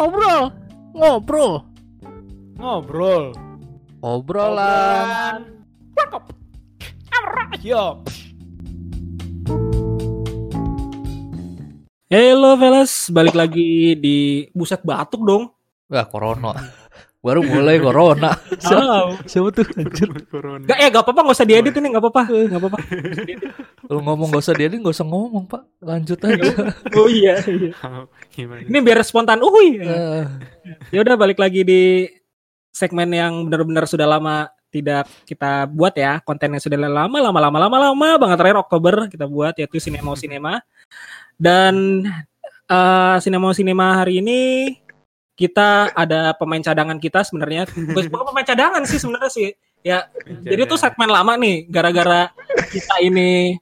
ngobrol, 0.00 0.48
ngobrol, 0.96 1.52
Ngobrol. 2.56 3.24
obrolan. 4.00 5.44
Yo. 7.60 8.00
Hello 12.08 12.56
fellas, 12.56 13.12
balik 13.12 13.36
lagi 13.36 13.92
di 14.00 14.48
buset 14.56 14.80
batuk 14.80 15.20
dong. 15.20 15.52
Wah, 15.92 16.08
corona. 16.08 16.56
Baru 17.20 17.44
mulai 17.44 17.76
corona. 17.76 18.32
Siapa, 18.64 19.20
siapa 19.28 19.48
tuh 19.52 19.64
anjir? 19.76 20.08
Corona. 20.32 20.64
Gak, 20.64 20.78
eh 20.80 20.88
gak 20.88 21.04
apa-apa, 21.04 21.20
gak 21.28 21.36
usah 21.36 21.48
diedit 21.48 21.76
ini, 21.76 21.92
gak 21.92 22.00
apa-apa, 22.00 22.22
gak 22.52 22.60
apa-apa. 22.60 22.78
Lu 23.92 24.00
ngomong 24.00 24.32
gak 24.32 24.40
usah 24.40 24.56
diedit, 24.56 24.80
gak 24.80 24.96
usah 24.96 25.04
ngomong, 25.04 25.44
Pak. 25.44 25.62
Lanjut 25.84 26.16
aja. 26.24 26.48
Oh 26.96 27.08
iya, 27.08 27.36
iya. 27.44 27.72
Ini 28.64 28.78
biar 28.80 29.04
spontan, 29.04 29.40
uhui. 29.44 29.84
Eh, 29.84 30.24
Ya 30.92 31.04
udah 31.04 31.16
balik 31.20 31.36
lagi 31.36 31.60
di 31.60 32.08
segmen 32.72 33.12
yang 33.12 33.44
benar-benar 33.48 33.84
sudah 33.84 34.08
lama 34.08 34.48
tidak 34.70 35.04
kita 35.28 35.66
buat 35.68 35.92
ya, 35.98 36.22
konten 36.24 36.56
yang 36.56 36.62
sudah 36.62 36.78
lama, 36.80 37.18
lama, 37.20 37.36
lama, 37.36 37.58
lama, 37.68 37.76
lama 37.90 38.08
banget 38.16 38.36
terakhir 38.40 38.58
Oktober 38.64 38.94
kita 39.12 39.28
buat 39.28 39.52
yaitu 39.60 39.76
Sinema 39.76 40.16
Sinema. 40.16 40.64
Dan 41.36 42.04
eh 42.70 43.16
Sinema 43.20 43.50
Sinema 43.52 43.98
hari 43.98 44.22
ini 44.22 44.38
kita 45.40 45.88
ada 45.96 46.36
pemain 46.36 46.60
cadangan 46.60 47.00
kita 47.00 47.24
sebenarnya. 47.24 47.64
Bukan 47.72 48.28
pemain 48.28 48.44
cadangan 48.44 48.84
sih 48.84 49.00
sebenarnya 49.00 49.32
sih. 49.32 49.48
Ya, 49.80 50.12
jadi 50.44 50.68
tuh 50.68 50.76
segmen 50.76 51.08
lama 51.08 51.40
nih 51.40 51.64
gara-gara 51.72 52.28
kita 52.68 53.00
ini 53.00 53.56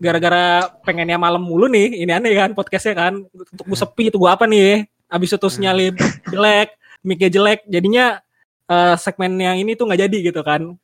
gara-gara 0.00 0.72
pengennya 0.80 1.20
malam 1.20 1.44
mulu 1.44 1.68
nih 1.68 2.00
ini 2.02 2.08
aneh 2.08 2.32
kan 2.32 2.56
podcastnya 2.56 2.96
kan 2.96 3.14
untuk 3.28 3.64
gue 3.68 3.78
sepi 3.78 4.08
itu 4.08 4.16
gue 4.16 4.32
apa 4.32 4.48
nih 4.48 4.88
abis 5.12 5.36
itu 5.36 5.48
sinyalnya 5.52 5.94
jelek 6.26 6.74
mic 7.06 7.22
jelek 7.22 7.60
jadinya 7.70 8.18
eh, 8.66 8.96
segmen 8.98 9.36
yang 9.38 9.60
ini 9.62 9.78
tuh 9.78 9.86
nggak 9.86 10.00
jadi 10.08 10.16
gitu 10.32 10.40
kan 10.42 10.74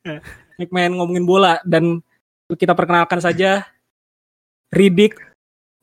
segmen 0.55 0.95
ngomongin 0.95 1.25
bola 1.27 1.59
dan 1.67 1.99
kita 2.47 2.71
perkenalkan 2.77 3.19
saja 3.19 3.67
Ridik 4.71 5.19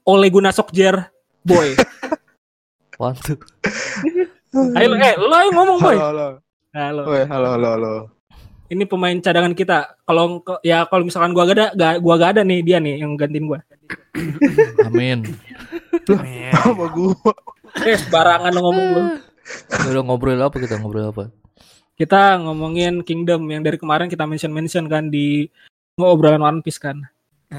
Ole 0.09 0.33
Gunnar 0.33 0.57
Solskjaer 0.57 1.13
boy 1.45 1.77
Waduh. 3.01 3.37
Ayo 4.55 4.89
eh 4.95 5.15
lo 5.17 5.37
yang 5.37 5.55
ngomong 5.55 5.79
boy 5.79 5.97
Halo, 5.97 6.07
halo. 6.07 6.27
halo 6.73 7.03
Woi, 7.09 7.23
halo, 7.27 7.47
halo, 7.57 7.69
halo. 7.75 7.93
ini 8.69 8.85
pemain 8.85 9.17
cadangan 9.19 9.55
kita 9.55 9.97
kalau 10.05 10.43
ya 10.61 10.87
kalau 10.87 11.07
misalkan 11.07 11.33
gua 11.33 11.47
gak 11.47 11.57
ada 11.57 11.67
gak, 11.73 11.95
gua 12.03 12.15
gak 12.19 12.31
ada 12.37 12.43
nih 12.43 12.61
dia 12.63 12.79
nih 12.79 13.01
yang 13.01 13.15
gantiin 13.15 13.47
gua 13.47 13.61
Amin. 14.83 15.23
Iya. 16.09 16.51
Apa 16.57 16.85
gua? 16.91 17.15
eh 17.85 17.97
sembarangan 17.99 18.51
lo 18.51 18.61
ngomong 18.63 18.87
lu 18.91 19.03
Udah 19.87 20.03
ngobrol 20.03 20.41
apa 20.43 20.57
kita 20.59 20.81
ngobrol 20.81 21.11
apa? 21.11 21.31
kita 21.97 22.37
ngomongin 22.43 23.01
Kingdom 23.01 23.47
yang 23.49 23.63
dari 23.65 23.79
kemarin 23.79 24.11
kita 24.11 24.27
mention 24.27 24.53
mention 24.53 24.85
kan 24.85 25.09
di 25.09 25.49
ngobrolan 25.97 26.43
One 26.45 26.61
Piece 26.61 26.77
kan. 26.77 27.01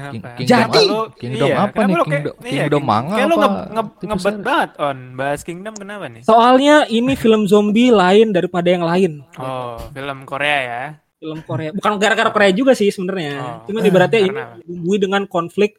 King-? 0.08 0.24
Kingdom 0.38 0.58
apa? 0.60 0.78
lu- 0.80 1.10
Kingdom 1.12 1.46
iya, 1.46 1.56
apa 1.60 1.78
nih? 1.78 1.86
lu 1.88 1.94
kayak- 1.96 2.06
Kingdom- 2.08 2.36
iya, 2.40 2.50
Kingdom 2.60 2.78
King- 2.78 2.88
manga 2.88 3.12
Kayak 3.12 3.26
lu 3.26 3.34
apa 3.34 3.38
nge, 3.38 3.52
nge, 3.68 3.82
TV 3.92 4.06
ngebet 4.06 4.36
banget 4.40 4.70
on 4.78 4.98
bahas 5.12 5.40
Kingdom 5.42 5.74
kenapa 5.74 6.04
nih? 6.06 6.22
Soalnya 6.22 6.74
ini 6.88 7.12
film 7.14 7.42
zombie 7.44 7.90
lain 7.90 8.26
daripada 8.30 8.68
yang 8.68 8.82
lain. 8.82 9.12
Oh, 9.34 9.76
film 9.88 10.18
Korea 10.22 10.58
ya. 10.60 10.82
Film 11.16 11.40
Korea. 11.42 11.70
Bukan 11.70 11.92
gara-gara 11.96 12.30
Korea 12.30 12.50
juga 12.50 12.72
sih 12.72 12.88
sebenarnya. 12.88 13.32
Oh. 13.36 13.58
Cuman 13.66 13.82
ibaratnya 13.82 14.20
ini 14.20 14.30
dibumbui 14.60 14.98
dengan 14.98 15.22
konflik 15.24 15.74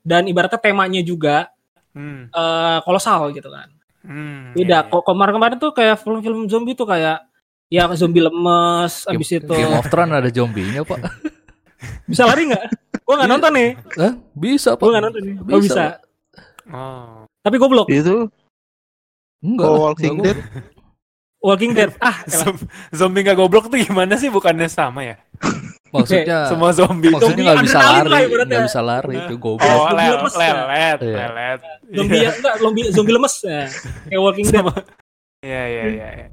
dan 0.00 0.24
ibaratnya 0.24 0.56
temanya 0.56 1.00
juga 1.00 1.50
Hmm. 1.90 2.28
eh, 2.28 2.78
kolosal 2.80 3.30
gitu 3.30 3.48
kan. 3.48 3.66
Hmm. 4.00 4.52
Beda. 4.52 4.62
iya, 4.76 4.80
iya. 4.80 4.88
Kok 4.88 5.02
kemarin-kemarin 5.04 5.56
tuh 5.56 5.72
kayak 5.72 5.98
film-film 5.98 6.46
zombie 6.46 6.72
tuh 6.72 6.86
kayak 6.86 7.26
ya 7.66 7.90
zombie 7.92 8.20
lemes 8.20 9.02
Game, 9.02 9.18
abis 9.18 9.30
itu 9.34 9.50
Game 9.50 9.74
of 9.74 9.88
Thrones 9.88 10.14
ada 10.14 10.30
zombinya, 10.30 10.86
Pak. 10.86 11.00
bisa 12.04 12.22
lari 12.24 12.48
nggak? 12.48 12.64
Gua 13.02 13.14
nggak 13.16 13.30
nonton 13.30 13.52
nih. 13.52 13.70
Hah? 13.96 14.12
Bisa, 14.32 14.68
Pak. 14.74 14.82
Gua 14.82 14.90
nggak 14.92 15.04
nonton 15.04 15.22
nih. 15.22 15.34
Oh 15.38 15.60
bisa. 15.60 15.84
Oh. 16.66 17.22
Tapi 17.40 17.56
goblok. 17.56 17.86
Itu 17.86 18.26
Enggak. 19.38 19.68
Oh, 19.68 19.78
Walking 19.86 20.16
Dead. 20.18 20.38
Walking 21.46 21.72
Dead. 21.72 21.90
Ah, 21.98 22.18
elah. 22.32 22.56
Zombie 22.90 23.22
gak 23.22 23.36
goblok 23.36 23.68
tuh 23.68 23.78
gimana 23.78 24.16
sih? 24.16 24.26
Bukannya 24.26 24.66
sama 24.66 25.04
ya? 25.04 25.16
Maksudnya 25.94 26.50
Semua 26.50 26.74
zombie. 26.74 27.08
maksudnya 27.08 27.30
zombie 27.30 27.44
nggak 27.46 27.62
bisa 27.62 27.78
lari, 27.78 28.10
nggak 28.42 28.64
bisa 28.68 28.80
lari 28.82 29.14
itu 29.16 29.34
goblok. 29.38 29.64
Oh, 29.64 29.86
Zombie 29.86 29.96
lel- 29.96 30.12
lemes 30.18 30.34
ya? 30.34 30.42
lelet, 30.52 30.98
Iya. 30.98 31.14
lelet. 31.16 31.60
zombie 31.88 32.18
ya, 32.18 32.30
enggak 32.34 32.54
zombie 32.58 32.84
zombie 32.90 33.14
lemes 33.14 33.34
ya. 33.40 33.60
Kayak 34.04 34.20
Walking 34.20 34.46
Dead. 34.50 34.66
Iya, 35.40 35.62
iya, 35.64 35.84
iya. 35.86 36.26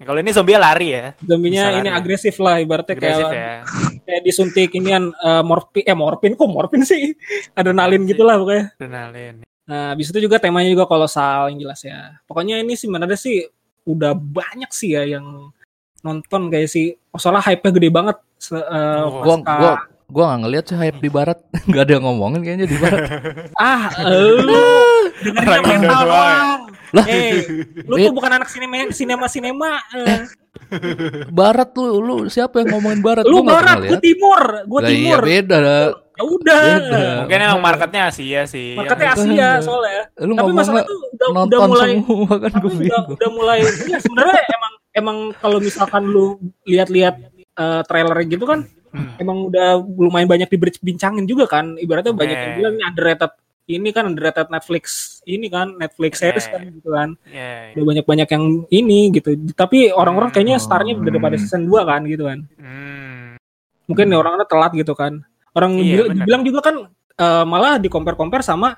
Nah, 0.00 0.06
Kalau 0.06 0.18
ini 0.18 0.32
zombie 0.32 0.56
lari 0.56 0.88
ya. 0.90 1.12
Zombinya 1.20 1.64
ini 1.76 1.86
lari. 1.86 1.98
agresif 2.00 2.34
lah 2.36 2.56
ibaratnya 2.56 2.94
Agresif 2.94 3.20
kayak 3.22 3.36
ya. 3.36 3.56
kayak 4.00 4.22
disuntik 4.24 4.72
inian 4.72 5.12
eh, 5.12 5.42
morfin 5.42 5.84
eh 5.84 5.92
morfin 5.92 6.32
kok 6.32 6.48
morfin 6.48 6.82
sih 6.82 7.12
adrenalin 7.58 8.02
gitulah 8.02 8.34
pokoknya. 8.34 8.64
Adrenalin. 8.74 9.34
Nah, 9.62 9.92
habis 9.92 10.08
itu 10.08 10.18
juga 10.18 10.40
temanya 10.40 10.66
juga 10.66 10.82
kolosal 10.84 11.52
yang 11.52 11.60
jelas 11.60 11.80
ya. 11.80 12.16
Pokoknya 12.24 12.58
ini 12.58 12.72
sih 12.72 12.88
sebenarnya 12.88 13.14
sih 13.14 13.44
udah 13.82 14.12
banyak 14.12 14.70
sih 14.70 14.96
ya 14.96 15.04
yang 15.06 15.52
nonton 16.00 16.48
kayak 16.48 16.66
sih. 16.66 16.96
Oh, 17.12 17.20
soalnya 17.20 17.44
hype-nya 17.44 17.70
gede 17.70 17.88
banget. 17.88 18.16
Eh, 18.16 18.56
Oh. 18.56 19.20
Pasca- 19.20 19.20
gua 19.20 19.36
gua 19.36 19.72
nggak 20.10 20.38
ngeliat 20.44 20.64
sih 20.66 20.76
hype 20.76 20.98
di 20.98 21.10
barat. 21.10 21.38
Nggak 21.70 21.82
ada 21.86 21.92
yang 21.96 22.04
ngomongin 22.04 22.40
kayaknya 22.42 22.66
di 22.66 22.78
barat. 22.78 23.00
ah, 23.62 23.82
eh, 24.02 25.02
dengerin 25.22 25.46
Orang 25.46 25.62
yang 25.62 25.64
Indo 25.64 25.86
mental 25.86 26.02
doang. 26.06 26.60
Lah. 26.90 27.04
Eh, 27.06 27.34
lu 27.86 27.94
tuh 27.94 28.14
bukan 28.14 28.30
anak 28.34 28.48
sinema 28.50 28.90
sinema 28.90 29.26
sinema. 29.30 29.72
eh. 29.94 30.26
barat 31.38 31.70
lu 31.78 32.02
lu 32.02 32.16
siapa 32.26 32.62
yang 32.62 32.74
ngomongin 32.78 33.00
barat? 33.00 33.24
Lu 33.26 33.46
Gua 33.46 33.62
barat, 33.62 33.78
gue 33.86 34.00
timur, 34.02 34.40
gue 34.66 34.80
iya 34.82 34.90
timur. 34.90 35.20
beda 35.22 35.56
dah. 35.62 35.86
Ya 36.20 36.22
udah. 36.26 36.62
Beda. 36.66 37.02
Mungkin 37.24 37.38
emang 37.40 37.60
marketnya 37.62 38.02
Asia 38.10 38.42
sih. 38.44 38.74
Marketnya 38.74 39.08
Asia 39.14 39.48
soalnya. 39.62 40.02
Lu 40.20 40.34
Tapi 40.34 40.50
masalah 40.52 40.82
tuh 40.84 40.98
udah, 41.16 41.28
udah 41.46 41.58
mulai 41.70 41.90
semua 42.00 42.34
kan 42.36 42.50
tapi 42.50 42.68
gue 42.68 42.86
udah, 42.90 43.02
udah 43.14 43.30
mulai 43.32 43.58
ya 43.64 43.98
sebenarnya 44.02 44.40
emang 44.50 44.72
emang 44.90 45.18
kalau 45.38 45.58
misalkan 45.60 46.02
lu 46.08 46.26
lihat-lihat 46.66 47.14
eh, 47.60 47.82
trailer 47.86 48.18
gitu 48.26 48.44
kan 48.48 48.66
Hmm. 48.90 49.14
emang 49.16 49.46
udah 49.46 49.78
lumayan 49.78 50.26
banyak 50.26 50.50
dibincangin 50.50 51.22
juga 51.22 51.46
kan 51.46 51.78
ibaratnya 51.78 52.10
banyak 52.10 52.34
yang 52.34 52.52
bilang 52.54 52.74
ini 52.74 52.84
underrated 52.84 53.32
ini 53.70 53.88
kan 53.90 54.02
underrated 54.04 54.50
Netflix 54.50 54.84
ini 55.22 55.46
kan 55.46 55.78
Netflix 55.78 56.18
series 56.18 56.46
kan 56.46 56.58
gitu 56.66 56.90
kan 56.90 57.14
iya. 57.24 57.70
udah 57.78 57.84
banyak-banyak 57.86 58.28
yang 58.28 58.44
ini 58.66 59.14
gitu 59.14 59.30
tapi 59.54 59.94
orang-orang 59.94 60.30
kayaknya 60.30 60.58
Hmm. 60.58 60.66
startnya 60.66 60.98
daripada 60.98 61.38
season 61.38 61.64
2 61.64 61.86
kan 61.86 62.02
gitu 62.02 62.26
kan 62.26 62.42
Hmm. 62.58 63.38
mungkin 63.86 64.10
nih 64.10 64.18
orang-orang 64.18 64.46
telat 64.46 64.72
gitu 64.74 64.92
kan 64.92 65.22
orang 65.50 65.72
Iya, 65.78 65.94
bil- 66.02 66.10
dibilang 66.18 66.42
juga 66.42 66.60
kan 66.60 66.76
eh, 67.14 67.44
malah 67.46 67.78
di 67.78 67.86
compare 67.86 68.18
compare 68.18 68.42
sama 68.42 68.74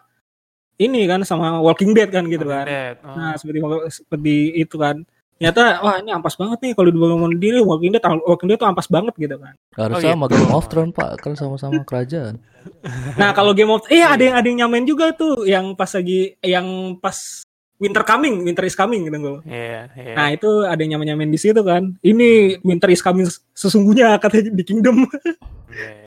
ini 0.76 1.04
kan 1.04 1.22
sama 1.22 1.56
Walking 1.56 1.96
Dead 1.96 2.08
kan 2.08 2.26
gitu 2.26 2.44
kan 2.44 2.68
Dead. 2.68 2.96
Oh. 3.00 3.16
nah 3.16 3.32
seperti 3.32 3.64
seperti 3.88 4.34
itu 4.60 4.76
kan 4.76 5.08
ternyata 5.42 5.82
wah 5.82 5.98
ini 5.98 6.14
ampas 6.14 6.38
banget 6.38 6.58
nih 6.62 6.72
kalau 6.72 6.88
dibangun 6.88 7.34
diri 7.34 7.58
Walking 7.58 7.90
Dead 7.90 8.04
Walking 8.22 8.46
Dead 8.46 8.56
tuh 8.56 8.70
ampas 8.70 8.86
banget 8.86 9.10
gitu 9.18 9.34
kan 9.36 9.58
Harusnya 9.74 10.14
Oh, 10.14 10.14
sama 10.14 10.26
gitu. 10.30 10.38
Game 10.38 10.54
of 10.54 10.64
Thrones 10.70 10.94
Pak, 10.94 11.10
kan 11.18 11.32
sama-sama 11.34 11.82
kerajaan. 11.82 12.38
nah 13.20 13.34
kalau 13.34 13.50
Game 13.50 13.74
of 13.74 13.82
eh 13.90 14.06
ada 14.06 14.22
yang 14.22 14.36
ada 14.38 14.46
yang 14.46 14.58
nyamain 14.62 14.86
juga 14.86 15.10
tuh 15.10 15.42
yang 15.42 15.74
pas 15.74 15.90
lagi 15.90 16.38
yang 16.40 16.94
pas 16.96 17.42
Winter 17.76 18.06
coming 18.06 18.46
Winter 18.46 18.62
is 18.62 18.78
coming 18.78 19.02
gitu 19.02 19.18
gue 19.18 19.38
Iya, 19.42 19.90
iya. 19.92 20.14
nah 20.14 20.30
itu 20.30 20.46
ada 20.62 20.78
yang 20.78 20.94
nyamain 20.94 21.18
nyamain 21.18 21.28
di 21.28 21.40
situ 21.42 21.58
kan 21.60 21.98
ini 22.00 22.62
Winter 22.62 22.86
is 22.88 23.02
coming 23.02 23.26
sesungguhnya 23.50 24.22
katanya 24.22 24.54
di 24.54 24.62
Kingdom 24.62 25.02
Iya. 25.74 26.06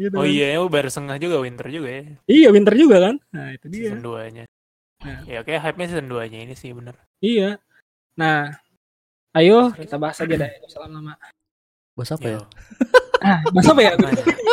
gitu 0.00 0.14
Oh 0.16 0.24
kan. 0.24 0.32
iya, 0.32 0.56
oh, 0.56 0.72
baru 0.72 0.88
setengah 0.88 1.20
juga 1.20 1.36
winter 1.38 1.68
juga 1.68 1.88
ya. 1.92 2.02
iya 2.24 2.48
Winter 2.48 2.72
juga 2.72 2.96
kan 3.04 3.14
nah 3.28 3.52
itu 3.52 3.68
dia 3.68 3.92
Season 3.92 4.00
2-nya. 4.00 4.44
Nah. 5.02 5.18
Ya 5.26 5.42
oke, 5.42 5.50
hype-nya 5.50 5.86
season 5.90 6.06
2-nya 6.06 6.38
ini 6.40 6.54
sih 6.54 6.70
bener. 6.70 6.94
Iya. 7.18 7.58
Nah, 8.14 8.54
ayo 9.32 9.72
kita 9.72 9.96
bahas 9.96 10.18
aja 10.18 10.34
deh, 10.34 10.50
usah 10.62 10.80
lama. 10.82 11.16
Bahas 11.92 12.10
apa 12.10 12.26
ya? 12.26 12.40
Ah, 13.18 13.38
bahas 13.48 13.66
apa 13.66 13.80
ya? 13.80 13.92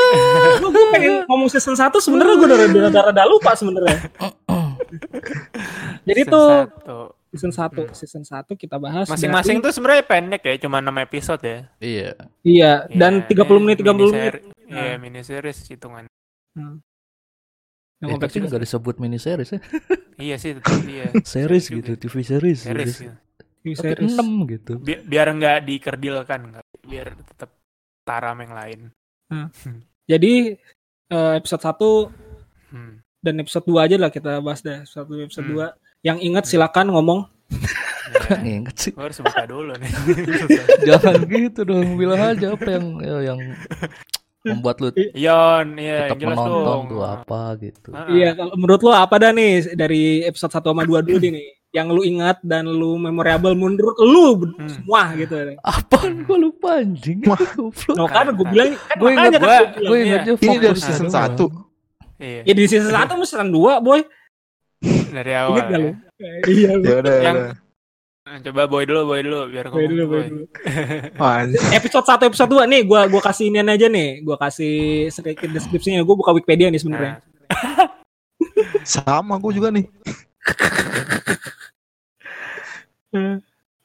Gue 0.63 0.85
pengen 0.89 1.23
ngomong 1.25 1.47
season 1.47 1.73
1 1.73 1.89
sebenarnya 1.95 2.35
gue 2.35 2.45
udah 2.45 2.57
udah 2.65 2.89
udah 2.89 3.03
rada 3.07 3.23
lupa 3.25 3.51
sebenarnya. 3.53 3.97
Jadi 6.07 6.21
Season 6.21 6.31
tuh 6.31 6.47
satu. 6.49 6.97
season 7.29 7.51
1, 7.51 7.61
Hmm. 7.77 7.93
season 7.93 8.23
1 8.23 8.55
kita 8.55 8.75
bahas 8.75 9.05
Masing-masing 9.05 9.57
dari- 9.57 9.65
tuh 9.65 9.71
sebenarnya 9.71 10.03
pendek 10.03 10.41
ya, 10.43 10.55
cuma 10.59 10.79
6 10.79 10.97
episode 10.99 11.41
ya. 11.41 11.59
Iya. 11.77 12.09
Iya, 12.41 12.71
dan 12.89 13.21
Iya, 13.21 13.27
30 13.29 13.59
menit 13.59 13.77
30 13.79 14.09
menit. 14.09 14.33
Iya, 14.65 14.97
mini 14.97 15.21
series 15.21 15.59
hitungan. 15.63 16.05
Yang 16.55 16.81
Eh, 17.99 18.07
kompleks 18.07 18.31
tapi 18.31 18.37
juga. 18.39 18.47
nggak 18.49 18.63
disebut 18.63 18.95
mini 18.97 19.17
series 19.17 19.49
ya. 19.51 19.59
Iya 20.17 20.35
sih, 20.35 20.51
tetap 20.53 20.81
iya. 20.83 21.07
series 21.35 21.65
gitu, 21.67 21.91
TV 21.95 22.13
series. 22.19 22.59
Series. 22.59 22.63
series. 22.63 22.95
gitu. 23.05 23.13
Series. 23.61 24.13
6 24.13 24.23
gitu. 24.47 24.73
Bi- 24.77 25.01
biar 25.01 25.27
nggak 25.29 25.57
dikerdilkan, 25.63 26.39
biar 26.81 27.11
tetap 27.23 27.51
taram 28.01 28.37
yang 28.37 28.53
lain. 28.53 28.79
Jadi 30.05 30.55
eh, 31.07 31.33
episode 31.35 31.61
1 31.61 32.09
Hmm. 32.69 33.01
dan 33.19 33.35
episode 33.37 33.65
2 33.65 33.81
aja 33.81 33.97
lah 33.97 34.07
kita 34.07 34.37
bahas 34.39 34.61
deh. 34.61 34.79
Episode 34.79 35.09
1 35.09 35.25
episode 35.25 35.45
Hmm. 35.47 35.73
2. 35.73 36.05
Yang 36.05 36.17
ingat 36.23 36.43
silakan 36.45 36.87
ngomong. 36.89 37.19
Ya, 38.09 38.41
Ingat 38.41 38.75
sih. 38.75 38.91
gue 38.91 39.03
harus 39.03 39.19
buka 39.19 39.45
dulu 39.45 39.73
nih. 39.75 39.89
Jangan 40.87 41.25
gitu 41.25 41.61
dong. 41.61 41.93
Bilang 41.93 42.21
aja 42.23 42.53
apa 42.53 42.69
yang 42.69 42.85
ya, 42.99 43.15
yang 43.23 43.39
membuat 44.41 44.79
lu 44.79 44.87
Yon, 45.11 45.67
iya, 45.75 46.07
tetap 46.07 46.17
jelas 46.17 46.37
menonton 46.37 46.63
dong. 46.63 46.83
tuh 46.87 47.01
apa 47.03 47.41
gitu. 47.57 47.89
Iya, 48.07 48.29
kalau 48.33 48.53
menurut 48.55 48.81
lo 48.81 48.91
apa 48.91 49.15
dah 49.17 49.31
nih 49.31 49.51
dari 49.73 50.03
episode 50.23 50.49
1 50.49 50.63
sama 50.65 50.83
2 50.83 51.01
dulu 51.01 51.17
nih 51.19 51.35
yang 51.69 51.87
lu 51.87 52.01
ingat 52.01 52.41
dan 52.41 52.65
lu 52.65 52.95
memorable 52.95 53.53
menurut 53.53 53.93
lu 53.99 54.27
Hmm. 54.55 54.65
semua 54.65 55.11
gitu. 55.13 55.35
Apaan 55.61 56.23
gua 56.23 56.37
lupa 56.39 56.69
anjing. 56.77 57.19
No 57.91 58.05
kan 58.05 58.31
gue 58.31 58.47
bilang 58.47 58.73
kan 58.73 58.95
Gue 58.95 59.09
inget 59.11 59.19
makanya 59.29 59.37
kan 59.37 59.43
gua- 59.43 59.59
gua 59.69 59.81
gue 59.83 59.97
iya. 59.97 60.05
ingetnya 60.07 60.33
Ini 60.39 60.57
dari 60.57 60.79
season 60.79 61.07
doang. 61.07 61.35
1. 61.37 61.45
Iya, 62.19 62.41
Ya 62.41 62.53
di 62.53 62.63
season 62.65 62.89
1 62.89 63.05
sama 63.07 63.23
season 63.23 63.49
2, 63.49 63.79
boy. 63.79 64.01
dari 65.09 65.31
Ingat 65.31 65.43
awal. 65.43 65.57
gak 65.61 65.77
lu? 65.77 65.89
ya. 66.17 66.31
Iya, 66.47 66.69
Ya 66.73 66.95
udah. 66.95 67.13
ya 67.13 67.21
Yang- 67.21 67.37
udah. 67.37 67.53
Coba 68.29 68.69
boy 68.69 68.85
dulu, 68.85 69.09
boy 69.09 69.25
dulu, 69.25 69.49
biar 69.49 69.73
Boy 69.73 69.89
dulu, 69.89 70.03
boy 70.05 70.21
boy. 70.21 70.29
dulu. 70.29 70.45
Episode 71.77 72.05
1 72.05 72.29
episode 72.29 72.61
2 72.61 72.69
nih 72.69 72.85
gua 72.85 73.09
gua 73.09 73.25
kasih 73.25 73.49
inian 73.49 73.65
aja 73.65 73.89
nih. 73.89 74.21
Gua 74.21 74.37
kasih 74.37 75.09
sedikit 75.09 75.49
deskripsinya. 75.49 76.05
Gua 76.05 76.13
buka 76.13 76.29
Wikipedia 76.37 76.69
nih 76.69 76.77
sebenarnya. 76.77 77.17
Nah, 77.17 77.89
sama 78.85 79.41
gue 79.41 79.57
juga 79.57 79.73
nih. 79.73 79.89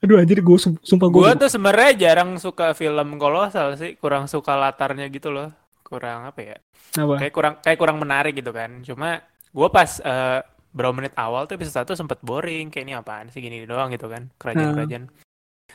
Aduh 0.05 0.21
anjir 0.21 0.45
gue 0.45 0.59
sumpah 0.85 1.09
gue. 1.09 1.25
Gue 1.25 1.33
tuh 1.41 1.49
sebenarnya 1.49 1.97
jarang 1.97 2.37
suka 2.37 2.77
film 2.77 3.17
kolosal 3.17 3.73
sih, 3.81 3.97
kurang 3.97 4.29
suka 4.29 4.53
latarnya 4.53 5.09
gitu 5.09 5.33
loh. 5.33 5.49
Kurang 5.81 6.29
apa 6.29 6.45
ya? 6.45 6.61
Apa? 7.01 7.25
Kayak 7.25 7.33
kurang 7.33 7.57
kayak 7.65 7.79
kurang 7.81 7.97
menarik 7.97 8.37
gitu 8.37 8.53
kan. 8.53 8.85
Cuma 8.85 9.25
gue 9.25 9.69
pas 9.73 9.89
eh, 10.05 10.45
berapa 10.75 10.91
menit 10.93 11.15
awal 11.15 11.47
tuh 11.47 11.55
episode 11.55 11.87
1 11.87 11.95
sempet 11.97 12.19
boring, 12.21 12.69
kayak 12.69 12.85
ini 12.85 12.93
apaan 12.93 13.31
sih 13.31 13.39
gini 13.39 13.63
doang 13.63 13.89
gitu 13.89 14.07
kan. 14.07 14.27
Kerajaan-kerajaan. 14.35 15.07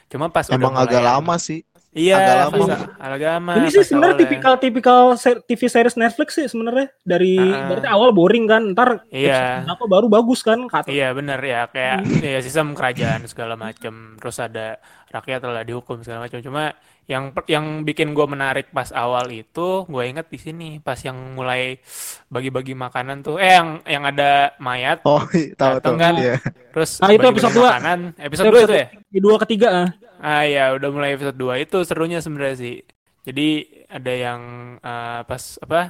Cuma 0.05 0.27
pas 0.27 0.45
Emang 0.49 0.73
udah 0.73 0.83
agak 0.83 0.99
mulai- 0.99 1.09
lama 1.15 1.35
sih. 1.37 1.61
Iya, 1.89 2.15
agak 2.15 2.35
pas 2.51 2.59
lama. 2.61 2.77
agak 2.99 3.29
lama. 3.31 3.51
Ini 3.55 3.67
sih 3.71 3.81
sebenarnya 3.83 4.17
tipikal-tipikal 4.19 5.01
se- 5.15 5.41
TV 5.41 5.61
series 5.65 5.95
Netflix 5.95 6.29
sih 6.35 6.45
sebenarnya 6.45 6.93
dari 6.99 7.33
Ah. 7.33 7.65
berarti 7.65 7.87
awal 7.87 8.09
boring 8.11 8.45
kan, 8.45 8.61
ntar 8.69 9.09
Iya. 9.09 9.65
berapa 9.65 9.85
baru 9.87 10.05
bagus 10.05 10.41
kan 10.41 10.65
kata. 10.65 10.85
Iya 10.87 11.09
bener 11.11 11.39
ya 11.39 11.65
kayak 11.65 11.97
Hmm. 11.99 12.21
ya 12.21 12.39
sistem 12.39 12.73
kerajaan 12.73 13.25
segala 13.25 13.55
macam 13.55 13.93
terus 14.15 14.37
ada 14.37 14.77
rakyat 15.09 15.39
telah 15.39 15.61
dihukum 15.61 15.99
segala 15.99 16.25
macam 16.25 16.39
cuma 16.39 16.73
yang 17.05 17.33
yang 17.45 17.65
bikin 17.81 18.13
gue 18.13 18.21
menarik 18.23 18.69
pas 18.69 18.93
awal 18.93 19.25
itu 19.27 19.83
gue 19.83 20.03
inget 20.05 20.29
di 20.29 20.37
sini 20.37 20.69
pas 20.77 20.97
yang 20.99 21.17
mulai 21.33 21.81
bagi-bagi 22.27 22.73
makanan 22.73 23.21
tuh 23.21 23.35
eh 23.35 23.57
yang 23.57 23.81
yang 23.83 24.03
ada 24.05 24.53
mayat 24.57 25.01
Oh, 25.03 25.25
iya, 25.33 25.57
tahu 25.57 25.81
tahu. 25.81 25.97
kan? 25.97 26.13
Iya. 26.15 26.37
terus 26.69 27.01
Ah, 27.01 27.09
itu 27.09 27.25
episode 27.25 27.51
dua. 27.51 27.69
makanan 27.73 27.99
episode 28.15 28.47
2 28.47 28.61
itu 28.63 28.75
ya 28.75 28.87
Di 29.09 29.19
dua 29.19 29.35
ketiga 29.41 29.67
ah. 29.73 29.89
ah 30.19 30.43
ya 30.45 30.63
udah 30.73 30.89
mulai 30.89 31.09
episode 31.13 31.33
2 31.35 31.65
itu 31.65 31.77
serunya 31.81 32.21
sebenarnya 32.21 32.55
sih 32.55 32.75
jadi 33.19 33.47
ada 33.89 34.13
yang 34.13 34.41
eh, 34.77 35.19
pas 35.23 35.43
apa 35.59 35.81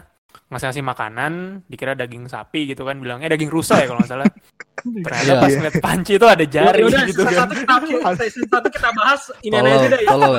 ngasih-ngasih 0.48 0.82
makanan 0.82 1.32
dikira 1.68 1.94
daging 1.94 2.26
sapi 2.26 2.66
gitu 2.66 2.82
kan 2.82 2.98
bilangnya 2.98 3.30
daging 3.30 3.52
rusa 3.52 3.78
ya 3.78 3.86
kalau 3.86 4.00
nggak 4.00 4.10
salah 4.10 4.28
ternyata 5.06 5.28
Iya. 5.28 5.36
pas 5.38 5.52
ngeliat 5.52 5.76
panci 5.78 6.12
itu 6.16 6.24
ada 6.24 6.46
jari 6.46 6.80
Yaudah, 6.80 7.04
gitu 7.04 7.22
kan 7.22 7.36
satu 7.36 7.54
kita 7.86 8.10
season 8.18 8.44
satu 8.48 8.68
kita 8.72 8.90
bahas 8.96 9.22
ini 9.42 9.52
Tolong, 9.52 9.76
aja 9.76 9.88
deh. 9.92 10.02
tolong. 10.08 10.34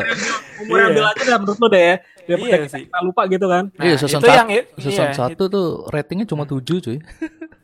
Umur 0.59 0.77
Iya. 0.77 0.87
ambil 0.89 1.05
aja 1.07 1.23
dah 1.29 1.39
menurut 1.39 1.59
lo 1.61 1.69
deh 1.69 1.83
ya. 1.83 1.97
Daripada 2.25 2.41
Iya 2.41 2.57
kita, 2.57 2.73
sih. 2.73 2.83
kita 2.89 2.99
lupa 3.05 3.23
gitu 3.29 3.47
kan. 3.47 3.65
Nah, 3.69 3.85
Iya, 3.85 3.95
season 4.01 4.17
itu 4.17 4.27
sat- 4.27 4.39
yang 4.39 4.49
Season 4.81 5.07
iya, 5.07 5.29
1 5.29 5.45
tuh 5.47 5.67
ratingnya 5.87 6.25
cuma 6.25 6.45
7 6.45 6.77
cuy. 6.81 6.99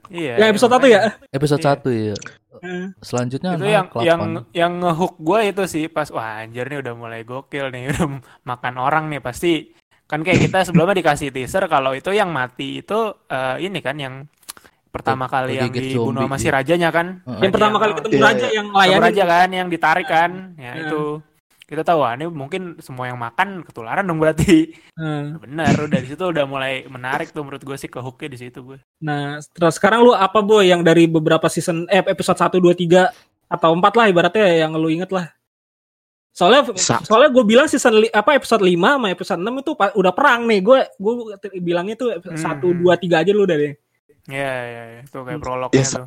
Iya. 0.06 0.32
Yang 0.36 0.48
episode 0.52 0.72
satu 0.76 0.86
ya. 0.86 1.00
Episode 1.28 1.60
Iya. 1.60 1.68
1 1.72 1.88
ya. 1.90 2.16
Eh, 2.56 2.86
Selanjutnya 3.00 3.50
Itu 3.52 3.64
yang 3.66 3.86
8. 3.86 4.00
yang 4.02 4.20
yang 4.52 4.72
ngehook 4.76 5.14
gue 5.18 5.40
itu 5.46 5.62
sih 5.66 5.84
pas 5.86 6.08
wah 6.08 6.40
anjir 6.40 6.64
nih 6.66 6.80
udah 6.80 6.92
mulai 6.92 7.20
gokil 7.22 7.68
nih 7.68 7.88
udah 7.92 8.20
makan 8.42 8.74
orang 8.76 9.08
nih 9.08 9.20
pasti 9.20 9.72
kan 10.06 10.23
kayak 10.23 10.38
kita 10.41 10.58
sebelumnya 10.62 10.97
dikasih 10.97 11.35
teaser 11.35 11.67
kalau 11.67 11.91
itu 11.91 12.14
yang 12.14 12.31
mati 12.31 12.81
itu 12.81 12.99
eh, 13.26 13.56
ini 13.61 13.79
kan 13.82 13.99
yang 13.99 14.14
pertama 14.88 15.29
kali 15.29 15.61
yang 15.61 15.69
dibunuh 15.69 16.25
zombie, 16.25 16.25
sama 16.25 16.37
si 16.41 16.47
iya. 16.49 16.53
rajanya 16.56 16.88
kan 16.88 17.06
Heeh. 17.20 17.41
Yang 17.44 17.53
pertama 17.53 17.76
kali 17.76 17.93
ketemu 17.93 18.12
Iya, 18.17 18.25
raja 18.25 18.47
iya. 18.47 18.56
yang 18.56 18.67
layanin 18.73 19.03
raja 19.05 19.25
kan 19.29 19.49
yang 19.53 19.69
ditarik 19.69 20.08
kan 20.08 20.31
ya 20.56 20.73
Hmm. 20.73 20.82
itu 20.87 21.00
kita 21.67 21.82
tahu 21.82 21.99
wah 21.99 22.14
ini 22.14 22.31
mungkin 22.31 22.79
semua 22.79 23.11
yang 23.11 23.19
makan 23.19 23.67
ketularan 23.67 24.06
dong 24.06 24.23
berarti 24.23 24.70
Eh, 24.97 25.25
benar 25.37 25.75
udah 25.76 25.99
di 25.99 26.08
situ 26.08 26.25
udah 26.25 26.47
mulai 26.47 26.87
menarik 26.87 27.35
tuh 27.35 27.43
menurut 27.43 27.61
gue 27.61 27.76
sih 27.76 27.91
ke 27.91 27.99
hooknya 28.00 28.29
di 28.32 28.38
situ 28.41 28.62
gue 28.64 28.79
Nah, 29.03 29.43
terus 29.53 29.76
sekarang 29.76 30.00
lu 30.00 30.14
apa 30.14 30.41
boy 30.41 30.64
yang 30.64 30.81
dari 30.81 31.05
beberapa 31.05 31.50
season 31.50 31.85
eh 31.91 32.00
episode 32.00 32.38
1 32.38 32.56
2 32.56 32.73
3 32.73 33.11
atau 33.53 33.70
4 33.75 33.82
lah 33.93 34.06
ibaratnya 34.08 34.47
yang 34.64 34.73
lu 34.75 34.88
inget 34.88 35.11
lah. 35.12 35.29
Soalnya 36.36 36.68
Sa- 36.76 37.00
soalnya 37.00 37.32
gue 37.32 37.44
bilang 37.48 37.64
season 37.64 37.96
li- 37.96 38.12
apa 38.12 38.36
episode 38.36 38.60
5 38.60 38.76
sama 38.76 39.08
episode 39.08 39.40
6 39.40 39.56
itu 39.56 39.72
udah 39.72 40.12
perang 40.12 40.44
nih. 40.44 40.60
Gue 40.60 40.84
gue 40.94 41.12
bilangnya 41.58 41.96
tuh 41.96 42.12
Hmm. 42.12 42.36
1 42.36 42.76
2 42.76 42.92
3 43.00 43.24
aja 43.24 43.32
lu 43.32 43.48
udah 43.48 43.56
deh. 43.56 43.72
ya 44.26 44.52
ya 44.66 44.82
ya. 44.90 45.00
itu 45.00 45.16
kayak 45.16 45.32
Hmm. 45.32 45.40
prolognya 45.40 45.80
Yes. 45.80 45.94
tuh 45.94 46.04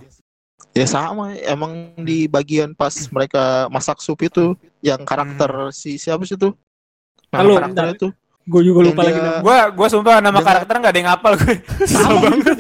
Ya 0.70 0.86
sama, 0.86 1.34
emang 1.40 1.72
di 1.98 2.28
bagian 2.28 2.76
pas 2.76 2.94
mereka 3.10 3.66
masak 3.68 3.98
sup 4.00 4.22
itu 4.22 4.54
yang 4.82 5.02
karakter 5.02 5.50
Hmm. 5.50 5.74
si 5.74 5.98
siapa 5.98 6.22
sih 6.24 6.38
itu? 6.38 6.54
Nama 7.32 7.40
Halo, 7.42 7.54
karakter 7.58 7.84
itu. 7.96 8.08
Gue 8.44 8.62
juga 8.62 8.80
lupa 8.86 9.02
dia- 9.02 9.10
lagi 9.10 9.20
nama. 9.20 9.40
Gua 9.40 9.58
gua 9.72 9.88
sumpah 9.88 10.20
nama 10.20 10.30
Dengan- 10.36 10.46
karakter 10.46 10.76
nggak 10.78 10.92
ada 10.92 11.00
yang 11.00 11.10
hafal 11.10 11.34
gue. 11.38 11.56
Sama 11.90 12.16
banget. 12.22 12.56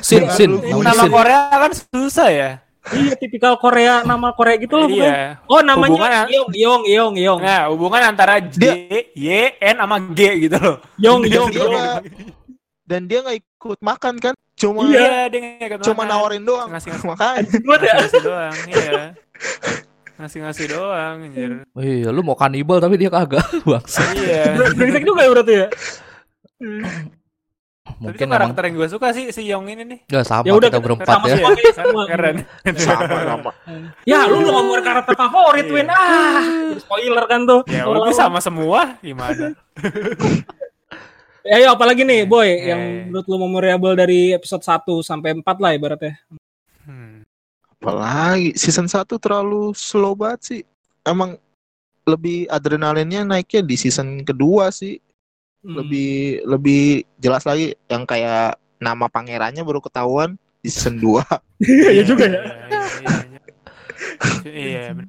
Sin, 0.00 0.22
Sin, 0.30 0.50
Nama 0.56 0.96
Sin. 0.96 1.10
Korea 1.12 1.40
kan 1.50 1.72
susah 1.76 2.28
ya. 2.30 2.50
Iya, 2.90 3.12
tipikal 3.14 3.54
Korea 3.56 4.00
nama 4.02 4.32
Korea 4.32 4.56
gitu 4.56 4.74
loh. 4.74 4.88
Iya. 4.88 5.36
Oh, 5.44 5.60
namanya 5.60 5.92
Hubungan- 5.92 6.28
Yong 6.28 6.50
Yong 6.54 6.82
Yong 6.86 7.14
Yong. 7.16 7.40
Nah, 7.40 7.62
hubungan 7.68 8.02
antara 8.06 8.40
J, 8.40 8.56
Dia- 8.56 9.06
Y, 9.12 9.26
N 9.60 9.76
sama 9.78 9.96
G 10.10 10.20
gitu 10.42 10.56
loh. 10.56 10.76
Yong 10.96 11.20
Dan 11.22 11.32
Yong 11.32 11.48
dia 11.50 11.60
Yong. 11.60 11.74
dan 12.84 13.00
dia 13.04 13.18
nggak 13.20 13.38
ikut 13.38 13.78
makan 13.80 14.14
kan? 14.18 14.34
Cuma 14.54 14.84
Iya, 14.84 15.28
dia 15.28 15.38
nggak 15.40 15.68
ikut 15.70 15.80
cuma 15.86 16.02
makan. 16.02 16.10
nawarin 16.10 16.42
doang. 16.42 16.68
Ngasih-ngasih. 16.68 17.06
Makanya 17.12 17.40
Gue 17.58 17.76
deh. 17.78 17.92
Ngasih 17.92 18.22
doang, 18.22 18.56
iya. 18.66 19.02
Ngasih-ngasih 20.16 20.66
doang, 20.68 21.16
anjir. 21.24 21.50
Iya, 21.74 22.08
lu 22.10 22.20
mau 22.20 22.34
kanibal 22.34 22.76
tapi 22.76 22.96
dia 22.96 23.08
kagak, 23.08 23.40
bangsa. 23.68 24.04
Iya. 24.12 24.52
Brengsek 24.72 25.04
juga 25.04 25.20
ya 25.24 25.30
berarti 25.30 25.54
ya. 25.54 25.68
Tapi 27.80 27.96
Mungkin 28.12 28.26
itu 28.28 28.34
karakter 28.36 28.62
yang 28.68 28.74
gue 28.76 28.88
suka 28.92 29.08
sih 29.16 29.24
si 29.32 29.42
Yong 29.48 29.66
ini 29.72 29.82
nih. 29.88 29.98
Enggak 30.04 30.24
sama 30.28 30.44
Ya 30.44 30.52
udah, 30.52 30.68
kita 30.68 30.80
berempat 30.84 31.06
sama 31.08 31.26
ya. 31.26 31.32
semua 31.32 31.50
kayak 31.56 31.74
semua. 31.80 32.02
Keren. 32.04 32.36
sama 32.76 33.20
sama. 33.24 33.50
Ya 34.04 34.18
lu 34.28 34.36
udah 34.44 34.52
ngomongin 34.52 34.82
karakter 34.84 35.14
favorit. 35.16 35.66
Win 35.72 35.88
Ah 35.88 36.44
Spoiler 36.76 37.24
kan 37.24 37.40
tuh 37.48 37.60
Ya 37.66 37.88
udah 37.88 38.12
sama 38.12 38.38
semua 38.38 39.00
gimana? 39.00 39.56
Ya 41.40 41.54
ayo 41.56 41.72
apalagi 41.72 42.04
nih 42.04 42.28
boy 42.28 42.44
Eh. 42.44 42.68
Yang 42.68 42.80
menurut 43.08 43.26
lu 43.32 43.36
memorable 43.40 43.94
dari 43.96 44.36
episode 44.36 44.60
1 44.60 44.84
sampai 45.00 45.40
4 45.40 45.44
lah 45.56 45.72
ibaratnya 45.72 46.20
Hmm. 46.84 47.22
Apalagi 47.80 48.56
season 48.60 48.88
1 48.88 49.16
terlalu 49.16 49.72
slow 49.72 50.12
banget 50.12 50.40
sih. 50.42 50.60
Emang 51.00 51.40
lebih 52.04 52.44
adrenalinnya 52.48 53.24
naiknya 53.24 53.62
di 53.64 53.76
season 53.76 54.20
kedua 54.20 54.68
sih. 54.68 55.00
Hmm. 55.60 55.76
Lebih 55.76 56.12
lebih 56.42 56.82
jelas 57.16 57.44
lagi 57.44 57.76
yang 57.84 58.02
kayak 58.02 58.56
nama 58.76 59.06
pangerannya 59.06 59.60
baru 59.60 59.78
ketahuan 59.78 60.34
di 60.58 60.68
season 60.68 60.96
2. 60.96 61.20
Iya 61.90 62.02
juga 62.02 62.24
ya 62.24 62.40
Iya, 62.40 62.80
iya, 62.96 63.16
iya. 63.26 63.40
Iya, 64.46 64.82
bener. 64.94 65.08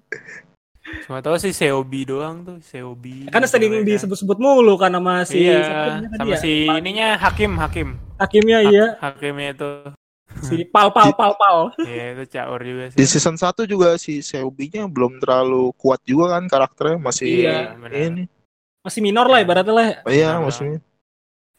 Cuma 1.07 1.23
tahu 1.23 1.39
sih 1.39 1.51
Seobi 1.51 2.03
doang 2.03 2.43
tuh, 2.43 2.57
Seobi. 2.59 3.31
Kan 3.31 3.47
sering 3.47 3.71
Cewek 3.71 3.79
kan. 3.79 3.87
disebut-sebut 3.87 4.37
mulu 4.37 4.75
kan 4.75 4.91
sama 4.91 5.23
si 5.23 5.39
Iya, 5.41 5.63
sama 6.11 6.27
ya? 6.27 6.37
si 6.37 6.67
ininya 6.67 7.15
Hakim, 7.15 7.55
Hakim. 7.55 7.95
Hakimnya 8.17 8.59
Ha- 8.59 8.67
iya 8.67 8.85
Hakimnya 8.99 9.49
itu. 9.53 9.71
Si 10.41 10.63
Pal 10.65 10.91
Pal 10.91 11.11
Pal 11.11 11.31
Pal 11.33 11.71
Iya, 11.77 12.05
itu 12.13 12.23
caur 12.29 12.59
juga 12.59 12.91
Di 12.91 13.03
sih. 13.03 13.15
season 13.15 13.35
1 13.35 13.63
juga 13.63 13.95
si 13.95 14.19
Seobi-nya 14.19 14.87
belum 14.87 15.15
terlalu 15.17 15.71
kuat 15.75 16.03
juga 16.03 16.35
kan 16.35 16.43
karakternya 16.45 16.99
masih 16.99 17.47
Iya, 17.47 17.75
benar. 17.77 17.95
ini. 17.95 18.23
Masih 18.81 18.99
minor 18.99 19.25
lah 19.25 19.39
ibaratnya 19.39 19.71
lah 19.71 19.85
Iya, 20.03 20.33
Benar. 20.33 20.41
maksudnya. 20.41 20.79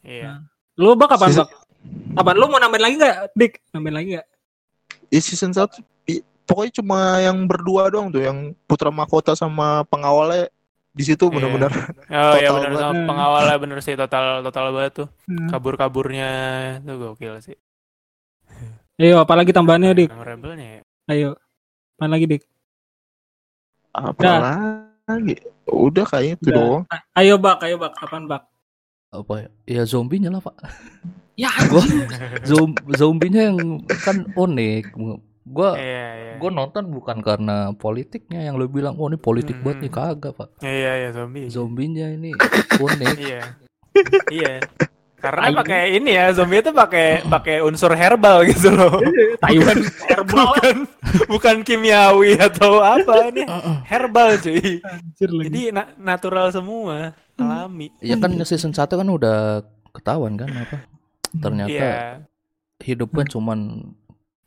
Iya. 0.01 0.31
Lu 0.75 0.93
bak 0.93 1.09
kapan 1.09 1.29
Season- 1.29 1.45
bak? 1.45 1.63
Apaan 2.13 2.35
lu 2.35 2.47
mau 2.47 2.57
nambahin 2.57 2.79
lagi 2.81 2.95
gak 2.97 3.15
Dik? 3.33 3.53
Nambahin 3.71 3.95
lagi 3.95 4.07
gak? 4.15 4.27
Di 5.05 5.19
season 5.19 5.51
1 5.51 5.79
i- 6.05 6.19
pokoknya 6.43 6.71
cuma 6.75 6.99
yang 7.19 7.43
berdua 7.43 7.87
doang 7.87 8.07
tuh 8.07 8.19
yang 8.19 8.37
Putra 8.63 8.89
Mahkota 8.89 9.31
sama 9.33 9.83
pengawalnya 9.85 10.47
di 10.89 11.03
situ 11.03 11.25
Iya. 11.25 11.33
benar-benar 11.33 11.71
Oh 12.13 12.35
iya 12.35 12.49
sama 12.49 12.59
banget. 12.65 13.05
pengawalnya 13.05 13.55
bener 13.57 13.79
sih 13.79 13.95
total 13.95 14.25
total 14.41 14.65
banget 14.71 14.93
tuh. 14.95 15.07
Hmm. 15.25 15.47
Kabur-kaburnya 15.47 16.29
tuh 16.81 16.95
gokil 16.97 17.39
sih. 17.41 17.57
Ayo 18.99 19.19
apalagi 19.19 19.49
tambahannya 19.49 19.91
Dik 19.95 20.09
Memorable-nya 20.09 20.67
ya. 20.69 20.81
Ayo 21.07 21.29
Apaan 21.93 22.11
lagi 22.11 22.25
Dik? 22.27 22.43
apa 23.93 24.82
lagi? 25.05 25.35
Udah 25.67 26.05
kayaknya 26.05 26.35
itu 26.37 26.49
Udah. 26.49 26.57
doang. 26.57 26.83
Ayo 27.13 27.35
bak 27.37 27.59
Ayo 27.61 27.75
bak 27.75 27.93
Kapan 27.95 28.23
bak? 28.25 28.43
Apa 29.09 29.33
ya? 29.39 29.49
Ya 29.69 29.83
zombinya 29.85 30.33
lah, 30.33 30.41
Pak. 30.41 30.55
Ya 31.33 31.49
Gua 31.71 31.81
zom 32.45 32.73
zombinya 32.93 33.49
yang 33.49 33.81
kan 34.01 34.25
unik. 34.33 34.93
Gua 35.43 35.75
Iya, 35.75 36.07
iya. 36.15 36.33
gue 36.39 36.49
nonton 36.49 36.87
bukan 36.87 37.19
karena 37.19 37.75
politiknya 37.75 38.47
yang 38.47 38.55
lo 38.55 38.63
bilang, 38.65 38.95
oh 38.95 39.11
ini 39.11 39.19
politik 39.19 39.59
Hmm. 39.59 39.63
banget 39.67 39.79
nih 39.83 39.91
kagak 39.91 40.33
pak. 40.33 40.49
Iya 40.63 40.91
iya 41.03 41.09
zombie. 41.11 41.51
Zombinya 41.51 42.07
ini 42.07 42.31
unik. 42.79 43.15
Iya. 43.19 43.41
iya. 44.39 44.53
Karena 45.23 45.55
pakai 45.55 45.95
ini 45.95 46.11
ya 46.11 46.35
zombie 46.35 46.59
itu 46.59 46.69
pakai 46.69 47.23
pakai 47.23 47.63
unsur 47.63 47.95
herbal 47.95 48.43
gitu 48.43 48.67
loh. 48.69 48.99
Taiwan 49.39 49.79
herbal 50.03 50.43
bukan 50.51 50.75
bukan 51.31 51.55
kimiawi 51.63 52.35
atau 52.35 52.83
apa 52.83 53.31
ini 53.31 53.47
herbal 53.91 54.35
cuy. 54.35 54.83
anjir 54.83 55.29
lagi. 55.31 55.47
Jadi 55.47 55.61
na- 55.71 55.95
natural 55.95 56.51
semua, 56.51 57.15
alami. 57.33 57.87
Ya 57.97 58.19
kan 58.19 58.35
season 58.43 58.75
1 58.75 58.83
kan 58.83 59.07
udah 59.07 59.63
ketahuan 59.89 60.35
kan 60.35 60.51
apa? 60.51 60.77
Ternyata 61.31 61.71
Iya. 61.71 61.93
hidupnya 62.83 63.23
cuman 63.25 63.59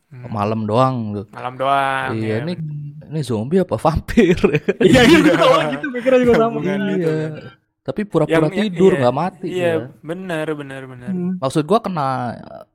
Hmm. 0.06 0.30
malam 0.30 0.68
doang. 0.68 0.97
tuh. 1.16 1.26
Malam 1.33 1.56
doang. 1.56 2.14
Iya, 2.14 2.38
ya. 2.38 2.45
ini 2.45 2.54
ini 3.06 3.21
zombie 3.21 3.59
apa 3.59 3.75
vampir? 3.75 4.38
Iya 4.78 5.02
iya 5.02 5.18
gue 5.25 5.61
gitu 5.75 5.87
mikirnya 5.90 6.21
juga 6.21 6.35
sama. 6.38 6.61
Bukan 6.61 6.78
gitu. 6.95 7.12
Iya. 7.87 7.88
Tapi 7.88 8.00
pura-pura 8.02 8.50
Yang- 8.50 8.57
tidur 8.59 8.90
iya, 8.90 8.99
nggak 8.99 9.14
mati 9.14 9.47
Iya, 9.47 9.62
ya. 9.62 9.75
benar 10.02 10.47
benar 10.52 10.83
benar. 10.85 11.09
Hmm. 11.09 11.38
Maksud 11.38 11.62
gua 11.62 11.78
kena 11.78 12.09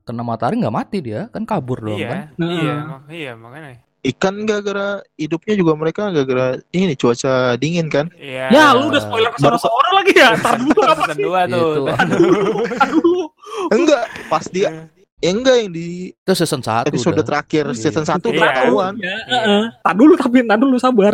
kena 0.01 0.23
matahari 0.23 0.55
nggak 0.55 0.71
mati 0.73 0.97
dia, 0.99 1.27
kan 1.27 1.43
kabur 1.43 1.83
dong 1.83 1.99
Iya, 1.99 2.07
kan. 2.07 2.19
Nah. 2.39 2.47
iya, 2.47 2.75
iya 3.11 3.31
makanya. 3.35 3.83
Ikan 4.01 4.49
gara-gara 4.49 4.97
hidupnya 5.13 5.53
juga 5.53 5.75
mereka 5.75 6.09
gara-gara 6.09 6.57
ini 6.71 6.95
cuaca 6.95 7.53
dingin 7.55 7.85
kan. 7.85 8.09
Iya. 8.15 8.49
Ya 8.49 8.65
lu 8.71 8.87
udah 8.87 8.97
spoiler 8.97 9.29
ke 9.29 9.37
Baru- 9.37 9.59
seorang 9.59 9.93
lagi 9.93 10.13
ya. 10.15 10.29
Tar 10.39 10.57
dulu 10.57 10.79
apa 10.81 11.03
sih? 11.11 11.21
dua 11.21 11.41
tuh. 11.45 11.69
Itu. 11.69 11.81
Aduh. 11.91 13.25
Enggak, 13.69 14.03
pas 14.25 14.45
dia 14.47 14.89
ya 15.21 15.29
enggak 15.29 15.53
yang 15.55 15.69
di 15.69 16.17
Itu 16.17 16.33
season 16.33 16.65
1 16.65 16.89
episode 16.89 17.13
udah. 17.13 17.25
terakhir 17.29 17.65
Iya. 17.67 17.77
season 17.77 18.01
1 18.01 18.25
Iya. 18.25 18.41
ketahuan. 18.41 18.93
Ya, 18.97 19.05
Iya. 19.05 19.17
heeh. 19.29 19.63
Tar 19.85 19.93
dulu 19.93 20.13
tapi 20.17 20.37
tar 20.41 20.57
dulu 20.57 20.75
sabar. 20.79 21.13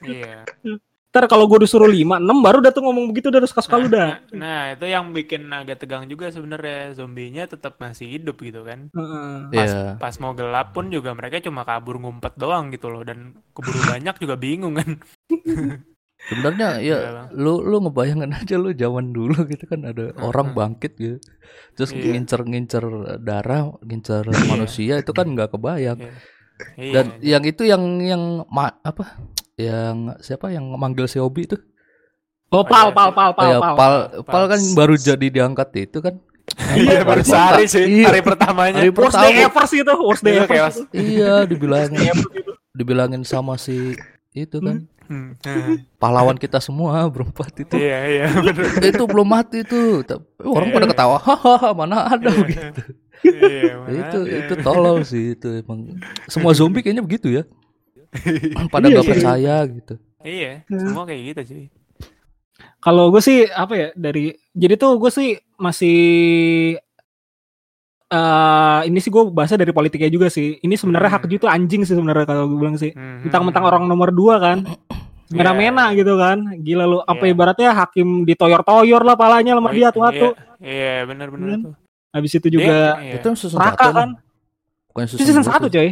Iya. 0.00 0.46
Ntar 1.12 1.28
kalau 1.28 1.44
gue 1.44 1.68
disuruh 1.68 1.92
5, 1.92 2.24
6 2.24 2.40
baru 2.40 2.64
udah 2.64 2.72
tuh 2.72 2.88
ngomong 2.88 3.12
begitu 3.12 3.28
udah 3.28 3.44
suka-suka 3.44 3.76
lu 3.76 3.92
dah. 3.92 4.24
Nah, 4.32 4.72
itu 4.72 4.88
yang 4.88 5.12
bikin 5.12 5.44
agak 5.52 5.84
tegang 5.84 6.08
juga 6.08 6.32
sebenarnya 6.32 6.96
zombinya 6.96 7.44
tetap 7.44 7.76
masih 7.76 8.16
hidup 8.16 8.40
gitu 8.40 8.64
kan. 8.64 8.88
Heeh. 8.96 9.52
Iya. 9.52 10.00
Pas 10.00 10.16
mau 10.16 10.32
gelap 10.32 10.72
pun 10.72 10.88
juga 10.88 11.12
mereka 11.12 11.44
cuma 11.44 11.68
kabur 11.68 12.00
ngumpet 12.00 12.32
doang 12.40 12.72
gitu 12.72 12.88
loh 12.88 13.04
dan 13.04 13.36
keburu 13.52 13.76
banyak 13.92 14.16
juga 14.24 14.40
bingung 14.40 14.72
kan. 14.80 14.88
Sebenarnya 16.22 16.78
ya 16.78 16.96
Iya, 16.96 16.98
lu 17.34 17.60
lu 17.60 17.82
ngebayangin 17.82 18.30
aja 18.30 18.54
lu 18.54 18.70
zaman 18.72 19.10
dulu 19.12 19.42
gitu 19.52 19.68
kan 19.68 19.84
ada 19.84 20.16
orang 20.16 20.56
bangkit 20.56 20.96
gitu. 20.96 21.18
Terus 21.76 21.92
Iya. 21.92 22.16
ngincer-ngincer 22.16 22.84
darah, 23.20 23.68
ngincer 23.84 24.32
manusia 24.48 24.96
itu 24.96 25.12
kan 25.12 25.28
nggak 25.28 25.52
kebayang. 25.52 25.98
Iya. 26.80 26.92
Dan 26.94 27.06
yang 27.20 27.44
itu 27.44 27.68
yang 27.68 27.82
yang 28.00 28.22
ma- 28.48 28.80
apa? 28.80 29.18
Yang 29.62 29.96
siapa 30.20 30.50
yang 30.50 30.66
manggil 30.74 31.06
si 31.06 31.16
Obi 31.16 31.46
itu? 31.46 31.56
Oh, 32.48 32.60
pal, 32.62 32.90
pal, 32.90 33.10
pal, 33.10 33.32
pal, 33.32 33.46
Oh 33.46 33.48
ya, 33.48 33.58
pal. 33.58 33.74
Pal, 33.74 33.94
Pal. 34.20 34.22
Pal 34.24 34.44
kan 34.46 34.60
baru 34.74 34.94
jadi 34.94 35.26
diangkat 35.30 35.68
itu 35.80 35.98
kan. 35.98 36.20
Iya, 36.74 37.00
baru 37.02 37.22
sehari 37.22 37.64
sih, 37.64 38.02
Iya. 38.02 38.10
hari 38.10 38.20
pertamanya. 38.20 38.82
Hari 38.82 38.90
Worst 38.90 39.14
day 39.14 39.30
pertama. 39.32 39.46
ever 39.46 39.64
sih 39.64 39.78
itu, 39.80 39.94
worst 39.96 40.22
day 40.22 40.32
Iya, 40.32 40.42
ever. 40.42 40.56
itu. 40.58 40.82
Iya, 40.92 41.32
dibilangin 41.46 42.02
itu. 42.12 42.28
dibilangin 42.72 43.22
sama 43.22 43.54
si 43.56 43.94
itu 44.32 44.56
kan. 44.58 44.84
Hmm. 45.02 45.36
Nah, 45.38 45.76
Pahlawan 45.96 46.36
kita 46.36 46.56
semua 46.58 47.04
berempat 47.06 47.52
itu. 47.54 47.72
Iya, 47.74 47.98
iya, 48.06 48.26
bener. 48.34 48.64
itu 48.84 49.02
belum 49.02 49.28
mati 49.28 49.62
tuh. 49.62 50.02
Tapi 50.02 50.24
orang 50.42 50.68
pada 50.70 50.86
ketawa, 50.88 51.16
hahaha 51.20 51.70
mana 51.72 52.10
ada 52.10 52.28
begitu. 52.28 52.80
Iya, 53.22 53.72
mana 53.78 53.92
itu 53.94 54.18
ada. 54.18 54.36
itu 54.42 54.54
tolol 54.60 54.98
sih 55.02 55.24
itu 55.32 55.48
emang. 55.56 55.94
Semua 56.26 56.52
zombie 56.52 56.80
kayaknya 56.80 57.00
begitu 57.00 57.30
ya. 57.30 57.46
Pada 58.72 58.86
Iya 58.86 58.92
nggak 58.92 59.04
sih. 59.04 59.12
percaya 59.14 59.56
gitu. 59.66 59.94
Iya, 60.22 60.50
semua 60.68 61.04
kayak 61.04 61.22
gitu 61.26 61.40
cuy. 61.48 61.64
Kalau 62.78 63.10
gue 63.10 63.18
sih 63.18 63.46
apa 63.46 63.74
ya 63.74 63.88
dari 63.94 64.24
jadi 64.52 64.74
tuh 64.76 64.98
gue 64.98 65.10
sih 65.10 65.30
masih 65.56 65.98
eh 68.12 68.80
ini 68.84 68.98
sih 68.98 69.08
gue 69.08 69.24
bahasa 69.26 69.56
dari 69.56 69.72
politiknya 69.72 70.08
juga 70.08 70.28
sih. 70.28 70.58
Ini 70.58 70.74
sebenarnya 70.74 71.10
Hmm. 71.10 71.18
hak 71.18 71.32
itu 71.32 71.46
anjing 71.46 71.82
sih 71.82 71.96
sebenarnya 71.96 72.26
kalau 72.26 72.44
gue 72.46 72.58
bilang 72.58 72.76
sih. 72.76 72.92
Hmm. 72.92 73.24
Mentang-mentang 73.24 73.64
orang 73.64 73.82
nomor 73.86 74.12
dua 74.12 74.36
kan. 74.36 74.68
Mena-mena 75.32 75.96
gitu 75.96 76.20
kan. 76.20 76.44
Gila 76.60 76.84
lu 76.84 76.98
apa 77.00 77.24
Iya. 77.24 77.32
ibaratnya 77.32 77.70
hakim 77.72 78.28
ditoyor-toyor 78.28 79.00
lah 79.00 79.16
palanya 79.16 79.56
sama 79.56 79.64
Oh, 79.64 79.72
dia 79.72 79.88
tuh 79.88 80.04
Iya, 80.04 80.28
iya 80.60 80.94
benar-benar 81.08 81.48
Hmm. 81.50 81.64
tuh. 81.64 81.74
Habis 82.12 82.32
itu 82.36 82.48
juga 82.52 82.76
Dia, 82.92 83.00
iya. 83.00 83.12
Itu 83.16 83.26
yang 83.26 83.38
season 83.40 83.56
Raka 83.56 83.80
satu 83.80 83.96
kan. 83.96 84.08
Bukan 84.92 85.04
Itu 85.08 85.22
season 85.24 85.40
dua 85.40 85.56
1 85.56 85.64
tuh. 85.64 85.70
coy. 85.72 85.88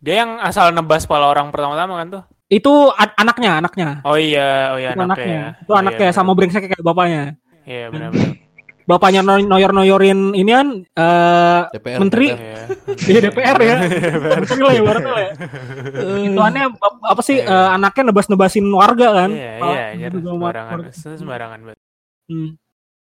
Dia 0.00 0.24
yang 0.24 0.40
asal 0.40 0.72
nebas 0.72 1.04
kepala 1.04 1.28
orang 1.28 1.48
pertama-tama 1.48 1.94
kan 1.96 2.08
tuh. 2.10 2.22
Itu 2.48 2.90
an- 2.90 3.14
anaknya, 3.14 3.60
anaknya. 3.60 3.88
Oh 4.02 4.16
iya, 4.16 4.72
oh 4.72 4.78
iya 4.78 4.90
Itu 4.90 5.02
anaknya. 5.02 5.28
ya. 5.30 5.46
Itu 5.60 5.72
anaknya 5.72 6.08
sama 6.10 6.32
brengsek 6.32 6.66
kayak 6.66 6.80
bapaknya. 6.80 7.36
Iya 7.62 7.88
benar-benar. 7.88 8.36
Bapaknya 8.80 9.22
no- 9.22 9.38
noyor-noyorin 9.38 10.34
ini 10.34 10.50
kan 10.50 10.68
eh 10.82 11.60
DPR, 11.70 11.98
Menteri. 12.02 12.26
DPR. 12.26 12.42
Iya. 12.42 12.62
di 12.98 13.12
DPR 13.22 13.58
ya. 13.60 13.76
Menteri 14.42 14.60
lah 14.60 14.74
ibaratnya 14.74 15.12
lah 15.14 15.22
ya. 15.22 15.32
Ituannya 16.26 16.62
ap- 16.74 17.04
apa 17.06 17.22
sih 17.22 17.38
Iya. 17.38 17.46
eh, 17.46 17.68
anaknya 17.70 18.02
nebas-nebasin 18.10 18.66
warga 18.66 19.08
kan? 19.14 19.30
Iya, 19.30 19.52
Malah 19.62 19.70
iya, 19.70 19.86
iya, 19.94 20.06
gitu 20.08 20.16
sama 20.18 20.32
sembarangan. 20.34 20.78
Sembarangan 20.90 21.58
banget. 21.62 21.78
Hmm. 22.26 22.50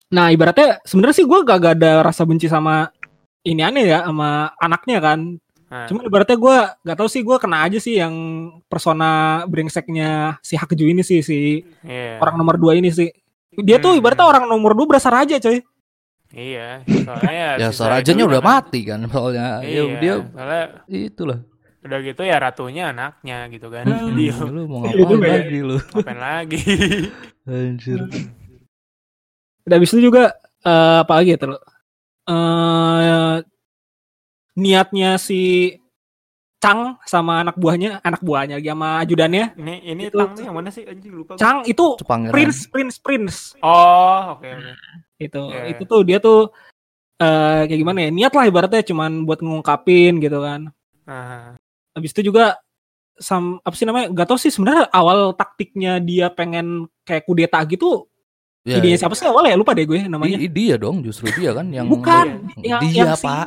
Nah, 0.07 0.25
ibaratnya 0.29 0.67
sebenarnya 0.85 1.15
sih 1.19 1.25
gue 1.25 1.39
gak, 1.41 1.57
gak 1.57 1.73
ada 1.75 1.91
rasa 2.00 2.21
benci 2.23 2.47
sama 2.47 2.88
ini 3.43 3.59
aneh 3.59 3.83
ya 3.83 4.07
sama 4.07 4.29
anaknya 4.55 5.03
kan. 5.03 5.19
Nah, 5.74 5.89
Cuma 5.89 6.06
ibaratnya 6.06 6.38
gue 6.38 6.56
gak 6.86 6.98
tahu 7.00 7.10
sih 7.10 7.20
gue 7.20 7.34
kena 7.36 7.65
aja 7.65 7.82
sih 7.82 7.98
yang 7.98 8.13
persona 8.63 9.10
brengseknya 9.44 10.38
si 10.39 10.53
Hakju 10.53 10.86
ini 10.86 11.01
sih 11.01 11.20
si 11.20 11.65
iya. 11.82 12.22
orang 12.22 12.38
nomor 12.38 12.56
dua 12.56 12.77
ini 12.77 12.88
sih. 12.88 13.10
Dia 13.51 13.77
tuh 13.77 13.92
Hmm. 13.92 14.00
ibaratnya 14.00 14.22
orang 14.24 14.46
nomor 14.46 14.72
dua 14.72 14.86
berasa 14.88 15.10
raja 15.10 15.34
coy. 15.36 15.65
Iya, 16.30 16.82
soalnya 16.86 17.48
Ya 17.62 17.70
si 17.70 17.75
sarajanya 17.75 18.22
Sarah 18.22 18.30
udah 18.30 18.42
kan- 18.42 18.50
mati 18.62 18.80
kan 18.84 19.00
soalnya. 19.08 19.48
Iya, 19.62 19.82
Ya 19.82 19.96
dia 19.98 20.13
soalnya 20.27 20.63
itulah. 20.88 21.39
udah 21.82 22.00
gitu 22.00 22.22
ya 22.22 22.38
ratunya 22.38 22.84
anaknya 22.89 23.38
gitu 23.50 23.68
kan. 23.68 23.84
Hmm. 23.84 24.13
Jadi 24.13 24.24
Ya, 24.24 24.38
lu 24.46 24.62
mau 24.65 24.82
Iya 24.86 24.94
ngapain 24.96 25.10
juga 25.10 25.25
ya. 25.25 25.34
lagi 25.36 25.60
lu? 25.60 25.77
ngapain 25.82 26.20
lagi? 26.20 26.60
Anjir. 27.50 28.00
Dan 29.63 29.74
habis 29.74 29.89
itu 29.89 30.01
juga 30.03 30.24
eh, 30.62 30.98
apa 31.01 31.13
lagi 31.15 31.34
ya 31.34 31.39
terus? 31.39 31.60
Eh 32.24 33.36
niatnya 34.55 35.17
si 35.17 35.74
Chang 36.63 36.95
sama 37.03 37.43
anak 37.43 37.60
buahnya, 37.60 38.00
anak 38.00 38.24
buahnya 38.24 38.55
lagi 38.55 38.72
sama 38.72 39.03
ajudannya. 39.03 39.51
Ini 39.60 39.75
ini 39.83 40.03
Itu- 40.07 40.15
tang 40.15 40.31
nih 40.31 40.43
yang 40.48 40.55
mana 40.55 40.69
sih 40.72 40.88
anjing 40.88 41.12
lupa. 41.12 41.36
Chang 41.36 41.60
itu 41.67 42.00
Itu 42.00 42.05
pangeran. 42.07 42.31
prince, 42.31 42.60
prince, 42.72 42.95
prince. 43.03 43.38
Oh, 43.60 44.39
oke 44.39 44.48
oke. 44.48 44.72
Itu 45.19 45.41
Iya, 45.51 45.75
itu 45.75 45.83
tuh 45.83 46.01
dia 46.07 46.24
tuh 46.24 46.55
eh 47.19 47.67
kayak 47.67 47.79
gimana 47.83 48.00
ya? 48.07 48.10
Niat 48.15 48.31
lah 48.31 48.45
ibaratnya 48.48 48.79
cuman 48.79 49.27
buat 49.27 49.43
ngungkapin 49.43 50.24
gitu 50.24 50.39
kan. 50.39 50.72
Nah, 51.03 51.60
Habis 51.93 52.10
itu 52.15 52.31
juga 52.31 52.57
sam 53.19 53.60
apa 53.60 53.75
sih 53.75 53.83
namanya? 53.83 54.07
Gak 54.15 54.27
tau 54.31 54.39
sih 54.39 54.50
sebenarnya 54.50 54.88
awal 54.89 55.36
taktiknya 55.36 56.00
dia 56.00 56.31
pengen 56.31 56.88
kayak 57.03 57.27
kudeta 57.27 57.60
gitu. 57.67 58.07
Ya, 58.63 58.79
idenya 58.79 58.95
ya. 58.95 59.00
siapa 59.03 59.19
sih 59.19 59.27
awalnya 59.27 59.60
lupa 59.60 59.75
deh 59.75 59.83
gue 59.83 60.07
namanya. 60.07 60.39
I- 60.39 60.48
dia 60.48 60.79
dong 60.79 61.03
justru 61.03 61.27
dia 61.36 61.51
kan 61.51 61.67
yang 61.69 61.91
Bukan, 61.91 62.48
yang, 62.63 62.79
dia 62.88 63.12
yang 63.12 63.19
si 63.19 63.27
pak. 63.27 63.45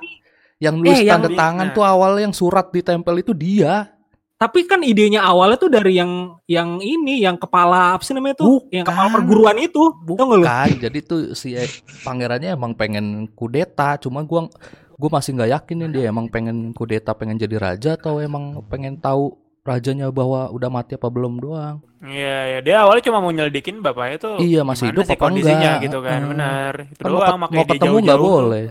Yang 0.58 0.74
nulis 0.76 0.96
Eh, 0.96 1.04
yang- 1.04 1.20
tanda 1.20 1.30
tangan 1.30 1.66
tuh 1.70 1.82
awal 1.82 2.16
yang 2.16 2.32
surat 2.32 2.68
ditempel 2.68 3.16
itu 3.18 3.32
dia 3.32 3.92
Tapi 4.36 4.68
kan 4.68 4.84
idenya 4.84 5.24
awalnya 5.24 5.56
tuh 5.56 5.72
dari 5.72 5.96
yang 5.96 6.36
yang 6.44 6.76
ini, 6.76 7.24
yang 7.24 7.34
kepala 7.34 7.96
apa 7.96 8.04
sih 8.04 8.12
namanya 8.12 8.36
tuh? 8.36 8.60
Bukan. 8.60 8.68
Yang 8.70 8.86
kepala 8.86 9.08
perguruan 9.10 9.56
itu. 9.56 9.82
Bukan 9.98 10.36
jadi 10.76 10.98
tuh 11.00 11.20
si 11.32 11.56
eh, 11.56 11.64
pangerannya 12.02 12.52
emang 12.52 12.76
pengen 12.76 13.32
kudeta 13.32 13.96
cuma 13.96 14.20
gua 14.20 14.44
gua 14.92 15.10
masih 15.10 15.32
nggak 15.32 15.50
yakin 15.50 15.76
nih 15.78 15.88
dia 15.88 16.04
emang 16.08 16.28
pengen 16.28 16.72
kudeta 16.72 17.12
pengen 17.12 17.36
jadi 17.36 17.56
raja 17.56 17.96
atau 17.96 18.20
emang 18.20 18.60
pengen 18.66 18.96
tahu 18.96 19.40
rajanya 19.62 20.08
bahwa 20.10 20.48
udah 20.48 20.68
mati 20.68 20.94
apa 20.94 21.08
belum 21.08 21.40
doang 21.40 21.80
Iya, 21.98 22.36
ya 22.46 22.58
dia 22.60 22.76
awalnya 22.84 23.02
cuma 23.02 23.18
mau 23.18 23.32
nyelidikin 23.32 23.80
bapaknya 23.80 24.16
tuh. 24.20 24.36
Iya, 24.36 24.62
masih 24.62 24.92
hidup 24.92 25.08
apa 25.08 25.16
kondisinya 25.18 25.58
enggak. 25.74 25.84
gitu 25.88 25.98
kan, 26.04 26.20
Hmm. 26.20 26.30
benar. 26.30 26.72
Itu 26.86 27.00
kan 27.00 27.08
mau, 27.08 27.16
doang 27.18 27.38
mau 27.40 27.48
dia 27.48 27.64
ketemu 27.66 27.96
nggak 28.04 28.20
boleh 28.20 28.66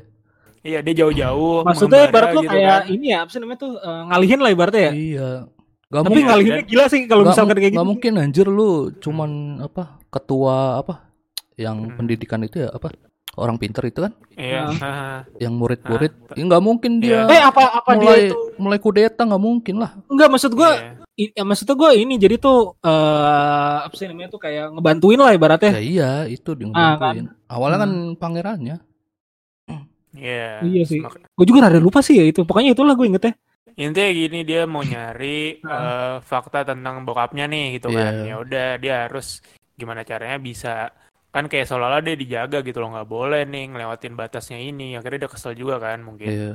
Iya, 0.66 0.80
dia 0.82 0.94
jauh-jauh. 0.98 1.62
Maksudnya 1.62 2.10
ibarat 2.10 2.30
lu 2.32 2.42
gitu 2.42 2.50
kayak 2.50 2.66
kan. 2.82 2.90
ini 2.90 3.06
ya, 3.08 3.18
apa 3.22 3.30
sih 3.30 3.38
namanya 3.38 3.60
tuh? 3.62 3.72
eh, 3.78 4.02
ngalihin 4.08 4.40
lah 4.40 4.50
ibaratnya 4.50 4.82
ya. 4.82 4.94
iya 4.94 5.30
Gak 5.86 6.02
Tapi 6.02 6.10
mungkin 6.10 6.26
ngalihinnya 6.28 6.58
dan- 6.58 6.68
gila 6.68 6.86
sih 6.90 7.00
kalau 7.06 7.22
nggak 7.22 7.32
misalkan 7.32 7.54
kayak 7.54 7.64
gitu. 7.64 7.76
nggak 7.78 7.88
mungkin 7.88 8.12
anjir 8.18 8.48
lu 8.50 8.72
cuman 8.98 9.32
apa 9.62 9.84
ketua 10.10 10.56
apa 10.76 10.94
yang 11.56 11.78
Hmm. 11.80 11.94
pendidikan 11.96 12.42
itu 12.42 12.58
ya 12.58 12.70
apa 12.70 12.90
orang 13.36 13.56
pinter 13.56 13.86
itu 13.86 14.02
kan 14.02 14.12
Iya. 14.34 14.66
Haha. 14.72 15.30
yang 15.38 15.54
murid-murid 15.54 16.12
ya 16.32 16.42
nggak 16.42 16.64
mungkin 16.64 16.92
dia 16.98 17.30
Eh 17.30 17.38
apa 17.40 17.64
apa 17.78 17.90
dia 17.92 18.02
mulai 18.02 18.20
itu? 18.26 18.38
mulai 18.58 18.80
kudeta 18.82 19.22
nggak 19.22 19.40
mungkin 19.40 19.76
lah 19.78 19.94
Enggak 20.08 20.30
maksud 20.32 20.52
gua 20.52 20.74
Iya. 21.14 21.32
ya, 21.32 21.44
maksudnya 21.44 21.76
gue 21.78 21.92
ini 21.96 22.14
jadi 22.18 22.36
tuh 22.36 22.58
eh 22.82 23.76
apa 23.86 23.94
sih 23.94 24.06
namanya 24.06 24.28
tuh 24.28 24.42
kayak 24.42 24.74
ngebantuin 24.74 25.16
lah 25.18 25.32
ibaratnya. 25.32 25.72
ya 25.72 25.80
iya 25.80 26.10
itu 26.26 26.50
dia 26.52 26.66
Ah, 26.68 26.98
ngebantuin 26.98 27.26
awalnya 27.46 27.78
kan 27.78 27.92
pangerannya 28.18 28.78
Iya. 30.16 30.64
Iya 30.64 30.84
sih. 30.88 31.00
Gue 31.36 31.46
juga 31.46 31.68
rada 31.68 31.80
lupa 31.80 32.00
sih 32.00 32.18
ya 32.18 32.26
itu. 32.26 32.42
Pokoknya 32.48 32.74
itulah 32.74 32.96
gue 32.96 33.08
ingetnya. 33.08 33.36
intinya 33.76 34.08
gini 34.08 34.48
dia 34.48 34.64
mau 34.64 34.88
nyari 34.88 35.60
eh, 35.60 36.16
fakta 36.24 36.64
tentang 36.64 37.04
bokapnya 37.04 37.44
nih 37.44 37.76
gitu 37.76 37.92
kan. 37.92 38.24
Iya. 38.24 38.32
Ya 38.32 38.36
udah 38.40 38.68
dia 38.80 38.96
harus 39.04 39.44
gimana 39.76 40.08
caranya 40.08 40.40
bisa 40.40 40.96
kan 41.36 41.52
kayak 41.52 41.68
seolah-olah 41.68 42.00
dia 42.00 42.16
dijaga 42.16 42.64
gitu 42.64 42.80
loh 42.80 42.96
nggak 42.96 43.10
boleh 43.12 43.44
nih 43.44 43.76
ngelewatin 43.76 44.16
batasnya 44.16 44.56
ini. 44.64 44.96
Akhirnya 44.96 45.28
dia 45.28 45.32
kesel 45.32 45.60
juga 45.60 45.76
kan 45.84 46.00
mungkin. 46.08 46.32
Iya. 46.32 46.54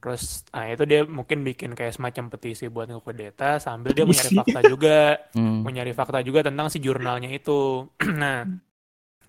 Terus 0.00 0.48
nah 0.48 0.64
itu 0.64 0.84
dia 0.88 1.04
mungkin 1.04 1.44
bikin 1.44 1.76
kayak 1.76 1.92
semacam 1.92 2.32
petisi 2.32 2.72
buat 2.72 2.88
ngekudeta 2.88 3.60
sambil 3.60 3.92
dia 3.92 4.08
Petisi. 4.08 4.32
fakta 4.32 4.60
juga. 4.64 4.98
Hmm. 5.36 5.60
mau 5.60 5.68
nyari 5.68 5.92
fakta 5.92 6.24
juga 6.24 6.40
tentang 6.40 6.72
si 6.72 6.80
jurnalnya 6.80 7.28
itu. 7.28 7.84
nah, 8.22 8.48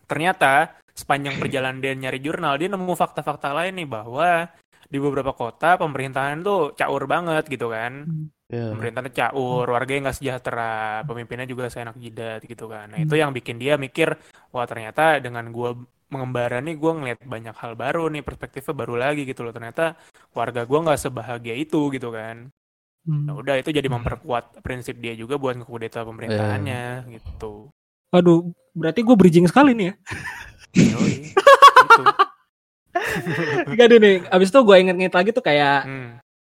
ternyata 0.07 0.79
sepanjang 0.97 1.37
perjalanan 1.37 1.77
dia 1.77 1.93
nyari 1.93 2.17
jurnal, 2.17 2.57
dia 2.57 2.73
nemu 2.73 2.93
fakta-fakta 2.97 3.53
lain 3.53 3.77
nih 3.77 3.87
bahwa 3.87 4.49
di 4.87 4.97
beberapa 4.97 5.35
kota 5.37 5.77
pemerintahan 5.77 6.41
tuh 6.41 6.73
caur 6.73 7.05
banget 7.05 7.45
gitu 7.45 7.69
kan. 7.69 8.09
Iya. 8.47 8.71
Pemerintahannya 8.73 9.13
caur, 9.13 9.65
warganya 9.67 10.09
nggak 10.09 10.17
sejahtera, 10.17 11.03
pemimpinnya 11.05 11.45
juga 11.45 11.69
seenak 11.69 11.99
jidat 11.99 12.41
gitu 12.47 12.65
kan. 12.71 12.89
Nah, 12.89 12.99
itu 13.03 13.13
yang 13.19 13.35
bikin 13.35 13.59
dia 13.59 13.75
mikir, 13.75 14.15
wah 14.55 14.65
ternyata 14.65 15.19
dengan 15.19 15.51
gua 15.51 15.75
mengembara 16.07 16.63
nih 16.63 16.79
gua 16.79 16.95
ngeliat 16.95 17.19
banyak 17.27 17.55
hal 17.59 17.75
baru 17.75 18.07
nih, 18.07 18.23
perspektifnya 18.23 18.73
baru 18.73 18.95
lagi 18.95 19.27
gitu 19.27 19.43
loh. 19.43 19.51
Ternyata 19.51 19.99
warga 20.31 20.63
gua 20.63 20.79
nggak 20.87 20.99
sebahagia 21.03 21.55
itu 21.59 21.91
gitu 21.91 22.09
kan. 22.09 22.47
Hmm. 23.03 23.23
Nah, 23.27 23.35
udah 23.35 23.59
itu 23.59 23.71
jadi 23.75 23.87
memperkuat 23.91 24.63
prinsip 24.63 24.99
dia 25.03 25.11
juga 25.15 25.35
buat 25.35 25.59
ngekudeta 25.59 26.07
pemerintahannya 26.07 27.11
gitu. 27.11 27.71
Aduh, 28.15 28.55
berarti 28.71 29.03
gue 29.03 29.15
bridging 29.19 29.47
sekali 29.51 29.75
nih 29.75 29.91
ya. 29.91 29.93
Gitu. 31.87 32.03
Gak 33.73 33.85
ada 33.87 33.97
nih. 33.97 34.15
Abis 34.27 34.49
itu 34.49 34.59
gue 34.59 34.75
inget-inget 34.77 35.13
lagi 35.13 35.29
tuh 35.31 35.43
kayak 35.43 35.85
Hmm. 35.85 36.09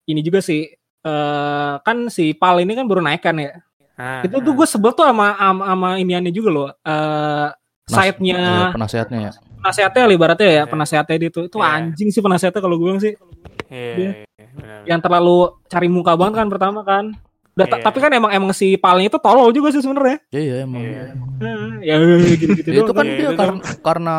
ini 0.05 0.21
juga 0.21 0.41
sih. 0.41 0.69
eh 1.01 1.73
kan 1.81 2.13
si 2.13 2.37
Pal 2.37 2.61
ini 2.61 2.77
kan 2.77 2.85
baru 2.85 3.01
naik 3.01 3.25
kan 3.25 3.33
ya. 3.33 3.57
Nah, 3.97 4.21
itu 4.21 4.37
tuh 4.37 4.53
gue 4.53 4.67
sebel 4.69 4.93
tuh 4.93 5.01
sama 5.01 5.33
sama, 5.33 5.63
sama 5.65 5.89
iniannya 5.97 6.29
juga 6.29 6.49
loh. 6.53 6.69
Eh 6.77 7.47
Nas- 7.49 7.89
side-nya 7.89 8.37
iya, 8.37 8.69
penasehatnya 8.69 9.19
ya. 9.19 9.31
penasehatnya 9.57 10.01
lah 10.05 10.13
ibaratnya 10.13 10.45
ya, 10.45 10.53
Iya. 10.53 10.63
penasehatnya 10.69 11.15
itu. 11.17 11.41
Itu 11.49 11.57
Iya. 11.57 11.69
anjing 11.73 12.09
sih 12.09 12.21
penasehatnya 12.21 12.61
kalau 12.61 12.77
gue 12.77 12.85
bilang 12.85 13.01
sih. 13.01 13.17
dia- 13.65 14.27
iya, 14.29 14.47
benar. 14.53 14.79
Yang 14.85 14.99
terlalu 15.01 15.37
cari 15.65 15.87
muka 15.89 16.13
banget 16.13 16.35
kan 16.37 16.47
pertama 16.53 16.79
kan. 16.85 17.05
Udah, 17.51 17.67
Iya. 17.67 17.83
tapi 17.83 17.97
kan 17.99 18.11
emang 18.11 18.31
emang 18.31 18.51
si 18.51 18.79
Palnya 18.79 19.11
itu 19.11 19.19
tolol 19.19 19.51
juga 19.51 19.75
sih 19.75 19.83
sebenarnya. 19.83 20.23
Iya 20.31 20.63
emang. 20.63 20.81
Iya. 20.81 21.03
Heeh, 21.41 21.71
ya 21.89 21.95
gitu-gitu 22.39 22.69
Ya, 22.71 22.79
itu 22.81 22.93
kan 22.93 23.05
Iya, 23.05 23.17
dia 23.17 23.29
karena 23.35 23.59
karena 23.83 24.15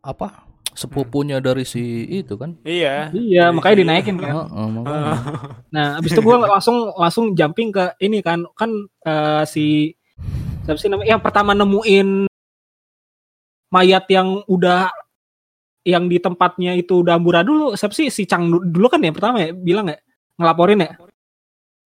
apa? 0.00 0.26
Sepupunya 0.70 1.40
dari 1.40 1.64
si 1.64 1.82
itu 2.06 2.36
kan. 2.36 2.54
Iya. 2.62 3.10
Iya, 3.10 3.48
makanya 3.50 3.76
dinaikin 3.82 4.16
kan. 4.20 4.32
Heeh, 4.44 4.66
makanya. 4.70 5.12
Nah, 5.72 5.86
abis 5.98 6.12
itu 6.12 6.20
gue 6.20 6.36
langsung 6.36 6.76
langsung 6.94 7.24
jumping 7.32 7.72
ke 7.72 7.96
ini 7.98 8.20
kan 8.20 8.44
kan 8.52 8.70
eh, 9.02 9.42
si 9.44 9.96
siapa 10.62 10.76
sih 10.76 10.86
namanya 10.86 11.16
yang 11.16 11.22
pertama 11.22 11.54
nemuin 11.54 12.26
mayat 13.66 14.04
yang 14.06 14.42
udah 14.46 14.90
yang 15.82 16.06
di 16.06 16.18
tempatnya 16.18 16.74
itu 16.74 17.02
udah 17.02 17.14
amburadul 17.14 17.74
siapa 17.74 17.94
sih 17.94 18.10
si 18.10 18.26
Cang 18.26 18.46
du- 18.46 18.62
dulu 18.62 18.86
kan 18.86 18.98
ya 18.98 19.14
pertama 19.14 19.38
ya 19.38 19.50
bilang 19.50 19.86
ya 19.86 19.98
ngelaporin 20.34 20.82
ya 20.82 20.90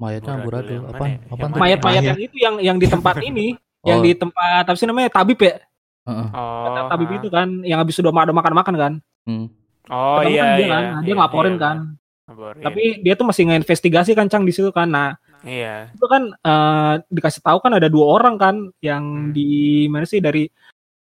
Mayatnya 0.01 0.33
Amburadul 0.35 0.73
yang 0.73 0.87
Apa? 0.89 1.05
ya? 1.05 1.17
Apa? 1.29 1.37
Yang 1.37 1.51
mana? 1.53 1.61
mayat-mayat 1.61 1.85
Mayat. 2.01 2.09
yang 2.09 2.19
itu 2.19 2.37
yang 2.41 2.55
yang 2.59 2.77
di 2.81 2.87
tempat 2.89 3.17
ini 3.29 3.47
yang 3.81 4.01
Oh, 4.01 4.05
di 4.05 4.13
tempat 4.13 4.65
apa 4.65 4.77
sih 4.77 4.85
namanya 4.85 5.09
tabib 5.09 5.37
ya 5.39 5.61
heeh. 6.03 6.29
Oh. 6.33 6.89
tabib 6.89 7.09
ah. 7.09 7.17
itu 7.17 7.29
kan 7.29 7.49
yang 7.63 7.79
habis 7.79 7.95
sudah 7.95 8.09
ada 8.11 8.33
makan 8.33 8.55
makan 8.55 8.75
kan 8.77 8.93
Hmm. 9.23 9.53
Oh 9.87 10.17
Pertama 10.17 10.33
iya 10.33 10.41
kan 10.41 10.49
dia 10.51 10.61
iya. 10.61 10.69
kan 10.71 10.83
nah, 10.83 11.01
dia 11.01 11.07
iya, 11.07 11.15
ngelaporin 11.15 11.53
iya, 11.53 11.61
kan 11.61 11.77
Laporin. 12.25 12.63
tapi 12.63 12.83
dia 13.01 13.15
tuh 13.15 13.27
masih 13.29 13.43
nginvestigasi 13.45 14.11
kan 14.13 14.27
Cang 14.27 14.45
di 14.45 14.53
situ 14.53 14.71
kan 14.71 14.89
nah 14.89 15.09
iya. 15.41 15.93
itu 15.93 16.07
kan 16.07 16.23
eh, 16.33 16.93
dikasih 17.07 17.41
tahu 17.41 17.59
kan 17.59 17.77
ada 17.77 17.87
dua 17.87 18.17
orang 18.17 18.35
kan 18.37 18.55
yang 18.81 19.05
Hmm. 19.05 19.33
di 19.33 19.49
mana 19.87 20.05
sih 20.05 20.19
dari 20.19 20.49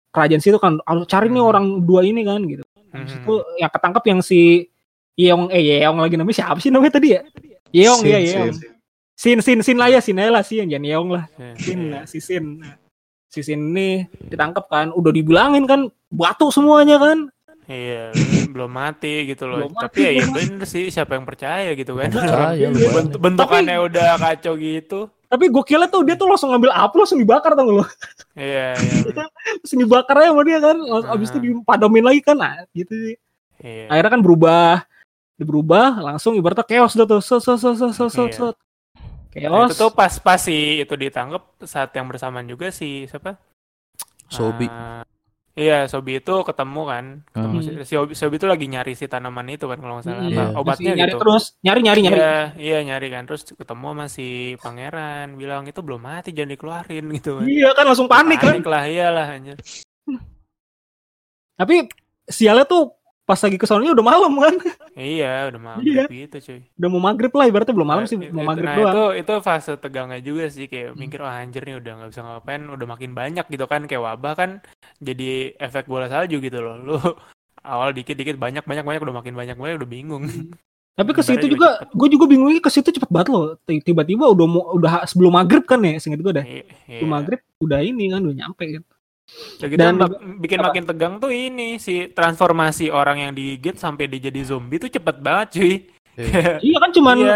kerajaan 0.10 0.42
situ 0.42 0.58
kan 0.58 0.84
harus 0.84 1.06
cari 1.06 1.28
nih 1.28 1.40
Hmm. 1.40 1.48
orang 1.48 1.66
dua 1.82 2.02
ini 2.04 2.24
kan 2.24 2.44
gitu. 2.44 2.64
Mhm. 2.90 3.22
itu 3.22 3.34
yang 3.56 3.70
ketangkep 3.70 4.04
yang 4.04 4.20
si 4.20 4.68
Yeong 5.16 5.48
eh 5.48 5.62
Yeong 5.62 6.00
lagi 6.00 6.16
namanya 6.16 6.38
siapa 6.40 6.58
sih 6.58 6.68
namanya 6.68 6.96
tadi 6.96 7.08
ya? 7.14 7.22
Yeong 7.70 8.02
ya. 8.02 8.18
Yeong. 8.18 8.52
Sin 9.20 9.44
Sin 9.44 9.60
Sin 9.60 9.76
lah 9.76 9.92
ya 9.92 10.00
Sin 10.00 10.16
aja 10.16 10.32
lah 10.32 10.40
Sin 10.42 10.72
jangan 10.72 10.88
Yeong 10.88 11.10
lah. 11.12 11.28
Sin 11.60 11.92
lah 11.92 12.08
si 12.08 12.24
Sin. 12.24 12.64
Nah, 12.64 12.80
Si 13.28 13.44
Sin 13.44 13.76
ini 13.76 14.08
ditangkap 14.26 14.66
kan 14.66 14.90
udah 14.90 15.12
dibilangin 15.12 15.68
kan 15.68 15.86
batu 16.10 16.48
semuanya 16.50 16.96
kan. 16.98 17.28
Iya, 17.70 18.10
belum 18.50 18.66
mati 18.66 19.30
gitu 19.30 19.46
loh. 19.46 19.62
Belum 19.62 19.76
mati, 19.76 19.84
Tapi 19.86 20.00
ya, 20.02 20.10
ya 20.10 20.24
belum 20.26 20.34
bener 20.34 20.66
sih 20.66 20.90
siapa 20.90 21.14
yang 21.14 21.28
percaya 21.28 21.70
gitu 21.78 21.94
kan. 21.94 22.10
Percaya 22.10 22.66
Bang. 22.66 22.90
Bent- 22.90 23.20
bentukannya 23.22 23.78
udah 23.86 24.18
kacau 24.18 24.58
gitu. 24.58 25.06
Tapi 25.30 25.46
gokilnya 25.46 25.86
tuh 25.86 26.02
dia 26.02 26.18
tuh 26.18 26.26
langsung 26.26 26.50
ngambil 26.50 26.74
api 26.74 26.96
langsung 26.98 27.22
dibakar 27.22 27.54
tau 27.54 27.62
gak 27.62 27.76
lo? 27.76 27.86
Iya, 28.34 28.74
iya. 28.74 28.98
Langsung 29.62 29.78
dibakar 29.78 30.16
aja 30.18 30.34
sama 30.34 30.42
dia 30.42 30.58
kan. 30.58 30.78
Habis 31.06 31.28
itu 31.30 31.38
Ah. 31.38 31.44
dipadomin 31.46 32.02
lagi 32.02 32.22
kan. 32.26 32.34
Nah, 32.34 32.66
gitu 32.74 32.94
sih. 32.96 33.16
Iya. 33.60 33.92
akhirnya 33.92 34.12
kan 34.16 34.22
berubah 34.24 34.88
dia 35.36 35.44
berubah 35.44 36.00
langsung 36.00 36.32
ibaratnya 36.34 36.64
chaos 36.64 36.96
dah 36.96 37.04
tuh 37.04 37.20
set 37.20 37.44
set 37.44 37.60
set 37.60 37.76
set 37.76 37.92
set 37.92 38.08
set, 38.10 38.24
Iya. 38.26 38.34
set. 38.34 38.56
Nah, 39.42 39.66
itu 39.66 39.76
tuh 39.76 39.92
pas 39.92 40.12
pas 40.20 40.36
si 40.38 40.82
itu 40.82 40.94
ditangkap 40.94 41.40
saat 41.64 41.96
yang 41.96 42.06
bersamaan 42.06 42.44
juga 42.44 42.68
si 42.70 43.08
siapa? 43.08 43.40
Sobi. 44.28 44.68
Ah, 44.68 45.02
iya, 45.54 45.88
Sobi 45.88 46.20
itu 46.20 46.36
ketemu 46.44 46.82
kan. 46.84 47.06
Ketemu 47.30 47.58
Hmm. 47.58 47.66
si, 47.66 47.72
si 47.82 47.94
Sobi, 47.96 48.14
Sobi 48.14 48.36
itu 48.36 48.46
lagi 48.46 48.66
nyari 48.68 48.94
si 48.94 49.08
tanaman 49.08 49.48
itu 49.50 49.66
kan 49.66 49.80
kalau 49.80 49.98
nggak 49.98 50.06
salah. 50.06 50.22
Hmm, 50.22 50.30
iya. 50.30 50.46
Obatnya 50.54 50.92
nyari 50.94 51.12
gitu. 51.14 51.22
terus 51.24 51.44
nyari 51.62 51.80
nyari 51.82 52.00
nyari 52.06 52.18
Iya, 52.20 52.36
iya 52.60 52.80
nyari 52.84 53.08
kan. 53.10 53.24
Terus 53.26 53.42
ketemu 53.50 53.86
sama 53.90 54.06
si 54.06 54.28
pangeran, 54.58 55.28
bilang 55.34 55.64
itu 55.66 55.80
belum 55.80 56.02
mati 56.02 56.30
jangan 56.30 56.52
dikeluarin 56.54 57.06
gitu 57.18 57.40
kan. 57.40 57.46
iya 57.48 57.70
kan 57.74 57.86
langsung 57.88 58.06
panik 58.06 58.38
kan 58.38 58.54
Panik 58.54 58.68
lah, 58.68 58.84
iyalah 58.86 59.28
anjir. 59.34 59.58
tapi 61.56 61.92
sialnya 62.24 62.64
tuh 62.64 62.99
pas 63.30 63.38
lagi 63.38 63.56
kesononya 63.56 63.94
udah 63.94 64.02
malam 64.04 64.34
kan? 64.36 64.56
Iya, 64.98 65.54
udah 65.54 65.62
maghrib 65.62 65.86
Iya. 65.86 66.06
gitu 66.10 66.38
cuy. 66.42 66.60
udah 66.74 66.90
mau 66.90 66.98
maghrib 67.00 67.30
lah 67.30 67.46
ibaratnya 67.46 67.72
belum 67.72 67.88
malam 67.88 68.04
Nah, 68.04 68.10
sih 68.10 68.18
itu- 68.18 68.34
mau 68.34 68.44
maghrib 68.44 68.66
nah, 68.66 68.76
doang. 68.76 68.90
itu 68.90 69.04
itu 69.22 69.34
fase 69.40 69.72
tegangnya 69.78 70.20
juga 70.20 70.50
sih 70.50 70.66
kayak 70.66 70.98
mikir 70.98 71.22
wah 71.22 71.38
anjir 71.38 71.62
nih 71.62 71.78
udah 71.78 71.92
nggak 71.96 72.10
bisa 72.10 72.22
ngapain 72.22 72.62
udah 72.66 72.88
makin 72.90 73.12
banyak 73.14 73.46
gitu 73.46 73.64
kan. 73.64 73.86
Kayak 73.86 74.04
wabah 74.04 74.34
kan 74.34 74.50
jadi 74.98 75.30
efek 75.56 75.86
bola 75.86 76.10
salju 76.10 76.42
gitu 76.42 76.58
loh. 76.58 76.76
Lu 76.76 76.98
awal 77.62 77.94
dikit-dikit 77.94 78.36
banyak 78.36 78.66
banyak 78.66 78.82
banyak 78.82 79.02
udah 79.02 79.16
makin 79.16 79.34
banyak 79.34 79.56
banyak 79.56 79.78
udah 79.78 79.88
bingung. 79.88 80.26
Tapi 80.96 81.16
ke 81.16 81.24
situ 81.24 81.46
juga 81.48 81.80
cepet. 81.80 81.96
gue 81.96 82.08
juga 82.12 82.26
bingungnya 82.28 82.60
ke 82.60 82.68
situ 82.68 82.92
cepet 82.92 83.08
banget 83.08 83.30
loh. 83.30 83.56
Ti- 83.64 83.80
tiba-tiba 83.80 84.28
udah 84.28 84.46
mau 84.46 84.64
udah 84.74 85.08
sebelum 85.08 85.32
maghrib 85.32 85.64
kan 85.64 85.80
ya 85.80 85.96
singkat 85.96 86.20
gue 86.20 86.34
dah. 86.34 86.44
Iya, 86.44 86.66
sebelum 86.84 87.12
maghrib 87.14 87.40
udah 87.60 87.80
ini 87.80 88.12
kan 88.12 88.20
udah 88.20 88.36
nyampe 88.36 88.64
gitu 88.68 88.84
Udah 89.56 89.68
gitu 89.68 89.80
Dan- 89.80 90.00
bikin 90.38 90.58
apa? 90.58 90.66
makin 90.68 90.84
tegang 90.86 91.14
tuh 91.18 91.30
ini 91.30 91.76
si 91.76 92.08
transformasi 92.08 92.90
orang 92.90 93.22
yang 93.22 93.32
digigit 93.32 93.76
sampai 93.76 94.06
dia 94.06 94.28
jadi 94.28 94.42
zombie 94.44 94.78
tuh 94.78 94.90
cepet 94.90 95.16
banget 95.18 95.48
cuy 95.54 95.74
Iya. 96.16 96.60
iya 96.66 96.78
kan 96.78 96.92
cuman 96.92 97.16
Iya. 97.18 97.36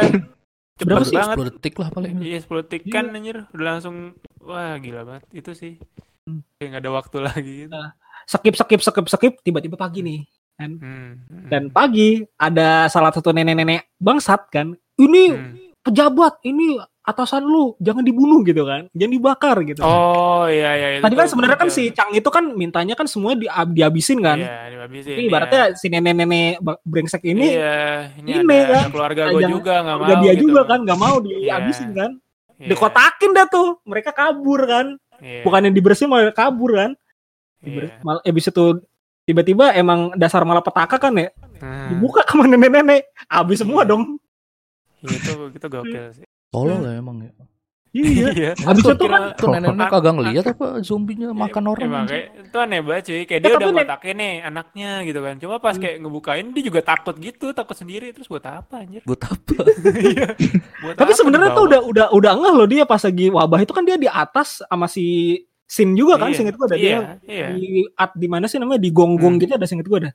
cepet 0.73 0.88
Berapa 0.89 1.03
sih? 1.03 1.15
banget 1.15 1.36
10 1.38 1.47
detik 1.49 1.75
lah 1.77 1.89
paling. 1.89 2.13
iya 2.19 2.38
10 2.38 2.62
detik 2.62 2.82
kan 2.88 3.06
anjir 3.08 3.38
udah 3.49 3.65
langsung 3.69 3.95
wah 4.39 4.75
gila 4.75 5.01
banget 5.03 5.23
itu 5.34 5.51
sih 5.53 5.73
Hmm. 6.23 6.39
kayak 6.56 6.67
nggak 6.69 6.82
ada 6.82 6.91
waktu 6.93 7.17
lagi 7.19 7.53
gitu. 7.62 7.75
skip 8.25 8.56
skip 8.56 8.79
skip 8.82 9.08
skip 9.08 9.34
tiba-tiba 9.41 9.75
pagi 9.75 9.99
nih 9.99 10.21
Hmm, 10.53 10.79
hmm. 10.79 11.49
dan 11.49 11.67
pagi 11.67 12.21
ada 12.34 12.86
salah 12.86 13.10
satu 13.10 13.29
nenek-nenek 13.29 13.91
bangsat 13.97 14.47
kan 14.47 14.67
ini 14.95 15.23
Hmm. 15.29 15.56
pejabat 15.82 16.39
ini 16.41 16.79
atasan 17.03 17.43
lu 17.43 17.75
jangan 17.77 17.99
dibunuh 17.99 18.39
gitu 18.41 18.63
kan 18.63 18.87
jangan 18.91 19.11
dibakar 19.11 19.59
gitu 19.61 19.79
Oh 19.79 20.47
iya 20.47 20.71
iya 20.73 20.87
itu 20.95 21.03
tadi 21.03 21.13
kan 21.13 21.27
sebenarnya 21.27 21.57
kan 21.57 21.67
udah- 21.67 21.75
si 21.75 21.91
Chang 21.91 22.09
itu 22.09 22.25
kan 22.25 22.47
mintanya 22.49 22.93
kan 22.93 23.05
semuanya 23.05 23.37
di, 23.37 23.47
dihabisin 23.73 24.19
kan 24.19 24.39
Iya, 24.39 24.55
dihabisin. 24.71 25.11
Tapi 25.11 25.21
ibaratnya 25.25 25.61
si 25.73 25.85
nenek-nenek 25.87 26.57
brengsek 26.81 27.19
iya. 27.21 27.29
ini 27.29 27.47
Iya, 27.49 27.77
ini, 28.17 28.29
ini 28.37 28.55
ada, 28.57 28.71
kan, 28.73 28.85
keluarga 28.89 29.21
gue 29.25 29.35
jangan- 29.37 29.51
juga 29.53 29.73
nggak 29.81 29.97
mau. 29.97 30.07
dia 30.17 30.31
gitu. 30.31 30.41
juga 30.41 30.61
kan 30.63 30.79
nggak 30.81 30.99
mau 31.01 31.15
dihabisin 31.19 31.89
kan 31.91 32.11
Iya, 32.53 32.67
dikotakin 32.69 33.31
dah 33.33 33.45
tuh 33.45 33.67
mereka 33.83 34.09
kabur 34.09 34.59
kan 34.63 34.85
iya, 35.19 35.43
bukannya 35.43 35.69
dibersihin 35.69 36.07
malah 36.07 36.31
kabur 36.31 36.71
kan 36.73 36.91
iya. 37.59 37.67
Diber- 37.67 37.99
malah 38.01 38.21
abis 38.23 38.47
itu 38.47 38.65
tiba-tiba 39.23 39.71
emang 39.73 40.15
dasar 40.15 40.43
malah 40.43 40.59
petaka 40.59 40.95
kan 40.97 41.11
ya 41.13 41.27
Hmm, 41.55 41.87
dibuka 41.89 42.23
sama 42.23 42.43
nenek-nenek 42.45 43.07
habis 43.25 43.55
semua 43.57 43.83
Iya. 43.83 43.89
dong 43.89 44.03
Itu 45.01 45.31
itu 45.49 45.65
gokil 45.65 46.03
sih. 46.15 46.23
Tolol 46.53 46.79
lah 46.79 46.93
emang 46.95 47.17
ya. 47.19 47.31
iya 47.93 48.29
Iya. 48.33 48.51
habis 48.57 48.81
Gua 48.81 48.97
itu 48.97 49.05
kan 49.05 49.21
Tuh 49.37 49.53
nenek-nenek 49.53 49.85
kagak 49.87 50.13
ngeliat 50.17 50.45
apa 50.49 50.67
zombinya 50.81 51.29
makan 51.29 51.63
orang. 51.67 51.85
Emang 51.85 52.05
kayak 52.05 52.25
itu 52.41 52.57
aneh 52.57 52.79
banget 52.81 53.03
cuy. 53.05 53.21
Kayak 53.23 53.29
Ya, 53.29 53.45
dia 53.45 53.53
udah 53.53 53.69
ngotakin 53.69 54.15
nih 54.17 54.33
anaknya 54.41 54.89
gitu 55.05 55.19
kan. 55.21 55.35
Cuma 55.37 55.55
pas 55.57 55.75
kayak 55.77 55.95
ngebukain 56.01 56.45
dia 56.49 56.63
juga 56.65 56.81
takut 56.81 57.15
gitu, 57.17 57.53
takut 57.53 57.77
sendiri 57.77 58.09
terus 58.09 58.25
buat 58.25 58.41
apa 58.43 58.81
anjir? 58.81 59.05
Buat 59.05 59.21
apa? 59.29 59.55
Iya. 60.09 60.27
Buat 60.81 60.95
Tapi 60.97 61.11
sebenarnya 61.13 61.49
tuh 61.53 61.63
udah 61.69 61.81
udah 61.85 62.07
udah 62.09 62.31
enggak 62.33 62.53
loh 62.57 62.67
dia 62.67 62.83
pas 62.83 62.97
lagi 62.97 63.25
wabah 63.29 63.59
itu 63.61 63.73
kan 63.73 63.83
dia 63.85 63.97
di 63.97 64.09
atas 64.09 64.65
sama 64.65 64.89
si 64.89 65.05
Sin 65.63 65.93
juga 65.93 66.17
kan 66.17 66.29
Iya, 66.29 66.37
singkat 66.37 66.53
gua 66.53 66.67
ada 66.69 66.77
iya, 66.77 66.85
dia 66.85 66.97
iya. 67.25 67.47
di 67.49 67.81
at 67.93 68.13
di 68.13 68.27
mana 68.29 68.45
sih 68.45 68.61
namanya 68.61 68.77
di 68.77 68.89
gonggong 68.89 69.37
Hmm. 69.37 69.41
gitu 69.41 69.53
ada 69.53 69.65
singkat 69.65 69.85
gua 69.85 69.99
ada. 70.05 70.11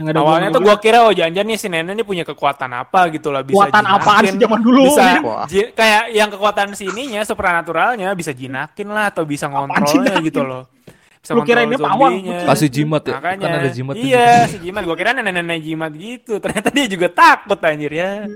Yang 0.00 0.06
ada 0.08 0.18
Awalnya 0.24 0.48
tuh 0.48 0.60
gua 0.64 0.72
gua 0.72 0.76
kira 0.80 0.98
oh 1.04 1.12
jangan-jangan 1.12 1.48
nih 1.52 1.58
si 1.60 1.66
nenek 1.68 1.92
ini 1.92 2.04
punya 2.08 2.24
kekuatan 2.24 2.70
apa 2.72 3.00
gitu 3.12 3.28
lah 3.28 3.44
bisa 3.44 3.68
kekuatan 3.68 3.84
apaan 3.84 4.22
jinakin, 4.24 4.32
sih 4.32 4.40
zaman 4.40 4.60
dulu? 4.64 4.82
bisa 4.88 5.02
Min? 5.04 5.20
Wah. 5.20 5.44
ji- 5.44 5.72
kayak 5.76 6.02
yang 6.16 6.28
kekuatan 6.32 6.68
sininya 6.72 7.20
supernaturalnya 7.28 8.08
bisa 8.16 8.32
jinakin 8.32 8.88
lah 8.88 9.12
atau 9.12 9.22
bisa 9.28 9.52
ngontrolnya 9.52 10.16
gitu 10.24 10.40
loh. 10.40 10.64
Bisa 11.22 11.32
Lu 11.36 11.44
kira 11.44 11.62
ini 11.68 11.76
pawang? 11.76 12.18
Kasih 12.24 12.66
jimat 12.72 13.02
ya. 13.06 13.20
Makanya, 13.20 13.46
Kan 13.46 13.60
ada 13.62 13.70
jimat 13.70 13.94
Iya, 13.94 14.50
si 14.50 14.56
jimat. 14.58 14.82
Gua 14.82 14.96
kira 14.98 15.14
nenek-nenek 15.14 15.60
jimat 15.62 15.92
gitu. 15.94 16.40
Ternyata 16.42 16.68
dia 16.74 16.86
juga 16.90 17.06
takut 17.12 17.60
anjir 17.62 17.92
ya. 17.94 18.26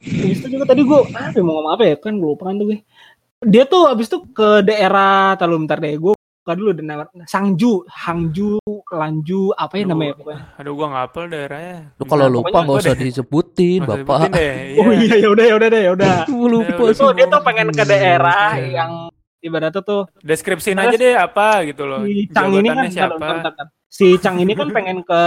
Habis 0.00 0.38
itu 0.40 0.48
juga 0.56 0.64
tadi 0.64 0.80
gue 0.80 0.98
apa 1.12 1.36
ya, 1.36 1.42
mau 1.44 1.60
ngomong 1.60 1.72
apa 1.76 1.84
ya 1.84 1.96
kan 2.00 2.16
gue 2.16 2.30
lupa 2.32 2.48
kan 2.48 2.56
tuh 2.56 2.66
gue. 2.72 2.78
Dia 3.44 3.64
tuh 3.68 3.88
habis 3.88 4.08
itu 4.08 4.18
ke 4.32 4.64
daerah 4.64 5.36
terlalu 5.36 5.64
bentar 5.64 5.80
deh 5.80 5.92
gue 5.96 6.14
buka 6.40 6.52
dulu 6.56 6.70
daerah 6.72 7.04
Sangju, 7.24 7.84
Hangju, 7.86 8.56
Lanju, 8.90 9.52
apa 9.52 9.74
ya 9.76 9.84
namanya 9.84 10.16
pokoknya. 10.16 10.42
Aduh 10.56 10.72
gua 10.72 10.86
nggak 10.88 11.04
hafal 11.06 11.24
daerahnya. 11.26 11.76
Lu 11.94 12.04
kalau 12.04 12.26
lupa 12.26 12.56
nggak 12.58 12.76
usah 12.80 12.94
deh. 12.94 13.04
disebutin, 13.06 13.80
Bapak. 13.88 14.32
Oh 14.76 14.90
iya 14.90 15.14
ya 15.18 15.28
udah 15.28 15.44
ya 15.44 15.54
udah 15.54 15.68
deh 15.68 15.82
ya 15.82 15.90
udah. 15.92 16.14
Lupa 16.26 16.82
sih. 16.90 17.06
dia 17.12 17.26
tuh 17.26 17.40
pengen 17.40 17.68
ke 17.70 17.84
daerah 17.84 18.56
Iya. 18.56 18.68
yang 18.74 18.92
ibaratnya 19.38 19.80
tuh 19.80 20.08
Deskripsiin 20.18 20.76
aja 20.76 20.92
deh 20.94 21.14
apa 21.14 21.64
gitu 21.64 21.84
loh. 21.84 22.04
si 22.04 22.28
Cang 22.28 22.50
ini 22.50 22.68
kan 22.68 22.88
siapa? 22.88 23.14
bentar, 23.14 23.28
bentar, 23.36 23.52
bentar. 23.52 23.66
si 23.86 24.06
Cang 24.16 24.36
ini 24.36 24.52
kan 24.52 24.68
pengen 24.70 25.00
ke 25.00 25.22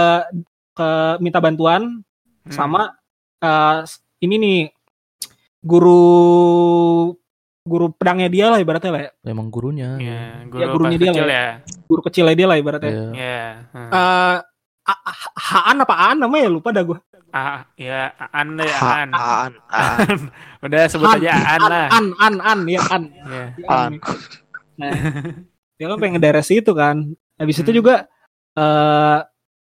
ke 0.72 0.88
minta 1.18 1.38
bantuan 1.38 2.02
Hmm. 2.44 2.52
sama 2.52 2.92
eh, 3.40 3.78
ini 4.20 4.36
nih 4.36 4.60
guru 5.64 7.16
guru 7.64 7.88
pedangnya 7.90 8.28
dia 8.28 8.46
lah 8.48 8.60
ibaratnya 8.60 8.92
lah 8.92 9.02
ya. 9.02 9.10
Emang 9.24 9.48
gurunya. 9.48 9.96
Iya, 9.96 10.20
guru 10.46 10.60
Ya, 10.60 10.66
gurunya 10.68 10.98
dia 10.98 11.10
kecil 11.10 11.24
lah 11.24 11.32
ya. 11.34 11.48
guru 11.82 12.00
kecilnya 12.04 12.34
dia 12.34 12.46
lah 12.46 12.56
ibaratnya. 12.56 12.92
Iya. 12.92 13.06
Iya. 13.10 13.44
hmm. 13.66 13.90
Eh 13.90 14.36
A- 14.84 15.02
A- 15.02 15.32
Haan 15.34 15.80
apa 15.80 15.94
Aan 15.96 16.18
namanya 16.20 16.52
lupa 16.52 16.68
dah 16.68 16.84
gue. 16.84 16.98
Ah, 17.30 17.64
ya 17.74 18.12
Aan 18.30 18.48
deh, 18.54 18.68
Aan. 18.70 19.10
Aan, 19.10 19.52
Aan, 19.66 20.18
Udah 20.64 20.80
sebut 20.86 21.08
aja 21.10 21.32
Aan 21.34 21.60
lah. 21.64 21.86
An 21.90 22.06
An 22.14 22.34
An 22.38 22.60
ya 22.68 22.80
An. 22.86 23.02
Iya. 23.08 23.44
Ya, 23.56 23.66
Aan. 23.66 23.92
Nah, 24.76 24.92
dia 25.80 25.86
kan 25.88 25.98
pengen 25.98 26.20
daerah 26.20 26.44
situ 26.44 26.68
kan. 26.70 27.00
Habis 27.34 27.58
itu 27.58 27.72
Hmm. 27.72 27.78
juga 27.80 27.94
eh 28.54 29.18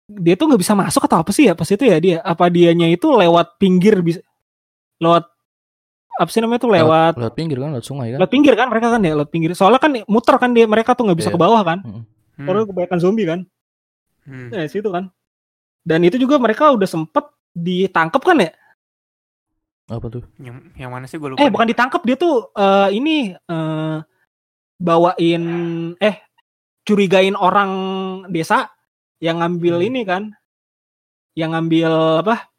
dia 0.08 0.34
tuh 0.34 0.48
nggak 0.48 0.60
bisa 0.60 0.74
masuk 0.74 1.06
atau 1.06 1.20
apa 1.20 1.32
sih 1.32 1.46
ya 1.46 1.54
pas 1.54 1.68
itu 1.68 1.84
ya 1.84 1.96
dia 1.96 2.18
apa 2.20 2.48
dianya 2.48 2.88
itu 2.88 3.08
lewat 3.08 3.56
pinggir 3.56 4.00
bisa 4.00 4.20
lewat 4.98 5.28
apa 6.22 6.30
sih 6.30 6.38
namanya 6.38 6.62
tuh 6.62 6.70
lewat 6.70 7.14
Lewat 7.18 7.34
pinggir 7.34 7.58
kan, 7.58 7.70
lewat 7.74 7.82
sungai 7.84 8.08
kan. 8.10 8.20
lewat 8.22 8.30
pinggir 8.30 8.54
kan 8.54 8.68
mereka 8.68 8.88
kan 8.90 9.02
ya 9.02 9.14
lewat 9.14 9.30
pinggir 9.30 9.52
soalnya 9.52 9.78
kan 9.78 9.92
muter 10.06 10.36
kan 10.38 10.54
dia 10.54 10.66
mereka 10.66 10.94
tuh 10.94 11.04
nggak 11.04 11.18
bisa 11.18 11.30
Iya. 11.30 11.36
ke 11.36 11.42
bawah 11.42 11.62
kan 11.62 11.80
Hmm. 11.82 12.04
karena 12.40 12.62
kebanyakan 12.64 13.00
zombie 13.00 13.26
kan 13.26 13.40
Hmm. 14.22 14.50
ya 14.50 14.66
situ 14.66 14.86
kan 14.88 15.10
dan 15.82 16.00
itu 16.02 16.16
juga 16.16 16.38
mereka 16.38 16.70
udah 16.70 16.86
sempet 16.86 17.26
ditangkap 17.52 18.22
kan 18.22 18.38
ya 18.40 18.52
Apa 19.90 20.08
tuh? 20.08 20.24
Yang, 20.38 20.72
yang 20.78 20.88
mana 20.90 21.04
sih 21.04 21.18
gue 21.18 21.28
lupa. 21.28 21.42
eh 21.42 21.50
bukan 21.50 21.68
ditangkap 21.68 22.00
dia 22.02 22.16
tuh 22.16 22.48
eh, 22.54 22.90
ini 22.94 23.34
eh, 23.34 23.98
bawain 24.78 25.44
eh 25.98 26.16
curigain 26.82 27.36
orang 27.36 27.72
desa 28.28 28.72
yang 29.18 29.40
ngambil 29.40 29.78
Hmm. 29.78 29.88
ini 29.88 30.02
kan 30.02 30.24
yang 31.34 31.52
ngambil 31.52 31.92
apa 32.22 32.51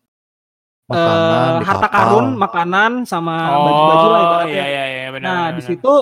Makanan 0.93 1.33
eh, 1.49 1.53
di 1.55 1.65
harta 1.65 1.81
kapal. 1.83 1.95
karun 1.99 2.27
makanan 2.37 2.93
sama 3.03 3.37
Oh, 3.51 3.65
baju-baju 3.65 4.07
lah 4.07 4.21
ibaratnya. 4.23 4.53
iya 4.53 4.65
iya 4.67 4.85
iya 4.87 5.09
benar. 5.11 5.25
nah 5.25 5.41
benar, 5.43 5.57
di 5.57 5.63
situ 5.65 5.93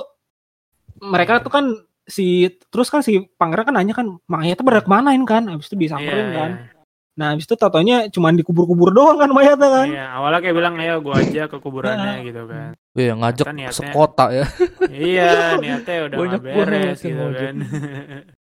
mereka 1.00 1.32
tuh 1.38 1.48
kan 1.48 1.64
si 2.04 2.26
terus 2.66 2.86
kan 2.86 3.00
si 3.00 3.12
pangeran 3.32 3.64
kan 3.64 3.74
nanya 3.74 3.94
kan 3.94 4.06
mayatnya 4.26 4.60
pada 4.62 4.80
kemanain 4.80 5.22
kan 5.24 5.46
habis 5.46 5.66
itu 5.66 5.74
Iya, 5.74 5.82
disamperin 5.86 6.26
iya. 6.26 6.36
kan 6.36 6.50
nah 7.12 7.26
habis 7.30 7.44
itu 7.44 7.54
tatonya 7.54 8.08
cuman 8.08 8.32
dikubur-kubur 8.34 8.90
doang 8.90 9.16
kan 9.16 9.28
mayatnya 9.28 9.68
kan 9.68 9.86
Iya, 9.88 10.06
awalnya 10.10 10.40
kayak 10.40 10.56
bilang 10.56 10.74
ayo 10.76 10.94
gua 10.98 11.14
aja 11.16 11.42
ke 11.44 11.56
kuburannya 11.56 12.12
Nah. 12.12 12.16
gitu 12.22 12.42
kan. 12.44 12.70
Iya, 12.92 13.12
ngajak 13.14 13.44
Kan 13.44 13.54
niatnya- 13.54 13.76
sekota 13.76 14.24
ya. 14.30 14.44
iya, 14.88 15.30
niatnya 15.54 15.96
udah 16.06 16.16
Banyak 16.18 16.40
beres 16.42 16.98
gitu 16.98 17.24
kan. 17.30 17.54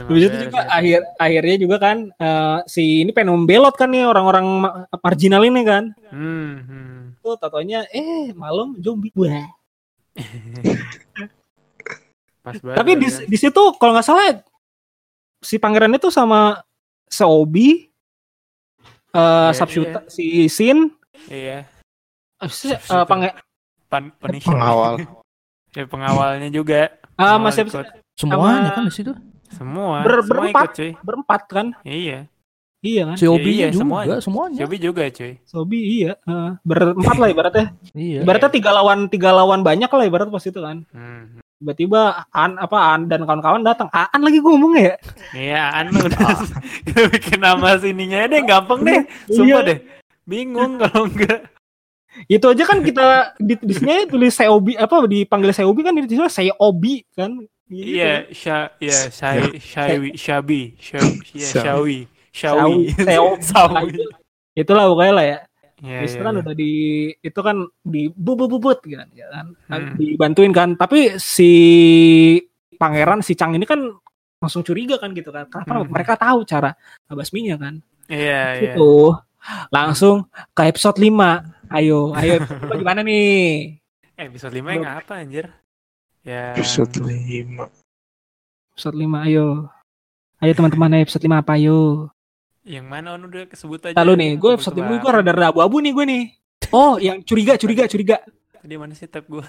Habis 0.00 0.20
itu 0.20 0.30
beres 0.30 0.44
juga 0.44 0.60
gitu. 0.60 0.70
akhir 0.70 0.98
akhirnya 1.16 1.56
juga 1.58 1.76
kan 1.78 1.96
eh, 2.12 2.58
si 2.64 3.02
ini 3.02 3.10
pengen 3.10 3.34
membelot 3.34 3.72
kan 3.72 3.88
nih 3.88 4.04
orang-orang 4.04 4.46
ma- 4.60 4.86
marginal 4.96 5.42
ini 5.42 5.62
kan. 5.62 5.90
Hmm, 6.08 6.52
hmm. 6.60 6.98
Tuh 7.18 7.34
tatonya 7.34 7.82
eh 7.88 8.30
malam 8.32 8.78
zombie. 8.78 9.10
Wah. 9.12 9.48
Pas 12.40 12.56
banget. 12.56 12.76
Tapi 12.76 12.90
di 12.96 13.08
kan. 13.08 13.24
di 13.26 13.36
situ 13.36 13.62
kalau 13.76 13.92
nggak 13.92 14.06
salah 14.06 14.38
si 15.38 15.56
pangeran 15.56 15.92
itu 15.92 16.08
sama 16.08 16.62
Seobi 17.06 17.88
eh 19.08 19.18
Iya, 19.18 19.54
Subshooter 19.54 20.02
si 20.06 20.46
Sin 20.46 20.92
Iya, 21.26 21.66
itu, 22.38 22.70
eh, 22.70 22.78
Subshooter. 22.78 23.06
pange- 23.06 23.36
pan 23.88 24.04
pengawal. 24.14 24.94
Ya, 25.68 25.84
pengawalnya 25.84 26.48
juga. 26.48 26.96
ah, 27.14 27.36
Pengawal 27.36 27.44
masih. 27.44 27.62
Semuanya 28.16 28.72
Sama- 28.72 28.74
kan 28.74 28.82
di 28.82 28.94
situ. 28.94 29.12
Semua. 29.50 30.02
Ber- 30.02 30.20
semua 30.20 30.28
berempat. 30.44 30.64
ikut 30.64 30.76
cuy. 30.76 30.90
berempat 31.00 31.40
kan. 31.46 31.66
Iya. 31.82 32.18
Iya 32.78 33.02
kan. 33.04 33.16
Si 33.18 33.26
Obi 33.26 33.50
iya, 33.52 33.68
juga 33.68 33.82
semuanya. 33.82 34.16
semuanya. 34.22 34.58
Yobi 34.62 34.76
juga 34.78 35.02
cuy. 35.08 35.32
Seobi 35.42 35.78
iya 35.98 36.12
eh, 36.14 36.50
berempat 36.62 37.16
lah 37.16 37.28
ibaratnya. 37.28 37.66
Iya. 37.90 38.22
Ibaratnya 38.22 38.50
tiga 38.52 38.70
lawan 38.70 38.98
tiga 39.08 39.30
lawan 39.32 39.60
banyak 39.60 39.90
lah 39.90 40.04
ibarat 40.04 40.28
pas 40.28 40.44
itu 40.44 40.58
kan. 40.58 40.86
Hmm. 40.94 41.42
Tiba-tiba 41.58 42.22
An 42.30 42.54
apa 42.54 42.94
An 42.94 43.10
dan 43.10 43.26
kawan-kawan 43.26 43.66
datang. 43.66 43.90
Aan 43.90 44.22
lagi 44.22 44.38
gue 44.38 44.46
ngomong 44.46 44.78
ya. 44.78 44.94
Iya, 45.34 45.62
anu 45.74 45.98
udah 45.98 46.38
kita 46.86 47.02
bikin 47.10 47.42
nama 47.42 47.74
sininya 47.74 48.30
deh 48.30 48.46
gampang 48.46 48.86
deh. 48.86 49.02
Sumpah 49.26 49.42
Iya. 49.42 49.68
deh. 49.74 49.78
Bingung 50.22 50.78
kalau 50.78 51.10
enggak. 51.10 51.50
Itu 52.24 52.44
aja 52.44 52.64
kan 52.64 52.78
kita 52.80 53.06
di, 53.36 53.54
di 53.54 53.72
sini 53.72 54.06
tulis 54.06 54.32
Seobi 54.32 54.74
apa 54.74 55.04
dipanggil 55.04 55.52
Seobi 55.52 55.80
kan 55.82 55.92
di 55.92 56.06
sini 56.06 56.24
Seobi 56.24 56.94
kan. 57.12 57.32
Iya, 57.68 58.24
sya 58.32 58.72
ya 58.80 59.12
syai 59.12 59.60
syai 59.60 60.16
syabi, 60.16 60.72
Syaw- 60.74 61.20
iya, 61.36 61.48
syawi, 61.52 61.98
syawi. 62.32 62.80
Sawi. 63.44 63.92
itulah 64.56 64.88
pokoknya 64.88 65.12
lah 65.12 65.26
ya 65.26 65.38
Iya, 65.78 65.98
itu 66.02 66.16
iya, 66.16 66.24
kan 66.24 66.32
iya. 66.32 66.40
udah 66.42 66.54
di 66.56 66.72
itu 67.14 67.40
kan 67.40 67.56
di 67.84 68.02
bubut 68.10 68.48
bubut 68.48 68.78
gitu 68.82 68.96
kan, 68.96 69.06
ya 69.12 69.28
kan 69.30 69.46
Hmm. 69.68 69.94
dibantuin 69.94 70.50
kan 70.50 70.74
tapi 70.74 71.14
si 71.14 71.50
pangeran 72.74 73.20
si 73.20 73.34
Cang 73.34 73.52
ini 73.52 73.62
kan 73.62 73.78
langsung 74.38 74.62
curiga 74.62 74.96
kan 74.96 75.12
gitu 75.12 75.28
kan 75.28 75.46
karena 75.46 75.78
Hmm. 75.78 75.90
mereka 75.90 76.14
tahu 76.14 76.42
cara 76.42 76.74
ngebasminya 77.06 77.56
kan 77.58 77.74
Iya, 78.08 78.42
iya. 78.56 78.74
itu 78.74 79.12
langsung 79.68 80.24
ke 80.50 80.62
episode 80.64 80.96
5 80.96 81.57
ayo 81.70 82.12
ayo 82.16 82.34
gimana 82.74 83.00
nih 83.02 83.76
Eh, 84.18 84.26
episode 84.26 84.50
5 84.50 84.66
yang 84.74 84.98
apa 84.98 85.14
anjir? 85.14 85.46
Ya. 86.26 86.50
Episode 86.50 86.90
5. 86.98 87.70
episode 88.74 88.96
5 88.98 89.26
ayo 89.30 89.70
ayo 90.38 90.52
teman-teman 90.52 90.90
ayo 90.92 91.02
episode 91.06 91.22
5 91.22 91.38
apa 91.38 91.52
ayo 91.54 92.10
Yang 92.68 92.84
mana 92.84 93.16
on 93.16 93.24
udah 93.24 93.48
kesebut 93.48 93.80
aja. 93.80 93.96
Lalu 93.96 94.12
nih, 94.20 94.30
gue 94.36 94.50
episode 94.52 94.76
5 94.76 94.84
kemarin. 94.84 95.00
gue 95.00 95.10
rada-rada 95.14 95.46
abu-abu 95.48 95.80
nih 95.80 95.92
gue 95.96 96.04
nih. 96.04 96.22
Oh, 96.68 97.00
yang 97.00 97.24
curiga, 97.24 97.56
curiga, 97.56 97.88
curiga. 97.88 98.20
Tadi 98.60 98.74
mana 98.76 98.92
sih 98.92 99.08
tab 99.08 99.24
gue? 99.24 99.40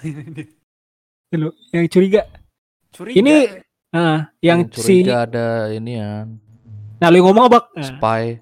Dulu, 1.28 1.52
yang 1.76 1.84
curiga. 1.92 2.24
Curiga. 2.88 3.16
Ini 3.20 3.34
Nah, 3.90 4.30
yang 4.40 4.70
si 4.72 5.04
curiga 5.04 5.28
ada 5.28 5.68
ini 5.68 6.00
ya, 6.00 6.24
Nah, 6.96 7.06
lu 7.12 7.20
yang 7.20 7.26
ngomong 7.28 7.44
apa? 7.52 7.60
Spy. 7.76 8.38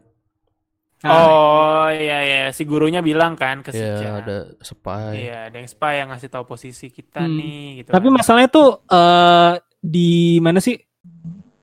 Nah, 1.01 1.11
Oh, 1.15 1.87
iya 1.89 2.19
iya, 2.21 2.41
si 2.49 2.63
gurunya 2.63 2.99
bilang 2.99 3.33
kan 3.33 3.61
ke 3.61 3.71
si 3.71 3.79
Ya, 3.79 3.97
Chan. 3.97 4.13
ada 4.21 4.39
spy. 4.59 5.13
Iya, 5.21 5.39
ada 5.47 5.57
yang 5.57 5.69
spy 5.69 5.93
yang 5.97 6.09
ngasih 6.09 6.29
tahu 6.29 6.45
posisi 6.45 6.87
kita 6.89 7.21
Hmm. 7.21 7.35
nih 7.35 7.63
gitu. 7.79 7.89
Tapi 7.91 8.07
kan. 8.07 8.15
masalahnya 8.15 8.49
tuh 8.49 8.69
eh 8.85 9.53
di 9.79 10.11
mana 10.39 10.59
sih? 10.59 10.75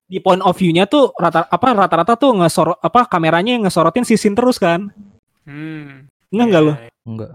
Di 0.06 0.20
point 0.20 0.40
of 0.40 0.54
view-nya 0.54 0.86
tuh 0.86 1.12
rata 1.14 1.44
apa 1.44 1.68
rata-rata 1.74 2.14
tuh 2.14 2.32
ngesorot 2.36 2.78
apa 2.78 3.06
kameranya 3.06 3.54
yang 3.54 3.66
ngesorotin 3.66 4.04
sisin 4.04 4.32
terus 4.32 4.56
kan. 4.56 4.94
Hmm. 5.44 6.06
Enggak 6.30 6.46
enggak 6.46 6.62
Iya, 6.62 6.62
lu? 6.62 6.74
iya. 6.74 6.90
Enggak. 7.04 7.32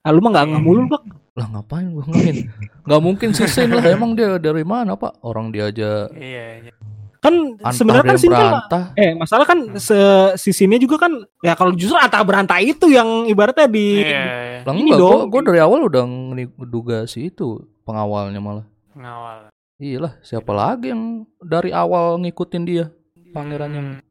Ah, 0.00 0.10
lu 0.10 0.20
mah 0.20 0.30
enggak 0.30 0.44
nggak 0.48 0.62
mulu, 0.62 0.82
Bak. 0.86 1.02
Lah 1.36 1.46
ngapain 1.50 1.90
gua 1.90 2.04
ngomongin? 2.04 2.48
Enggak 2.86 3.02
mungkin 3.02 3.30
sisin 3.30 3.68
lah. 3.68 3.84
Emang 3.84 4.14
dia 4.14 4.38
dari 4.38 4.62
mana, 4.62 4.94
Pak? 4.94 5.20
Orang 5.20 5.50
dia 5.50 5.68
aja 5.68 6.08
Iya, 6.10 6.44
iya. 6.62 6.72
Kan 7.18 7.34
sebenarnya 7.70 8.04
kan 8.04 8.12
dan 8.12 8.18
sin 8.18 8.30
kan 8.30 8.40
berantah. 8.40 8.84
eh 8.94 9.12
masalah 9.12 9.44
kan 9.44 9.58
se 9.76 9.96
sisinnya 10.36 10.76
juga 10.76 10.96
kan 11.00 11.12
ya 11.40 11.52
kalau 11.52 11.72
justru 11.72 11.94
antah 11.94 12.20
berantai 12.20 12.70
itu 12.70 12.88
yang 12.88 13.24
ibaratnya 13.24 13.66
di 13.66 14.02
Iya, 14.02 14.06
iya. 14.06 14.60
Lah 14.62 14.72
Ini 14.72 14.80
enggak, 14.82 14.98
gua, 14.98 15.10
dong. 15.12 15.20
gua 15.28 15.40
dari 15.42 15.60
awal 15.60 15.80
udah 15.84 16.04
ngeduga 16.06 16.96
si 17.04 17.28
itu 17.28 17.60
pengawalnya 17.82 18.38
malah. 18.38 18.66
Pengawal. 18.90 19.48
Iyalah, 19.76 20.16
siapa 20.20 20.50
lagi 20.50 20.88
yang 20.88 21.02
dari 21.36 21.68
awal 21.68 22.16
ngikutin 22.18 22.62
dia? 22.64 22.88
Pangeran 23.30 23.70
yang 23.70 23.88
Hmm. 23.94 24.04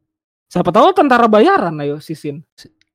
Siapa 0.46 0.70
tahu 0.70 0.94
tentara 0.94 1.26
bayaran 1.26 1.74
ayo 1.82 1.98
sisin. 1.98 2.46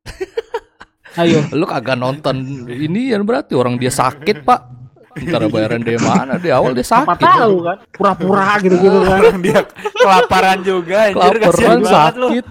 ayo. 1.20 1.44
lu 1.52 1.68
kagak 1.68 2.00
nonton 2.00 2.40
ini 2.66 3.12
ya 3.12 3.20
berarti 3.20 3.54
orang 3.54 3.76
dia 3.76 3.92
sakit, 3.92 4.48
Pak. 4.48 4.81
Ntar 5.14 5.42
bayaran 5.48 5.80
dia 5.80 5.98
mana? 5.98 6.34
Di 6.36 6.50
awal 6.50 6.72
dia 6.72 6.84
sakit. 6.84 7.18
tahu 7.18 7.56
kan, 7.62 7.78
pura-pura 7.90 8.56
gitu-gitu 8.58 8.98
kan. 9.02 9.18
Orang 9.20 9.40
dia 9.46 9.60
kelaparan 9.94 10.58
juga 10.62 10.98
anjir 11.08 11.36
kasihan 11.38 11.52
Kelaparan 11.78 11.80
banget 11.82 12.14
lu. 12.16 12.28
sakit. 12.30 12.46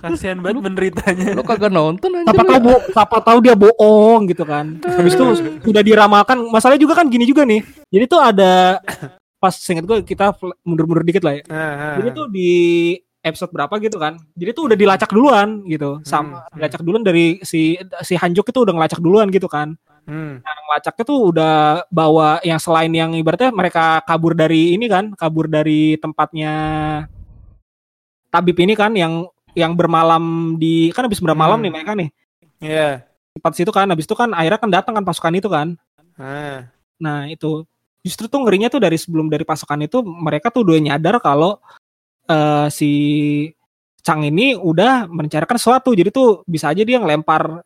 Kasihan 0.00 0.38
banget 0.38 0.58
menderitanya. 0.60 1.28
Lu 1.32 1.42
kagak 1.42 1.70
nonton 1.70 2.10
aja. 2.14 2.26
Siapa 2.26 2.42
tahu 2.44 2.60
bo- 2.60 2.84
siapa 2.86 3.16
tahu 3.20 3.38
dia 3.40 3.54
bohong 3.54 4.20
gitu 4.26 4.44
kan. 4.44 4.66
Habis 4.80 5.12
itu 5.12 5.24
udah 5.64 5.82
diramalkan. 5.82 6.38
Masalahnya 6.46 6.80
juga 6.80 6.94
kan 6.94 7.06
gini 7.06 7.24
juga 7.24 7.42
nih. 7.42 7.60
Jadi 7.88 8.04
tuh 8.04 8.18
ada 8.18 8.78
pas 9.36 9.52
singkat 9.52 9.84
gue 9.84 9.98
kita 10.06 10.32
mundur-mundur 10.62 11.02
dikit 11.02 11.20
lah 11.20 11.36
ya. 11.36 11.42
Nah, 11.46 11.96
Jadi 11.96 12.08
tuh 12.10 12.26
di 12.26 12.50
episode 13.20 13.50
berapa 13.50 13.72
gitu 13.78 13.96
kan. 13.96 14.16
Jadi 14.32 14.50
tuh 14.52 14.64
udah 14.66 14.76
dilacak 14.76 15.08
duluan 15.08 15.64
gitu. 15.64 16.00
Sama 16.02 16.44
Hmm. 16.44 16.56
dilacak 16.56 16.80
duluan 16.80 17.00
dari 17.00 17.40
si 17.40 17.72
si 18.00 18.14
Hanjuk 18.14 18.44
itu 18.44 18.58
udah 18.58 18.72
ngelacak 18.72 19.00
duluan 19.00 19.28
gitu 19.28 19.46
kan. 19.46 19.76
Hmm. 20.04 20.34
Nah, 20.40 20.54
ngelacaknya 20.68 21.04
tuh 21.04 21.18
udah 21.34 21.54
bawa 21.88 22.40
yang 22.44 22.60
selain 22.60 22.92
yang 22.92 23.12
ibaratnya 23.16 23.50
mereka 23.50 24.04
kabur 24.04 24.36
dari 24.36 24.76
ini 24.76 24.86
kan, 24.88 25.12
kabur 25.16 25.48
dari 25.48 25.96
tempatnya 26.00 26.54
tabib 28.28 28.58
ini 28.58 28.74
kan 28.74 28.92
yang 28.94 29.26
yang 29.54 29.72
bermalam 29.78 30.56
di 30.58 30.90
kan 30.90 31.06
habis 31.06 31.22
bermalam 31.22 31.58
Hmm. 31.58 31.64
nih 31.66 31.72
mereka 31.72 31.92
nih. 31.94 32.10
Iya. 32.58 32.90
Tempat 33.34 33.52
situ 33.54 33.70
kan 33.70 33.86
habis 33.90 34.06
itu 34.06 34.14
kan 34.14 34.30
akhirnya 34.34 34.60
kan 34.60 34.70
datang 34.70 34.94
kan 34.98 35.04
pasukan 35.06 35.34
itu 35.34 35.48
kan. 35.50 35.78
Nah, 36.18 36.70
Nah, 37.00 37.26
itu 37.26 37.66
justru 38.04 38.30
tuh 38.30 38.44
ngerinya 38.44 38.68
tuh 38.70 38.78
dari 38.78 38.94
sebelum 39.00 39.26
dari 39.26 39.42
pasukan 39.42 39.80
itu 39.84 40.04
mereka 40.04 40.52
tuh 40.52 40.62
udah 40.62 40.78
nyadar 40.78 41.18
kalau 41.18 41.58
eh, 42.30 42.66
si 42.70 42.90
Chang 44.04 44.20
ini 44.20 44.52
udah 44.52 45.08
merencanakan 45.08 45.56
sesuatu. 45.56 45.96
Jadi 45.96 46.12
tuh 46.12 46.44
bisa 46.44 46.68
aja 46.72 46.84
dia 46.84 47.00
ngelempar 47.00 47.64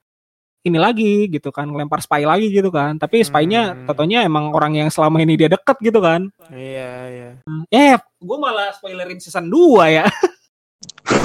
ini 0.69 0.79
lagi 0.79 1.13
gitu 1.27 1.49
kan, 1.49 1.67
ngelempar 1.67 1.99
spy 1.99 2.23
lagi 2.23 2.49
gitu 2.49 2.69
kan. 2.69 2.95
Tapi 2.95 3.21
spy-nya 3.21 3.75
Hmm. 3.75 3.85
totonya 3.85 4.23
emang 4.23 4.51
orang 4.51 4.77
yang 4.77 4.89
selama 4.89 5.19
ini 5.19 5.35
dia 5.35 5.49
deket 5.49 5.77
gitu 5.81 5.99
kan. 5.99 6.29
iya 6.51 6.91
iya. 7.09 7.31
Eh, 7.67 7.93
gue 8.17 8.39
malah 8.39 8.71
spoilerin 8.71 9.19
season 9.19 9.47
2 9.47 9.57
ya. 9.91 10.05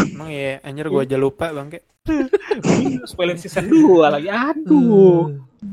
Emang 0.10 0.30
iya, 0.30 0.58
anjir 0.62 0.88
gua 0.88 1.04
aja 1.04 1.14
lupa 1.16 1.52
bangke. 1.52 1.84
Spoilerin 3.06 3.38
season 3.38 3.68
2 3.68 3.80
lagi. 4.10 4.28
Aduh. 4.28 5.30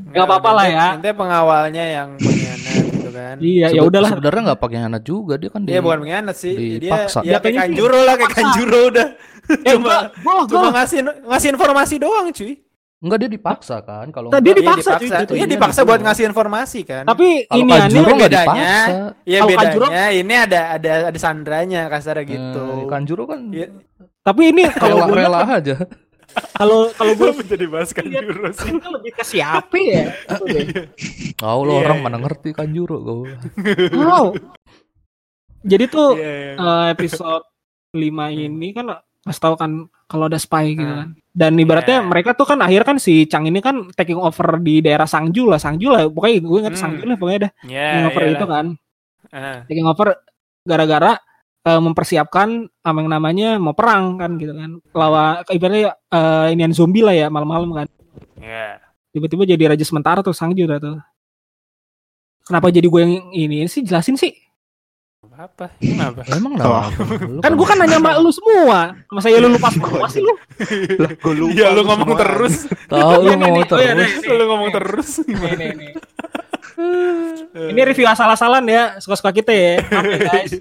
Nggak 0.07 0.23
apa-apa 0.23 0.49
lah 0.53 0.65
ya. 0.65 0.85
Nanti 0.95 1.09
pengawalnya 1.11 1.83
yang 1.85 2.09
pengkhianat 2.15 2.83
gitu 2.87 3.09
kan. 3.09 3.35
Iya, 3.39 3.67
ya 3.71 3.81
udahlah. 3.81 4.09
Sebenarnya 4.09 4.41
nggak 4.49 4.61
pakai 4.61 4.79
anak 4.81 5.03
juga 5.03 5.35
dia 5.35 5.49
kan 5.49 5.61
Dia 5.63 5.79
di- 5.79 5.83
bukan 5.83 5.97
pengkhianat 6.01 6.35
sih. 6.35 6.53
dipaksa. 6.77 7.19
Dia 7.21 7.31
ya 7.31 7.37
kayak 7.39 7.57
kanjuro 7.61 7.99
lah, 8.01 8.15
kayak 8.15 8.31
kanjuro 8.33 8.79
udah. 8.87 9.07
Eh, 9.51 9.73
Cuma 9.75 9.83
gua, 9.83 9.99
gua, 10.23 10.43
cuma 10.47 10.67
ngasih 10.73 10.99
ngasih 11.25 11.49
informasi 11.51 11.95
doang, 11.97 12.27
cuy. 12.31 12.53
Enggak 13.01 13.17
dia 13.17 13.29
dipaksa 13.29 13.81
kan 13.81 14.13
kalau 14.13 14.29
enggak- 14.29 14.45
Dia 14.45 14.53
dipaksa, 14.53 14.89
Iya, 14.91 14.93
cuy, 14.93 15.07
dipaksa. 15.09 15.23
itu. 15.25 15.33
Iya, 15.33 15.39
Iya, 15.39 15.47
dipaksa 15.49 15.79
gitu. 15.81 15.89
buat 15.89 15.99
ngasih 16.01 16.23
informasi 16.23 16.79
kan. 16.83 17.03
tapi 17.03 17.27
kalau 17.43 17.59
ini 17.59 17.71
aneh 17.73 17.89
bedanya. 18.05 18.29
dipaksa. 18.29 18.95
Iya 19.23 19.39
bedanya 19.41 19.57
Kanjuro- 19.59 19.91
ini 20.13 20.35
ada 20.35 20.61
ada 20.71 20.91
ada 21.09 21.19
sandranya 21.19 21.81
kasarnya 21.87 22.23
gitu. 22.23 22.61
Eh, 22.63 22.85
Kanjuro 22.87 23.23
kan 23.25 23.39
Iya. 23.49 23.67
tapi 24.21 24.41
ini 24.47 24.61
kalau 24.71 24.95
rela, 24.95 25.07
gue 25.07 25.17
rela 25.17 25.39
aja. 25.51 25.75
kalau 26.53 26.79
kalau 26.93 27.11
gue 27.11 27.27
jadi 27.43 27.65
bahas 27.65 27.89
Kanjuro 27.89 28.47
sih. 28.53 28.69
Kita 28.69 28.87
lebih 28.87 29.11
ke 29.11 29.23
siapa 29.23 29.75
ya? 29.75 30.05
Gitu 30.29 30.43
deh. 30.45 30.65
Kau 31.41 31.59
lo 31.61 31.73
Iya, 31.73 31.81
orang 31.83 31.97
iya. 31.97 32.05
mana 32.05 32.17
ngerti 32.19 32.49
Kanjuro 32.51 32.97
kau. 33.01 33.21
Wow. 33.91 34.25
Jadi 35.61 35.85
tuh 35.87 36.09
Iya, 36.15 36.31
iya. 36.33 36.53
eh, 36.55 36.85
episode 36.91 37.45
5 37.91 38.05
ini 38.29 38.67
kan 38.71 38.85
kasih 39.21 39.41
tahu 39.41 39.55
kan 39.55 39.71
kalau 40.11 40.27
ada 40.27 40.35
spy 40.35 40.75
gitu 40.75 40.83
Hmm. 40.83 40.99
kan. 40.99 41.09
Dan 41.31 41.55
ibaratnya 41.55 42.03
Iya. 42.03 42.05
mereka 42.05 42.35
tuh 42.35 42.43
kan 42.43 42.59
akhir 42.59 42.83
kan 42.83 42.99
si 42.99 43.23
Chang 43.23 43.47
ini 43.47 43.57
kan 43.57 43.87
taking 43.91 44.19
over 44.19 44.59
di 44.59 44.83
daerah 44.83 45.07
Sangju 45.07 45.47
lah, 45.47 45.55
Sangju 45.55 45.87
lah. 45.87 46.03
Pokoknya 46.05 46.35
gue 46.37 46.59
ingat 46.59 46.75
Hmm. 46.75 46.81
Sangju 46.83 47.03
lah 47.05 47.15
pokoknya 47.15 47.39
dah. 47.41 47.51
Ya, 47.63 47.87
taking 47.87 48.05
over 48.05 48.21
iyalah. 48.21 48.35
itu 48.35 48.45
kan. 48.45 48.65
Ah, 49.31 49.57
Taking 49.63 49.87
over 49.87 50.07
gara-gara 50.61 51.11
eh, 51.61 51.77
mempersiapkan 51.79 52.49
apa 52.81 52.97
yang 52.97 53.07
namanya 53.07 53.49
mau 53.55 53.71
perang 53.71 54.17
kan 54.17 54.35
gitu 54.35 54.51
kan. 54.51 54.81
Lawan 54.91 55.45
ibaratnya 55.47 55.93
eh, 56.09 56.47
inian 56.51 56.71
zombie 56.71 56.99
lah 56.99 57.15
ya 57.15 57.27
malam-malam 57.27 57.71
kan. 57.71 57.87
ya. 58.35 58.81
Tiba-tiba 59.09 59.43
jadi 59.45 59.63
raja 59.69 59.83
sementara 59.83 60.19
tuh 60.19 60.31
Sangju 60.31 60.65
dah 60.65 60.77
tuh. 60.77 60.97
Kenapa 62.41 62.67
jadi 62.67 62.83
gue 62.83 62.99
yang 62.99 63.13
ini 63.31 63.57
sih 63.65 63.81
jelasin 63.81 64.17
sih? 64.17 64.33
Apa? 65.21 65.69
Kenapa? 65.77 66.25
Emang 66.33 66.57
Oh. 66.57 66.81
nah, 66.81 66.89
lu 67.29 67.37
Kan 67.45 67.53
gue 67.53 67.67
kan 67.69 67.77
nanya 67.77 68.01
sama 68.01 68.17
lu 68.17 68.33
semua. 68.33 68.97
Masa 69.13 69.29
ya 69.29 69.37
lu 69.37 69.53
lupa 69.53 69.69
semua 69.77 70.09
sih 70.09 70.17
lu? 70.17 70.33
Lah, 70.97 71.13
gua 71.21 71.33
lupa 71.37 71.53
Iya 71.53 71.67
lu 71.77 71.81
ngomong 71.85 72.09
semua. 72.09 72.21
terus. 72.25 72.55
tahu 72.89 73.21
lu 73.21 73.29
Iya. 73.29 73.35
Oh, 73.69 73.77
iya, 73.77 73.91
terus. 73.93 74.01
nih. 74.01 74.33
Lu 74.33 74.43
ngomong 74.49 74.69
terus. 74.73 75.09
Nih, 75.29 75.69
nih. 75.77 75.91
Ini 77.71 77.81
review 77.83 78.07
asal-asalan 78.07 78.63
ya, 78.63 78.83
suka-suka 78.97 79.31
kita 79.33 79.51
ya. 79.51 79.83
Maaf 79.83 80.05
ya, 80.05 80.19
guys. 80.23 80.53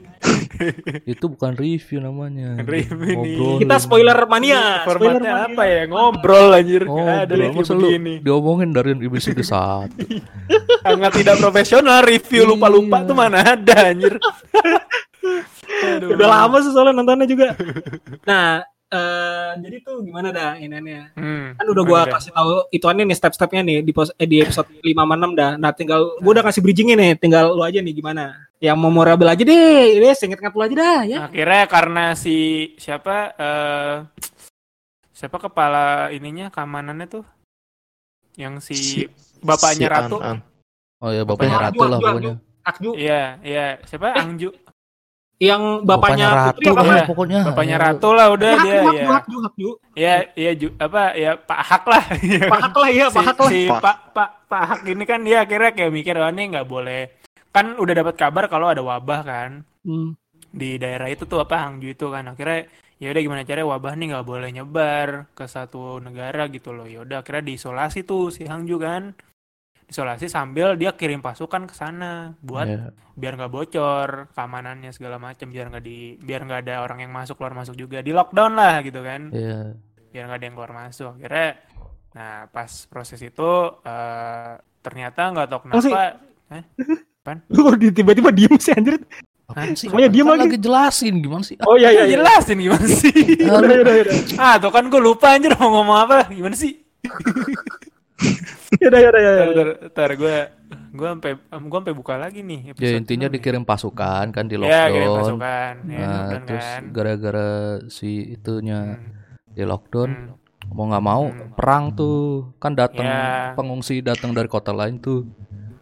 Itu 1.16 1.30
bukan 1.30 1.54
review 1.54 1.98
namanya. 1.98 2.60
Review 2.60 2.98
ini. 3.00 3.32
Ngobrol. 3.38 3.58
Kita 3.62 3.76
spoiler 3.78 4.18
mania. 4.26 4.84
Spoiler 4.84 5.16
mania. 5.16 5.46
apa 5.48 5.62
ya? 5.64 5.80
Ngobrol 5.86 6.48
anjir. 6.52 6.82
Oh, 6.84 7.00
ada 7.00 7.30
review 7.30 7.64
begini. 7.64 8.14
diomongin 8.20 8.70
dari 8.70 8.92
episode 9.00 9.40
satu. 9.40 9.96
Sangat 10.84 11.12
tidak 11.14 11.36
profesional 11.38 12.02
review 12.02 12.44
lupa-lupa 12.44 13.00
Iya. 13.00 13.08
tuh 13.08 13.16
mana 13.16 13.38
ada 13.40 13.76
anjir. 13.88 14.14
Aduh. 15.96 16.12
Udah 16.12 16.28
lama 16.28 16.56
sih 16.60 16.72
soalnya 16.74 16.92
nontonnya 16.92 17.24
juga. 17.24 17.54
Nah, 18.26 18.60
eh 18.90 19.50
jadi 19.62 19.76
tuh 19.86 20.02
gimana 20.02 20.34
dah 20.34 20.58
iniannya? 20.58 21.14
Hmm. 21.14 21.46
Kan 21.54 21.66
udah 21.70 21.82
gua 21.86 22.00
kasih 22.10 22.34
tahu 22.34 22.66
ituannya 22.74 23.06
nih 23.06 23.16
step-stepnya 23.16 23.62
nih 23.62 23.78
di 23.86 23.92
pos, 23.94 24.10
eh, 24.18 24.26
di 24.26 24.42
episode 24.42 24.66
5 24.82 25.06
sama 25.06 25.14
6 25.14 25.32
dah. 25.38 25.52
Nah, 25.54 25.70
tinggal 25.70 26.18
gua 26.18 26.30
udah 26.34 26.44
kasih 26.50 26.60
bridgingnya 26.60 26.96
nih, 26.98 27.12
tinggal 27.14 27.54
lu 27.54 27.62
aja 27.62 27.78
nih 27.78 27.94
gimana. 27.94 28.34
Yang 28.58 28.76
memorable 28.82 29.30
aja 29.30 29.42
deh, 29.46 30.02
deh 30.02 30.14
singkat-singkat 30.14 30.54
lu 30.58 30.62
aja 30.66 30.74
dah 30.74 31.00
ya. 31.06 31.18
Akhirnya 31.30 31.62
karena 31.70 32.04
si 32.18 32.36
siapa 32.76 33.16
eh 33.38 33.94
siapa 35.14 35.36
kepala 35.38 36.10
ininya 36.10 36.50
keamanannya 36.50 37.06
tuh 37.06 37.24
yang 38.34 38.58
si, 38.58 38.74
Si- 38.74 39.08
bapaknya 39.44 39.86
si 39.86 39.92
Ratu. 39.92 40.16
An-An. 40.18 40.38
Oh 41.00 41.10
ya 41.14 41.22
bapaknya 41.22 41.56
Ratu 41.70 41.80
lah 41.86 41.98
pokoknya. 42.02 42.34
Akju 42.60 42.90
Iya, 42.92 43.40
iya. 43.40 43.80
Siapa? 43.88 44.12
Angju. 44.20 44.52
Yang 45.40 45.62
bapaknya, 45.82 46.52
Putri 46.52 46.68
Ratu 46.68 46.70
apa? 46.70 46.82
Iya. 46.84 47.04
pokoknya. 47.08 47.40
Bapaknya 47.48 47.74
Ya, 47.74 47.82
Ratu 47.82 48.08
lah 48.12 48.26
udah 48.28 48.50
Hak, 48.52 48.60
dia 48.60 48.76
hak, 48.76 48.92
ya. 48.92 49.06
hak, 49.08 49.24
hak, 49.24 49.54
Iya, 49.96 50.14
iya 50.36 50.52
ju- 50.52 50.76
apa 50.76 51.02
ya 51.16 51.32
Pak 51.34 51.60
Hak 51.64 51.84
lah. 51.88 52.04
Pak 52.52 52.60
Hak 52.60 52.74
lah 52.76 52.90
ya, 52.90 53.06
Pak 53.08 53.16
si, 53.16 53.26
Hak 53.26 53.38
lah. 53.40 53.48
si 53.48 53.60
Pak. 53.66 53.80
Pak 53.80 53.96
Pak 54.12 54.30
Pak 54.46 54.62
Hak 54.62 54.80
ini 54.84 55.04
kan 55.04 55.20
dia 55.20 55.42
akhirnya 55.42 55.72
kayak 55.72 55.90
mikir 55.90 56.14
oh 56.14 56.28
ini 56.28 56.42
nggak 56.50 56.68
boleh. 56.68 57.02
Kan 57.50 57.74
udah 57.74 57.94
dapat 57.96 58.14
kabar 58.14 58.44
kalau 58.46 58.68
ada 58.68 58.78
wabah 58.80 59.20
kan 59.22 59.50
Hmm. 59.80 60.12
di 60.46 60.76
daerah 60.76 61.08
itu 61.08 61.24
tuh 61.24 61.40
apa 61.40 61.56
Hangju 61.58 61.88
itu 61.88 62.06
kan. 62.06 62.28
Akhirnya 62.28 62.68
ya 62.96 63.08
udah 63.08 63.22
gimana 63.22 63.42
caranya 63.42 63.64
wabah 63.66 63.92
nih 63.96 64.06
nggak 64.12 64.26
boleh 64.28 64.48
nyebar 64.50 65.08
ke 65.32 65.44
satu 65.46 65.98
negara 65.98 66.46
gitu 66.46 66.70
loh. 66.70 66.84
Ya 66.84 67.00
udah 67.00 67.24
akhirnya 67.24 67.48
diisolasi 67.48 68.04
tuh 68.04 68.28
si 68.28 68.44
Hangju 68.44 68.76
kan. 68.76 69.16
Isolasi 69.90 70.26
sambil 70.26 70.74
dia 70.74 70.94
kirim 70.94 71.18
pasukan 71.18 71.66
ke 71.66 71.74
sana 71.74 72.38
buat 72.38 72.62
ya. 72.64 72.94
biar 73.12 73.34
nggak 73.34 73.50
bocor 73.50 74.08
keamanannya 74.30 74.90
segala 74.90 75.18
macam 75.18 75.46
biar 75.46 75.66
nggak 75.68 75.82
di 75.82 75.98
biar 76.16 76.40
nggak 76.42 76.60
ada 76.62 76.74
orang 76.80 77.02
yang 77.02 77.10
masuk 77.10 77.34
keluar 77.34 77.52
masuk 77.52 77.74
juga 77.74 77.98
di 77.98 78.10
lockdown 78.10 78.54
lah 78.54 78.80
gitu 78.80 79.00
kan 79.00 79.28
Iya. 79.28 79.74
biar 80.08 80.24
nggak 80.24 80.38
ada 80.38 80.46
yang 80.46 80.54
keluar 80.54 80.72
masuk 80.72 81.10
akhirnya 81.12 81.58
nah 82.10 82.46
pas 82.46 82.70
proses 82.86 83.18
itu 83.18 83.50
eh, 83.80 84.50
ternyata 84.80 85.20
nggak 85.28 85.46
tahu 85.48 85.58
Oh, 85.68 85.78
sih. 85.78 85.90
kenapa 85.90 86.16
Lu 87.52 87.74
di- 87.74 87.90
tiba-tiba 87.90 88.30
diem 88.30 88.54
sih 88.56 88.72
anjir. 88.72 88.96
Apaan 89.44 89.74
sih? 89.74 89.90
Diem 89.90 90.22
Kan 90.24 90.34
lagi. 90.36 90.42
lagi 90.46 90.58
jelasin 90.58 91.14
gimana 91.18 91.42
sih? 91.42 91.58
Oh 91.60 91.74
iya 91.74 91.90
iya 91.90 92.02
iya. 92.04 92.16
jelasin 92.16 92.56
gimana 92.56 92.86
sih 92.86 93.10
Udah, 93.42 93.58
udah, 93.58 93.94
udah. 94.00 94.14
ah 94.38 94.54
tuh 94.56 94.70
kan 94.70 94.86
gue 94.86 94.98
lupa 94.98 95.34
anjir 95.34 95.50
mau 95.52 95.70
ngomong 95.72 95.98
apa 96.00 96.30
gimana 96.30 96.54
sih 96.54 96.78
Udah, 98.80 99.00
udah, 99.00 99.10
udah, 99.10 99.32
ntar 99.34 99.48
udah. 99.50 99.66
ntar 99.90 100.10
gue 100.14 100.36
gue 100.90 101.08
sampai 101.08 101.32
gue 101.34 101.78
sampai 101.80 101.94
buka 101.94 102.14
lagi 102.14 102.40
nih 102.40 102.70
Ya 102.76 102.94
intinya 102.94 103.26
nih. 103.26 103.34
dikirim 103.34 103.62
pasukan 103.62 104.30
kan 104.30 104.44
di 104.44 104.54
ya 104.56 104.86
kirim 104.86 105.10
lockdown. 105.10 105.18
pasukan 105.18 105.74
ya 105.84 105.98
Nah, 105.98 106.06
lockdown 106.08 106.42
terus 106.44 106.66
kan 106.68 106.82
gara-gara 106.90 107.48
si 107.88 108.10
itunya 108.30 108.80
Hmm, 108.94 109.10
di 109.50 109.62
lockdown 109.64 110.10
hmm. 110.10 110.70
mau 110.70 110.86
nggak 110.86 111.04
mau 111.04 111.24
Hmm. 111.26 111.50
perang 111.52 111.84
tuh 111.92 112.18
kan 112.56 112.72
datang 112.72 113.02
Ya. 113.02 113.50
pengungsi 113.52 113.98
datang 114.00 114.30
dari 114.30 114.46
kota 114.46 114.70
lain 114.70 114.98
tuh 114.98 115.26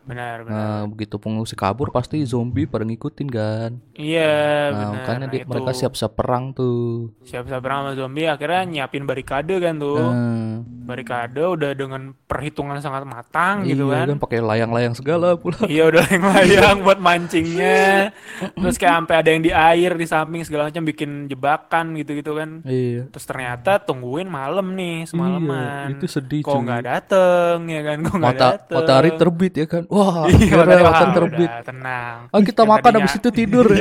benar 0.09 0.37
benar. 0.41 0.57
nah 0.57 0.81
begitu 0.85 1.15
pengungsi 1.15 1.53
kabur 1.53 1.89
pasti 1.89 2.25
zombie 2.25 2.65
pada 2.65 2.83
ngikutin 2.83 3.29
kan? 3.29 3.71
Iya 3.93 4.73
nah 4.73 4.89
benar. 4.89 4.93
makanya 4.97 5.19
Nah, 5.21 5.29
di- 5.29 5.39
itu. 5.39 5.49
mereka 5.49 5.71
siap-siap 5.71 6.13
perang 6.15 6.51
tuh. 6.51 7.13
Siap-siap 7.23 7.61
perang 7.61 7.85
sama 7.85 7.93
zombie 7.95 8.25
akhirnya 8.25 8.65
nyiapin 8.65 9.05
barikade 9.05 9.53
kan 9.59 9.77
tuh. 9.77 10.01
Nah, 10.01 10.65
barikade 10.83 11.45
udah 11.45 11.71
dengan 11.73 12.17
perhitungan 12.25 12.79
sangat 12.79 13.05
matang 13.05 13.63
gitu 13.63 13.89
iya 13.89 14.07
kan. 14.07 14.17
pakai 14.17 14.41
layang-layang 14.41 14.95
segala 14.95 15.37
pula. 15.37 15.61
Iya 15.67 15.85
udah 15.87 16.01
layang-layang 16.03 16.77
buat 16.81 16.97
mancingnya. 16.99 18.09
Terus 18.55 18.77
kayak 18.77 18.95
sampai 18.97 19.15
ada 19.17 19.29
yang 19.29 19.43
di 19.43 19.53
air 19.53 19.93
di 19.93 20.07
samping 20.07 20.41
segala 20.41 20.69
macam 20.69 20.83
bikin 20.83 21.11
jebakan 21.27 21.93
gitu-gitu 21.95 22.33
kan. 22.33 22.63
Iya. 22.63 23.11
Terus 23.11 23.27
ternyata 23.27 23.77
tungguin 23.79 24.25
malam 24.25 24.73
nih 24.73 25.05
semalaman. 25.05 25.91
Iya, 25.91 25.99
itu 25.99 26.07
sedih 26.09 26.41
kok 26.41 26.55
nggak 26.57 26.83
dateng 26.85 27.67
ya 27.67 27.81
kan? 27.83 27.99
Kok 28.01 28.15
nggak 28.15 28.33
Mata, 28.33 28.47
dateng? 28.55 28.77
matahari 28.79 29.11
terbit 29.13 29.53
ya 29.55 29.67
kan. 29.67 29.83
Wah, 29.91 29.98
Iya, 29.99 30.35
akhirnya 30.39 30.57
makanya, 30.57 30.83
matahari 30.83 31.03
wah, 31.05 31.15
terbit. 31.15 31.49
udah, 31.49 31.63
tenang. 31.63 32.17
Ah, 32.29 32.41
kita 32.41 32.61
Yang 32.61 32.69
makan 32.69 32.83
tadinya- 32.85 33.01
habis 33.03 33.15
itu 33.15 33.29
tidur. 33.31 33.67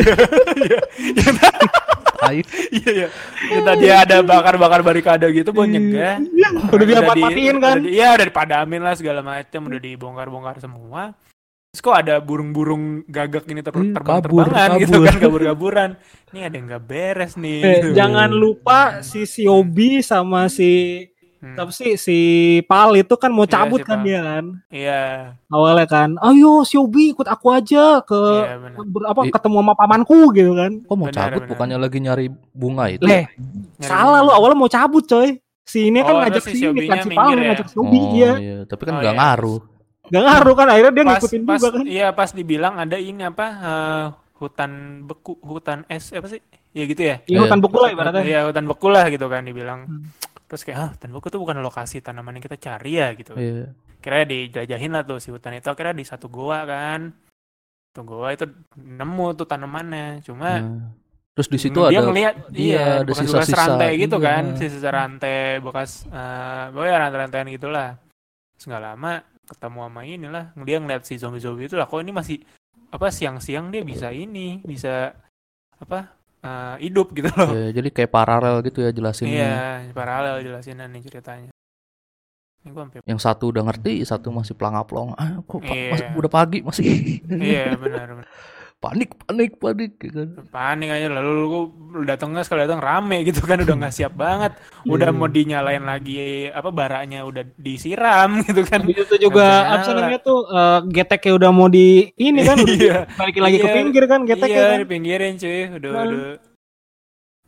Iya. 2.27 2.43
Iya 2.73 2.89
iya. 2.91 3.07
Yang 3.47 3.63
tadi 3.63 3.87
ada 3.87 4.17
bakar-bakar 4.21 4.79
barikade 4.81 5.25
gitu 5.31 5.49
buat 5.51 5.63
nyegah. 5.65 6.19
Udah 6.67 6.85
dia 6.85 6.99
di- 6.99 7.23
matiin 7.23 7.55
kan. 7.57 7.77
udah 7.77 7.87
Iya, 7.87 8.07
udah 8.15 8.25
dipadamin 8.25 8.81
lah 8.81 8.93
segala 8.93 9.21
macam, 9.21 9.61
udah 9.63 9.79
dibongkar-bongkar 9.79 10.57
semua. 10.59 11.13
Terus 11.67 11.81
kok 11.83 11.95
ada 11.95 12.17
burung-burung 12.17 12.83
gagak 13.05 13.45
ini 13.45 13.61
ter 13.61 13.69
Hmm, 13.71 13.93
terbang-terbangan 13.93 14.49
kabur, 14.71 14.81
gitu 14.81 14.91
kabur. 14.93 15.05
kan, 15.05 15.15
kabur-kaburan. 15.23 15.89
Ini 16.27 16.39
ada 16.41 16.55
yang 16.57 16.65
nggak 16.67 16.83
beres 16.83 17.33
nih. 17.35 17.59
Eh, 17.59 17.71
gitu. 17.77 17.87
jangan 17.93 18.29
lupa 18.29 18.79
si 18.99 19.23
Siobi 19.23 20.01
sama 20.01 20.49
si 20.49 21.05
Hmm, 21.37 21.53
apa 21.55 21.69
sih 21.69 21.93
si 21.95 22.17
Pal 22.63 22.93
itu 22.93 23.13
kan 23.13 23.29
mau 23.29 23.43
Iya, 23.43 23.53
cabut 23.53 23.77
si 23.77 23.85
kan 23.85 23.97
Pal. 23.97 24.05
dia 24.05 24.19
kan. 24.19 24.45
Iya. 24.67 25.01
Awalnya 25.47 25.85
kan, 25.85 26.09
ayo 26.19 26.61
Siobi 26.61 27.11
ikut 27.11 27.23
aku 27.23 27.47
aja 27.49 28.01
ke 28.01 28.17
Iya, 28.17 28.55
benar. 28.57 28.81
ber- 28.83 29.07
apa 29.07 29.21
I- 29.21 29.31
ketemu 29.31 29.57
sama 29.59 29.73
pamanku 29.73 30.17
gitu 30.31 30.51
kan. 30.51 30.71
Kok 30.81 30.95
mau 30.95 31.05
Benar, 31.05 31.17
cabut 31.19 31.39
benar. 31.39 31.49
bukannya 31.49 31.77
lagi 31.77 31.97
nyari 31.99 32.25
bunga 32.51 32.85
itu? 32.87 33.03
Leh, 33.03 33.29
Nyari 33.77 33.85
salah 33.85 34.19
lu 34.19 34.31
awalnya 34.31 34.57
mau 34.57 34.67
cabut 34.67 35.03
coy. 35.03 35.37
Si 35.61 35.79
ini 35.85 35.99
kan 35.99 36.09
Oh, 36.09 36.19
ngajak 36.21 36.39
terus 36.39 36.45
si 36.47 36.57
si 36.57 36.65
ini 36.65 36.81
kan 36.85 36.97
si 36.99 37.09
Pal 37.11 37.29
ya? 37.29 37.43
ngajak 37.45 37.67
Siobi 37.67 37.97
Oh, 37.97 38.11
iya. 38.11 38.31
iya, 38.37 38.57
tapi 38.63 38.81
kan 38.81 38.93
Oh, 38.93 38.99
nggak 38.99 39.11
iya. 39.11 39.21
ngaruh. 39.21 39.59
Gak 40.07 40.23
ngaruh 40.23 40.55
kan 40.55 40.67
akhirnya 40.69 40.91
dia 40.91 41.03
Pas, 41.03 41.11
ngikutin 41.13 41.41
pas, 41.43 41.57
juga 41.57 41.69
kan. 41.69 41.83
iya 41.85 42.07
pas 42.09 42.29
dibilang 42.31 42.73
ada 42.77 42.95
ini 42.95 43.21
apa 43.21 43.45
eh, 43.51 44.05
hutan 44.37 44.71
beku, 45.03 45.35
hutan 45.37 45.83
es 45.85 46.09
apa 46.09 46.27
sih? 46.27 46.39
Iya 46.71 46.83
gitu 46.85 47.01
ya. 47.03 47.15
Iya 47.25 47.43
hutan 47.43 47.59
beku 47.59 47.77
lah 47.77 47.89
ibaratnya. 47.89 48.23
Iya 48.23 48.39
hutan 48.45 48.65
beku 48.65 48.87
lah 48.87 49.03
gitu 49.05 49.25
kan 49.25 49.43
dibilang. 49.43 49.83
Hmm. 49.83 50.07
Terus 50.47 50.61
kayak 50.63 50.77
ah 50.79 50.89
hutan 50.95 51.11
beku 51.11 51.27
tuh 51.27 51.39
bukan 51.43 51.59
lokasi 51.59 51.99
tanaman 51.99 52.39
yang 52.39 52.45
kita 52.47 52.57
cari 52.57 52.91
ya 52.97 53.11
gitu. 53.13 53.35
Iya. 53.35 53.75
Kira 53.99 54.23
dijelajahin 54.23 54.91
lah 54.95 55.03
tuh 55.03 55.19
si 55.19 55.29
hutan 55.31 55.59
itu 55.59 55.67
akhirnya 55.67 55.95
di 55.95 56.05
satu 56.07 56.31
goa 56.31 56.63
kan. 56.63 57.11
Satu 57.91 58.01
goa 58.07 58.31
itu 58.31 58.47
nemu 58.79 59.27
tuh 59.35 59.47
tanamannya. 59.47 60.23
Cuma 60.23 60.59
Nah, 60.63 60.91
Terus 61.37 61.53
di 61.53 61.59
situ 61.61 61.77
dia 61.93 62.01
ada 62.01 62.09
ngeliat 62.09 62.35
iya, 62.49 62.65
iya, 62.65 62.83
ada 63.05 63.13
bekas-bekas 63.13 63.45
sisa-sisa. 63.45 63.61
rantai 63.61 63.91
gitu 64.01 64.17
Iya. 64.17 64.25
kan, 64.25 64.43
sisa 64.57 64.89
rantai 64.89 65.37
bekas 65.61 65.91
eh 66.09 66.63
pokoknya 66.73 66.95
rantai-rantaian 66.97 67.47
gitulah. 67.53 67.89
Nggak 68.57 68.81
lama 68.81 69.11
ketemu 69.45 69.79
sama 69.85 70.01
inilah, 70.01 70.45
dia 70.65 70.77
ngeliat 70.81 71.03
si 71.05 71.13
zombie-zombie 71.21 71.69
itu 71.69 71.77
lah, 71.77 71.85
kok 71.85 72.01
ini 72.01 72.09
masih 72.09 72.41
apa 72.89 73.13
siang-siang 73.13 73.69
dia 73.69 73.85
bisa 73.85 74.09
ini, 74.09 74.65
bisa 74.65 75.13
apa 75.77 76.16
eh, 76.41 76.75
hidup 76.83 77.07
gitu 77.13 77.29
loh. 77.33 77.49
Iya, 77.51 77.65
jadi 77.73 77.89
kayak 77.89 78.11
paralel 78.11 78.61
gitu 78.61 78.79
ya 78.81 78.91
jelasinnya. 78.91 79.33
Iya, 79.87 79.93
paralel 79.93 80.43
jelasin 80.43 80.77
nih 80.79 81.01
ceritanya. 81.01 81.49
Ini 82.61 82.69
gua 82.75 82.83
sampai 82.83 82.99
Yang 83.07 83.21
satu 83.23 83.43
udah 83.49 83.63
ngerti, 83.63 83.93
satu 84.03 84.27
masih 84.29 84.53
pelangap-pelong. 84.53 85.15
Ah, 85.15 85.39
kok 85.39 85.61
Iya. 85.63 85.91
masih- 85.93 86.07
udah 86.19 86.31
pagi 86.31 86.59
masih 86.61 86.85
iya 87.31 87.71
benar 87.79 88.07
benar. 88.11 88.27
Panik, 88.77 89.09
panik, 89.25 89.57
panik 89.57 89.91
gitu 89.97 90.29
kan. 90.29 90.45
Panik 90.47 90.89
aja 90.93 91.09
lalu 91.09 91.31
lu, 91.33 91.59
lu 91.91 92.01
datangnya 92.05 92.45
sekali 92.45 92.63
datang 92.63 92.77
rame 92.79 93.25
gitu 93.25 93.41
kan 93.41 93.57
udah 93.57 93.75
nggak 93.75 93.95
siap 93.95 94.13
banget. 94.13 94.53
Udah 94.85 95.09
Iya. 95.09 95.17
mau 95.17 95.25
dinyalain 95.27 95.81
lagi 95.81 96.17
apa 96.47 96.69
baranya 96.69 97.25
udah 97.25 97.43
disiram 97.57 98.37
gitu 98.47 98.61
kan. 98.63 98.85
Habis 98.85 99.09
itu 99.09 99.15
juga 99.19 99.81
namanya 99.81 100.21
tuh 100.21 100.45
eh, 100.45 100.79
geteknya 100.93 101.33
udah 101.35 101.49
mau 101.49 101.67
di 101.67 102.13
ini 102.15 102.41
kan 102.45 102.57
udah 102.57 102.77
Iya. 102.77 102.99
balikin 103.17 103.41
lagi 103.43 103.57
ke 103.57 103.67
Iya. 103.67 103.75
pinggir 103.75 104.03
kan 104.05 104.19
geteknya 104.23 104.61
iya, 104.61 104.69
kan. 104.69 104.79
dipinggirin 104.85 105.33
cuy. 105.35 105.61
Udah 105.73 105.89
Kan. 105.91 106.05
udah. 106.07 106.35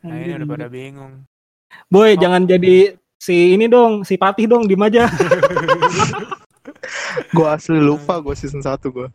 Nah, 0.00 0.16
ini 0.16 0.32
udah 0.34 0.48
pada 0.48 0.66
bingung. 0.66 1.12
Boy, 1.86 2.16
Oh. 2.16 2.18
jangan 2.18 2.42
jadi 2.44 2.96
si 3.14 3.52
ini 3.52 3.68
dong, 3.68 4.02
si 4.02 4.16
Patih 4.16 4.48
dong, 4.48 4.66
dim 4.66 4.80
aja. 4.80 5.06
Gue 7.34 7.46
asli 7.46 7.78
lupa 7.78 8.18
gue 8.18 8.34
season 8.34 8.62
1 8.62 8.90
gue. 8.90 9.06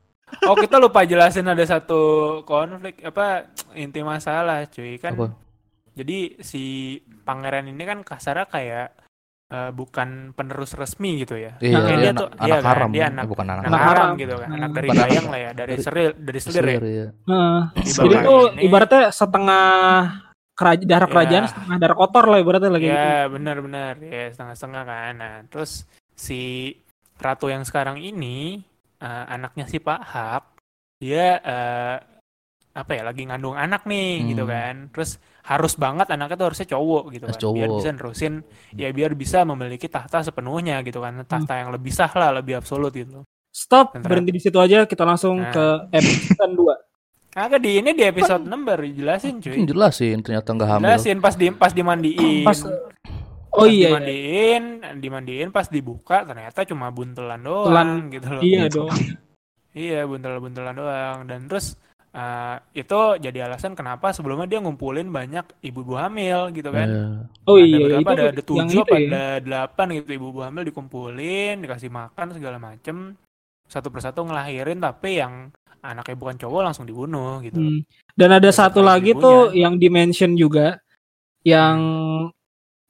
Oh, 0.41 0.55
kita 0.55 0.77
lupa 0.77 1.01
jelasin 1.01 1.45
ada 1.45 1.61
satu 1.61 2.01
konflik 2.43 2.97
apa 3.01 3.45
inti 3.71 4.01
masalah 4.01 4.65
cuy 4.65 4.97
kan. 4.97 5.13
Apa? 5.13 5.37
Jadi 5.93 6.41
si 6.41 6.63
pangeran 7.23 7.65
ini 7.65 7.81
kan 7.81 8.01
kasarnya 8.01 8.45
kayak 8.45 8.87
eh, 9.45 9.69
bukan 9.69 10.33
penerus 10.33 10.73
resmi 10.73 11.21
gitu 11.21 11.37
ya. 11.37 11.53
Iya, 11.61 11.77
Nah, 11.77 11.81
Kayak 11.83 11.85
dia 11.87 12.01
dia 12.01 12.09
anak, 12.09 12.17
tuh- 12.19 12.31
anak 12.33 12.41
iya 12.41 12.55
kan, 12.57 12.65
haram, 12.67 12.89
dia 12.89 12.99
eh, 12.99 13.07
anak- 13.07 13.27
bukan 13.29 13.45
anak, 13.45 13.61
Anak 13.61 13.69
Anak 13.69 13.79
haram 13.79 13.93
haram. 14.01 14.17
gitu 14.17 14.33
kan, 14.35 14.49
anak 14.51 14.69
dari 14.73 14.87
bayang 14.91 15.25
lah 15.29 15.39
ya, 15.39 15.51
dari 15.53 15.73
seril, 15.77 16.11
dari 16.17 16.39
selir 16.41 16.65
ya. 16.65 16.79
Iya. 16.81 17.07
Heeh. 17.23 17.61
Di 17.75 17.91
Jadi 17.93 18.15
tuh 18.19 18.41
ini- 18.49 18.61
ibaratnya 18.65 19.01
setengah 19.11 19.65
keraj 20.51 20.79
darah 20.81 21.05
Iya. 21.05 21.13
kerajaan, 21.13 21.45
setengah 21.47 21.77
darah 21.77 21.95
kotor 21.95 22.25
lah 22.25 22.37
ibaratnya 22.39 22.71
lagi 22.73 22.87
gitu. 22.87 22.97
Ya 22.97 23.15
benar-benar 23.27 23.93
ya 24.01 24.23
setengah-setengah 24.31 24.83
kan. 24.83 25.13
Nah 25.15 25.33
terus 25.45 25.71
si 26.11 26.41
ratu 27.15 27.45
yang 27.45 27.61
sekarang 27.61 28.01
ini 28.01 28.65
eh, 29.05 29.25
anaknya 29.29 29.65
si 29.65 29.77
Pak 29.77 30.01
Hap 30.03 30.43
dia 30.97 31.37
eh, 31.37 31.97
apa 32.75 32.91
ya 32.91 33.07
lagi 33.07 33.23
ngandung 33.23 33.55
anak 33.55 33.85
nih 33.85 34.19
Hmm. 34.19 34.27
gitu 34.33 34.43
kan. 34.43 34.75
Terus 34.91 35.15
harus 35.45 35.73
banget 35.77 36.07
anaknya 36.09 36.35
tuh 36.35 36.47
harusnya 36.49 36.67
cowok 36.67 37.03
gitu 37.13 37.23
kan. 37.23 37.35
Biar 37.37 37.43
cowok. 37.69 37.77
bisa 37.79 37.89
nerusin 37.93 38.33
ya 38.73 38.89
biar 38.91 39.11
bisa 39.13 39.37
memiliki 39.45 39.87
tahta 39.87 40.19
sepenuhnya 40.19 40.81
gitu 40.81 40.99
kan. 40.99 41.13
Hmm. 41.15 41.23
Tahta 41.23 41.53
yang 41.55 41.69
lebih 41.71 41.93
sah 41.93 42.11
lah, 42.11 42.35
lebih 42.35 42.59
absolut 42.59 42.91
gitu. 42.91 43.23
Stop, 43.55 43.95
Bentar. 43.95 44.11
berhenti 44.11 44.35
di 44.35 44.41
situ 44.43 44.59
aja, 44.59 44.83
kita 44.83 45.07
langsung 45.07 45.39
Nah. 45.39 45.55
ke 45.55 45.65
episode 45.95 46.53
2. 46.59 46.75
Agak 47.35 47.63
di 47.63 47.79
ini 47.79 47.91
di 47.91 48.03
episode 48.03 48.43
6 48.43 48.63
baru 48.63 48.83
jelasin 48.83 49.39
cuy. 49.39 49.55
Hmm, 49.55 49.67
jelasin 49.67 50.17
ternyata 50.19 50.51
nggak 50.51 50.69
hamil. 50.69 50.83
Jelasin 50.87 51.17
pas 51.19 51.35
di 51.35 51.47
pas 51.51 51.71
dimandiin. 51.71 52.43
Pas 52.43 52.59
Oh 53.55 53.67
iya, 53.67 53.71
iya. 53.71 53.87
dimandiin, 53.89 54.63
dimandiin 54.99 55.49
pas 55.49 55.67
dibuka 55.71 56.27
ternyata 56.27 56.67
cuma 56.67 56.91
buntelan 56.91 57.41
doang 57.41 57.71
Buntelan, 57.71 57.89
gitu 58.13 58.27
loh. 58.31 58.41
Iya 58.43 58.63
dong. 58.69 58.91
Iya, 59.75 60.07
buntel-buntelan 60.07 60.75
doang. 60.79 61.17
Dan 61.27 61.51
terus 61.51 61.75
eh, 62.15 62.55
itu 62.79 62.99
jadi 63.19 63.43
alasan 63.43 63.75
kenapa 63.75 64.15
sebelumnya 64.15 64.47
dia 64.47 64.63
ngumpulin 64.63 65.11
banyak 65.11 65.43
ibu-ibu 65.59 65.99
hamil 65.99 66.55
gitu 66.55 66.71
kan. 66.71 66.87
Iya. 66.87 67.07
Oh 67.43 67.59
ada 67.59 67.67
iya, 67.67 67.77
berapa? 67.83 67.99
itu 67.99 68.07
ada, 68.07 68.23
ada 68.23 68.31
yang 68.31 68.47
tujuh 68.47 68.81
apa 68.87 68.95
ya. 68.95 69.07
ada 69.11 69.23
delapan 69.43 69.87
gitu 69.99 70.09
ibu-ibu 70.15 70.39
hamil 70.47 70.63
dikumpulin, 70.63 71.55
dikasih 71.59 71.91
makan 71.91 72.25
segala 72.31 72.55
macem. 72.55 73.19
Satu 73.67 73.91
persatu 73.91 74.23
ngelahirin 74.23 74.79
tapi 74.79 75.19
yang 75.19 75.51
anaknya 75.83 76.15
bukan 76.15 76.35
cowok 76.39 76.61
langsung 76.71 76.87
dibunuh 76.87 77.43
gitu. 77.43 77.59
Hmm. 77.59 77.83
Dan 78.15 78.31
ada 78.31 78.47
Terus 78.47 78.57
satu 78.63 78.79
lagi 78.79 79.11
ibunya? 79.11 79.25
tuh 79.27 79.39
yang 79.51 79.73
dimention 79.75 80.39
juga 80.39 80.79
yang 81.45 81.77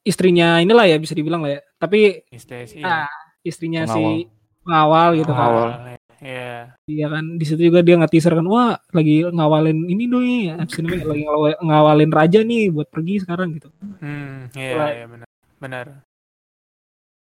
istrinya 0.06 0.56
inilah 0.58 0.86
ya 0.86 0.96
bisa 0.96 1.12
dibilang 1.12 1.42
lah 1.42 1.50
ya. 1.50 1.60
Tapi 1.76 2.22
Istri 2.30 2.78
ah, 2.80 3.10
istrinya 3.42 3.82
Pengawal. 3.84 4.22
si 4.22 4.30
pengawal 4.62 5.08
gitu 5.16 5.32
kan. 5.32 5.38
Pengawal. 5.42 5.70
Iya. 6.16 6.54
Iya 6.88 7.06
kan 7.06 7.24
di 7.36 7.44
situ 7.44 7.60
juga 7.62 7.84
dia 7.84 7.94
nge-teaser 7.94 8.32
kan 8.32 8.46
wah 8.46 8.72
lagi 8.90 9.20
ngawalin 9.22 9.84
ini 9.84 10.08
dong 10.08 10.24
ya 10.24 10.56
abis 10.56 10.80
ini 10.80 10.88
lagi 10.96 11.22
ngawa- 11.22 11.60
ngawalin 11.60 12.08
raja 12.10 12.40
nih 12.40 12.72
buat 12.72 12.88
pergi 12.88 13.20
sekarang 13.20 13.52
gitu. 13.52 13.68
Hmm, 14.00 14.48
iya, 14.54 14.72
Right. 14.72 14.96
iya 14.96 15.06
benar. 15.06 15.28
Benar. 15.56 15.86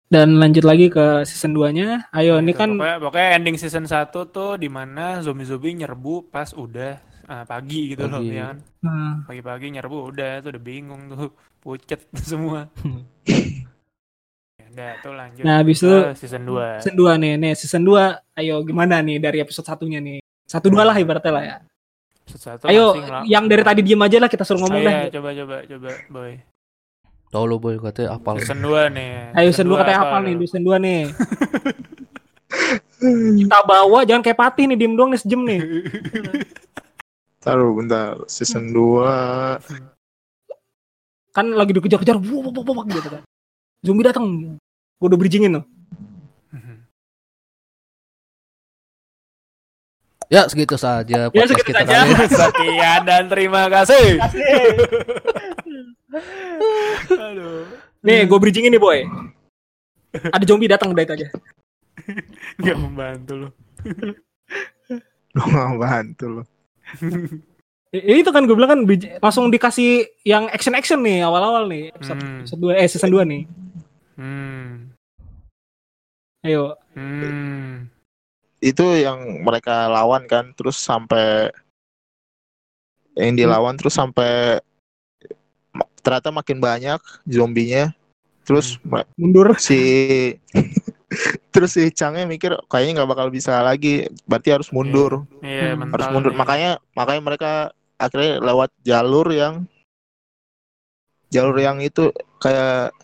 Dan 0.10 0.42
lanjut 0.42 0.66
lagi 0.66 0.90
ke 0.90 1.22
season 1.22 1.54
2-nya. 1.54 2.10
Ayo 2.10 2.42
ini 2.42 2.50
Gitu. 2.50 2.58
kan 2.58 2.70
pokoknya, 2.74 2.98
pokoknya 2.98 3.30
ending 3.38 3.56
season 3.56 3.86
1 3.86 4.10
tuh 4.26 4.58
di 4.58 4.66
mana 4.66 5.22
zombie-zombie 5.22 5.78
nyerbu 5.78 6.34
pas 6.34 6.50
udah 6.52 6.98
eh, 7.30 7.46
pagi 7.46 7.94
gitu 7.94 8.10
loh 8.10 8.18
Pagi. 8.18 8.34
ya 8.34 8.50
kan. 8.50 8.58
nah, 8.82 9.14
Pagi-pagi 9.24 9.70
nyerbu 9.70 9.98
udah 10.10 10.42
tuh 10.42 10.50
udah 10.50 10.64
bingung 10.64 11.02
tuh 11.08 11.30
pucet 11.60 12.02
semua. 12.30 12.68
Ya 14.60 14.66
udah 14.70 14.92
tuh 15.02 15.14
lanjut. 15.18 15.44
Nah, 15.44 15.56
habis 15.60 15.82
itu 15.82 15.90
season 16.14 16.46
2. 16.46 16.84
season 16.86 16.96
2 16.96 17.18
nih. 17.18 17.34
Nih 17.42 17.54
season 17.58 17.82
2 17.82 18.38
ayo 18.38 18.62
gimana 18.62 19.02
nih 19.02 19.18
dari 19.18 19.42
episode 19.42 19.66
satunya 19.66 19.98
nih. 19.98 20.22
Satu 20.46 20.70
dua 20.70 20.82
lah 20.82 20.94
ibaratnya 20.94 21.32
lah 21.34 21.44
ya. 21.46 21.58
Satu 22.26 22.70
Ayo 22.70 22.94
masing 22.94 23.10
lah. 23.10 23.22
yang 23.26 23.46
dari 23.46 23.62
tadi 23.62 23.82
diem 23.82 23.98
aja 23.98 24.18
lah 24.18 24.30
kita 24.30 24.46
suruh 24.46 24.62
ngomong 24.62 24.82
Ayo, 24.82 24.90
dah. 24.90 25.02
coba 25.10 25.30
coba 25.34 25.56
coba 25.66 25.90
boy. 26.10 26.32
Tahu 27.30 27.44
lo 27.46 27.56
boy 27.58 27.78
katanya 27.78 28.14
apal. 28.14 28.38
Season 28.38 28.62
2 28.62 28.94
nih. 28.94 29.12
Ayo 29.34 29.50
season 29.50 29.68
2 29.70 29.78
katanya 29.78 30.00
apa 30.06 30.16
nih? 30.22 30.34
season 30.44 30.62
2 30.62 30.78
nih. 30.78 31.02
kita 33.42 33.58
bawa 33.64 34.00
jangan 34.04 34.22
kayak 34.22 34.38
patih 34.38 34.64
nih 34.68 34.78
diem 34.78 34.94
doang 34.94 35.10
nih 35.10 35.22
sejam 35.22 35.42
nih. 35.42 35.62
Taruh 37.40 37.72
bentar, 37.74 38.22
season 38.26 38.70
2 38.70 39.66
Kan 41.30 41.54
lagi 41.54 41.72
dikejar-kejar 41.78 42.18
wuh, 42.18 42.42
wuh, 42.50 42.86
gitu 42.90 43.10
kan. 43.10 43.22
Zombie 43.86 44.06
datang. 44.06 44.58
Gue 45.00 45.08
udah 45.08 45.20
bridgingin 45.20 45.62
tuh. 45.62 45.66
Ya 50.30 50.46
segitu 50.46 50.78
saja 50.78 51.34
Ya, 51.34 51.44
segitu 51.50 51.74
kita 51.74 51.82
saja. 51.82 52.06
kali. 52.06 52.14
Sekian 52.38 53.02
dan 53.02 53.26
terima 53.26 53.66
kasih. 53.66 54.22
Aduh. 57.10 57.66
Nih, 58.06 58.30
gue 58.30 58.38
bridgingin 58.38 58.72
nih 58.72 58.80
boy. 58.80 59.04
Ada 60.14 60.46
zombie 60.46 60.70
datang 60.70 60.94
udah 60.94 61.04
itu 61.04 61.14
aja. 61.18 61.28
Gak 62.62 62.78
membantu 62.78 63.34
loh. 63.36 63.52
Lu 65.36 65.42
nggak 65.46 65.70
bantu 65.78 66.26
lo. 66.30 66.44
Eh, 67.90 68.22
itu 68.22 68.30
kan 68.30 68.46
gue 68.46 68.54
bilang 68.54 68.70
kan 68.70 68.82
langsung 69.20 69.50
dikasih 69.50 70.06
yang 70.22 70.46
action 70.48 70.74
action 70.74 71.02
nih 71.02 71.26
awal-awal 71.26 71.66
nih 71.66 71.90
episode, 71.90 72.22
Hmm. 72.22 72.40
episode 72.40 72.62
2 72.62 72.74
eh 72.76 72.86
season 72.86 73.10
2 73.10 73.24
nih. 73.24 73.44
Hmm. 74.16 74.94
Ayo. 76.42 76.78
Hmm. 76.94 77.88
itu 78.60 78.84
yang 78.84 79.16
mereka 79.40 79.88
lawan 79.88 80.28
kan 80.28 80.52
terus 80.52 80.76
sampai 80.76 81.48
yang 83.16 83.32
dilawan 83.34 83.72
terus 83.74 83.96
sampai 83.96 84.60
ternyata 86.00 86.28
makin 86.30 86.60
banyak 86.60 87.00
zombinya 87.24 87.96
terus 88.44 88.76
ma- 88.84 89.08
Mundur. 89.16 89.56
si 89.56 89.80
terus 91.56 91.72
si 91.72 91.88
Changnya 91.90 92.28
mikir 92.28 92.52
kayaknya 92.68 93.00
nggak 93.00 93.10
bakal 93.10 93.28
bisa 93.30 93.64
lagi 93.64 94.12
berarti 94.26 94.50
harus 94.52 94.68
mundur 94.70 95.24
Iya, 95.40 95.74
Hmm. 95.74 95.88
mental 95.88 95.96
harus 95.96 96.08
mundur 96.12 96.32
nih. 96.32 96.40
makanya 96.40 96.72
makanya 96.94 97.22
mereka 97.24 97.52
akhirnya 98.00 98.40
lewat 98.40 98.70
jalur 98.82 99.28
yang 99.30 99.68
jalur 101.30 101.58
yang 101.60 101.78
itu 101.80 102.10
kayak 102.40 102.96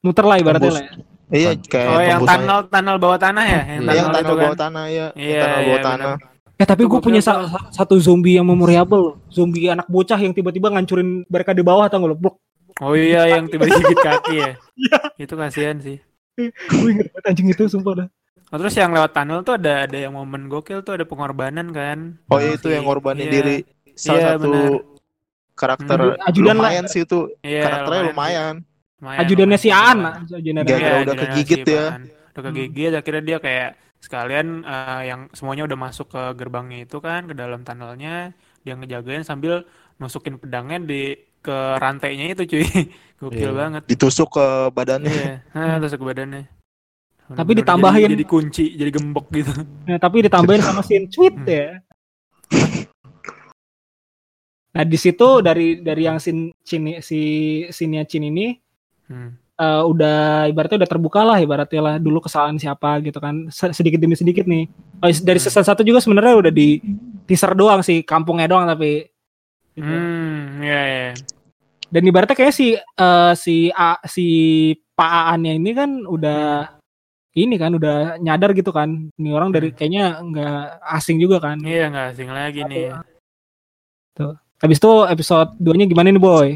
Muter 0.00 0.22
lah 0.22 0.36
ibaratnya 0.38 0.70
lah 0.70 0.84
ya. 0.86 0.92
iya 1.34 1.50
kayak 1.58 1.88
Oh, 1.90 1.98
yang 2.00 2.20
tunnel 2.22 2.58
tunnel 2.70 2.96
bawah 2.96 3.18
tanah 3.18 3.44
ya? 3.44 3.60
Yang 3.66 3.82
Iya, 3.82 3.92
yang 3.92 4.06
tunnel 4.06 4.06
tanah 4.06 4.22
itu 4.22 4.32
bawah 4.32 4.46
kan? 4.48 4.62
tanah 4.62 4.84
ya 4.86 5.06
Iya, 5.12 5.40
tanah 5.42 5.58
iya, 5.58 5.66
bawah 5.66 5.80
benar. 5.82 5.90
tanah 5.90 6.14
Eh 6.56 6.64
tapi 6.64 6.82
Itu 6.82 6.88
gue 6.88 6.96
gua 6.96 7.04
punya 7.04 7.20
sa- 7.20 7.44
satu 7.68 8.00
zombie 8.00 8.40
yang 8.40 8.48
memorable. 8.48 9.20
Zombie 9.28 9.68
anak 9.68 9.84
bocah 9.86 10.16
yang 10.16 10.32
tiba-tiba 10.32 10.72
ngancurin 10.72 11.28
mereka 11.28 11.52
di 11.52 11.60
bawah 11.60 11.84
tau 11.84 12.00
gak 12.00 12.10
lo? 12.10 12.16
Blok. 12.16 12.36
Oh 12.80 12.96
iya, 12.96 13.28
yang 13.28 13.44
tiba-tiba 13.44 13.76
gigit 13.76 14.00
kaki 14.00 14.34
ya? 14.40 14.50
Iya. 14.72 14.98
Itu 15.20 15.36
kasihan 15.36 15.76
sih. 15.76 16.00
Gue 16.72 16.88
inget 16.92 17.12
banget 17.12 17.24
anjing 17.28 17.48
itu 17.50 17.68
sumpah 17.68 17.92
dah. 18.00 18.08
Oh, 18.48 18.56
terus 18.56 18.72
yang 18.72 18.88
lewat 18.88 19.12
tunnel 19.12 19.42
tuh 19.42 19.60
ada 19.60 19.84
ada 19.84 19.98
yang 19.98 20.16
momen 20.16 20.48
gokil 20.48 20.80
tuh 20.80 20.96
ada 20.96 21.04
pengorbanan 21.04 21.74
kan? 21.74 22.16
oh 22.30 22.38
iya 22.38 22.54
itu 22.54 22.68
yang 22.70 22.86
ngorbanin 22.86 23.26
iya. 23.26 23.32
diri 23.32 23.56
salah 23.96 24.14
Iya, 24.14 24.28
satu 24.30 24.46
benar. 24.46 24.70
karakter 25.54 25.98
Hmm. 25.98 26.28
Ajudan 26.28 26.46
lah. 26.52 26.62
lumayan 26.62 26.84
sih 26.86 27.00
itu 27.02 27.18
Iya, 27.40 27.62
karakternya 27.64 28.02
lumayan 28.06 28.54
Lumayan, 28.96 29.18
Ajudannya 29.20 29.58
si. 29.58 29.68
An. 29.68 29.98
Ajudannya 30.22 30.62
Gara-gara 30.62 30.88
Iya, 30.88 31.02
udah 31.02 31.16
kegigit 31.18 31.58
si 31.58 31.68
ya. 31.70 31.86
Udah 32.30 32.42
kegigit 32.46 32.92
akhirnya 32.94 33.22
dia 33.26 33.38
kayak 33.38 33.70
sekalian 33.98 34.46
eh, 34.62 35.02
yang 35.06 35.20
semuanya 35.32 35.64
udah 35.64 35.78
masuk 35.78 36.06
ke 36.08 36.22
gerbangnya 36.34 36.78
itu 36.82 36.96
kan 36.98 37.24
ke 37.24 37.32
dalam 37.32 37.60
tunnelnya 37.60 38.32
dia 38.62 38.72
ngejagain 38.72 39.20
sambil 39.20 39.64
nusukin 39.96 40.36
pedangnya 40.36 40.80
di 40.82 41.00
ke 41.38 41.56
rantainya 41.74 42.32
itu 42.32 42.44
cuy. 42.46 42.64
Gokil 43.18 43.48
Iya. 43.48 43.52
banget. 43.54 43.82
ditusuk 43.86 44.28
ke 44.30 44.46
badannya 44.70 45.08
Iya, 45.08 45.34
nah, 45.50 45.76
tusuk 45.78 46.00
ke 46.00 46.06
badannya. 46.06 46.42
Tapi 46.46 47.32
Bener-bener 47.32 47.56
ditambahin- 47.58 48.06
jadi, 48.06 48.14
jadi 48.14 48.26
kunci, 48.26 48.64
jadi 48.76 48.90
gembok 48.92 49.26
gitu. 49.30 49.50
Nah, 49.82 49.98
tapi 49.98 50.16
ditambahin 50.22 50.62
sama 50.62 50.80
scene 50.80 51.04
tweet 51.06 51.34
Hmm. 51.34 51.48
ya. 51.48 51.68
Nah 54.76 54.84
di 54.84 54.98
situ 55.00 55.40
dari 55.40 55.80
dari 55.80 56.02
yang 56.04 56.20
sin 56.20 56.52
Chin, 56.60 57.00
si 57.00 57.20
sinnya 57.72 58.04
Chin 58.04 58.28
ini 58.28 58.60
Hmm. 59.06 59.32
eh, 59.56 59.82
udah 59.86 60.44
ibaratnya 60.46 60.84
udah 60.84 60.90
terbuka 60.90 61.24
lah 61.24 61.38
ibaratnya 61.40 61.80
lah 61.80 61.94
dulu 61.96 62.20
kesalahan 62.20 62.58
siapa 62.58 63.00
gitu 63.00 63.16
kan 63.16 63.48
Se- 63.48 63.72
sedikit 63.72 63.96
demi 63.96 64.12
sedikit 64.12 64.44
nih. 64.44 64.68
Oh, 65.00 65.08
dari 65.08 65.38
Hmm. 65.38 65.46
season 65.48 65.64
satu 65.64 65.80
juga 65.80 66.02
sebenarnya 66.02 66.36
udah 66.36 66.52
di 66.52 66.82
teaser 67.24 67.56
doang 67.56 67.80
sih 67.80 68.04
kampungnya 68.04 68.50
doang 68.52 68.68
tapi 68.68 69.08
gitu. 69.72 69.86
Hmm, 69.88 70.60
iya 70.60 70.80
iya. 70.84 71.10
dan 71.86 72.02
ibaratnya 72.02 72.34
kayak 72.34 72.52
si 72.52 72.74
eh, 72.76 73.32
si 73.38 73.70
A, 73.70 73.96
si 74.04 74.26
Pak 74.92 75.12
Aan-nya 75.32 75.54
ini 75.54 75.70
kan 75.72 76.02
udah 76.02 76.74
ini 77.36 77.54
kan 77.56 77.72
udah 77.76 78.16
nyadar 78.18 78.50
gitu 78.56 78.72
kan 78.72 79.12
ini 79.14 79.28
orang 79.30 79.52
dari 79.52 79.70
kayaknya 79.70 80.18
nggak 80.18 80.58
asing 80.98 81.20
juga 81.20 81.38
kan 81.38 81.60
Iya 81.62 81.92
nggak 81.92 82.06
asing 82.12 82.28
lagi 82.28 82.60
nih. 82.66 82.90
Habis 84.58 84.78
itu 84.78 84.90
episode 85.06 85.50
2 85.58 85.76
nya 85.76 85.86
gimana 85.86 86.08
nih 86.08 86.20
boy? 86.20 86.48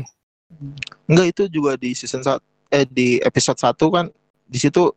Enggak 1.06 1.26
itu 1.30 1.42
juga 1.48 1.76
di 1.76 1.92
season 1.92 2.22
1 2.22 2.38
eh 2.70 2.86
di 2.86 3.18
episode 3.20 3.58
1 3.58 3.74
kan 3.90 4.06
di 4.46 4.58
situ 4.58 4.90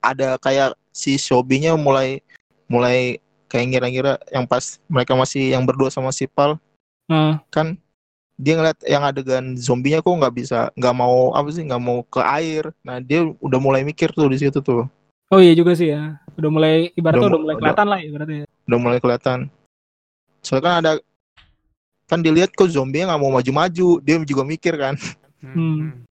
ada 0.00 0.36
kayak 0.36 0.76
si 0.90 1.16
Shobi-nya 1.16 1.76
mulai 1.76 2.20
mulai 2.66 3.16
kayak 3.48 3.66
ngira-ngira 3.68 4.12
yang 4.30 4.44
pas 4.44 4.78
mereka 4.86 5.16
masih 5.16 5.52
yang 5.52 5.64
berdua 5.64 5.88
sama 5.88 6.12
si 6.12 6.24
Pal 6.24 6.56
nah 7.10 7.42
kan 7.50 7.74
dia 8.40 8.56
ngeliat 8.56 8.78
yang 8.88 9.02
adegan 9.04 9.52
zombinya 9.52 10.00
kok 10.00 10.16
nggak 10.16 10.32
bisa 10.32 10.72
nggak 10.72 10.94
mau 10.96 11.34
apa 11.36 11.48
sih 11.52 11.60
nggak 11.60 11.82
mau 11.82 12.00
ke 12.08 12.24
air. 12.24 12.72
Nah 12.80 12.96
dia 12.96 13.20
udah 13.36 13.60
mulai 13.60 13.84
mikir 13.84 14.16
tuh 14.16 14.32
di 14.32 14.40
situ 14.40 14.64
tuh. 14.64 14.88
Oh 15.28 15.36
iya 15.36 15.52
juga 15.52 15.76
sih 15.76 15.92
ya. 15.92 16.16
Udah 16.40 16.48
mulai 16.48 16.88
ibaratnya 16.96 17.20
Udah 17.20 17.28
udah, 17.28 17.36
mu- 17.36 17.44
mulai 17.44 17.52
udah- 17.52 17.60
kelihatan 17.60 17.86
lah 17.92 17.98
ibaratnya. 18.00 18.44
Udah 18.64 18.78
mulai 18.80 18.98
kelihatan. 18.98 19.38
Soalnya 20.40 20.64
kan 20.64 20.74
ada 20.80 20.92
kan 22.10 22.18
dilihat 22.18 22.50
kok 22.50 22.66
zombinya 22.66 23.08
nggak 23.08 23.20
mau 23.20 23.30
maju-maju 23.30 23.88
dia 23.98 24.18
juga 24.20 24.42
mikir 24.42 24.74
kan 24.74 24.98
Hmm. 25.40 25.54
Hmm. 25.54 26.04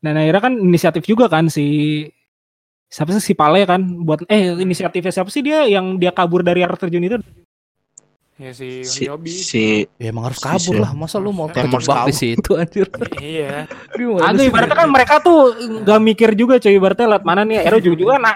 dan 0.00 0.16
akhirnya 0.16 0.42
kan 0.42 0.54
inisiatif 0.56 1.04
juga 1.04 1.28
kan 1.28 1.46
si 1.46 2.02
siapa 2.88 3.14
sih 3.14 3.22
si 3.22 3.32
Pale 3.32 3.62
kan 3.62 3.78
buat 4.02 4.26
eh 4.26 4.56
inisiatifnya 4.56 5.12
siapa 5.12 5.28
sih 5.28 5.38
dia 5.38 5.62
yang 5.64 5.94
dia 5.94 6.10
kabur 6.10 6.40
dari 6.40 6.60
air 6.60 6.72
terjun 6.74 7.04
itu 7.04 7.18
Ya 8.34 8.50
si 8.50 8.80
si 8.82 9.04
Yobi. 9.04 9.28
si 9.28 9.84
Ya 9.94 10.08
emang 10.08 10.24
harus 10.26 10.40
kabur 10.40 10.72
si- 10.72 10.80
lah. 10.80 10.96
Masa 10.96 11.20
lu 11.20 11.28
mau 11.28 11.44
kejebak 11.46 12.08
di 12.08 12.14
situ 12.16 12.56
anjir. 12.56 12.88
Iya. 13.20 13.68
Aduh 13.92 14.16
ibaratnya 14.40 14.74
kan 14.74 14.88
mereka 14.88 15.20
tuh 15.20 15.52
nggak 15.84 16.00
mikir 16.00 16.32
juga 16.32 16.56
cuy 16.56 16.72
ibaratnya 16.72 17.06
lihat 17.06 17.22
mana 17.22 17.44
nih 17.44 17.60
Ero 17.60 17.76
juga 17.78 18.00
juga 18.00 18.16
nah 18.16 18.32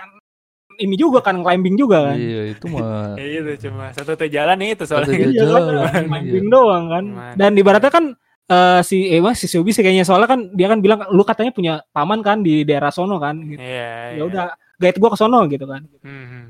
ini 0.76 0.94
juga 0.94 1.18
kan 1.20 1.38
climbing 1.38 1.74
juga 1.74 2.08
kan 2.08 2.16
Iya, 2.16 2.42
itu 2.52 2.64
mah 2.66 3.14
Ya 3.20 3.26
itu 3.40 3.52
cuma 3.62 3.90
satu 3.90 4.12
tuh 4.12 4.26
jalan 4.26 4.56
nih 4.56 4.68
itu 4.72 4.84
soalnya. 4.84 5.08
Satu 5.08 5.20
Iya 5.20 5.30
jalan, 5.36 5.62
iya. 5.62 6.02
climbing 6.02 6.46
doang 6.48 6.84
kan 6.88 7.04
Cuman. 7.06 7.34
dan 7.34 7.50
ibaratnya 7.52 7.88
kan 7.88 8.04
eh, 8.44 8.80
si 8.82 8.96
eh 9.06 9.18
mas 9.18 9.36
si 9.36 9.46
Shobi 9.46 9.70
sih 9.70 9.80
kayaknya 9.80 10.02
soalnya 10.02 10.26
kan 10.26 10.50
dia 10.50 10.66
kan 10.66 10.78
bilang 10.78 11.06
lu 11.08 11.22
katanya 11.22 11.50
punya 11.50 11.74
paman 11.88 12.20
kan 12.20 12.40
di 12.40 12.62
daerah 12.62 12.88
sono 12.88 13.16
kan 13.16 13.38
gitu. 13.40 13.56
Iya. 13.56 14.14
ya 14.14 14.22
udah 14.22 14.44
guide 14.74 14.98
gua 14.98 15.10
ke 15.10 15.18
sono 15.18 15.40
gitu 15.46 15.64
kan 15.64 15.82
Hmm. 16.00 16.26
hmm. 16.26 16.44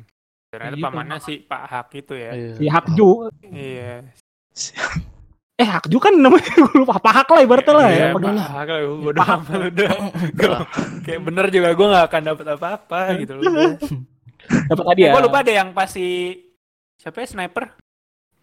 Ternyata 0.48 0.76
Gitu. 0.76 0.84
pamannya 0.84 1.18
si 1.18 1.34
Pak 1.40 1.62
Hak 1.64 1.86
itu 1.92 2.14
ya. 2.14 2.30
Iya. 2.30 2.52
si 2.54 2.64
Hakju 2.64 3.10
Iya. 3.44 3.92
eh 5.54 5.68
Hakju 5.68 5.98
kan 5.98 6.14
namanya 6.14 6.46
gue 6.56 6.74
lupa 6.76 6.94
apa 6.94 7.10
Hak 7.12 7.28
lah 7.28 7.40
ibaratnya 7.40 7.72
lah 7.72 7.86
ya 7.86 7.94
Iya, 7.96 8.06
Pak 8.10 8.22
Hak 8.22 8.66
lah. 8.66 8.80
Udah 9.04 9.26
hafal 9.28 9.60
udah. 9.68 9.90
Gua- 10.32 10.66
Kayak 11.02 11.20
bener 11.22 11.46
juga 11.48 11.68
gue 11.70 11.86
gak 11.88 12.04
akan 12.06 12.22
dapat 12.24 12.46
apa-apa 12.52 12.98
gitu 13.18 13.32
loh. 13.34 13.42
dapat 14.68 14.84
tadi 14.90 15.00
ya 15.02 15.12
Gue 15.12 15.22
lupa 15.22 15.38
deh 15.40 15.54
yang 15.54 15.70
pas 15.70 15.88
si 15.88 16.06
siapa 16.96 17.20
ya 17.20 17.28
sniper? 17.28 17.64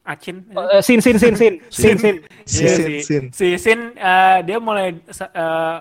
Acin. 0.02 0.50
Eh, 0.50 0.82
sin 0.82 0.98
sin 0.98 1.16
sin 1.16 1.34
sin 1.38 1.54
sin 1.70 1.96
sin 1.96 2.16
si 2.44 2.62
Iya, 2.66 2.74
Sin 2.74 2.82
si- 2.82 3.02
Sin 3.06 3.24
si 3.30 3.48
Sin 3.56 3.80
eh, 3.94 4.40
dia 4.42 4.58
mulai 4.58 4.98
eh, 4.98 5.78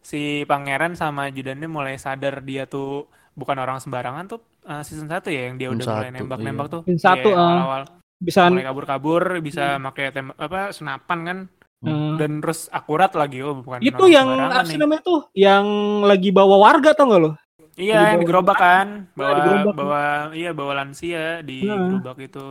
si 0.00 0.20
pangeran 0.44 0.96
sama 0.96 1.28
ajudannya 1.28 1.68
mulai 1.68 1.94
sadar 1.96 2.40
dia 2.40 2.64
tuh 2.64 3.04
bukan 3.36 3.60
orang 3.60 3.76
sembarangan 3.76 4.24
tuh 4.26 4.40
eh, 4.64 4.80
season 4.80 5.04
1 5.06 5.20
ya 5.28 5.42
yang 5.52 5.56
dia 5.56 5.68
udah 5.68 5.84
mulai 5.86 6.10
nembak-nembak 6.10 6.66
iya. 6.66 6.74
tuh. 6.74 6.82
Season 6.88 7.00
satu, 7.00 7.28
Iya, 7.28 7.36
ah. 7.36 7.44
awal-awal 7.44 7.82
bisa 8.18 8.40
mulai 8.50 8.66
kabur-kabur 8.66 9.22
bisa 9.38 9.78
pakai 9.78 10.10
tembak 10.10 10.34
apa 10.42 10.60
senapan 10.74 11.18
kan 11.22 11.38
eh, 11.86 12.12
dan 12.18 12.42
terus 12.42 12.66
akurat 12.72 13.14
lagi 13.14 13.38
oh 13.46 13.62
bukan 13.62 13.78
itu 13.78 13.94
orang 13.94 14.10
yang 14.10 14.26
sembarangan 14.26 14.50
apa 14.50 14.64
sih 14.64 14.74
nih. 14.74 14.80
namanya 14.82 15.02
tuh 15.06 15.20
yang 15.38 15.64
lagi 16.02 16.28
bawa 16.34 16.56
warga 16.58 16.90
tau 16.98 17.06
gak 17.06 17.20
lo 17.22 17.30
Iya, 17.78 17.94
yang 18.10 18.18
di 18.18 18.20
di 18.20 18.26
gerobak 18.26 18.58
kan, 18.64 18.86
bawa 19.14 19.30
di 19.30 19.40
gerobak. 19.40 19.74
bawa 19.74 20.02
iya 20.34 20.50
bawa 20.50 20.72
lansia 20.76 21.40
di 21.40 21.62
Nah. 21.62 21.94
gerobak 21.94 22.18
itu. 22.20 22.48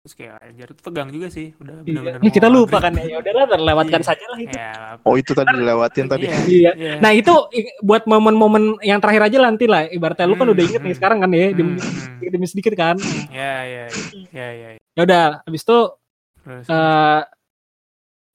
Terus 0.00 0.14
kayak 0.16 0.36
anjir 0.40 0.64
itu 0.66 0.80
tegang 0.80 1.08
juga 1.08 1.28
sih, 1.28 1.52
udah 1.56 1.74
Iya. 1.76 1.84
benar-benar. 1.84 2.20
Ya, 2.20 2.30
kita 2.30 2.48
lupa 2.48 2.76
kan 2.78 2.92
ya 2.94 3.04
ya 3.06 3.16
udahlah 3.20 3.44
terlewatkan 3.46 4.00
Iya. 4.00 4.08
saja 4.08 4.24
lah 4.26 4.38
itu 4.38 4.56
Ya, 4.56 4.72
oh 4.98 5.14
itu 5.14 5.32
tadi 5.32 5.52
dilewatin 5.54 6.06
tadi 6.06 6.24
Iya. 6.24 6.36
Iya. 6.46 6.72
iya. 6.72 6.92
Nah 7.00 7.12
itu 7.12 7.32
buat 7.80 8.04
momen-momen 8.04 8.80
yang 8.80 8.96
terakhir 8.96 9.28
aja 9.28 9.38
nanti 9.40 9.64
lah. 9.64 9.84
Ibaratnya 9.86 10.24
lu 10.24 10.36
kan 10.36 10.44
Hmm, 10.44 10.54
udah 10.56 10.64
inget 10.64 10.80
nih 10.80 10.88
hmm. 10.88 10.96
sekarang 10.96 11.18
kan 11.20 11.30
ya, 11.30 11.40
Hmm, 11.42 11.52
demi, 11.52 11.70
hmm. 11.72 11.80
sedikit 12.16 12.30
demi 12.32 12.46
sedikit 12.46 12.74
kan. 12.74 12.96
Ya, 13.28 13.54
ya, 13.62 13.84
ya, 14.32 14.48
ya, 14.50 14.70
ya. 14.72 14.80
Ya 14.90 15.02
udah, 15.04 15.24
habis 15.42 15.62
itu 15.62 15.78
Terus, 16.40 16.64
eh, 16.66 17.20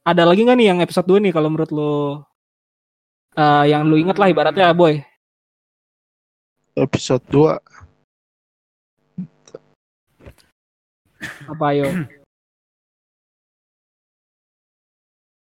ada 0.06 0.24
lagi 0.24 0.42
nggak 0.42 0.54
nih 0.56 0.68
yang 0.70 0.80
episode 0.80 1.08
2 1.08 1.18
nih 1.18 1.34
kalau 1.34 1.50
menurut 1.50 1.70
lu 1.70 1.94
eh, 3.34 3.64
yang 3.68 3.84
lu 3.84 3.98
inget 3.98 4.16
lah 4.16 4.30
ibaratnya 4.30 4.70
boy. 4.72 5.02
Episode 6.76 7.24
2 7.32 7.58
Apa 11.48 11.66
ayo? 11.74 11.88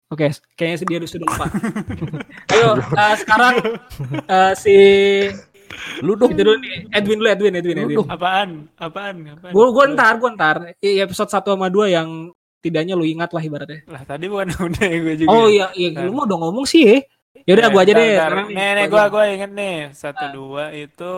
Oke, 0.07 0.29
kayaknya 0.53 1.01
dia 1.01 1.09
sudah 1.09 1.25
lupa. 1.25 1.45
ayo, 2.53 2.77
eh, 2.77 3.15
sekarang 3.17 3.53
eh, 4.23 4.53
si 4.53 4.75
Lu 6.05 6.13
dong. 6.13 6.29
itu 6.29 6.45
dulu 6.45 6.61
nih, 6.61 6.85
Edwin 6.93 7.17
dulu, 7.17 7.27
Edwin, 7.27 7.53
Edwin, 7.57 7.75
Lu 7.75 7.83
Edwin. 7.83 7.97
dong. 7.97 8.09
apaan? 8.13 8.49
Apaan? 8.77 9.15
Apaan? 9.25 9.51
Gue 9.51 9.65
gue 9.73 9.85
ntar, 9.91 10.13
gue 10.21 10.29
ntar. 10.31 10.57
I- 10.79 11.01
episode 11.01 11.33
1 11.33 11.41
sama 11.49 11.67
2 11.67 11.89
yang 11.89 12.29
tidaknya 12.61 12.93
lu 12.93 13.03
ingat 13.03 13.33
lah 13.33 13.41
ibaratnya. 13.41 13.81
Lah 13.89 14.05
tadi 14.05 14.29
bukan 14.29 14.53
udah 14.69 14.87
gue 14.87 15.15
juga. 15.17 15.33
Oh 15.33 15.49
iya, 15.49 15.73
iya 15.73 15.89
lu 15.99 16.13
mau 16.13 16.29
udah 16.29 16.37
ngomong 16.39 16.69
sih 16.69 16.85
ya. 16.85 17.01
Ya 17.33 17.51
udah 17.57 17.65
Eh, 17.65 17.73
gua 17.73 17.81
aja 17.81 17.93
deh. 17.97 18.09
sekarang 18.13 18.45
Nih, 18.53 18.69
nih, 18.77 18.85
gua 18.87 19.03
gua 19.09 19.23
inget 19.25 19.51
nih. 19.51 19.77
Satu 19.97 20.25
dua 20.29 20.69
itu 20.69 21.13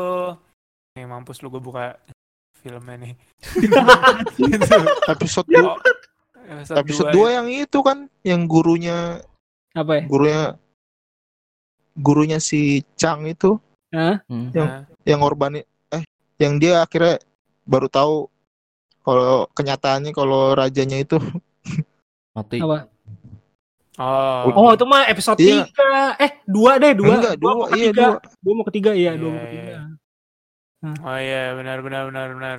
nih 0.96 1.06
mampus 1.06 1.44
lu 1.44 1.52
gua 1.52 1.60
buka 1.60 1.84
filmnya 2.64 2.96
nih. 2.96 3.14
Episode 5.12 5.48
Oh, 6.46 6.78
episode 6.78 7.10
dua 7.10 7.34
2 7.34 7.38
yang 7.42 7.48
itu 7.50 7.80
kan 7.82 8.06
yang 8.22 8.46
gurunya 8.46 9.18
apa 9.74 9.98
ya? 9.98 10.04
gurunya 10.06 10.42
gurunya 11.98 12.38
si 12.38 12.86
Chang 12.94 13.26
itu 13.26 13.58
Hah? 13.90 14.22
Hmm. 14.30 14.54
ya. 14.54 14.62
Nah, 14.62 14.80
yang 15.10 15.26
ngorbanin 15.26 15.66
eh 15.90 16.06
yang 16.38 16.62
dia 16.62 16.86
akhirnya 16.86 17.18
baru 17.66 17.90
tahu 17.90 18.30
kalau 19.02 19.50
kenyataannya 19.58 20.14
kalau 20.14 20.54
rajanya 20.54 21.02
itu 21.02 21.18
Mati. 22.38 22.62
Apa? 22.62 22.94
Oh. 23.96 24.52
Oh 24.52 24.70
itu 24.72 24.84
mah 24.84 25.08
episode 25.08 25.40
Iya. 25.40 25.64
tiga. 25.66 25.96
Eh 26.18 26.32
dua 26.44 26.72
deh 26.76 26.92
dua. 26.92 27.14
enggak 27.16 27.36
dua, 27.36 27.52
mau 27.54 27.66
iya 27.70 27.90
ketiga. 27.90 28.04
dua. 28.06 28.20
Dua 28.38 28.54
mau 28.54 28.66
ketiga 28.66 28.92
iya 28.92 29.12
dua 29.14 29.24
Iya, 29.24 29.32
mau 29.32 29.44
ketiga. 29.46 29.64
iya. 29.66 29.80
Oh 31.02 31.18
iya, 31.18 31.44
benar 31.54 31.78
benar 31.80 32.04
benar 32.06 32.28
benar. 32.32 32.58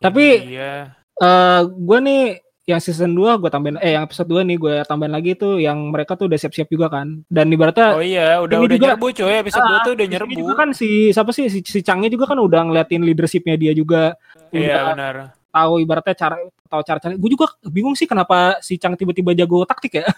Tapi- 0.00 0.40
iya. 0.48 0.72
Eh 1.14 1.60
gue 1.62 1.98
nih 2.00 2.22
yang 2.64 2.80
season 2.80 3.12
2 3.12 3.36
gue 3.36 3.46
tambahin 3.46 3.76
eh 3.78 3.92
yang 3.92 4.02
episode 4.02 4.24
2 4.26 4.40
nih 4.40 4.56
gue 4.56 4.74
tambahin 4.82 5.12
lagi 5.12 5.36
tuh 5.36 5.60
yang 5.60 5.92
mereka 5.92 6.16
tuh 6.16 6.26
udah 6.26 6.34
siap-siap 6.34 6.66
juga 6.66 6.88
kan. 6.88 7.20
Dan 7.28 7.52
ibaratnya 7.52 7.92
Oh 7.92 8.00
iya, 8.00 8.40
udah 8.40 8.56
ini 8.56 8.64
udah 8.64 8.74
juga- 8.74 8.88
nyerbu 8.90 9.06
coy, 9.14 9.34
episode 9.36 9.62
Ah, 9.62 9.70
2 9.70 9.84
tuh 9.84 9.92
udah 9.94 10.06
nyerbu. 10.08 10.32
juga 10.34 10.52
kan 10.56 10.68
si 10.72 10.88
siapa 11.10 11.30
sih 11.30 11.46
si, 11.46 11.60
si 11.60 11.78
Changnya 11.80 12.08
juga 12.08 12.24
kan 12.24 12.40
udah 12.40 12.64
ngeliatin 12.64 13.04
leadershipnya 13.04 13.54
dia 13.54 13.72
juga 13.72 14.16
Iya, 14.50 14.80
udah 14.80 14.84
benar. 14.90 15.14
tahu 15.52 15.72
ibaratnya 15.78 16.14
cara 16.16 16.36
tahu 16.74 16.82
cara 16.82 16.98
cara 16.98 17.14
gue 17.14 17.30
juga 17.30 17.46
bingung 17.64 17.94
sih 17.94 18.04
kenapa 18.04 18.58
si 18.58 18.74
Chang 18.74 18.92
tiba-tiba 18.92 19.30
jago 19.32 19.62
taktik 19.62 19.94
ya 20.00 20.10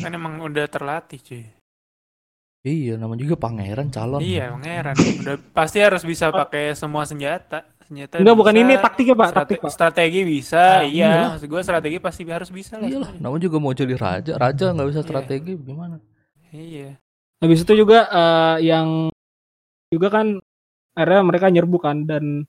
Kan 0.00 0.10
emang 0.10 0.40
udah 0.40 0.66
terlatih 0.66 1.20
cuy. 1.20 1.44
Iya, 2.60 2.96
namanya 2.96 3.22
juga 3.22 3.36
pangeran 3.38 3.88
calon. 3.88 4.20
Iya, 4.20 4.52
emang 4.52 4.64
heran. 4.64 4.92
Udah 4.92 5.36
pasti 5.50 5.80
harus 5.80 6.02
bisa 6.02 6.28
pakai 6.28 6.74
semua 6.74 7.04
senjata. 7.04 7.64
Senjata 7.80 8.18
enggak 8.18 8.36
bukan 8.36 8.54
ini 8.54 8.76
taktiknya 8.76 9.14
pak 9.14 9.26
strate- 9.26 9.38
taktik 9.40 9.58
pak 9.60 9.72
Strategi 9.72 10.20
bisa, 10.22 10.62
Ah, 10.76 10.84
iya. 10.84 11.32
Maksud 11.32 11.48
gue 11.48 11.62
strategi 11.62 11.96
pasti 11.98 12.22
harus 12.26 12.50
bisa 12.50 12.76
lah. 12.76 12.84
Iyalah, 12.84 13.16
namanya 13.16 13.42
juga 13.46 13.56
mau 13.58 13.72
jadi 13.72 13.94
raja. 13.94 14.32
Raja 14.36 14.64
nggak 14.70 14.88
bisa 14.88 15.00
Iya. 15.00 15.06
strategi 15.06 15.52
gimana? 15.56 15.96
Iya. 16.50 16.88
habis 17.40 17.62
itu 17.62 17.72
juga 17.74 18.04
eh, 18.04 18.56
yang 18.66 19.08
juga 19.88 20.08
kan 20.10 20.36
akhirnya 20.92 21.22
mereka 21.24 21.46
nyerbu 21.48 21.78
kan 21.78 22.04
dan 22.04 22.44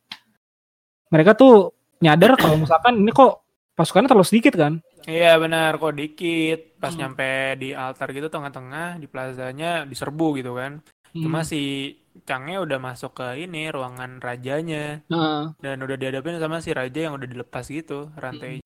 mereka 1.07 1.31
tuh 1.33 1.71
nyadar 2.01 2.35
kalau 2.35 2.57
misalkan 2.57 2.97
ini 2.97 3.09
kok 3.09 3.45
pasukannya 3.73 4.09
terlalu 4.09 4.27
sedikit 4.27 4.53
kan 4.55 4.81
Iya 5.01 5.33
benar 5.37 5.77
kok 5.77 5.93
dikit 5.93 6.77
pas 6.77 6.93
Hmm. 6.93 7.01
nyampe 7.01 7.31
di 7.57 7.73
altar 7.73 8.11
gitu 8.11 8.27
tengah-tengah 8.27 8.97
di 8.97 9.05
plazanya 9.05 9.81
diserbu 9.81 10.37
gitu 10.37 10.53
kan. 10.53 10.77
Cuma 11.11 11.41
Hmm. 11.41 11.47
si 11.47 11.61
Changnya 12.21 12.59
udah 12.59 12.77
masuk 12.77 13.15
ke 13.15 13.39
ini 13.39 13.71
ruangan 13.71 14.19
rajanya 14.19 14.99
Nah, 15.07 15.55
dan 15.57 15.79
udah 15.79 15.95
dihadapin 15.95 16.37
sama 16.37 16.59
si 16.59 16.69
raja 16.69 17.07
yang 17.07 17.15
udah 17.15 17.23
dilepas 17.23 17.65
gitu 17.65 18.11
rantai. 18.13 18.59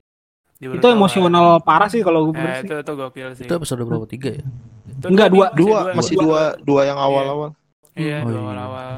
Di 0.56 0.66
itu 0.66 0.86
emosional 0.86 1.62
parah 1.62 1.86
sih 1.86 2.00
kalau 2.00 2.28
gue 2.28 2.36
Eh, 2.36 2.60
itu 2.60 2.74
itu 2.74 2.92
gokil 2.92 3.28
sih. 3.32 3.44
Itu 3.44 3.56
episode 3.56 3.80
berapa 3.80 4.04
tiga 4.04 4.34
ya? 4.34 4.44
Itu 4.88 5.06
Enggak, 5.08 5.28
dua. 5.30 5.46
masih 5.46 5.56
dua 5.56 5.78
masih 5.94 6.16
dua 6.18 6.42
dua 6.60 6.80
yang 6.84 6.98
awal-awal 6.98 7.50
Iya, 7.94 8.20
Oh, 8.20 8.28
dua 8.28 8.34
iya. 8.34 8.44
awal-awal. 8.44 8.94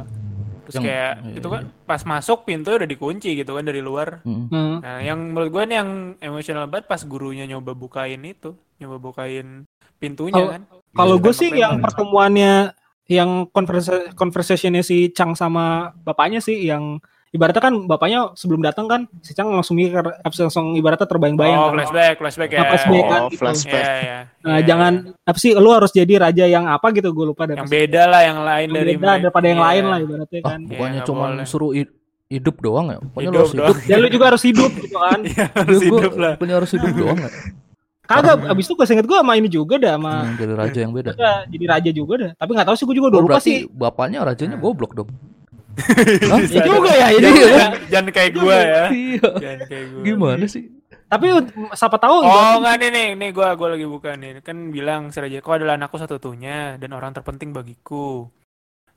Terus 0.69 0.77
Yang- 0.77 0.85
kayak 0.85 1.13
iya, 1.25 1.37
itu 1.41 1.49
iya. 1.49 1.55
kan 1.57 1.63
pas 1.83 2.03
masuk 2.05 2.39
pintu 2.45 2.69
udah 2.71 2.85
dikunci 2.85 3.31
gitu 3.33 3.57
kan 3.57 3.65
dari 3.65 3.81
luar. 3.81 4.21
Mm. 4.21 4.53
Nah, 4.53 4.77
Nah, 4.79 4.99
yang 5.01 5.19
menurut 5.33 5.49
gue 5.49 5.63
nih 5.65 5.77
yang 5.81 5.91
emosional 6.21 6.69
banget 6.69 6.85
pas 6.87 7.01
gurunya 7.03 7.49
nyoba 7.49 7.73
bukain 7.73 8.21
itu, 8.21 8.53
nyoba 8.77 9.01
bukain 9.01 9.65
pintunya 9.97 10.37
Kalau- 10.37 10.53
kan. 10.53 10.63
kalau 10.93 11.17
Bisa 11.17 11.25
gue 11.25 11.33
sih 11.35 11.51
yang 11.57 11.81
pertemuannya 11.81 12.53
yang 13.09 13.49
conversa- 13.49 14.13
conversationnya 14.13 14.85
si 14.85 15.09
Chang 15.11 15.33
sama 15.33 15.97
bapaknya 15.99 16.39
sih 16.39 16.61
yang 16.61 17.01
ibaratnya 17.31 17.61
kan 17.61 17.75
bapaknya 17.85 18.33
sebelum 18.33 18.61
datang 18.61 18.85
kan 18.85 19.01
si 19.19 19.31
Chang 19.31 19.49
langsung 19.49 19.75
mikir 19.75 20.01
langsung 20.23 20.73
ibaratnya 20.75 21.05
terbayang-bayang 21.05 21.59
Oh, 21.59 21.67
kan. 21.67 21.75
flashback, 21.79 22.15
flashback 22.17 22.51
ya. 22.51 22.59
Nah, 22.59 22.67
flashback 22.69 23.05
kan, 23.05 23.21
oh 23.21 23.29
gitu. 23.29 23.39
flashback 23.39 23.85
Iya, 23.85 23.95
iya. 23.99 24.19
Nah, 24.39 24.51
Iya. 24.51 24.65
jangan 24.65 24.93
apa 25.23 25.39
sih 25.39 25.53
lu 25.53 25.71
harus 25.71 25.91
jadi 25.91 26.15
raja 26.19 26.45
yang 26.45 26.65
apa 26.65 26.87
gitu 26.91 27.09
gue 27.11 27.27
lupa 27.27 27.45
deh 27.45 27.55
yang 27.55 27.67
beda 27.67 28.03
lah 28.05 28.23
yang 28.23 28.39
lain 28.41 28.67
yang 28.67 28.75
dari 28.75 28.93
beda 28.93 29.05
mereka. 29.07 29.23
daripada 29.23 29.47
yang 29.47 29.59
Iya. 29.59 29.69
lain 29.69 29.85
lah 29.85 29.99
ibaratnya 30.01 30.39
Ah, 30.39 30.49
kan 30.49 30.61
bukannya 30.63 30.89
nggak 30.95 31.07
cuma 31.07 31.25
boleh. 31.29 31.45
suruh 31.45 31.73
hid- 31.73 31.97
hidup 32.29 32.57
doang 32.59 32.87
ya? 32.87 32.99
Pokoknya 32.99 33.25
lu 33.25 33.29
Hidup 33.29 33.39
harus 33.39 33.53
hidup. 33.53 33.65
doang. 33.67 33.79
ya 33.85 33.97
lu 33.97 34.09
juga 34.11 34.25
harus 34.27 34.43
hidup 34.43 34.71
gitu 34.75 34.97
kan 34.99 35.21
Iya, 35.29 35.45
harus 35.51 35.81
hidup 35.83 36.13
lah. 36.15 36.33
Bukannya 36.35 36.57
harus 36.57 36.71
hidup 36.71 36.93
doang 36.95 37.19
ya? 37.19 37.31
kagak 38.05 38.41
abis 38.43 38.65
itu 38.65 38.73
gue 38.73 38.87
inget 38.89 39.05
gue 39.05 39.19
sama 39.19 39.33
ini 39.35 39.49
juga 39.49 39.75
dah 39.77 39.93
sama 39.95 40.13
Hmm, 40.19 40.33
jadi 40.35 40.53
raja 40.55 40.79
yang 40.81 40.93
beda. 40.93 41.11
Jadi 41.45 41.65
raja 41.67 41.91
juga 41.91 42.15
dah 42.19 42.31
tapi 42.35 42.51
nggak 42.51 42.67
tahu 42.67 42.77
sih 42.77 42.85
gue 42.85 42.97
juga 42.97 43.07
Oh, 43.07 43.11
udah 43.11 43.21
lupa 43.21 43.31
berarti 43.37 43.45
sih 43.47 43.59
bapaknya 43.69 44.19
rajanya 44.25 44.57
Nah. 44.57 44.63
goblok 44.63 44.93
dong. 44.95 45.09
Ya 46.51 46.63
juga 46.63 46.91
ya 46.91 47.07
ya 47.09 47.19
Jangan, 47.19 47.23
juga 47.23 47.41
ya. 47.41 47.57
jangan, 47.59 47.73
jangan 47.89 48.09
kayak 48.11 48.31
gua 48.35 48.57
ya. 48.57 48.85
Iya. 48.91 49.29
Jangan 49.39 49.61
kayak 49.67 49.85
gua. 49.91 50.03
Gimana 50.03 50.47
sih? 50.47 50.65
tapi 51.09 51.25
siapa 51.73 51.97
tahu 51.97 52.21
Oh 52.21 52.61
enggak 52.61 52.85
nih 52.85 52.91
nih 52.93 53.09
nih 53.17 53.31
gua 53.33 53.57
gua 53.57 53.73
lagi 53.73 53.89
buka 53.89 54.13
nih 54.13 54.45
kan 54.45 54.69
bilang 54.69 55.09
si 55.09 55.17
Raja 55.17 55.41
kau 55.41 55.57
adalah 55.57 55.81
anakku 55.81 55.97
satu-satunya 55.97 56.77
dan 56.77 56.91
orang 56.93 57.17
terpenting 57.17 57.57
bagiku. 57.57 58.29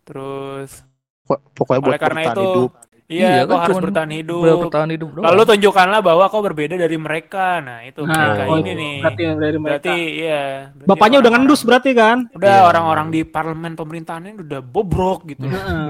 Terus 0.04 0.84
Pok- 1.24 1.56
pokoknya 1.56 1.80
buat 1.80 1.92
oleh 1.96 2.02
karena 2.04 2.22
itu 2.28 2.44
hidup 2.44 2.72
iya, 3.12 3.28
Iya, 3.34 3.42
kau 3.44 3.54
kan 3.54 3.64
harus 3.68 3.78
bertahan 3.78 4.12
hidup. 4.14 4.40
Ber- 4.40 4.62
bertahan 4.64 4.90
hidup 4.90 5.10
doang. 5.12 5.24
Lalu 5.28 5.42
tunjukkanlah 5.46 6.00
bahwa 6.00 6.24
kau 6.26 6.40
berbeda 6.40 6.76
dari 6.76 6.96
mereka. 6.96 7.60
Nah, 7.60 7.84
itu 7.84 8.00
nah 8.02 8.16
mereka 8.16 8.42
oh, 8.48 8.58
ini 8.58 8.72
nih. 8.72 8.96
berarti 8.98 9.22
dari 9.28 9.58
mereka 9.58 9.76
Berarti 9.84 9.96
iya. 10.18 10.44
berarti 10.72 10.88
bapaknya 10.88 11.18
udah 11.18 11.22
orang-orang- 11.22 11.34
ngendus 11.44 11.62
berarti 11.62 11.92
kan 11.92 12.18
Udah 12.32 12.54
Iya. 12.54 12.64
orang-orang 12.66 13.08
di 13.10 13.22
parlemen 13.22 13.74
pemerintahannya 13.74 14.32
udah 14.40 14.60
bobrok 14.62 15.20
gitu. 15.28 15.44
Heeh. 15.44 15.90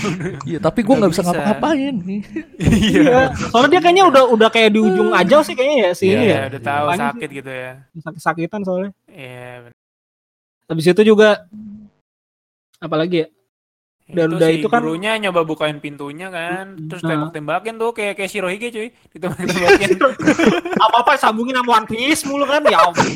Iya, 0.50 0.58
tapi 0.58 0.80
gua 0.80 0.94
Nggak 0.98 1.12
bisa 1.12 1.20
bisa. 1.20 1.28
ngapa-ngapain. 1.30 1.94
Iya. 2.58 3.20
Soalnya 3.52 3.70
dia 3.70 3.80
kayaknya 3.80 4.04
udah 4.08 4.22
udah 4.32 4.48
kayak 4.48 4.70
di 4.72 4.80
ujung 4.80 5.12
aja 5.12 5.36
sih 5.42 5.52
kayaknya 5.52 5.76
ya 5.78 5.90
si 5.92 6.04
Iya, 6.04 6.12
ini 6.12 6.24
Iya, 6.24 6.32
ya. 6.32 6.42
udah 6.48 6.60
tahu 6.62 6.86
sakit 6.96 7.28
gitu 7.30 7.50
ya. 7.52 7.70
Sakit-sakitan 8.00 8.60
soalnya. 8.62 8.90
Iya. 9.06 9.70
Habis 10.64 10.86
itu 10.88 11.02
juga 11.04 11.44
apalagi 12.78 13.16
ya? 13.18 13.28
Dan 14.02 14.34
udah 14.34 14.48
si 14.50 14.60
itu 14.60 14.68
kan- 14.68 14.82
gurunya 14.82 15.14
nyoba 15.16 15.46
bukain 15.46 15.78
pintunya 15.78 16.28
kan, 16.28 16.74
Hmm. 16.76 16.88
terus 16.90 17.00
Nah. 17.06 17.16
tembak-tembakin 17.16 17.74
tuh 17.78 17.90
kayak 17.94 18.14
kayak 18.18 18.30
Shirohige 18.30 18.68
cuy, 18.68 18.88
ditembak-tembakin. 19.14 19.90
Apa-apa 20.76 21.16
sambungin 21.16 21.56
sama 21.56 21.80
One 21.80 21.86
Piece 21.86 22.26
mulu 22.26 22.44
kan 22.44 22.60
ya 22.66 22.82
Allah. 22.82 23.06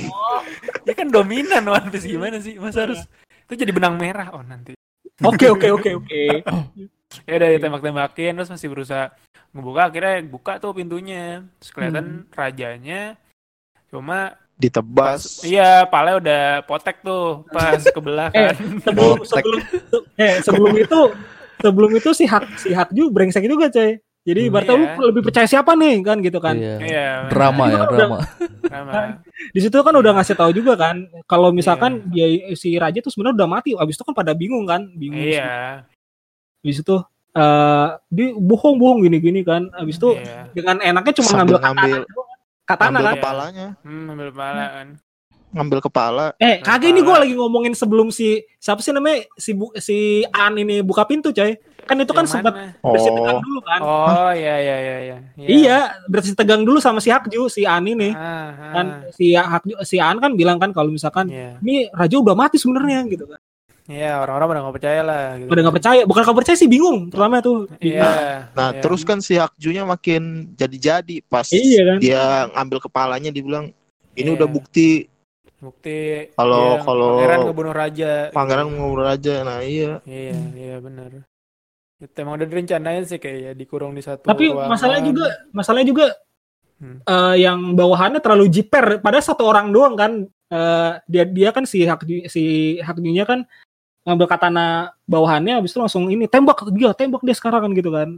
Dia 0.86 0.94
kan 0.94 1.10
dominan 1.10 1.66
One 1.66 1.88
Piece 1.90 2.06
gimana 2.06 2.38
sih? 2.38 2.56
Masa 2.56 2.86
harus 2.86 3.02
itu 3.46 3.52
jadi 3.58 3.72
benang 3.74 3.98
merah 3.98 4.30
oh 4.32 4.42
nanti. 4.42 4.72
Oke 5.20 5.48
oke 5.48 5.68
oke 5.74 5.90
oke. 5.96 6.22
Ya 7.26 7.32
udah 7.38 7.48
ditembak-tembakin 7.56 8.32
terus 8.36 8.50
masih 8.50 8.68
berusaha 8.68 9.10
ngebuka 9.52 9.88
akhirnya 9.88 10.14
buka 10.24 10.52
tuh 10.60 10.72
pintunya. 10.72 11.44
Terus 11.60 11.70
kelihatan 11.72 12.04
Hmm. 12.24 12.30
rajanya 12.32 13.00
cuma 13.90 14.34
ditebas 14.56 15.44
iya 15.44 15.84
pala 15.84 16.16
udah 16.16 16.64
potek 16.64 17.00
tuh 17.00 17.44
pas 17.48 17.76
kebelah 17.78 18.32
Eh, 18.32 18.50
kan. 18.50 18.56
Sebelum 18.82 19.18
sebelum 19.22 19.60
eh 20.16 20.34
sebelum 20.40 20.72
itu 20.74 21.00
sebelum 21.56 21.90
itu 21.92 22.10
si 22.12 22.24
Hak 22.24 22.44
si 22.56 22.72
Hakju 22.72 23.08
brengsek 23.08 23.44
juga 23.44 23.68
coy. 23.68 24.00
Jadi 24.26 24.50
Hmm, 24.50 24.58
iya. 24.58 24.74
lu 24.98 25.06
lebih 25.06 25.22
percaya 25.22 25.46
siapa 25.46 25.78
nih 25.78 26.02
kan 26.02 26.18
gitu 26.18 26.42
kan. 26.42 26.58
Iya. 26.58 26.76
Iya. 26.82 27.08
Drama 27.30 27.64
ya, 27.70 27.78
Udah- 27.78 27.90
drama. 27.94 28.18
Sama. 28.66 28.92
Di 29.54 29.60
situ 29.62 29.78
kan 29.78 29.94
udah 29.94 30.12
ngasih 30.18 30.34
tahu 30.34 30.50
juga 30.50 30.74
kan 30.74 30.96
kalau 31.24 31.54
misalkan 31.54 32.02
Iya. 32.10 32.50
dia 32.50 32.58
si 32.58 32.74
raja 32.74 32.98
tuh 32.98 33.14
sebenarnya 33.14 33.38
udah 33.38 33.48
mati. 33.48 33.70
Abis 33.72 33.94
itu 33.94 34.02
kan 34.02 34.18
pada 34.18 34.34
bingung 34.34 34.66
kan, 34.66 34.82
bingung. 34.92 35.22
Iya. 35.22 35.86
Habis 36.58 36.82
itu 36.82 36.96
eh 37.36 37.88
dia 38.10 38.26
bohong-bohong 38.34 39.06
gini-gini 39.06 39.46
kan. 39.46 39.70
Habis 39.70 39.94
itu 39.94 40.18
Iya. 40.18 40.50
dengan 40.50 40.76
enaknya 40.80 41.12
cuma 41.14 41.28
Sambil 41.30 41.56
ngambil 41.56 41.62
ngambil-. 41.62 42.06
Katana 42.66 42.90
ngambil 42.92 43.00
kan. 43.00 43.06
Iya. 43.06 43.16
kepalanya 43.16 43.66
Hmm, 43.80 44.06
ambil 44.10 44.30
pala 44.30 44.64
kan. 44.72 44.88
ngambil 45.48 45.78
kepala 45.80 46.26
Eh, 46.36 46.58
Ngambil 46.58 46.66
kagak 46.66 46.88
ini 46.88 47.00
gue 47.00 47.06
kepala. 47.06 47.22
lagi 47.22 47.34
ngomongin 47.34 47.72
sebelum 47.72 48.08
si 48.10 48.26
siapa 48.56 48.78
sih 48.78 48.90
namanya 48.90 49.24
si 49.34 49.50
bu, 49.50 49.70
si 49.76 49.96
An 50.28 50.52
ini 50.54 50.82
buka 50.82 51.02
pintu 51.02 51.30
coy. 51.30 51.54
Kan 51.80 51.96
itu 51.96 52.10
kan 52.10 52.26
Yang 52.26 52.32
sempat 52.34 52.52
bersih 52.82 53.08
Oh. 53.08 53.16
tegang 53.16 53.38
dulu 53.40 53.60
kan. 53.62 53.80
Oh 53.80 54.32
iya 54.34 54.54
iya 54.58 54.76
iya 54.76 54.96
iya. 55.00 55.16
Iya, 55.38 55.78
bersih 56.04 56.34
tegang 56.34 56.60
dulu 56.60 56.76
sama 56.76 56.98
si 56.98 57.08
Hakju, 57.08 57.46
si 57.46 57.62
An 57.62 57.86
ini. 57.86 58.10
Ah, 58.10 58.18
ah. 58.50 58.72
Kan 58.74 58.86
si 59.14 59.32
Hakju, 59.32 59.78
si 59.80 59.96
An 59.96 60.18
kan 60.18 60.34
bilang 60.34 60.58
kan 60.58 60.74
kalau 60.74 60.90
misalkan 60.90 61.30
Iya. 61.30 61.62
ini 61.62 61.86
raja 61.88 62.18
udah 62.18 62.34
mati 62.34 62.58
sebenarnya 62.58 63.06
gitu 63.06 63.24
kan. 63.24 63.38
Iya, 63.86 64.18
orang-orang 64.18 64.46
pada 64.48 64.60
nggak 64.60 64.76
percaya 64.76 65.00
lah 65.00 65.22
gitu. 65.36 65.48
Udah 65.48 65.62
nggak 65.62 65.76
percaya, 65.78 66.00
bukan 66.02 66.22
nggak 66.26 66.38
percaya 66.38 66.56
sih 66.56 66.66
bingung 66.66 66.98
pertama 67.06 67.38
tuh. 67.38 67.70
Iya. 67.78 68.50
nah 68.50 68.68
iya. 68.70 68.80
terus 68.80 69.02
kan 69.02 69.18
si 69.20 69.34
Hakjunya 69.34 69.82
makin 69.82 70.22
jadi-jadi 70.52 71.22
pas 71.22 71.46
Iya 71.48 71.80
kan? 71.86 71.98
dia 71.98 72.22
ngambil 72.50 72.78
kepalanya 72.82 73.30
dibilang 73.30 73.70
ini 74.12 74.26
Iya. 74.26 74.36
udah 74.36 74.48
bukti 74.48 75.06
bukti 75.56 76.28
Kalau- 76.34 76.76
iya, 76.76 76.84
kalau- 76.84 77.10
pangeran 77.16 77.38
ngebunuh 77.46 77.74
raja. 77.74 78.12
pangeran 78.30 78.66
ngurus 78.68 79.08
aja 79.08 79.34
nah 79.40 79.58
iya 79.60 80.02
Iya, 80.02 80.34
iya 80.52 80.76
benar. 80.78 81.10
Itu 81.96 82.12
emang 82.18 82.36
udah 82.36 82.44
direncanain 82.44 83.04
sih 83.04 83.16
kayak 83.16 83.38
ya 83.40 83.52
dikurung 83.52 83.92
di 83.92 84.02
satu 84.02 84.26
Tapi 84.26 84.52
ruangan. 84.52 84.68
masalahnya 84.68 85.04
juga, 85.06 85.26
masalahnya 85.50 85.88
juga 85.88 86.06
Hmm. 86.76 87.00
eh, 87.00 87.34
yang 87.40 87.72
bawahannya 87.72 88.20
terlalu 88.20 88.52
jiper. 88.52 89.00
Padahal 89.00 89.24
satu 89.24 89.46
orang 89.46 89.70
doang 89.70 89.94
kan. 89.94 90.12
Eh, 90.46 90.92
dia 91.08 91.24
dia 91.24 91.50
kan 91.50 91.64
si 91.64 91.82
Hakju 91.82 92.28
si 92.28 92.42
Hakjunya 92.78 93.24
kan 93.24 93.42
ngambil 94.06 94.26
katana 94.26 94.66
bawahannya, 95.04 95.58
habis 95.58 95.70
itu 95.70 95.78
langsung 95.78 96.06
ini 96.06 96.24
tembak 96.24 96.62
dia, 96.70 96.94
tembak 96.94 97.20
dia 97.20 97.34
sekarang 97.34 97.60
kan 97.60 97.72
gitu 97.72 97.90
kan. 97.90 98.10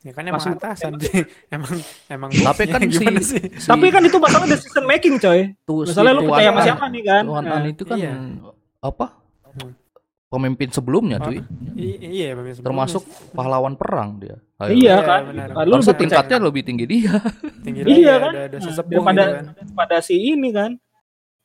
ya 0.00 0.12
kan 0.12 0.24
emang 0.24 0.40
atasan 0.40 0.96
sih. 0.96 1.24
emang 1.54 1.72
emang 2.06 2.30
Tapi 2.30 2.62
kan 2.66 2.80
si, 2.90 3.04
sih? 3.20 3.42
si 3.52 3.66
Tapi 3.66 3.88
kan 3.88 4.00
itu 4.00 4.16
masalah 4.16 4.44
decision 4.44 4.84
making 4.84 5.16
coy. 5.16 5.52
tu- 5.62 5.84
si 5.84 5.92
Misalnya 5.92 6.12
lu 6.14 6.20
Tuan 6.20 6.28
percaya 6.30 6.50
sama 6.50 6.60
siapa 6.62 6.84
nih 6.86 7.02
kan? 7.02 7.22
Tuan 7.26 7.42
Nah, 7.42 7.52
An 7.54 7.64
itu 7.66 7.82
kan 7.82 7.96
Iya. 7.96 8.12
apa? 8.78 9.06
Pemimpin 10.26 10.70
sebelumnya 10.70 11.18
cuy. 11.18 11.42
I- 11.74 11.98
iya, 12.00 12.32
pemimpin 12.32 12.54
sebelumnya. 12.54 12.86
Termasuk 12.86 13.02
pahlawan 13.32 13.74
perang 13.74 14.16
dia. 14.16 14.38
Ayo. 14.56 14.70
Iya 14.70 14.78
Iya, 14.78 14.96
kan. 15.02 15.20
Nah, 15.26 15.46
lu 15.58 15.74
Harusnya 15.74 15.90
lebih 15.90 16.00
tingkatnya 16.00 16.36
lebih 16.38 16.62
tinggi 16.62 16.84
dia. 16.86 17.12
tinggi 17.60 17.80
Iya 17.82 17.98
ya, 17.98 18.14
kan? 18.16 18.30
ada, 18.30 18.40
ada 18.46 18.56
Nah, 18.56 18.72
daripada 18.78 19.22
gitu 19.26 19.34
kan. 19.34 19.66
pada 19.74 19.96
si 19.98 20.14
ini 20.16 20.48
kan. 20.50 20.70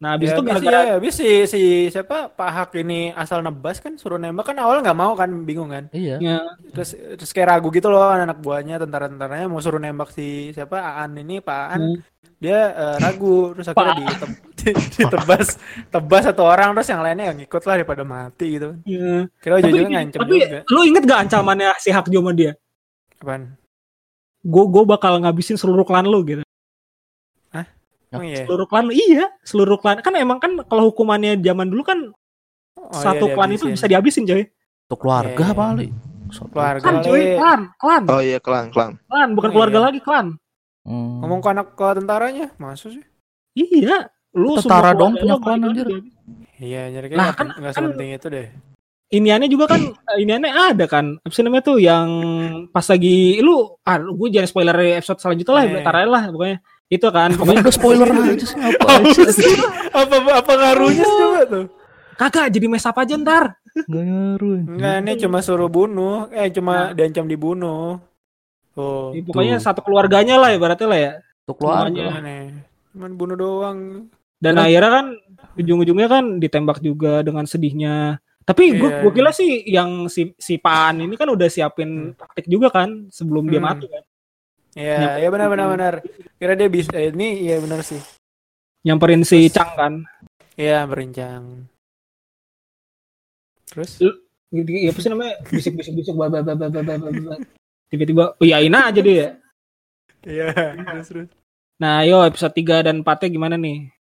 Nah, 0.05 0.13
habis 0.13 0.29
Ya, 0.29 0.37
itu 0.37 0.41
gara-gara 0.45 0.79
ya, 0.85 0.93
habis 1.01 1.13
si, 1.17 1.29
si 1.49 1.61
siapa 1.89 2.29
Pak 2.29 2.49
Hak 2.51 2.69
ini 2.77 3.09
asal 3.09 3.41
nebas 3.41 3.81
kan 3.81 3.97
suruh 3.97 4.21
nembak 4.21 4.45
kan 4.45 4.53
awal 4.55 4.77
nggak 4.77 4.93
mau 4.93 5.17
kan 5.17 5.33
bingung 5.41 5.73
kan 5.73 5.89
Iya. 5.89 6.21
ya, 6.21 6.37
terus 6.69 6.93
terus 6.93 7.33
kayak 7.33 7.57
ragu 7.57 7.73
gitu 7.73 7.89
loh 7.89 8.05
anak 8.05 8.37
buahnya 8.37 8.77
tentara-tentaranya 8.77 9.49
mau 9.49 9.57
suruh 9.57 9.81
nembak 9.81 10.13
si 10.13 10.53
siapa 10.53 10.77
Aan 10.77 11.17
ini 11.17 11.41
Pak 11.41 11.61
Aan 11.67 11.81
Hmm. 11.81 11.97
dia 12.37 12.59
eh, 12.69 12.97
ragu 13.01 13.57
terus 13.57 13.65
akhirnya 13.67 14.05
diteb- 14.05 14.41
ditebas 15.01 15.47
tebas 15.89 16.21
satu 16.23 16.43
orang 16.43 16.69
terus 16.71 16.85
yang 16.85 17.01
lainnya 17.01 17.25
yang 17.33 17.39
ikut 17.39 17.61
lah 17.63 17.73
daripada 17.75 18.05
mati 18.05 18.45
gitu 18.51 18.69
ya. 18.85 19.25
kira 19.41 19.53
Tapi, 19.55 19.61
ujung-ujungnya 19.63 19.89
ngancem 19.97 20.19
tapi 20.21 20.33
juga 20.37 20.59
lu 20.67 20.79
inget 20.83 21.03
gak 21.03 21.19
ancamannya 21.25 21.69
si 21.79 21.89
Hak 21.89 22.05
Jo 22.07 22.21
sama 22.21 22.29
dia? 22.31 22.53
apaan 23.17 23.57
Gue 24.45 24.69
gue 24.69 24.83
bakal 24.85 25.17
ngabisin 25.17 25.57
seluruh 25.57 25.81
klan 25.81 26.05
lu 26.05 26.21
gitu. 26.21 26.44
Oh 28.11 28.21
iya 28.21 28.43
Seluruh 28.43 28.67
klan 28.67 28.85
iya, 28.89 29.25
seluruh 29.41 29.77
klan 29.77 29.97
kan 29.99 30.13
emang 30.13 30.37
kan 30.37 30.61
kalau 30.63 30.89
hukumannya 30.89 31.37
zaman 31.37 31.67
dulu 31.67 31.81
kan 31.81 31.99
Oh, 32.75 32.91
satu 32.93 33.25
iya, 33.25 33.33
klan 33.33 33.49
itu 33.49 33.65
bisa 33.67 33.87
dihabisin 33.87 34.23
coy. 34.23 34.45
Untuk 34.85 34.99
keluarga 34.99 35.41
Iya. 35.43 35.55
paling. 35.55 35.93
keluarga 36.51 36.83
Klan 36.83 36.97
coy, 37.01 37.17
kali. 37.17 37.33
klan, 37.33 37.61
klan, 37.75 38.03
Oh 38.05 38.19
iya 38.19 38.37
klan 38.37 38.65
klan. 38.69 38.91
klan, 39.03 39.29
bukan 39.33 39.49
Oh, 39.49 39.53
keluarga 39.53 39.79
iya. 39.79 39.85
lagi 39.87 39.99
klan. 39.99 40.27
Hmm. 40.85 41.17
ngomong 41.17 41.41
ke 41.41 41.49
anak 41.49 41.67
ke 41.73 41.87
tentaranya 41.97 42.47
masuk 42.55 42.93
sih 42.93 43.05
Iya, 43.55 44.05
lu 44.31 44.53
Tentara 44.53 44.93
semua 44.93 44.99
dong 44.99 45.13
keluarga 45.13 45.23
punya 45.23 45.35
klan, 45.41 45.59
anjir. 45.63 45.85
lagi. 45.87 46.09
iya 46.57 46.81
Nah, 46.85 47.01
kayak 47.01 47.33
kan- 47.33 47.49
nggak 47.57 47.73
kan- 47.73 47.85
sepenting 47.89 48.09
itu 48.13 48.27
deh 48.29 48.47
Iniannya 49.07 49.47
juga 49.47 49.65
kan, 49.65 49.81
eh, 50.11 50.17
iniannya 50.19 50.51
ada 50.51 50.85
kan. 50.85 51.05
Apa 51.17 51.33
namanya 51.39 51.63
tuh 51.63 51.77
yang 51.77 52.09
pas 52.69 52.83
lagi 52.83 53.37
lu, 53.37 53.53
ah 53.81 53.97
gue 53.97 54.27
jangan 54.29 54.45
spoiler 54.45 54.77
episode 54.97 55.17
selanjutnya 55.17 55.53
lah, 55.53 55.63
Eh. 55.63 55.77
ntar 55.79 55.95
aja 55.95 56.09
lah 56.09 56.23
pokoknya. 56.27 56.57
Itu 56.85 57.09
kan, 57.09 57.33
pokoknya 57.33 57.65
spoiler 57.67 58.09
aja 58.13 59.25
sih 59.27 59.55
apa? 59.91 60.15
apa 60.15 60.31
apa 60.37 60.51
ngaruhnya 60.53 61.01
sih 61.01 61.17
coba 61.17 61.41
tuh 61.45 61.65
kagak 62.15 62.47
jadi 62.47 62.67
mesap 62.67 62.95
aja 62.95 63.13
ntar. 63.17 63.59
Gak 63.75 64.03
ngaruh. 64.07 64.71
Enggak, 64.71 64.95
ini 65.03 65.11
cuma 65.19 65.43
suruh 65.43 65.67
bunuh. 65.67 66.31
Eh, 66.31 66.47
cuma 66.47 66.95
diancam 66.95 67.27
dibunuh. 67.27 67.99
Oh, 68.71 69.11
Ya, 69.11 69.19
pokoknya 69.19 69.55
tuh. 69.57 69.63
satu 69.65 69.83
keluarganya 69.83 70.39
lah 70.39 70.55
ibaratnya 70.55 70.87
lah 70.87 70.95
ya. 70.95 71.11
Untuk 71.43 71.59
keluarga. 71.59 72.15
Aneh. 72.15 72.55
Cuman 72.95 73.11
bunuh 73.13 73.35
doang. 73.35 73.79
Dan 74.39 74.55
akhirnya 74.55 74.91
kan 74.93 75.05
ujung-ujungnya 75.55 76.07
kan 76.07 76.39
ditembak 76.39 76.79
juga 76.79 77.19
dengan 77.19 77.43
sedihnya. 77.43 78.23
Tapi 78.41 78.63
gue 78.73 78.89
Iya. 78.89 78.99
gue 79.03 79.11
kira 79.11 79.31
sih 79.33 79.51
yang 79.65 80.07
si 80.07 80.31
si 80.37 80.55
Paan 80.55 81.03
ini 81.03 81.19
kan 81.19 81.27
udah 81.27 81.51
siapin 81.51 82.15
taktik 82.15 82.47
juga 82.47 82.71
kan 82.71 83.09
sebelum 83.09 83.43
dia 83.45 83.59
Hmm. 83.59 83.67
mati 83.67 83.91
kan. 83.91 84.03
Iya, 84.75 85.23
ya 85.23 85.27
benar 85.31 85.47
benar 85.47 85.67
benar. 85.71 85.93
Kira 86.35 86.53
dia 86.53 86.67
bisa 86.67 86.91
eh, 86.93 87.09
ini 87.09 87.47
iya 87.47 87.63
benar 87.63 87.79
sih. 87.81 87.99
Nyamperin 88.83 89.23
si 89.23 89.47
Chang 89.47 89.71
kan. 89.73 89.93
Iya, 90.59 90.83
berencang. 90.85 91.67
Terus 93.71 93.99
Gitu, 94.53 94.71
ya 94.71 94.93
apa 94.93 94.99
sih 95.03 95.11
namanya? 95.11 95.35
Bisik-bisik-bisik 95.51 96.15
ba- 96.15 96.31
ba- 96.31 96.39
ba- 96.45 96.55
ba- 96.55 96.71
ba- 96.71 96.85
ba- 96.85 96.95
ba- 97.01 97.11
ba. 97.11 97.35
Tiba-tiba 97.91 98.23
oh 98.39 98.45
iyain 98.45 98.71
aja 98.71 99.01
dia 99.03 99.15
ya. 99.15 99.29
iya, 100.23 100.47
terus 100.95 101.07
terus. 101.11 101.29
Nah, 101.75 102.07
yo 102.07 102.23
episode 102.23 102.55
3 102.55 102.87
dan 102.87 103.03
4 103.03 103.27
gimana 103.27 103.59
nih? 103.59 103.91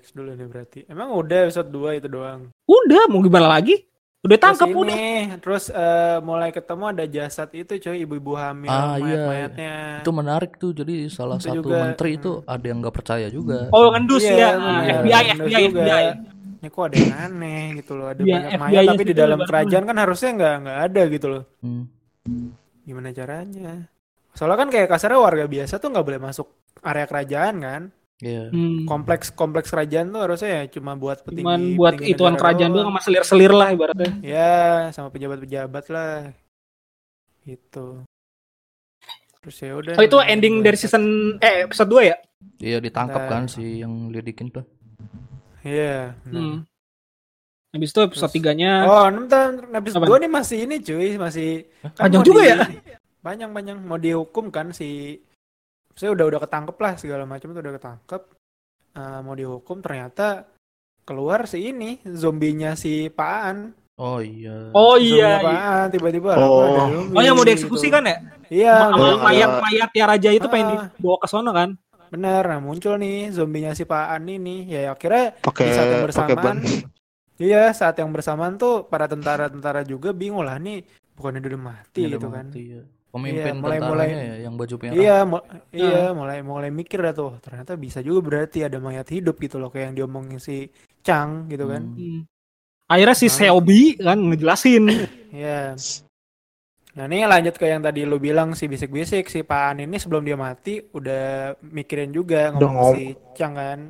Next 0.00 0.16
dulu 0.16 0.32
nih 0.32 0.48
berarti. 0.48 0.80
Emang 0.88 1.12
udah 1.12 1.52
episode 1.52 1.68
2 1.68 2.00
itu 2.00 2.08
doang. 2.08 2.48
Udah, 2.64 3.12
mau 3.12 3.20
gimana 3.20 3.50
lagi? 3.50 3.84
Udah 4.26 4.36
tangkap 4.36 4.66
terus 4.66 4.76
udah. 4.76 4.90
ini, 4.90 5.06
terus 5.38 5.64
eh, 5.68 6.18
mulai 6.20 6.50
ketemu 6.50 6.84
ada 6.88 7.04
jasad 7.06 7.48
itu 7.52 7.72
coy, 7.78 7.96
ibu-ibu 8.00 8.32
hamil, 8.34 8.66
Ah, 8.66 8.98
iya. 8.98 9.22
mayat-mayatnya. 9.22 9.74
Itu 10.02 10.10
menarik 10.10 10.52
tuh. 10.56 10.70
Jadi 10.72 11.06
salah 11.06 11.38
Itu 11.38 11.46
satu 11.48 11.56
juga. 11.62 11.76
menteri 11.80 12.10
itu 12.12 12.42
ada 12.42 12.64
yang 12.64 12.78
nggak 12.80 12.92
percaya 12.92 13.26
juga. 13.28 13.70
Oh, 13.70 13.88
ngendus 13.88 14.20
Iya, 14.20 14.34
ya. 14.34 14.48
Ah, 14.52 14.80
FBI, 15.00 15.24
FBI, 15.32 15.62
juga. 15.64 15.80
FBI. 15.86 16.04
Ini 16.56 16.68
kok 16.68 16.82
ada 16.82 16.96
yang 16.96 17.14
aneh 17.14 17.64
gitu 17.76 17.92
loh. 17.94 18.06
Ada 18.08 18.20
Iya, 18.20 18.34
banyak 18.34 18.50
FBI 18.50 18.62
mayat 18.66 18.82
tapi 18.88 19.02
di 19.04 19.14
dalam 19.14 19.38
baru. 19.38 19.48
kerajaan 19.48 19.84
kan 19.84 19.96
harusnya 19.96 20.30
nggak 20.34 20.54
nggak 20.60 20.78
ada 20.82 21.02
gitu 21.06 21.26
loh. 21.28 21.42
Hmm. 21.60 21.84
Gimana 22.82 23.08
caranya? 23.10 23.72
Soalnya 24.32 24.58
kan 24.58 24.68
kayak 24.68 24.88
kasarnya 24.88 25.16
warga 25.16 25.44
biasa 25.44 25.74
tuh 25.76 25.88
nggak 25.88 26.02
boleh 26.04 26.20
masuk 26.20 26.46
area 26.80 27.06
kerajaan 27.06 27.54
kan. 27.56 27.82
Iya. 28.16 28.48
Hmm. 28.48 28.88
Kompleks 28.88 29.28
kompleks 29.28 29.68
kerajaan 29.68 30.08
tuh 30.08 30.24
harusnya 30.24 30.48
ya 30.48 30.72
cuma 30.72 30.96
buat 30.96 31.20
petinggi. 31.20 31.44
Cuman 31.44 31.60
buat 31.76 31.92
petinggi 32.00 32.12
ituan 32.16 32.34
kerajaan 32.34 32.70
doang 32.72 32.88
sama 32.88 33.00
selir-selir 33.04 33.52
lah 33.52 33.68
ibaratnya. 33.70 34.10
Ya, 34.24 34.56
sama 34.90 35.12
pejabat-pejabat 35.12 35.84
lah. 35.92 36.32
Gitu. 37.44 37.86
Terus 39.44 39.56
ya 39.60 39.72
udah. 39.76 39.94
Oh 39.94 40.02
itu 40.02 40.16
ending 40.24 40.64
dari 40.64 40.74
season 40.74 41.04
eh 41.38 41.68
episode 41.68 41.92
2 41.92 42.02
ya? 42.04 42.16
Iya 42.56 42.78
ditangkap 42.80 43.20
Nah. 43.20 43.28
kan 43.28 43.42
si 43.46 43.84
yang 43.84 44.08
lidikin 44.08 44.48
tuh. 44.48 44.64
Iya. 45.60 46.16
benar. 46.24 46.40
Hmm. 46.40 46.58
Habis 47.70 47.90
itu 47.92 48.00
episode 48.00 48.32
Terus- 48.32 48.44
3-nya 48.48 48.72
Oh, 48.88 49.04
episode 49.76 50.00
Apa? 50.00 50.08
2 50.08 50.22
nih 50.24 50.30
masih 50.32 50.58
ini 50.64 50.76
cuy, 50.80 51.20
masih 51.20 51.68
kan 51.92 52.08
Panjang 52.08 52.24
juga 52.24 52.40
di- 52.40 52.48
ya? 52.48 52.56
Panjang 53.20 53.50
panjang 53.52 53.76
mau 53.76 54.00
dihukum 54.00 54.48
kan 54.48 54.72
si 54.72 55.20
saya 55.96 56.12
udah 56.12 56.24
udah 56.26 56.40
ketangkep 56.40 56.76
lah 56.76 56.92
segala 56.94 57.24
macam 57.24 57.50
itu 57.50 57.58
udah 57.58 57.74
ketangkep. 57.74 58.22
Eh, 58.92 59.20
mau 59.20 59.32
dihukum 59.32 59.80
ternyata 59.80 60.44
keluar 61.02 61.44
si 61.44 61.66
ini 61.66 61.98
zombinya 62.06 62.72
si 62.72 63.08
Paan. 63.08 63.72
Oh 63.96 64.20
iya. 64.20 64.70
Oh 64.70 64.94
iya. 64.94 65.40
iya. 65.40 65.42
Paan 65.42 65.86
tiba-tiba 65.88 66.36
Oh. 66.36 66.60
ada 66.62 66.82
zombie 66.92 67.16
Oh 67.16 67.22
yang 67.22 67.32
mau 67.32 67.42
gitu. 67.42 67.50
dieksekusi 67.50 67.88
kan 67.88 68.04
ya? 68.04 68.16
Iya, 68.46 68.74
Sama 68.78 68.92
udah- 68.92 69.08
yang 69.08 69.20
mayat-mayat 69.22 69.90
ya 69.90 70.04
raja 70.06 70.30
itu 70.30 70.46
pengen 70.46 70.68
Ah. 70.68 70.88
dibawa 70.92 71.16
ke 71.18 71.26
sono 71.26 71.50
kan? 71.50 71.70
bener. 72.06 72.46
Nah 72.46 72.60
muncul 72.60 72.94
nih 72.96 73.34
zombinya 73.34 73.72
si 73.72 73.82
Paan 73.82 74.24
ini. 74.26 74.62
Ya 74.64 74.92
akhirnya 74.92 75.34
Pakai 75.38 75.64
di 75.64 75.72
saat 75.72 75.88
yang 75.90 76.04
bersamaan 76.04 76.56
Iya, 77.36 77.68
saat 77.72 77.96
yang 77.96 78.08
bersamaan 78.08 78.56
tuh 78.56 78.86
para 78.86 79.04
tentara-tentara 79.04 79.82
juga 79.82 80.08
bingung 80.10 80.40
lah 80.40 80.56
nih 80.56 80.86
bukannya 81.12 81.42
udah 81.42 81.60
mati 81.60 82.00
Iya, 82.02 82.16
gitu 82.16 82.28
kan. 82.30 82.48
mati, 82.48 82.60
iya. 82.70 82.82
Pemimpin 83.16 83.42
Iya, 83.48 83.58
mulai- 83.58 83.80
mulai- 83.82 84.12
ya 84.12 84.36
yang 84.44 84.54
baju 84.54 84.74
merah. 84.76 84.94
Iya, 84.94 85.16
mu- 85.24 85.46
iya, 85.72 86.00
Ah. 86.02 86.10
mulai 86.12 86.38
mulai 86.40 86.70
mikir 86.70 87.00
dah 87.00 87.10
tuh. 87.10 87.32
Ternyata 87.40 87.72
bisa 87.74 87.98
juga 88.00 88.20
berarti 88.22 88.62
ada 88.62 88.76
mayat 88.76 89.08
hidup 89.08 89.36
gitu 89.36 89.56
loh 89.56 89.68
kayak 89.68 89.90
yang 89.90 89.96
diomongin 89.98 90.36
si 90.36 90.68
Chang 91.00 91.48
gitu 91.48 91.64
kan. 91.66 91.82
Hmm. 91.82 91.96
Hmm. 91.96 92.20
Akhirnya 92.86 93.16
si 93.16 93.26
Ah. 93.26 93.34
Selby 93.34 93.80
kan 93.96 94.18
ngejelasin. 94.20 94.84
Iya. 95.32 95.74
Nah, 96.92 97.04
ini 97.04 97.28
lanjut 97.28 97.54
ke 97.54 97.66
yang 97.66 97.80
tadi 97.80 98.08
lu 98.08 98.16
bilang 98.16 98.52
si 98.52 98.64
bisik-bisik 98.64 99.26
si 99.26 99.42
Paan 99.42 99.78
ini 99.78 100.00
sebelum 100.00 100.22
dia 100.22 100.32
mati 100.32 100.80
udah 100.80 101.52
mikirin 101.60 102.08
juga 102.08 102.48
ngomong 102.50 102.72
ngom- 102.72 102.94
si 102.94 103.04
Chang 103.32 103.52
kan. 103.52 103.80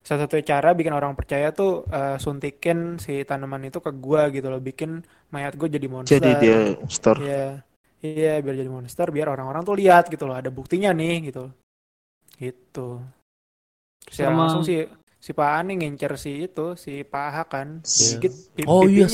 Salah 0.00 0.24
satu 0.24 0.40
cara 0.40 0.72
bikin 0.72 0.90
orang 0.90 1.12
percaya 1.12 1.52
tuh 1.52 1.84
eh, 1.86 2.16
suntikin 2.16 2.96
si 2.96 3.22
tanaman 3.22 3.68
itu 3.68 3.78
ke 3.78 3.92
gua 3.92 4.26
gitu 4.28 4.48
loh, 4.48 4.58
bikin 4.58 4.98
mayat 5.28 5.54
gua 5.54 5.68
jadi 5.68 5.86
monster. 5.86 6.16
Jadi 6.16 6.30
dia 6.40 6.58
monster. 6.74 7.16
Iya. 7.20 7.46
Iya, 8.00 8.40
biar 8.40 8.56
jadi 8.56 8.70
monster, 8.72 9.12
biar 9.12 9.28
orang-orang 9.28 9.60
tuh 9.60 9.76
lihat 9.76 10.08
gitu 10.08 10.24
loh, 10.24 10.32
ada 10.32 10.48
buktinya 10.48 10.90
nih 10.96 11.28
gitu. 11.28 11.52
Gitu. 12.40 12.88
Terus 14.08 14.16
ya 14.16 14.26
Sama- 14.32 14.48
langsung 14.48 14.64
si 14.64 14.80
si 15.20 15.36
Pak 15.36 15.50
Ani 15.52 15.76
ngincer 15.76 16.16
si 16.16 16.48
itu, 16.48 16.72
si 16.80 17.04
Pak 17.04 17.24
Aha 17.28 17.42
kan. 17.44 17.84
Iya. 17.84 18.16
Gigit 18.16 18.34
pi- 18.56 18.64
Oh 18.64 18.88
iya, 18.88 19.04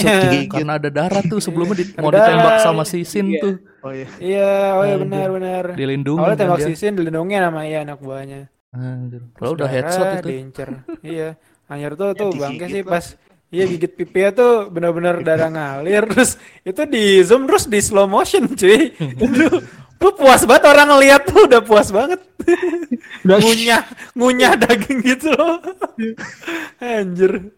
karena 0.46 0.78
ada 0.78 0.86
darah 0.86 1.18
tuh 1.26 1.42
sebelumnya 1.42 1.82
di- 1.82 1.90
mau 1.98 2.14
ditembak 2.14 2.62
sama 2.62 2.86
si 2.86 3.02
Sin 3.02 3.26
Iya. 3.34 3.42
tuh. 3.42 3.54
Oh 3.82 3.90
iya. 3.90 4.06
Iya, 4.22 4.50
oh 4.78 4.84
iya 4.86 4.96
benar 5.02 5.28
benar. 5.34 5.64
Dilindungi 5.74 6.22
Awalnya 6.22 6.38
kan 6.38 6.42
tembak 6.46 6.60
si 6.62 6.72
Sin 6.78 6.94
dilindungi 6.94 7.34
sama 7.34 7.60
iya 7.66 7.82
anak 7.82 7.98
buahnya. 7.98 8.40
Anjir. 8.70 9.22
Kalau 9.34 9.50
udah 9.58 9.66
headshot 9.66 10.06
itu. 10.22 10.28
Diincer. 10.30 10.68
iya. 11.02 11.28
Anjir 11.66 11.98
tuh 11.98 12.14
Ya, 12.14 12.20
tuh 12.22 12.30
bangke 12.38 12.66
sih 12.70 12.82
lah. 12.86 12.92
pas 12.94 13.04
Iya 13.46 13.64
gigit 13.70 13.92
pipinya 13.94 14.30
tuh 14.34 14.52
benar-benar 14.74 15.22
darah 15.22 15.50
ngalir 15.50 16.02
terus 16.10 16.34
itu 16.66 16.82
di 16.86 17.22
zoom 17.22 17.46
terus 17.46 17.70
di 17.70 17.78
slow 17.78 18.10
motion 18.10 18.50
cuy. 18.52 18.90
Aduh, 19.22 19.62
lu 20.02 20.10
puas 20.18 20.42
banget 20.42 20.64
orang 20.66 20.88
ngeliat 20.90 21.22
tuh 21.30 21.46
udah 21.46 21.62
puas 21.62 21.88
banget. 21.94 22.20
Udah 23.22 23.38
ngunyah 23.44 23.82
ngunyah 24.18 24.52
daging 24.58 24.98
gitu 25.04 25.30
loh. 25.30 25.62
Anjir. 26.82 27.54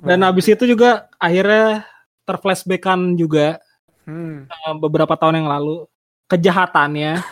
Dan 0.00 0.20
habis 0.24 0.48
itu 0.48 0.64
juga 0.64 1.08
akhirnya 1.20 1.84
terflashbackan 2.24 3.14
juga 3.16 3.60
Hmm. 4.06 4.46
eh, 4.46 4.74
beberapa 4.78 5.18
tahun 5.18 5.42
yang 5.42 5.50
lalu 5.50 5.82
kejahatannya 6.30 7.26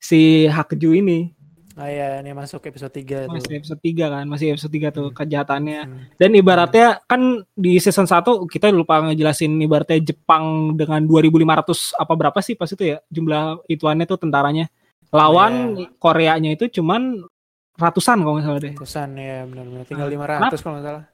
si 0.00 0.48
Hakju 0.48 0.96
ini 0.96 1.35
Ah 1.76 1.86
ya, 1.86 2.08
ini 2.18 2.32
masuk 2.32 2.64
episode 2.64 2.88
3 2.90 3.28
tuh. 3.28 3.36
masih 3.36 3.52
episode 3.54 3.76
3 3.78 4.08
kan 4.08 4.24
masih 4.24 4.46
episode 4.50 4.72
3 4.72 4.88
tuh 4.88 5.12
kejahatannya 5.12 5.80
Hmm. 5.84 5.98
dan 6.16 6.30
ibaratnya 6.32 6.86
kan 7.04 7.20
di 7.52 7.76
season 7.76 8.04
1 8.04 8.24
kita 8.46 8.72
lupa 8.72 8.96
ngejelasin 9.02 9.52
ibaratnya 9.60 10.00
Jepang 10.02 10.44
dengan 10.72 11.04
2500 11.04 11.92
apa 11.92 12.12
berapa 12.12 12.38
sih 12.40 12.52
pas 12.52 12.64
itu 12.66 12.80
ya 12.80 13.04
jumlah 13.06 13.60
ituannya 13.66 14.04
tuh 14.04 14.16
tentaranya 14.16 14.72
lawan 15.10 15.52
Koreanya 15.96 16.50
itu 16.50 16.72
cuman 16.72 17.20
ratusan 17.74 18.18
kalau 18.18 18.34
nggak 18.34 18.46
salah 18.46 18.60
deh 18.62 18.72
Ratusan 18.72 19.08
ya 19.14 19.36
benar-benar 19.44 19.84
tinggal 19.84 20.08
Nah, 20.08 20.48
500 20.48 20.58
kalau 20.58 20.74
nggak 20.74 20.86
salah. 20.86 21.04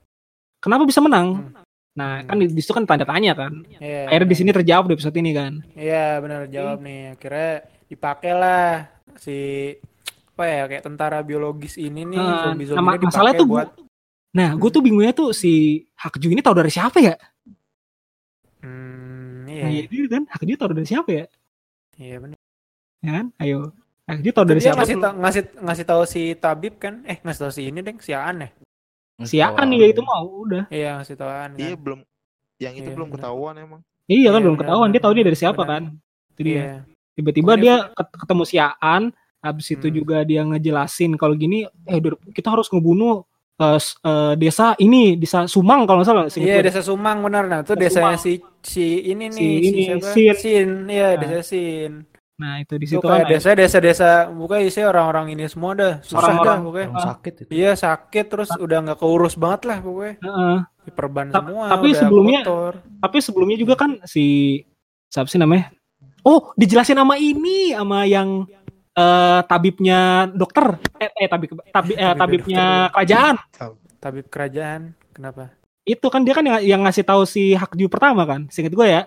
kenapa 0.59 0.83
bisa 0.85 1.01
menang? 1.03 1.29
Hmm. 1.43 1.53
Nah, 1.93 2.13
Hmm. 2.17 2.25
kan 2.25 2.37
di 2.39 2.57
situ 2.57 2.71
kan 2.71 2.87
tanda 2.87 3.05
tanya 3.05 3.35
kan. 3.35 3.53
Iya, 3.77 4.09
Akhirnya 4.09 4.25
di 4.25 4.31
benar. 4.31 4.41
sini 4.41 4.51
terjawab 4.55 4.85
di 4.87 4.95
episode 4.95 5.17
ini 5.19 5.31
kan. 5.35 5.53
Iya 5.75 6.07
benar 6.19 6.47
jawab 6.47 6.79
nih. 6.81 7.01
Akhirnya 7.13 7.51
dipakai 7.85 8.33
lah 8.33 8.89
si 9.19 9.37
apa 10.43 10.51
ya 10.51 10.65
kayak 10.67 10.83
tentara 10.83 11.23
biologis 11.23 11.79
ini 11.79 12.03
nih 12.03 12.19
Eh, 12.19 12.27
zombie 12.51 12.67
nah, 12.67 12.75
zombie 12.75 13.07
masalahnya 13.07 13.39
tuh 13.39 13.47
buat 13.47 13.69
gua, 13.71 13.87
nah, 14.35 14.51
gue 14.59 14.71
tuh 14.75 14.83
bingungnya 14.83 15.15
tuh 15.15 15.31
si 15.31 15.53
Hakju 15.95 16.35
ini 16.35 16.43
tahu 16.43 16.59
dari 16.59 16.67
siapa 16.67 16.99
ya? 16.99 17.15
hmm, 18.59 19.47
Nah, 19.47 19.71
iya 19.71 19.87
iya 19.87 20.07
kan, 20.11 20.23
Hakju 20.27 20.55
tahu 20.59 20.75
dari 20.75 20.89
siapa 20.89 21.11
ya? 21.15 21.25
iya 21.95 22.17
benar. 22.19 22.39
Ya 22.99 23.11
kan? 23.23 23.27
Ayo. 23.39 23.71
Hakju 24.11 24.31
tahu 24.35 24.45
dari 24.51 24.59
Dia 24.59 24.67
siapa? 24.67 24.79
ngasih 24.83 24.97
ta- 24.99 25.15
ngasih 25.15 25.43
ngasih 25.63 25.85
tahu 25.87 26.03
si 26.03 26.23
Tabib 26.35 26.75
kan? 26.83 27.07
Eh 27.07 27.23
ngasih 27.23 27.41
tahu 27.47 27.53
si 27.55 27.63
ini 27.71 27.79
deng 27.79 28.03
si 28.03 28.11
Aan 28.11 28.43
ya? 28.43 28.51
Siaan 29.23 29.71
nih 29.71 29.79
ya 29.79 29.87
itu 29.95 30.03
mau 30.03 30.27
udah. 30.43 30.67
Iya 30.67 30.99
ngasih 30.99 31.15
tahu 31.15 31.31
Aan. 31.31 31.51
Iya 31.55 31.79
Kan? 31.79 31.83
belum 31.87 31.99
yang 32.59 32.75
itu 32.75 32.89
Iya, 32.91 32.97
belum 32.99 33.09
ketahuan 33.15 33.55
emang. 33.55 33.81
Iya 34.11 34.29
kan 34.29 34.41
Iya, 34.41 34.45
belum 34.51 34.57
ketahuan 34.59 34.89
dia 34.91 35.03
tahu 35.03 35.13
dia 35.15 35.25
dari 35.31 35.39
siapa 35.39 35.63
Benar. 35.63 35.71
kan. 35.71 35.83
Itu 36.35 36.41
dia. 36.43 36.59
Iya. 36.59 36.75
Tiba-tiba 37.13 37.53
dia 37.55 37.75
ket- 37.93 38.17
ketemu 38.19 38.43
si 38.43 38.57
Aan, 38.59 39.13
habis 39.43 39.67
itu 39.69 39.85
Hmm. 39.85 39.95
juga 39.95 40.17
dia 40.23 40.41
ngejelasin 40.41 41.15
kalau 41.15 41.35
gini 41.35 41.63
eh 41.85 41.99
kita 42.31 42.49
harus 42.49 42.67
ngebunuh 42.67 43.27
s- 43.75 43.95
eh, 44.01 44.35
desa 44.35 44.75
ini, 44.77 45.15
desa 45.15 45.45
Sumang 45.45 45.83
kalau 45.83 46.01
nggak 46.01 46.09
salah. 46.09 46.25
Iya 46.33 46.57
gue. 46.57 46.67
desa 46.67 46.81
Sumang 46.81 47.21
benar 47.21 47.45
nah 47.45 47.61
itu 47.61 47.75
Desa 47.75 48.01
desanya 48.01 48.17
Sumang. 48.17 48.19
si 48.19 48.33
si 48.65 48.85
ini 49.05 49.25
Si 49.29 49.37
nih 49.37 49.53
ini, 49.61 49.83
siapa? 49.85 50.07
Sin. 50.09 50.35
Sin 50.35 50.69
iya 50.89 51.09
Nah, 51.09 51.21
desa 51.21 51.41
Sin 51.45 51.93
Nah, 52.33 52.59
itu 52.59 52.75
di 52.75 52.85
itu 52.85 52.97
situ 52.97 53.05
kayak 53.05 53.23
kan. 53.23 53.31
desa 53.31 53.51
desa 53.55 53.79
desa 53.79 54.11
bukan 54.29 54.59
isinya 54.61 54.91
orang-orang 54.91 55.27
ini 55.31 55.47
semua 55.47 55.75
dah 55.75 55.93
susah 56.01 56.19
Orang-orang- 56.19 56.59
dah 56.59 56.65
pokoknya 56.65 56.89
Orang 56.89 57.05
sakit 57.05 57.33
itu. 57.37 57.51
iya 57.53 57.71
sakit 57.73 58.25
terus 58.27 58.51
udah 58.53 58.79
nggak 58.83 58.99
keurus 58.99 59.35
banget 59.37 59.61
lah 59.65 59.79
pokoknya 59.79 60.15
Heeh. 60.19 60.57
diperban 60.83 61.27
Ta- 61.29 61.35
semua 61.39 61.65
tapi 61.69 61.87
udah 61.89 61.99
sebelumnya- 62.01 62.43
kotor. 62.43 62.75
Tapi 62.99 63.17
sebelumnya 63.21 63.57
juga 63.57 63.75
kan 63.77 63.91
si 64.05 64.25
siapa 65.07 65.29
sih 65.29 65.39
namanya? 65.39 65.71
Oh, 66.21 66.51
dijelasin 66.53 66.95
sama 66.97 67.15
ini 67.15 67.71
sama 67.71 68.07
yang 68.07 68.47
eh 68.93 69.41
tabibnya 69.45 70.01
dokter. 70.29 70.77
Eh, 70.97 71.11
eh 71.17 71.27
tabib 71.27 71.49
tabi, 71.67 71.93
eh, 71.93 71.99
Tabibnya 72.05 72.09
tabibnya 72.15 72.65
dokter. 72.65 72.93
kerajaan. 72.93 73.35
tabib 73.97 74.27
kerajaan 74.27 74.81
kenapa 75.11 75.55
Itu 75.83 76.07
kan 76.09 76.23
dia 76.23 76.35
kan 76.35 76.43
yang, 76.43 76.59
yang 76.61 76.81
ngasih 76.83 77.03
tahu 77.03 77.23
si 77.23 77.53
Hakju 77.53 77.87
pertama 77.87 78.23
kan. 78.23 78.47
Seinget 78.49 78.71
gue 78.71 78.85
ya. 78.85 79.03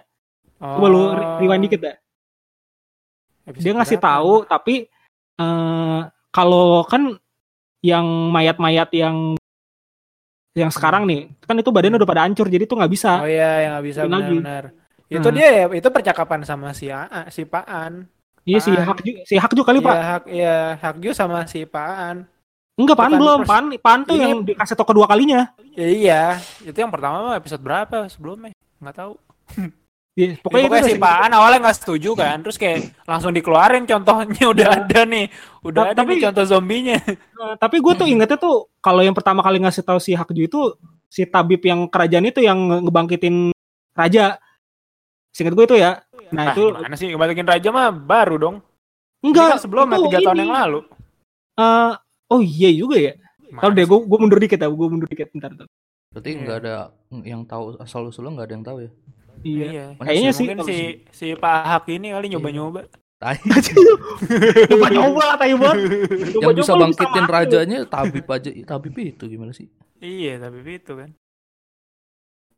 Coba 0.56 0.88
lu 0.88 1.02
re- 1.10 1.30
rewind 1.40 1.64
dikit 1.64 1.82
dah. 1.82 1.96
Oh, 1.96 3.50
Episode 3.50 3.64
Dia 3.64 3.74
ngasih 3.76 3.98
berapa? 3.98 4.10
tahu 4.12 4.34
tapi 4.46 4.76
eh 5.36 6.00
kalau 6.30 6.84
kan 6.84 7.16
yang 7.80 8.04
mayat-mayat 8.30 8.90
yang 8.92 9.38
yang 10.52 10.72
sekarang 10.72 11.04
nih 11.04 11.28
kan 11.42 11.54
itu 11.54 11.68
badannya 11.70 11.96
udah 11.96 12.08
pada 12.08 12.24
hancur 12.24 12.48
jadi 12.48 12.64
tuh 12.64 12.76
nggak 12.76 12.90
bisa. 12.90 13.20
oh 13.20 13.28
iya 13.28 13.52
yang 13.62 13.72
nggak 13.76 13.86
bisa 13.86 14.00
benar-benar 14.02 14.64
itu 15.06 15.22
Hmm. 15.22 15.36
dia 15.36 15.48
ya 15.54 15.66
itu 15.70 15.90
percakapan 15.92 16.42
sama 16.42 16.72
si 16.72 16.88
A, 16.88 17.06
si 17.30 17.46
Paan 17.46 18.08
Iya 18.46 18.60
si 18.60 18.70
Apaan? 18.70 18.88
Hakju 18.88 19.12
si 19.24 19.36
Hakju 19.36 19.62
kali 19.62 19.80
Iya, 19.80 19.86
Pak. 19.86 19.96
hak 19.98 20.24
iya 20.28 20.58
Hakju 20.78 21.10
sama 21.12 21.43
si 21.43 21.66
Paan 21.66 22.30
Enggak 22.76 22.93
Pan 22.93 23.08
Bukan 23.08 23.18
belum. 23.18 23.39
Pan 23.43 23.66
Pan 23.76 24.00
tuh 24.02 24.16
yang 24.16 24.39
dikasih 24.41 24.74
tau 24.74 24.84
kedua 24.84 25.06
kalinya. 25.06 25.50
ya, 25.72 25.88
iya 25.88 26.24
itu 26.62 26.76
yang 26.76 26.89
pertama 26.89 27.24
mah 27.24 27.36
episode 27.36 27.60
berapa 27.60 28.06
sebelumnya 28.06 28.54
nggak 28.78 28.96
tahu 28.96 29.14
Iya, 30.16 30.39
pokoknya, 30.39 30.64
itu 30.64 30.72
pokoknya 30.72 30.88
si 30.88 30.96
Paan 30.96 31.28
awalnya 31.30 31.60
nggak 31.60 31.78
setuju 31.78 32.10
kan 32.14 32.39
terus 32.39 32.56
kayak 32.56 32.88
langsung 33.04 33.32
dikeluarin 33.32 33.84
contohnya 33.84 34.46
udah 34.54 34.68
ada 34.78 35.02
nih 35.04 35.28
udah 35.60 35.82
Ta- 35.82 35.89
ada 35.91 35.98
tapi- 35.98 36.12
nih 36.14 36.20
contoh 36.24 36.46
zombinya 36.46 36.98
Nah, 37.36 37.54
tapi 37.58 37.78
gue 37.78 37.93
tuh 37.93 38.08
ingetnya 38.08 38.38
tuh 38.38 38.72
kalau 38.80 39.02
yang 39.02 39.12
pertama 39.12 39.41
kali 39.41 39.60
ngasih 39.60 39.82
tahu 39.82 40.00
si 40.00 40.14
Hakju 40.14 40.41
itu 40.41 40.60
si 41.06 41.26
tabib 41.26 41.60
yang 41.62 41.84
kerajaan 41.86 42.26
itu 42.26 42.39
yang 42.39 42.56
nge- 42.58 42.82
ngebangkitin 42.84 43.36
raja. 43.91 44.39
Singkat 45.32 45.52
gue 45.54 45.66
itu 45.66 45.76
ya. 45.78 46.00
Nah, 46.34 46.50
nah 46.50 46.54
itu 46.54 46.64
gimana 46.74 46.96
sih 46.98 47.08
ngebalikin 47.14 47.46
raja 47.46 47.70
mah 47.70 47.94
baru 47.94 48.36
dong 48.38 48.56
enggak 49.22 49.58
kan 49.58 49.60
sebelumnya 49.62 49.98
itu 49.98 50.06
tiga 50.10 50.20
tahun 50.26 50.38
ini. 50.38 50.42
yang 50.46 50.54
lalu 50.54 50.80
Eh, 51.56 51.92
oh 52.28 52.42
iya 52.44 52.68
juga 52.76 53.00
ya. 53.00 53.14
Kalau 53.56 53.72
Mana 53.72 53.78
deh 53.80 53.86
gue 53.88 54.00
gue 54.04 54.18
mundur 54.20 54.40
dikit 54.44 54.60
ya, 54.60 54.68
gue 54.68 54.88
mundur 54.92 55.08
dikit 55.08 55.32
bentar. 55.32 55.48
bentar. 55.56 55.68
Berarti 56.12 56.30
Iya. 56.32 56.40
nggak 56.44 56.58
ada 56.60 56.76
yang 57.24 57.42
tahu 57.48 57.80
asal 57.80 58.12
usulnya 58.12 58.36
nggak 58.36 58.48
ada 58.52 58.56
yang 58.60 58.66
tahu 58.68 58.78
ya. 58.84 58.92
Iya. 59.40 59.66
Iya. 59.72 59.86
Kayaknya 59.96 60.32
sih 60.36 60.46
mungkin 60.46 60.60
si 60.68 60.78
si 61.16 61.28
Pak 61.32 61.56
Hak 61.64 61.88
ini 61.88 62.12
kali 62.12 62.28
nyoba-nyoba. 62.28 62.92
Tai. 63.16 63.40
Coba 64.76 64.88
nyoba 64.92 65.22
lah 65.24 65.38
Bon. 65.56 65.76
yang 66.36 66.52
bisa 66.52 66.76
bangkitin 66.76 67.26
rajanya 67.32 67.78
tabib 67.88 68.28
aja. 68.28 68.52
Tabib 68.52 68.96
itu 69.00 69.24
gimana 69.32 69.56
sih? 69.56 69.72
iya, 70.04 70.36
tapi 70.36 70.60
itu 70.68 70.92
kan. 70.92 71.16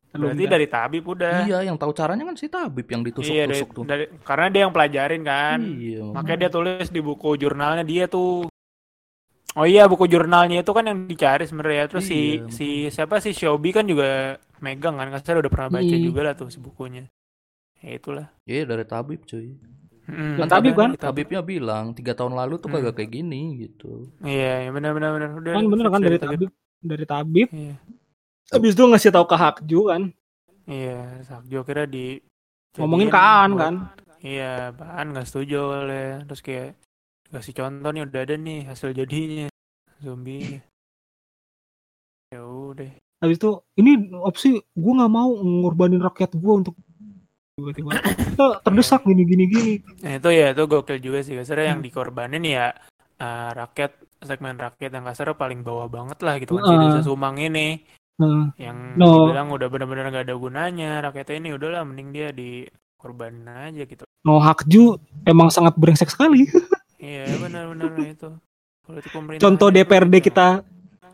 Berarti 0.07 0.43
dari 0.47 0.65
tabib 0.65 1.03
udah. 1.03 1.45
Iya, 1.45 1.57
yang 1.67 1.75
tahu 1.75 1.91
caranya 1.91 2.23
kan 2.23 2.35
si 2.35 2.47
tabib 2.47 2.87
yang 2.87 3.01
Iya, 3.01 3.11
dari, 3.11 3.19
ditusuk-tusuk 3.53 3.69
tuh. 3.75 3.83
dari- 3.85 4.09
karena 4.23 4.47
dia 4.49 4.61
yang 4.65 4.73
pelajarin 4.73 5.21
kan. 5.21 5.59
Iya. 5.61 6.03
Makanya 6.15 6.39
dia 6.47 6.51
tulis 6.51 6.87
di 6.89 7.01
buku 7.01 7.29
jurnalnya 7.35 7.83
dia 7.83 8.05
tuh. 8.07 8.47
Oh 9.53 9.65
iya, 9.65 9.85
buku 9.85 10.05
jurnalnya 10.05 10.61
itu 10.61 10.71
kan 10.71 10.85
yang 10.85 11.05
dicari 11.05 11.43
sebenarnya. 11.45 11.89
Terus 11.89 12.05
si 12.05 12.19
Iya. 12.37 12.49
si 12.49 12.67
siapa 12.87 13.17
sih 13.17 13.33
Shobi 13.33 13.73
kan 13.73 13.85
juga 13.85 14.37
megang 14.59 14.95
kan. 14.95 15.09
Kasar 15.09 15.37
udah 15.37 15.49
pernah 15.49 15.69
baca 15.77 15.85
Iya. 15.85 16.01
juga 16.01 16.21
lah 16.23 16.33
tuh 16.33 16.49
si 16.49 16.57
bukunya. 16.57 17.09
Ya 17.77 17.91
itulah. 17.93 18.27
Iya 18.43 18.65
dari 18.65 18.85
tabib 18.85 19.21
cuy. 19.23 19.53
Mm, 20.07 20.39
Bukan 20.39 20.47
tabib 20.47 20.73
kan? 20.73 20.89
dari 20.95 21.03
Tabibnya 21.03 21.41
bilang 21.43 21.91
tiga 21.91 22.15
tahun 22.15 22.31
lalu 22.31 22.57
tuh 22.57 22.71
Hmm. 22.71 22.79
kagak 22.79 22.95
kayak 22.95 23.11
gini 23.11 23.41
gitu. 23.59 24.07
Iya, 24.23 24.63
ya 24.63 24.69
benar 24.71 24.95
benar 24.95 25.09
benar. 25.11 25.29
Udah. 25.35 25.53
Kan 25.53 25.65
bener 25.67 25.87
kan 25.91 25.99
dari 25.99 26.17
tabib. 26.17 26.49
Dari 26.79 27.05
tabib. 27.05 27.47
Iya. 27.51 27.75
Habis 28.47 28.71
itu 28.73 28.83
ngasih 28.83 29.11
tahu 29.11 29.25
ke 29.27 29.35
Hakju 29.35 29.79
kan. 29.91 30.01
Iya, 30.67 31.23
Sakjo 31.23 31.63
kira 31.63 31.83
di 31.83 32.19
Ngomongin 32.77 33.09
buat- 33.09 33.57
kan. 33.57 33.75
Iya, 34.19 34.73
Baan 34.73 35.13
nggak 35.13 35.27
setuju 35.29 35.83
oleh 35.85 36.21
terus 36.25 36.41
kayak 36.41 36.73
kasih 37.27 37.53
contoh 37.53 37.89
nih 37.91 38.03
udah 38.07 38.21
ada 38.23 38.35
nih 38.35 38.59
hasil 38.65 38.91
jadinya 38.91 39.47
zombie. 39.99 40.59
Ya 42.29 42.41
udah. 42.43 42.87
Habis 43.23 43.37
itu 43.37 43.49
ini 43.77 43.91
opsi 44.13 44.47
gue 44.57 44.93
nggak 44.93 45.11
mau 45.11 45.31
ngorbanin 45.33 46.01
rakyat 46.01 46.35
gue 46.35 46.53
untuk 46.53 46.75
tiba-tiba 47.57 47.97
kita 47.97 48.61
terdesak 48.61 49.01
gini 49.03 49.23
gini 49.25 49.43
gini. 49.49 49.73
Nah, 50.05 50.21
itu 50.21 50.29
ya 50.29 50.53
itu 50.53 50.63
gokil 50.65 50.97
juga 51.01 51.19
sih 51.25 51.33
kasarnya 51.33 51.73
yang 51.73 51.81
dikorbanin 51.81 52.43
ya 52.45 52.69
eh, 53.17 53.49
rakyat 53.53 53.91
segmen 54.21 54.57
rakyat 54.57 54.91
yang 54.93 55.05
kasarnya 55.05 55.33
paling 55.33 55.65
bawah 55.65 55.89
banget 55.89 56.19
lah 56.21 56.37
gitu 56.37 56.57
kan 56.57 56.63
si 56.63 56.73
Heeh. 56.73 56.81
desa 56.93 57.01
Sumang 57.01 57.37
ini 57.41 57.81
Nah, 58.17 58.49
yang 58.57 58.97
No. 58.97 59.29
bilang 59.29 59.53
udah 59.53 59.69
benar-benar 59.69 60.09
nggak 60.09 60.25
ada 60.25 60.35
gunanya 60.35 60.91
rakyatnya 61.05 61.35
ini 61.37 61.49
udahlah 61.53 61.85
mending 61.85 62.09
dia 62.09 62.33
dikorbanin 62.33 63.45
aja 63.45 63.85
gitu. 63.85 64.03
no 64.25 64.41
Hakju 64.41 64.97
emang 65.29 65.53
sangat 65.53 65.77
brengsek 65.77 66.09
sekali. 66.09 66.45
Iya 66.97 67.29
benar-benar 67.37 67.93
itu. 68.01 68.41
Contoh 69.37 69.69
DPRD 69.69 70.17
kita 70.17 70.65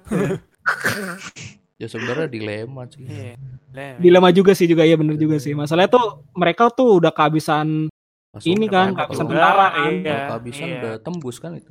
Ya 1.82 1.92
sebenarnya 1.92 2.32
dilema 2.32 2.88
cuy. 2.88 3.04
Iya. 3.04 3.36
Lah, 3.76 4.00
dilema 4.00 4.32
juga 4.32 4.56
sih 4.56 4.64
juga 4.64 4.88
ya 4.88 4.96
bener 4.96 5.20
juga 5.20 5.44
sih. 5.44 5.52
Masalahnya 5.52 5.92
tuh 5.92 6.24
mereka 6.40 6.72
tuh 6.72 7.04
udah 7.04 7.12
kehabisan 7.12 7.92
Pas 8.34 8.42
Ini 8.50 8.66
kan, 8.66 8.98
kehabisan 8.98 9.30
tentara 9.30 9.68
kan. 9.70 9.92
Iya, 9.94 10.18
kehabisan 10.26 10.66
iya. 10.66 10.78
udah 10.82 10.94
tembus 11.06 11.38
kan 11.38 11.54
itu. 11.54 11.70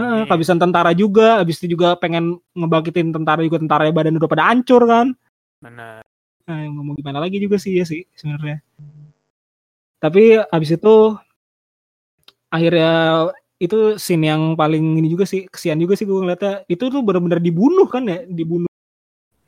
Iya. 0.00 0.24
kehabisan 0.26 0.58
tentara 0.58 0.90
juga, 0.96 1.40
habis 1.44 1.60
itu 1.60 1.76
juga 1.76 1.94
pengen 1.96 2.40
ngebangkitin 2.56 3.12
tentara 3.12 3.40
juga 3.44 3.60
tentara 3.60 3.86
badan 3.92 4.16
udah 4.16 4.30
pada 4.30 4.44
hancur 4.50 4.82
kan. 4.88 5.12
Benar. 5.60 6.00
Nah, 6.48 6.58
ngomong 6.72 6.96
gimana 6.98 7.22
lagi 7.22 7.38
juga 7.38 7.60
sih 7.60 7.78
ya 7.78 7.84
sih 7.86 8.02
sebenarnya. 8.16 8.58
Tapi 10.00 10.40
habis 10.48 10.70
itu 10.72 11.14
akhirnya 12.50 12.90
itu 13.60 14.00
scene 14.00 14.24
yang 14.32 14.56
paling 14.56 14.96
ini 14.98 15.12
juga 15.12 15.28
sih 15.28 15.44
kesian 15.46 15.76
juga 15.76 15.92
sih 15.92 16.08
gue 16.08 16.16
ngeliatnya 16.16 16.64
itu 16.64 16.88
tuh 16.88 17.04
benar-benar 17.04 17.38
dibunuh 17.38 17.84
kan 17.86 18.08
ya 18.08 18.24
dibunuh 18.24 18.66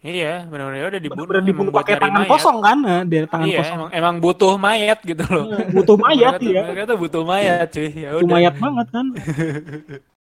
Iya, 0.03 0.51
benar-benar 0.51 0.79
ya 0.83 0.87
udah 0.91 1.01
dibunuh. 1.01 1.25
benar-benar 1.31 1.47
dibunuh 1.47 1.71
pakai 1.71 1.95
tangan 1.95 2.27
mayat. 2.27 2.33
kosong 2.35 2.59
kan 2.59 2.79
nah, 2.83 3.01
dari 3.07 3.27
tangan 3.31 3.47
iya, 3.47 3.59
kosong 3.63 3.79
emang, 3.79 3.91
emang 3.95 4.15
butuh 4.19 4.55
mayat 4.59 4.99
gitu 5.07 5.25
loh. 5.31 5.45
butuh 5.71 5.97
mayat 5.97 6.35
ya 6.43 6.63
mereka 6.67 6.83
tuh 6.91 6.99
butuh 6.99 7.23
mayat 7.23 7.67
cuy. 7.71 7.89
Ya 7.95 8.09
butuh 8.19 8.29
mayat 8.35 8.55
banget 8.59 8.87
kan 8.91 9.07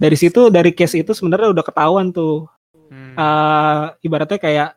dari 0.00 0.16
situ 0.16 0.48
dari 0.48 0.72
case 0.72 1.04
itu 1.04 1.12
sebenarnya 1.12 1.52
udah 1.52 1.64
ketahuan 1.64 2.08
tuh. 2.08 2.48
Hmm. 2.90 3.14
eh 3.14 3.84
ibaratnya 4.02 4.38
kayak 4.40 4.68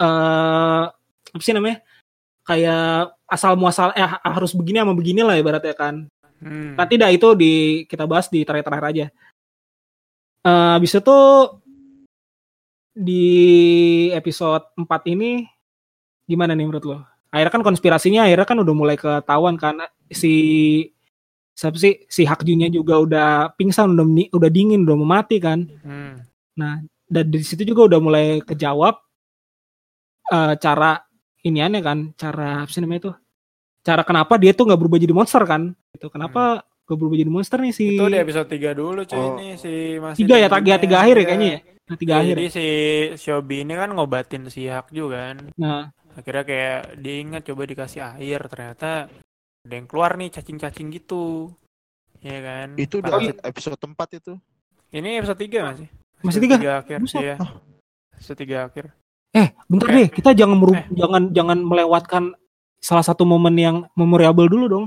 eh 0.00 0.84
apa 1.34 1.42
sih 1.42 1.52
namanya? 1.52 1.82
Kayak 2.46 3.12
asal 3.26 3.58
muasal 3.58 3.90
eh 3.98 4.06
harus 4.06 4.54
begini 4.54 4.80
sama 4.80 4.94
begini 4.94 5.20
lah 5.26 5.34
ibaratnya 5.34 5.74
kan. 5.74 6.06
Hmm. 6.40 6.72
nanti 6.72 6.96
dah 6.96 7.12
itu 7.12 7.36
di 7.36 7.84
kita 7.84 8.08
bahas 8.08 8.32
di 8.32 8.46
terakhir-terakhir 8.46 8.86
aja. 8.88 9.06
Eh 10.46 10.70
habis 10.78 10.96
itu 10.96 11.18
di 12.96 13.28
episode 14.16 14.72
4 14.78 15.12
ini 15.12 15.44
gimana 16.24 16.54
nih 16.56 16.64
menurut 16.64 16.84
lo? 16.86 16.98
Akhirnya 17.28 17.52
kan 17.60 17.64
konspirasinya 17.66 18.24
akhirnya 18.26 18.46
kan 18.48 18.58
udah 18.62 18.74
mulai 18.74 18.96
ketahuan 18.96 19.60
kan 19.60 19.84
si 20.10 20.32
siapa 21.52 21.76
sih 21.76 22.04
si 22.06 22.24
Hakjunya 22.24 22.68
juga 22.68 22.98
udah 22.98 23.28
pingsan 23.54 23.92
udah 23.92 24.06
udah 24.32 24.50
dingin 24.50 24.82
udah 24.82 24.96
mau 24.96 25.08
mati 25.10 25.36
kan 25.36 25.66
Hmm. 25.82 26.16
dan 27.04 27.24
di 27.26 27.40
situ 27.40 27.64
juga 27.64 27.90
udah 27.90 28.00
mulai 28.00 28.26
kejawab 28.40 28.96
eh, 30.28 30.54
cara 30.56 31.00
iniannya 31.40 31.80
kan, 31.80 31.98
cara 32.14 32.62
apa 32.62 32.70
sih 32.70 32.78
namanya 32.78 33.00
itu? 33.08 33.12
Cara 33.80 34.04
kenapa 34.04 34.36
dia 34.36 34.52
tuh 34.52 34.68
nggak 34.68 34.76
berubah 34.78 34.98
jadi 35.00 35.10
monster 35.10 35.42
kan? 35.42 35.72
Itu 35.90 36.06
kenapa 36.06 36.62
gak 36.84 36.98
berubah 36.98 37.16
jadi 37.16 37.30
monster 37.32 37.58
nih 37.58 37.72
si 37.72 37.96
Itu 37.96 38.06
di 38.06 38.18
episode 38.18 38.50
3 38.50 38.74
dulu 38.74 39.00
cuy 39.06 39.16
Oh. 39.16 39.38
ini 39.38 39.54
si 39.56 39.96
masih 39.96 40.20
tiga 40.20 40.36
ya, 40.36 40.48
tiga, 40.50 40.74
tiga 40.76 40.96
akhir 41.00 41.16
ya 41.16 41.24
kayaknya 41.24 41.48
ya. 41.48 41.60
Nah, 41.86 41.96
tiga 41.96 42.12
Iya, 42.12 42.20
akhir. 42.20 42.34
Jadi 42.36 42.44
ya. 42.44 42.50
si 42.52 42.66
Shobi 43.16 43.56
ini 43.62 43.74
kan 43.74 43.90
ngobatin 43.90 44.42
si 44.46 44.66
Hakju 44.66 45.04
kan. 45.08 45.36
Nah, 45.56 45.90
Akhirnya 46.10 46.42
kayak 46.42 46.80
dia 46.98 47.14
ingat 47.22 47.42
coba 47.46 47.62
dikasih 47.64 48.02
air 48.18 48.42
ternyata 48.50 49.06
ada 49.60 49.74
yang 49.76 49.86
keluar 49.86 50.16
nih 50.16 50.32
cacing-cacing 50.32 50.88
gitu. 50.90 51.52
Iya 52.20 52.38
kan? 52.40 52.68
Itu 52.76 53.00
udah 53.00 53.10
episode- 53.12 53.42
episode 53.44 53.76
4 53.78 54.08
itu. 54.16 54.32
Ini 54.90 55.20
episode 55.20 55.38
3 55.38 55.58
masih. 55.62 55.88
Masih 56.20 56.38
Episode 56.40 56.44
tiga? 56.60 56.70
akhir. 56.80 56.98
Buset. 57.00 57.20
Iya. 57.20 57.36
Episode 58.12 58.38
3 58.38 58.58
akhir. 58.66 58.84
eh 59.30 59.54
bentar 59.70 59.86
Eh. 59.86 59.94
deh, 59.94 60.08
kita 60.10 60.34
jangan 60.34 60.58
meru- 60.58 60.74
Eh. 60.74 60.90
jangan 60.90 61.30
jangan 61.30 61.58
melewatkan 61.62 62.34
salah 62.82 63.06
satu 63.06 63.22
momen 63.22 63.54
yang 63.54 63.76
memorable 63.94 64.50
dulu 64.50 64.66
dong. 64.66 64.86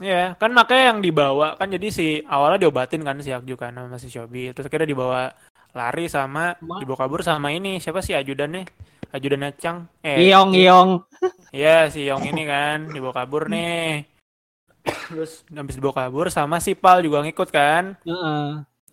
Iya, 0.00 0.40
kan 0.40 0.56
makanya 0.56 0.96
yang 0.96 1.04
dibawa 1.04 1.52
kan 1.52 1.68
jadi 1.68 1.92
si 1.92 2.06
awalnya 2.24 2.64
diobatin 2.64 3.04
kan 3.04 3.20
si 3.20 3.28
Hakju 3.28 3.60
kan 3.60 3.76
sama 3.76 4.00
si 4.00 4.08
Shobi. 4.08 4.56
Terus 4.56 4.72
akhirnya 4.72 4.88
dibawa 4.88 5.36
lari 5.76 6.06
sama 6.08 6.56
Ma- 6.64 6.80
dibawa 6.80 7.04
kabur 7.06 7.20
sama 7.24 7.52
ini 7.52 7.78
siapa 7.82 8.00
sih 8.00 8.16
ajudannya? 8.16 8.64
Ajudannya 9.08 9.50
Chang. 9.56 9.88
Eh, 10.04 10.28
Iong 10.28 10.52
Iong. 10.52 10.90
Iya 11.48 11.88
si 11.88 12.04
Yong 12.04 12.28
ini 12.28 12.44
kan 12.44 12.92
dibawa 12.92 13.24
kabur 13.24 13.48
nih. 13.48 14.04
Terus 14.84 15.44
habis 15.48 15.76
dibawa 15.80 15.94
kabur 16.06 16.28
sama 16.28 16.60
si 16.60 16.76
Pal 16.76 17.00
juga 17.00 17.24
ngikut 17.24 17.48
kan. 17.48 17.96
Heeh. 18.04 18.44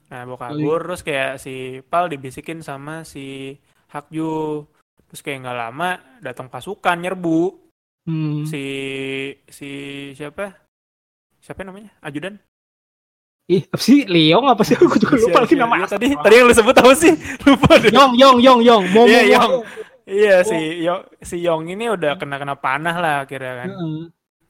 Nah 0.06 0.22
bawa 0.24 0.40
kabur 0.40 0.80
terus 0.88 1.02
kayak 1.04 1.40
si 1.44 1.84
Pal 1.84 2.08
dibisikin 2.08 2.64
sama 2.64 3.04
si 3.04 3.60
Hakju. 3.92 4.64
Terus 5.12 5.22
kayak 5.22 5.44
nggak 5.44 5.60
lama 5.60 5.90
datang 6.24 6.48
pasukan 6.52 6.98
nyerbu 7.00 7.62
Hmm. 8.06 8.46
si 8.46 8.62
si 9.50 9.70
siapa? 10.14 10.54
Siapa 11.42 11.66
namanya? 11.66 11.90
Ajudan? 12.06 12.38
Ih, 13.46 13.62
apa 13.70 13.78
sih 13.78 14.10
Leong 14.10 14.46
apa 14.50 14.66
sih? 14.66 14.74
Aku 14.74 14.90
juga 14.98 15.14
lupa 15.16 15.46
lagi 15.46 15.54
Siapa? 15.54 15.70
nama 15.70 15.76
Iya, 15.78 15.88
tadi 15.88 16.08
tadi 16.18 16.34
yang 16.34 16.46
lu 16.50 16.54
sebut 16.58 16.76
apa 16.76 16.94
sih? 16.98 17.14
Lupa 17.46 17.72
deh. 17.78 17.92
Yong 17.94 18.14
Yong 18.18 18.38
Yong 18.42 18.60
Yong. 18.66 18.84
Momo. 18.90 19.06
Iya, 19.06 19.22
Yong. 19.38 19.52
Iya 20.06 20.36
si 20.42 20.58
Yong 20.82 21.02
si 21.22 21.36
Yong 21.42 21.62
ini 21.68 21.86
udah 21.88 22.18
kena 22.18 22.38
kena 22.38 22.58
panah 22.58 22.96
lah 22.98 23.16
akhirnya 23.22 23.54
kan. 23.62 23.70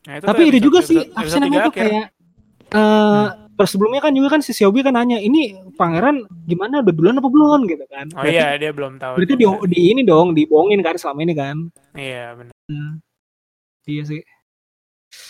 Nah, 0.06 0.14
itu 0.16 0.26
Tapi 0.26 0.42
episode- 0.48 0.64
juga 0.64 0.80
sih, 0.80 1.00
apa 1.12 1.28
sih 1.28 1.40
namanya 1.40 1.68
tuh 1.68 1.74
kayak 1.76 2.06
eh 2.66 3.28
pas 3.56 3.68
sebelumnya 3.68 4.00
kan 4.00 4.12
juga 4.12 4.36
kan 4.36 4.42
si 4.44 4.52
Xiaobi 4.52 4.84
kan 4.84 4.92
nanya 4.92 5.16
ini 5.16 5.56
pangeran 5.76 6.28
gimana 6.44 6.84
udah 6.84 6.92
duluan 6.92 7.16
apa 7.16 7.28
belum 7.28 7.60
gitu 7.68 7.84
kan? 7.88 8.08
Oh 8.16 8.24
iya 8.24 8.56
dia 8.56 8.72
belum 8.72 8.96
tahu. 8.96 9.20
Berarti 9.20 9.36
di, 9.36 9.46
di 9.72 9.80
ini 9.92 10.02
dong 10.04 10.32
dibohongin 10.32 10.80
kan 10.80 10.96
selama 10.96 11.20
ini 11.24 11.34
kan? 11.34 11.56
Iya 11.96 12.36
benar. 12.36 12.56
Iya 13.86 14.04
sih. 14.04 14.20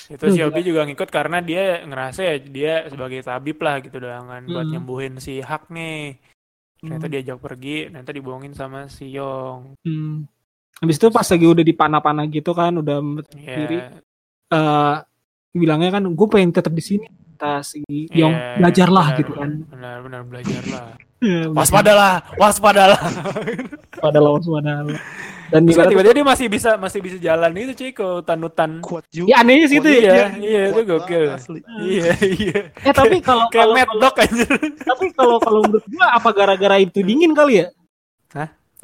Itu 0.07 0.21
Duh, 0.21 0.31
si 0.31 0.39
Obi 0.39 0.61
juga 0.61 0.85
ngikut 0.85 1.09
karena 1.09 1.39
dia 1.39 1.81
ngerasa 1.81 2.19
ya 2.21 2.35
dia 2.37 2.73
sebagai 2.85 3.19
tabib 3.19 3.57
lah 3.57 3.79
gitu 3.79 3.97
doang 3.97 4.25
kan 4.25 4.43
buat 4.43 4.63
Hmm. 4.63 4.71
nyembuhin 4.71 5.17
si 5.17 5.39
Hak 5.39 5.69
nih. 5.69 6.17
Ternyata 6.77 7.05
Hmm. 7.05 7.13
diajak 7.13 7.37
pergi, 7.39 7.89
ternyata 7.89 8.11
dibohongin 8.11 8.53
sama 8.53 8.85
si 8.85 9.09
Yong. 9.09 9.81
Hmm. 9.81 10.29
Habis 10.77 10.95
itu 10.95 11.07
pas 11.07 11.25
lagi 11.25 11.45
udah 11.45 11.63
dipanah-panah 11.63 12.25
gitu 12.27 12.51
kan 12.51 12.75
udah 12.75 12.97
Iya. 13.33 13.55
Diri. 13.57 13.77
eh 14.45 14.95
bilangnya 15.51 15.89
kan 15.89 16.05
gue 16.05 16.27
pengen 16.29 16.51
tetap 16.51 16.69
di 16.69 16.83
sini 16.83 17.09
kata 17.35 17.65
si 17.65 17.81
Yong 18.13 18.29
Iya, 18.29 18.55
belajarlah 18.61 19.05
benar, 19.07 19.19
gitu 19.19 19.31
kan. 19.33 19.49
Benar, 19.67 19.97
benar 20.03 20.21
belajarlah. 20.23 20.85
Iya, 21.17 21.41
Waspadalah, 21.49 22.13
waspadalah. 22.37 22.99
pada 23.97 24.19
lawan 24.19 24.43
padahal. 24.43 24.87
Dan 25.45 25.61
Terus 25.63 25.77
tiba-tiba 25.77 26.11
dia 26.11 26.25
masih 26.25 26.47
bisa 26.47 26.69
masih 26.75 26.99
bisa 26.99 27.17
jalan 27.17 27.53
itu 27.53 27.73
cuy 27.75 27.91
ke 27.91 28.01
hutan-hutan. 28.01 28.81
Kuat 28.81 29.05
juga. 29.09 29.29
ya 29.29 29.35
anehnya 29.39 29.67
sih 29.67 29.77
itu 29.77 29.89
ya. 29.89 29.99
Iya, 30.01 30.25
iya 30.41 30.61
itu 30.73 30.81
gokil. 30.83 31.23
Iya, 31.77 32.11
iya. 32.19 32.59
Eh 32.81 32.91
tapi 32.91 33.21
kalau 33.21 33.45
Kayak 33.47 33.61
kalau 33.61 33.73
Mad 33.73 33.89
Dog 33.95 34.15
aja. 34.17 34.45
tapi 34.83 35.05
kalau 35.11 35.37
kalau 35.37 35.59
menurut 35.61 35.85
gua 35.85 36.07
apa 36.11 36.29
gara-gara 36.31 36.75
itu 36.77 36.99
dingin 36.99 37.31
kali 37.31 37.61
ya? 37.61 37.67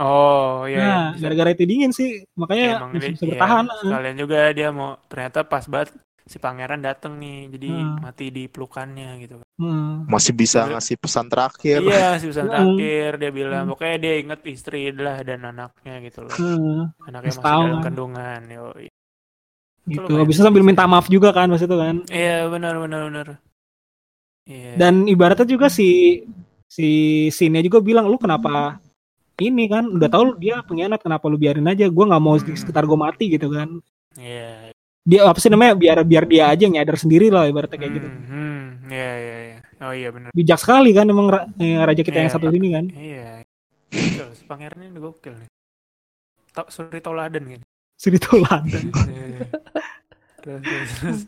Oh, 0.02 0.66
iya. 0.66 0.82
Nah, 0.82 1.06
bisa. 1.14 1.22
gara-gara 1.22 1.50
itu 1.54 1.62
dingin 1.62 1.92
sih, 1.94 2.26
Ya, 2.26 2.34
makanya 2.34 2.66
emang 2.74 2.90
masih 2.90 2.98
dia- 2.98 3.14
bisa 3.14 3.22
iya, 3.22 3.32
bertahan. 3.38 3.66
sekalian 3.78 4.16
juga 4.18 4.40
dia 4.50 4.68
mau 4.74 4.90
ternyata 5.06 5.40
pas 5.46 5.64
banget 5.70 5.90
si 6.24 6.38
pangeran 6.38 6.80
dateng 6.80 7.18
nih 7.18 7.50
jadi 7.50 7.70
Hmm. 7.72 7.98
mati 8.00 8.26
di 8.30 8.46
pelukannya 8.46 9.10
gitu 9.20 9.42
Hmm. 9.62 10.10
Masih 10.10 10.34
bisa 10.34 10.66
ngasih 10.66 10.98
pesan 10.98 11.30
terakhir. 11.30 11.82
iya 11.82 12.18
si 12.18 12.26
pesan 12.30 12.50
Hmm. 12.50 12.54
terakhir 12.76 13.10
dia 13.18 13.32
bilang 13.32 13.64
Hmm. 13.66 13.72
pokoknya 13.74 13.98
dia 13.98 14.14
inget 14.18 14.42
istri 14.46 14.90
lah 14.90 15.22
dan 15.22 15.46
anaknya 15.46 16.02
gitu 16.02 16.26
loh 16.26 16.34
Hmm, 16.34 16.90
anaknya 17.06 17.30
Terus 17.30 17.38
masih 17.38 17.50
tahu 17.50 17.62
dalam 17.62 17.76
kan. 17.76 17.84
kandungan 17.86 18.42
yo 18.50 18.66
gitu. 19.86 20.14
Habis 20.14 20.36
itu 20.38 20.44
sambil 20.46 20.62
minta 20.62 20.86
maaf 20.86 21.06
juga 21.08 21.30
kan 21.30 21.50
pas 21.50 21.58
itu 21.60 21.74
kan. 21.74 21.96
iya 22.10 22.46
benar 22.48 22.78
benar 22.78 23.02
benar 23.10 23.28
iya 24.46 24.78
Dan 24.78 25.06
ibaratnya 25.06 25.46
juga 25.46 25.68
si 25.70 26.22
si 26.66 26.88
Sinnya 27.30 27.62
juga 27.62 27.82
bilang 27.82 28.08
lu 28.08 28.16
kenapa 28.16 28.80
ini 29.38 29.66
kan 29.66 29.90
udah 29.90 30.10
tahu 30.10 30.38
dia 30.38 30.62
pengkhianat 30.62 31.02
kenapa 31.02 31.26
lu 31.28 31.36
biarin 31.36 31.66
aja 31.66 31.86
gue 31.86 32.06
nggak 32.06 32.24
mau 32.24 32.38
di 32.38 32.54
Hmm. 32.54 32.58
sekitar 32.58 32.86
gue 32.86 32.98
mati 32.98 33.26
gitu 33.30 33.50
kan 33.50 33.82
iya 34.18 34.70
dia 35.02 35.26
apa 35.26 35.38
sih 35.38 35.50
namanya 35.50 35.74
biar 35.74 35.98
biar 36.04 36.24
dia 36.26 36.44
aja 36.48 36.62
yang 36.62 36.76
nyadar 36.76 36.94
sendiri 36.96 37.28
lah 37.28 37.46
ibaratnya 37.46 37.76
kayak 37.76 37.94
gitu. 37.96 38.08
Hmm, 38.08 38.26
hmm, 38.28 38.64
iya 38.88 39.12
iya 39.18 39.38
iya. 39.44 39.58
Oh 39.82 39.90
iya 39.92 40.10
benar 40.10 40.30
bijak 40.32 40.58
sekali 40.58 40.90
kan 40.92 41.06
emang 41.06 41.26
ra- 41.26 41.50
eh, 41.56 41.82
raja 41.82 42.02
kita 42.02 42.18
yang 42.18 42.30
Iya, 42.30 42.36
satu 42.38 42.48
ini 42.50 42.68
kan. 42.70 42.86
Iya. 42.88 43.32
Gokil, 43.92 44.28
si 44.32 44.44
pangeran 44.46 44.80
ini 44.84 44.96
gokil 44.96 45.34
nih. 45.36 45.50
Tak 46.52 46.68
suri 46.70 47.00
toladan 47.00 47.44
gitu. 47.50 47.66
Sri 47.96 48.18
Toladan 48.18 48.86
Iya. 49.08 49.40
terus, 50.40 50.62
terus, 50.96 51.22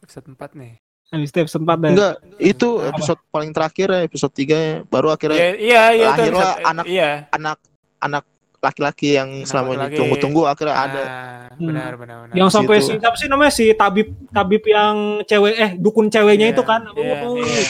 episode 0.00 0.26
4 0.30 0.50
nih. 0.54 0.72
Habis 1.06 1.28
itu 1.28 1.38
episode 1.38 1.62
4 1.62 1.76
dan 1.78 1.90
Enggak, 1.92 2.14
itu 2.36 2.68
episode 2.82 3.20
paling 3.28 3.52
terakhir 3.52 3.88
ya, 3.88 4.00
episode 4.02 4.32
3 4.32 4.56
ya. 4.56 4.74
Baru 4.84 5.08
akhirnya 5.08 5.36
Iya, 5.36 5.52
iya, 5.56 5.82
iya, 5.92 6.06
itu 6.06 6.20
lahirlah 6.20 6.40
episode- 6.52 6.64
anak- 6.64 6.86
iya. 6.86 7.10
anak 7.30 7.58
anak 7.98 8.24
laki-laki 8.66 9.14
yang 9.14 9.30
Anak 9.32 9.46
selama 9.46 9.70
ini 9.78 9.94
tunggu-tunggu 9.94 10.42
akhirnya 10.44 10.74
ada. 10.76 11.02
Ah, 11.02 11.46
benar, 11.56 11.92
benar, 11.94 12.16
benar. 12.22 12.34
yang 12.34 12.48
sampai 12.48 12.76
si 12.78 12.92
apa 12.94 13.14
sih 13.14 13.26
namanya 13.26 13.50
si 13.50 13.70
tabib 13.72 14.10
tabib 14.28 14.62
yang 14.62 14.94
cewek 15.22 15.54
eh 15.54 15.70
dukun 15.74 16.06
ceweknya 16.06 16.50
Iya, 16.50 16.52
itu 16.52 16.62
kan 16.62 16.80
Iya, 16.90 17.14
Oh, 17.22 17.34
iya. 17.36 17.62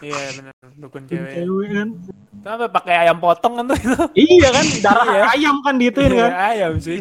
Iya, 0.00 0.22
benar. 0.34 0.54
Dukun 0.76 1.02
cewek. 1.04 1.32
cewek 1.34 1.68
kan 1.70 1.88
Sampai 2.40 2.68
pakai 2.68 2.94
ayam 2.98 3.18
potong 3.18 3.52
kan 3.54 3.64
tuh 3.66 3.76
itu. 3.76 3.96
iya 4.18 4.48
kan 4.48 4.64
darah 4.80 5.06
Iya. 5.06 5.24
ayam 5.30 5.56
kan 5.60 5.74
diituin 5.76 6.08
kan 6.10 6.30
Iya, 6.30 6.36
ayam 6.50 6.72
sih. 6.76 6.98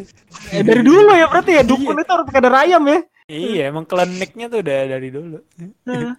eh, 0.50 0.62
dari 0.62 0.82
dulu 0.82 1.12
ya 1.12 1.26
berarti 1.26 1.52
ya 1.54 1.64
dukun 1.64 1.96
itu 1.96 2.10
harus 2.10 2.26
pakai 2.26 2.42
darah 2.42 2.62
ayam 2.64 2.84
ya 2.86 3.00
Iya, 3.26 3.64
emang 3.70 3.86
kliniknya 3.86 4.46
tuh 4.48 4.60
udah 4.60 4.80
dari 4.90 5.10
dulu. 5.10 5.38
Nah, 5.86 6.18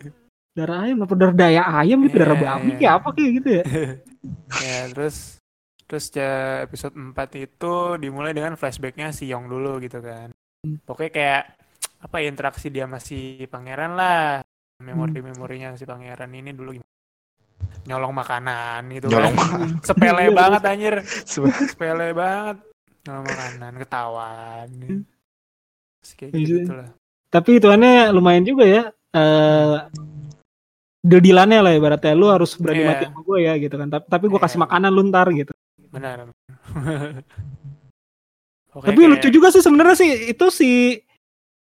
darah 0.50 0.78
ayam 0.82 0.98
apa 1.00 1.14
darah 1.14 1.34
daya 1.34 1.62
ayam 1.74 1.98
gitu 2.02 2.16
darah 2.16 2.32
Iya, 2.34 2.46
babi 2.48 2.64
iya. 2.66 2.76
kayak 2.76 2.94
apa 2.94 3.08
kayak 3.10 3.30
gitu 3.34 3.48
ya 3.50 3.64
ya, 4.64 4.78
terus 4.90 5.16
terus 5.90 6.06
ya, 6.14 6.62
episode 6.62 6.94
4 6.94 7.18
itu 7.34 7.72
dimulai 7.98 8.30
dengan 8.30 8.54
flashbacknya 8.54 9.10
si 9.10 9.26
Yong 9.26 9.50
dulu 9.50 9.82
gitu 9.82 9.98
kan. 9.98 10.30
Hmm. 10.62 10.78
Pokoknya 10.86 11.10
kayak 11.10 11.42
apa 12.00 12.16
interaksi 12.22 12.70
dia 12.70 12.86
masih 12.86 13.50
pangeran 13.50 13.98
lah. 13.98 14.38
Memori-memorinya 14.78 15.74
si 15.74 15.82
pangeran 15.82 16.30
ini 16.30 16.54
dulu 16.54 16.78
gimana? 16.78 16.88
Nyolong 17.84 18.14
makanan 18.14 18.80
gitu 18.94 19.10
Nyolong 19.10 19.34
kan. 19.42 19.68
Sepele 19.82 20.22
Iya, 20.24 20.32
banget 20.32 20.62
anjir. 20.62 20.94
Sepele 21.26 22.14
banget. 22.14 22.56
Nyolong 23.02 23.26
makanan, 23.26 23.72
ketahuan. 23.76 24.68
Terus 25.98 26.10
Kayak 26.14 26.32
Iya. 26.32 26.46
gitu 26.46 26.72
lah. 26.72 26.90
tapi 27.30 27.48
hitungannya 27.58 28.10
lumayan 28.10 28.42
juga 28.42 28.64
ya 28.66 28.82
eh 29.10 29.76
deal-dealannya 31.00 31.60
lah 31.62 31.72
ibaratnya 31.72 32.12
lu 32.12 32.26
harus 32.26 32.58
berani 32.58 32.82
Iya. 32.82 32.88
mati 32.90 33.04
sama 33.06 33.20
gue 33.22 33.38
ya 33.40 33.52
gitu 33.56 33.74
kan 33.74 33.88
tapi 33.88 34.04
tapi 34.06 34.24
gue 34.26 34.34
Iya. 34.34 34.44
kasih 34.44 34.58
makanan 34.60 34.90
lu 34.90 35.02
ntar 35.08 35.26
gitu 35.32 35.52
Benar. 35.90 36.16
Pokoknya 38.70 38.86
tapi 38.86 39.00
kayak- 39.00 39.12
lucu 39.12 39.28
juga 39.28 39.48
sih 39.50 39.60
sebenarnya 39.60 39.96
sih 39.96 40.10
itu 40.30 40.46
si 40.48 40.70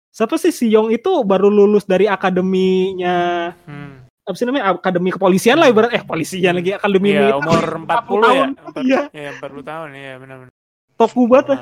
siapa 0.09 0.35
sih 0.35 0.51
si 0.51 0.67
Yong 0.67 0.91
itu 0.91 1.07
baru 1.23 1.47
lulus 1.47 1.83
dari 1.83 2.03
akademinya 2.05 3.51
Hmm. 3.63 4.03
apa 4.21 4.35
sih 4.35 4.43
namanya 4.43 4.73
akademi 4.73 5.07
kepolisian 5.09 5.55
lah 5.55 5.71
ibarat 5.71 5.93
eh 5.93 6.03
polisian 6.03 6.51
lagi 6.53 6.73
akademi 6.73 7.09
Iya, 7.09 7.19
militer 7.31 7.39
umur 7.39 7.63
40 7.79 7.87
ya. 7.87 8.19
tahun. 8.19 8.49
Empat- 8.51 8.83
Iya. 8.83 9.01
Iya, 9.09 9.29
40 9.33 9.63
tahun. 9.63 9.89
Iya, 9.93 10.13
benar-benar. 10.17 10.51
toku 10.97 11.21
banget 11.25 11.47
lah. 11.47 11.59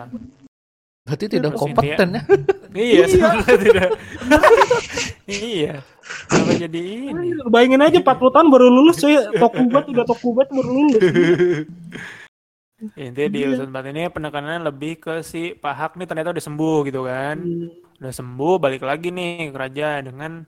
Berarti 1.05 1.25
tidak 1.27 1.51
Terus 1.51 1.61
kompeten 1.61 2.07
ya. 2.09 2.21
Iya, 2.73 3.03
sebenarnya 3.05 3.57
tidak. 3.59 3.89
iya. 5.51 5.73
Kenapa 6.25 6.51
jadi 6.55 6.81
ini? 7.05 7.27
bayangin 7.45 7.81
aja 7.83 7.97
40 7.99 8.33
tahun 8.33 8.47
baru 8.47 8.65
lulus 8.67 8.97
coy 8.97 9.13
toku 9.35 9.61
banget 9.67 9.85
udah 9.91 10.05
toku 10.07 10.27
banget 10.31 10.49
baru 10.51 10.69
lulus 10.71 11.01
Intinya 12.75 13.29
di 13.31 13.39
Iya. 13.39 13.47
episode 13.55 13.71
4 13.71 13.85
ini 13.87 14.01
penekanannya 14.11 14.61
lebih 14.67 14.93
ke 14.99 15.13
si 15.23 15.55
Pak 15.55 15.73
Hak 15.73 15.91
nih 15.95 16.07
ternyata 16.11 16.35
udah 16.35 16.43
sembuh 16.43 16.77
gitu 16.83 17.01
kan. 17.07 17.39
Hmm. 17.39 17.71
Udah 18.03 18.11
sembuh, 18.11 18.55
balik 18.59 18.83
lagi 18.83 19.07
nih 19.09 19.49
ke 19.49 19.57
raja 19.57 20.03
dengan 20.03 20.43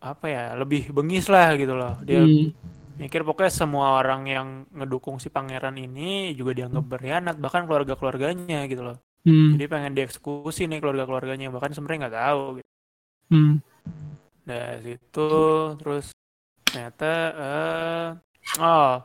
apa 0.00 0.26
ya, 0.30 0.44
lebih 0.54 0.94
bengis 0.94 1.26
lah 1.26 1.58
gitu 1.58 1.74
loh. 1.74 1.98
Dia 2.06 2.22
Hmm. 2.22 2.54
mikir 2.96 3.24
pokoknya 3.24 3.48
semua 3.50 3.96
orang 3.96 4.22
yang 4.28 4.48
ngedukung 4.70 5.16
si 5.16 5.32
pangeran 5.32 5.72
ini 5.74 6.36
juga 6.36 6.52
dianggap 6.52 6.84
berkhianat 6.84 7.36
bahkan 7.40 7.64
keluarga 7.64 7.96
keluarganya 7.96 8.68
gitu 8.68 8.84
loh 8.84 9.00
Hmm. 9.24 9.56
jadi 9.56 9.72
pengen 9.72 9.96
dieksekusi 9.96 10.68
nih 10.68 10.84
keluarga 10.84 11.08
keluarganya 11.08 11.48
bahkan 11.48 11.72
sebenarnya 11.72 12.00
nggak 12.04 12.16
tahu 12.20 12.42
gitu. 12.60 12.70
Hmm. 13.32 13.54
Nah, 14.44 14.64
situ 14.84 15.30
terus 15.80 16.06
ternyata 16.68 17.10
eh 17.40 18.08
oh 18.60 19.00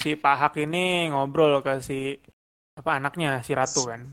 si 0.00 0.16
Pak 0.16 0.34
Hak 0.34 0.54
ini 0.58 1.08
ngobrol 1.08 1.60
ke 1.60 1.78
si 1.78 2.16
apa 2.72 2.96
anaknya 2.96 3.40
si 3.40 3.52
Ratu 3.52 3.84
kan. 3.84 4.08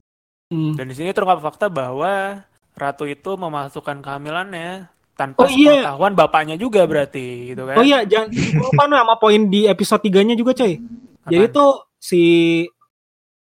Hmm. 0.48 0.76
Dan 0.76 0.88
di 0.88 0.96
sini 0.96 1.12
terungkap 1.12 1.40
fakta 1.42 1.68
bahwa 1.68 2.44
Ratu 2.74 3.04
itu 3.04 3.34
memasukkan 3.34 4.00
kehamilannya 4.00 4.86
tanpa 5.16 5.42
Oh, 5.42 5.50
iya. 5.50 5.82
sepengetahuan 5.82 6.14
bapaknya 6.14 6.56
juga 6.56 6.84
berarti 6.84 7.50
gitu 7.50 7.66
kan. 7.66 7.76
Oh 7.76 7.84
iya, 7.84 8.04
jangan 8.04 8.30
lupa 8.54 8.84
nih 8.86 8.98
sama 9.00 9.16
poin 9.18 9.42
di 9.48 9.66
episode 9.66 10.04
3-nya 10.04 10.36
juga, 10.36 10.54
coy. 10.54 10.78
Jadi 11.26 11.42
Apaan? 11.42 11.56
tuh 11.56 11.72
si 11.98 12.24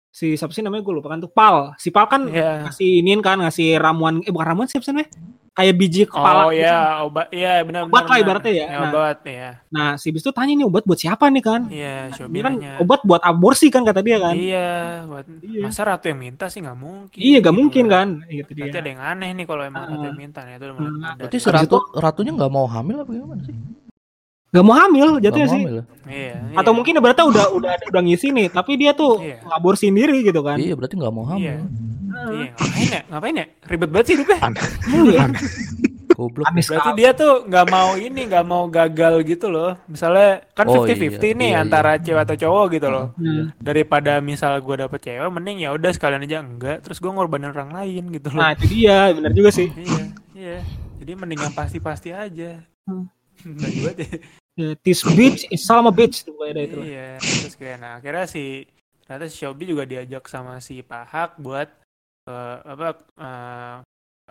si 0.08 0.34
siapa 0.34 0.50
sih 0.50 0.64
namanya 0.64 0.82
gue 0.82 0.94
lupa 0.96 1.12
kan 1.12 1.20
tuh 1.20 1.30
Pal. 1.30 1.76
Si 1.76 1.92
Pal 1.92 2.08
kan 2.08 2.26
Iya. 2.26 2.66
ngasih 2.66 3.04
iniin 3.04 3.20
kan 3.20 3.38
ngasih 3.38 3.76
ramuan 3.76 4.18
eh 4.24 4.32
bukan 4.32 4.46
ramuan 4.48 4.66
siapa 4.66 4.82
sih 4.82 4.90
namanya? 4.90 5.10
Kayak 5.58 5.74
biji 5.74 6.02
kepala. 6.06 6.40
Oh 6.40 6.48
gitu. 6.48 6.62
iya, 6.62 6.76
obat 7.02 7.26
iya 7.30 7.52
benar 7.60 7.82
Obat 7.82 7.98
benar, 7.98 8.08
lah 8.08 8.18
ibaratnya 8.20 8.52
ya. 8.52 8.62
Ya, 8.62 8.66
Nah. 8.70 8.86
obat 8.88 9.18
ya. 9.20 9.48
Nah, 9.68 9.88
si 9.94 10.08
bis 10.08 10.22
tuh 10.22 10.30
tanya 10.30 10.54
nih 10.54 10.62
obat 10.62 10.82
buat 10.82 10.94
siapa 10.96 11.26
nih 11.26 11.42
kan? 11.42 11.60
Iya, 11.66 11.94
Ini 12.04 12.14
Shobi 12.14 12.38
kan 12.38 12.52
nanya. 12.54 12.72
obat 12.78 13.00
buat 13.02 13.18
aborsi 13.20 13.66
kan 13.66 13.82
kata 13.82 13.98
dia 13.98 14.16
kan? 14.16 14.32
Iya, 14.32 14.68
buat 15.04 15.26
Iya. 15.36 15.60
masa 15.60 15.82
Ratu 15.82 16.06
yang 16.06 16.20
minta 16.20 16.46
sih 16.46 16.60
nggak 16.60 16.78
mungkin. 16.78 17.18
Iya, 17.18 17.38
gak 17.38 17.44
gitu 17.44 17.58
mungkin 17.58 17.84
kan? 17.86 18.06
Gitu 18.24 18.50
Berarti 18.54 18.70
dia. 18.70 18.78
ada 18.78 18.88
yang 18.88 19.02
aneh 19.04 19.30
nih 19.34 19.44
kalau 19.44 19.62
emang 19.62 19.82
Ah. 19.82 19.90
Ratu 19.90 20.06
yang 20.06 20.16
minta 20.16 20.40
nih 20.40 20.54
itu 20.54 20.64
mulai 20.68 20.90
ada 21.04 21.18
Berarti 21.18 21.36
si 21.36 21.48
ratu 21.50 21.76
ratunya 21.92 22.32
nggak 22.32 22.52
mau 22.52 22.64
hamil 22.64 22.96
apa 22.98 23.10
gimana 23.10 23.42
sih? 23.42 23.56
Gak 24.48 24.64
mau 24.64 24.72
hamil 24.72 25.08
Nggak 25.10 25.24
jatuhnya 25.26 25.44
mau 25.44 25.52
sih. 25.52 25.60
hamil 25.60 25.74
ya? 25.74 25.84
Iya, 26.08 26.34
Atau 26.54 26.72
iya. 26.72 26.76
mungkin 26.78 26.92
ibaratnya 26.94 27.26
udah 27.26 27.44
udah 27.52 27.72
udah 27.84 28.00
ngisi 28.00 28.28
nih, 28.30 28.46
tapi 28.48 28.72
dia 28.74 28.92
tuh 28.92 29.20
Iya. 29.20 29.44
ngaborsi 29.44 29.90
sendiri 29.90 30.22
gitu 30.22 30.40
kan? 30.40 30.56
Iya 30.56 30.72
berarti 30.72 30.94
nggak 30.94 31.12
mau 31.12 31.26
Iya. 31.26 31.32
hamil. 31.34 31.44
Iya, 31.44 31.56
ngapain 32.32 32.88
ya? 32.90 33.02
Ngapain 33.08 33.34
ya? 33.34 33.46
Ribet 33.68 33.90
banget 33.92 34.06
sih 34.06 34.14
hidupnya. 34.18 34.38
Iya. 34.88 35.24
Goblok. 36.18 36.50
Aneh 36.50 36.66
Berarti 36.66 36.90
dia 36.98 37.10
tuh 37.14 37.46
nggak 37.46 37.66
mau 37.70 37.94
ini, 37.94 38.26
nggak 38.26 38.42
mau 38.42 38.66
gagal 38.66 39.22
gitu 39.22 39.46
loh. 39.46 39.78
Misalnya 39.86 40.42
kan 40.50 40.66
Oh, 40.66 40.82
50-50 40.82 41.14
iya, 41.14 41.30
nih 41.38 41.50
iya, 41.54 41.62
antara 41.62 41.94
cewek 41.94 42.22
atau 42.26 42.36
cowok 42.36 42.66
gitu 42.74 42.88
loh. 42.90 43.06
Hmm. 43.14 43.54
Daripada 43.62 44.18
misal 44.18 44.58
gue 44.58 44.76
dapet 44.82 44.98
cewek, 44.98 45.30
mending 45.30 45.62
ya 45.62 45.70
udah 45.70 45.90
sekalian 45.94 46.26
aja 46.26 46.42
enggak. 46.42 46.82
Terus 46.82 46.98
gue 46.98 47.06
ngorbanin 47.06 47.54
orang 47.54 47.70
lain 47.70 48.10
gitu 48.10 48.34
loh. 48.34 48.42
Nah, 48.42 48.58
itu 48.58 48.66
dia, 48.66 49.14
benar 49.14 49.30
juga 49.30 49.50
sih. 49.54 49.70
Iya, 49.70 50.04
iya. 50.34 50.58
Jadi 50.98 51.12
mending 51.14 51.38
yang 51.38 51.54
pasti-pasti 51.54 52.10
aja. 52.10 52.66
Hmm. 52.90 53.06
Nggak 53.46 53.70
juga 53.70 53.90
deh. 53.94 54.10
Ya, 54.58 54.74
This 54.82 55.06
bitch 55.06 55.46
is 55.54 55.62
Salma 55.62 55.94
bitch 55.94 56.26
tuh 56.26 56.34
kayak 56.34 56.66
itu. 56.66 56.82
Iya, 56.82 57.22
terus 57.22 57.54
kayak 57.54 57.78
nah 57.78 58.02
akhirnya 58.02 58.26
si 58.26 58.66
ternyata 59.06 59.30
si 59.30 59.38
Shobi 59.38 59.70
juga 59.70 59.86
diajak 59.86 60.26
sama 60.26 60.58
si 60.58 60.82
Pak 60.82 61.04
Hak 61.06 61.30
buat 61.38 61.70
eh, 62.28 62.56
apa 62.62 62.86
eh, 63.16 63.76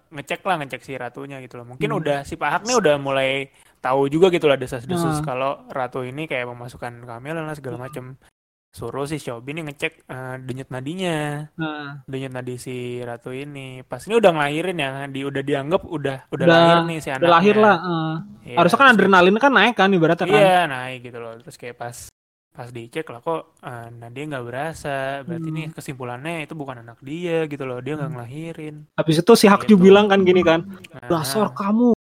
ngecek 0.10 0.42
lah 0.42 0.56
ngecek 0.58 0.82
si 0.82 0.94
ratunya 0.94 1.38
gitu 1.40 1.58
loh. 1.58 1.68
Mungkin 1.68 1.90
Hmm. 1.90 2.00
udah 2.00 2.18
si 2.22 2.34
Pak 2.34 2.50
Hak 2.50 2.64
nih 2.64 2.78
udah 2.78 2.96
mulai 2.98 3.50
tahu 3.78 4.08
juga 4.08 4.30
gitu 4.30 4.46
lah 4.46 4.56
desas-desus 4.56 5.20
Ah. 5.20 5.26
kalau 5.26 5.52
ratu 5.68 6.02
ini 6.02 6.26
kayak 6.26 6.48
memasukkan 6.48 7.02
kehamilan 7.02 7.44
lah 7.44 7.54
segala 7.54 7.82
macem. 7.82 8.16
Suruh 8.70 9.04
si 9.04 9.18
Shobi 9.18 9.52
nih 9.52 9.64
ngecek 9.66 10.06
eh, 10.06 10.36
denyut 10.40 10.70
nadinya, 10.70 11.50
Nah, 11.56 12.04
denyut 12.06 12.30
nadi 12.30 12.56
si 12.56 12.76
ratu 13.00 13.32
ini. 13.32 13.82
Pas 13.82 14.00
ini 14.00 14.16
udah 14.16 14.30
ngelahirin 14.30 14.78
ya, 14.78 14.90
di 15.08 15.24
udah 15.24 15.42
dianggap 15.42 15.82
udah 15.82 16.30
udah, 16.30 16.46
Udah- 16.46 16.48
lahir 16.48 16.78
nih 16.86 16.98
si 16.98 17.08
udah 17.08 17.16
anaknya. 17.18 17.32
lahir 17.32 17.56
lah. 17.58 17.76
eh. 17.76 18.16
Iya, 18.48 18.56
Harusnya 18.56 18.78
kan 18.78 18.88
adrenalin 18.88 19.38
kan 19.38 19.52
naik 19.52 19.74
kan 19.74 19.90
ibaratnya 19.90 20.24
kan. 20.24 20.36
Iya 20.36 20.60
naik 20.68 21.00
gitu 21.02 21.18
loh. 21.18 21.34
Terus 21.42 21.58
kayak 21.58 21.76
pas 21.76 21.98
pas 22.58 22.68
dicek 22.68 23.06
lah 23.06 23.22
kok 23.22 23.54
eh, 23.62 23.88
Nadia 23.94 24.24
nggak 24.26 24.42
berasa. 24.44 24.98
Berarti 25.22 25.46
Hmm. 25.46 25.56
nih 25.56 25.66
kesimpulannya 25.72 26.42
itu 26.42 26.54
bukan 26.54 26.82
anak 26.82 26.98
dia 27.00 27.46
gitu 27.46 27.64
loh. 27.64 27.78
Dia 27.78 27.94
nggak 27.96 28.12
ngelahirin. 28.12 28.76
Habis 28.92 29.22
itu 29.22 29.34
si 29.36 29.46
Hakju 29.46 29.70
Gitu. 29.70 29.84
bilang 29.84 30.10
kan 30.10 30.20
gini 30.20 30.42
kan, 30.42 30.66
Nah, 30.66 31.06
dasar 31.08 31.54
kamu 31.54 31.94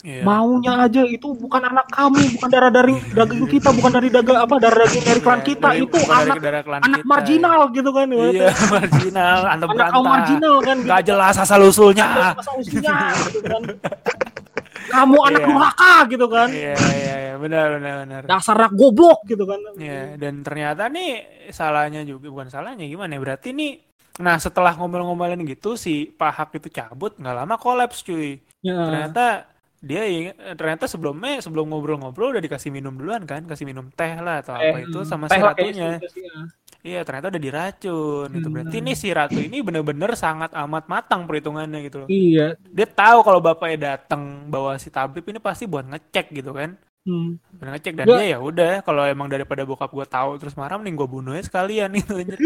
iya. 0.00 0.22
maunya 0.22 0.78
aja 0.80 1.02
itu 1.04 1.34
bukan 1.34 1.60
anak 1.64 1.90
kamu, 1.90 2.22
bukan 2.32 2.48
darah 2.48 2.70
dari 2.70 2.94
daging 3.04 3.44
kita, 3.48 3.68
bukan 3.72 3.90
dari 3.90 4.08
dagang 4.08 4.38
apa 4.38 4.54
darah 4.56 4.78
daging 4.80 5.02
dari 5.04 5.20
klan 5.20 5.36
Iya, 5.36 5.46
kita, 5.50 5.68
dari- 5.68 5.82
itu 5.82 5.98
dari 5.98 6.06
anak 6.08 6.36
klan 6.62 6.80
anak 6.80 6.96
kita. 6.96 7.08
marginal 7.10 7.60
gitu 7.68 7.90
kan. 7.90 8.06
Iya 8.06 8.14
ibaratnya. 8.30 8.54
marginal. 8.78 9.38
Anak 9.44 9.68
kaum 9.90 10.06
marginal 10.06 10.54
kan. 10.60 10.76
Gitu. 10.78 10.88
Gak 10.88 11.02
jelas 11.04 11.34
asal 11.36 11.60
usulnya. 11.62 12.06
Masa 12.32 12.52
usinya 12.54 12.94
gitu 13.26 13.42
kan. 13.42 13.62
Kamu 14.88 15.16
anak 15.20 15.40
Iya. 15.40 15.48
durhaka 15.48 15.94
gitu 16.08 16.26
kan. 16.26 16.48
Iya 16.48 16.74
iya 16.96 17.14
iya 17.20 17.34
benar 17.36 17.66
benar 17.76 17.94
benar. 18.04 18.20
Dasar 18.24 18.56
anak 18.56 18.72
goblok 18.72 19.20
gitu 19.26 19.44
kan. 19.44 19.58
Iya 19.76 20.16
dan 20.16 20.40
ternyata 20.40 20.86
nih 20.86 21.10
salahnya 21.48 22.00
juga 22.02 22.28
bukan 22.28 22.48
salahnya 22.48 22.84
gimana 22.84 23.12
ya 23.12 23.20
berarti 23.20 23.52
nih. 23.52 23.72
Nah 24.20 24.36
setelah 24.36 24.72
ngomel-ngomelin 24.74 25.44
gitu 25.44 25.74
si 25.74 26.08
Pak 26.08 26.32
Hak 26.32 26.50
itu 26.54 26.68
cabut 26.68 27.16
nggak 27.16 27.36
lama 27.36 27.54
kolaps 27.56 28.00
cuy. 28.00 28.40
Ya. 28.60 28.76
ternyata 28.76 29.48
dia 29.80 30.04
ingat 30.04 30.36
ternyata 30.60 30.84
sebelumnya 30.84 31.40
sebelum 31.40 31.72
ngobrol-ngobrol 31.72 32.36
udah 32.36 32.44
dikasih 32.44 32.68
minum 32.68 32.92
duluan 32.92 33.24
kan 33.24 33.48
kasih 33.48 33.64
minum 33.64 33.88
teh 33.88 34.12
lah 34.14 34.44
atau 34.44 34.52
apa 34.52 34.76
Eh, 34.76 34.84
itu 34.84 35.00
sama 35.08 35.24
teh 35.24 35.40
si 35.40 35.40
ratunya 35.40 35.96
ya. 35.96 36.40
Iya 36.80 37.00
ternyata 37.00 37.28
udah 37.28 37.42
diracun 37.42 38.28
gitu 38.30 38.42
Hmm. 38.42 38.54
berarti 38.54 38.76
ini 38.78 38.92
si 38.92 39.08
ratu 39.08 39.36
ini 39.36 39.60
bener-bener 39.60 40.12
sangat 40.14 40.50
amat 40.54 40.84
matang 40.86 41.24
perhitungannya 41.24 41.80
gitu 41.82 41.96
loh 41.98 42.08
Iya. 42.08 42.56
dia 42.58 42.86
tahu 42.86 43.20
kalau 43.20 43.38
bapaknya 43.38 43.78
datang 43.94 44.22
bawa 44.46 44.76
si 44.76 44.88
tabib 44.88 45.22
ini 45.24 45.38
pasti 45.38 45.64
buat 45.64 45.84
ngecek 45.84 46.32
gitu 46.32 46.50
kan 46.50 46.74
Hmm. 47.00 47.40
buat 47.50 47.68
ngecek 47.70 47.92
dan 47.94 48.04
Dia- 48.04 48.16
dia 48.18 48.28
ya 48.30 48.38
udah 48.38 48.72
kalau 48.80 49.02
emang 49.02 49.26
daripada 49.26 49.62
bokap 49.62 49.88
gue 49.88 50.06
tahu 50.06 50.36
terus 50.36 50.52
marah 50.52 50.76
mending 50.76 50.96
gue 50.96 51.08
bunuhnya 51.10 51.40
sekalian 51.40 51.88
itu 51.96 52.12
anjir. 52.14 52.36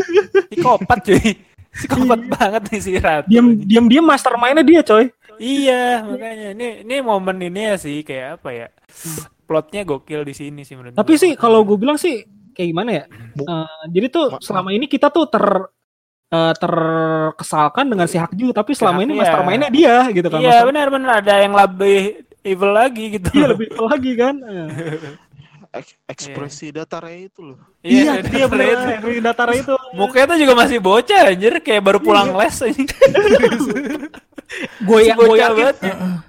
psikopat 0.49 0.99
cuy 1.05 1.27
psikopat 1.71 2.21
banget 2.29 2.63
nih 2.69 2.81
si 2.81 2.93
ratu 2.97 3.27
Diam 3.27 3.47
diam 3.59 3.87
diam 3.87 4.05
mastermindnya 4.05 4.63
dia 4.63 4.81
coy. 4.81 5.11
Iya, 5.35 6.07
makanya 6.07 6.55
ini 6.55 6.87
ini 6.87 6.95
momen 7.01 7.43
ini 7.43 7.61
ya 7.65 7.75
sih 7.75 8.01
kayak 8.01 8.39
apa 8.39 8.49
ya? 8.53 8.67
Plotnya 9.45 9.83
gokil 9.83 10.23
di 10.23 10.31
sini 10.31 10.63
sih 10.63 10.73
menurut 10.73 10.95
Tapi 10.95 11.13
gua. 11.13 11.21
sih 11.21 11.33
kalau 11.35 11.61
gue 11.61 11.75
bilang 11.75 11.99
sih 11.99 12.23
kayak 12.55 12.69
gimana 12.71 12.91
ya? 12.91 13.05
Eh, 13.37 13.85
jadi 13.91 14.07
tuh 14.09 14.27
Ma- 14.31 14.41
selama 14.41 14.71
ini 14.71 14.87
kita 14.87 15.11
tuh 15.11 15.27
ter 15.27 15.45
eh, 16.31 16.55
terkesalkan 16.57 17.91
dengan 17.91 18.07
si 18.07 18.17
Hakju, 18.17 18.55
tapi 18.55 18.73
selama 18.73 19.03
Hak, 19.03 19.05
ini 19.05 19.13
iya. 19.13 19.21
mastermindnya 19.27 19.71
dia 19.75 19.97
gitu 20.15 20.29
kan. 20.31 20.39
Iya, 20.41 20.57
benar-benar 20.65 21.11
ada 21.21 21.35
yang 21.43 21.53
lebih 21.53 22.23
evil 22.41 22.71
lagi 22.71 23.05
gitu. 23.19 23.29
Iya 23.35 23.47
lebih 23.53 23.67
evil 23.75 23.87
lagi 23.91 24.13
kan. 24.15 24.35
Eh. 24.41 24.69
Ek- 25.75 25.99
ekspresi 26.07 26.71
datarnya 26.71 27.27
itu 27.27 27.41
loh. 27.43 27.59
Iya, 27.83 28.23
dia 28.23 28.31
dia 28.31 28.47
bener 28.47 28.67
itu. 28.79 28.87
Henry 28.95 29.19
Datara 29.19 29.53
itu. 29.59 29.75
Mukanya 29.91 30.27
tuh 30.31 30.39
juga 30.39 30.55
masih 30.55 30.79
bocah 30.79 31.35
anjir, 31.35 31.59
kayak 31.59 31.83
baru 31.83 31.99
pulang 31.99 32.31
les 32.39 32.55
anjing. 32.63 32.87
Gue 34.81 35.09
ya, 35.09 35.15
gue 35.17 35.35
yakin, 35.35 35.57
banget. 35.57 35.77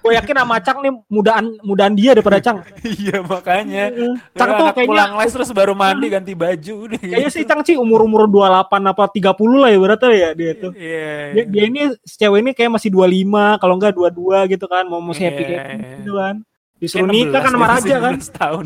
gue 0.02 0.12
yakin 0.16 0.36
sama 0.36 0.56
Cang 0.60 0.80
nih 0.80 0.92
mudaan 1.06 1.46
mudaan 1.62 1.94
dia 1.94 2.16
daripada 2.16 2.40
Cang. 2.40 2.64
iya, 2.82 3.20
makanya. 3.22 3.92
Cang 4.34 4.50
tuh 4.56 4.66
kayaknya 4.72 4.88
pulang 4.88 5.12
les 5.20 5.32
terus 5.32 5.50
baru 5.52 5.74
mandi 5.74 6.08
ganti 6.08 6.34
baju 6.34 6.76
kayaknya 6.96 7.30
sih 7.30 7.44
Cang 7.44 7.62
sih 7.62 7.76
umur 7.76 8.02
umur 8.02 8.26
28 8.26 8.72
apa 8.86 9.04
30 9.12 9.62
lah 9.62 9.70
ya 9.70 9.80
berarti 9.80 10.06
ya 10.12 10.30
dia 10.34 10.52
tuh. 10.56 10.72
Iya. 10.74 11.14
Dia, 11.32 11.44
dia 11.46 11.64
ini 11.68 11.82
si 12.02 12.16
cewek 12.18 12.40
ini 12.42 12.52
kayak 12.52 12.72
masih 12.74 12.90
25 12.90 13.62
kalau 13.62 13.74
enggak 13.76 13.94
22 13.94 14.52
gitu 14.52 14.66
kan 14.66 14.84
mau 14.86 15.00
happy 15.02 15.20
Iya, 15.20 15.30
happy 15.30 15.44
iya. 15.46 15.96
gitu 16.02 16.12
kan. 16.16 16.36
Disuruh 16.76 17.08
nikah 17.08 17.40
kan 17.40 17.52
16 17.52 17.56
sama 17.56 17.68
raja 17.68 17.96
kan. 18.00 18.14
16 18.20 18.32
tahun. 18.36 18.66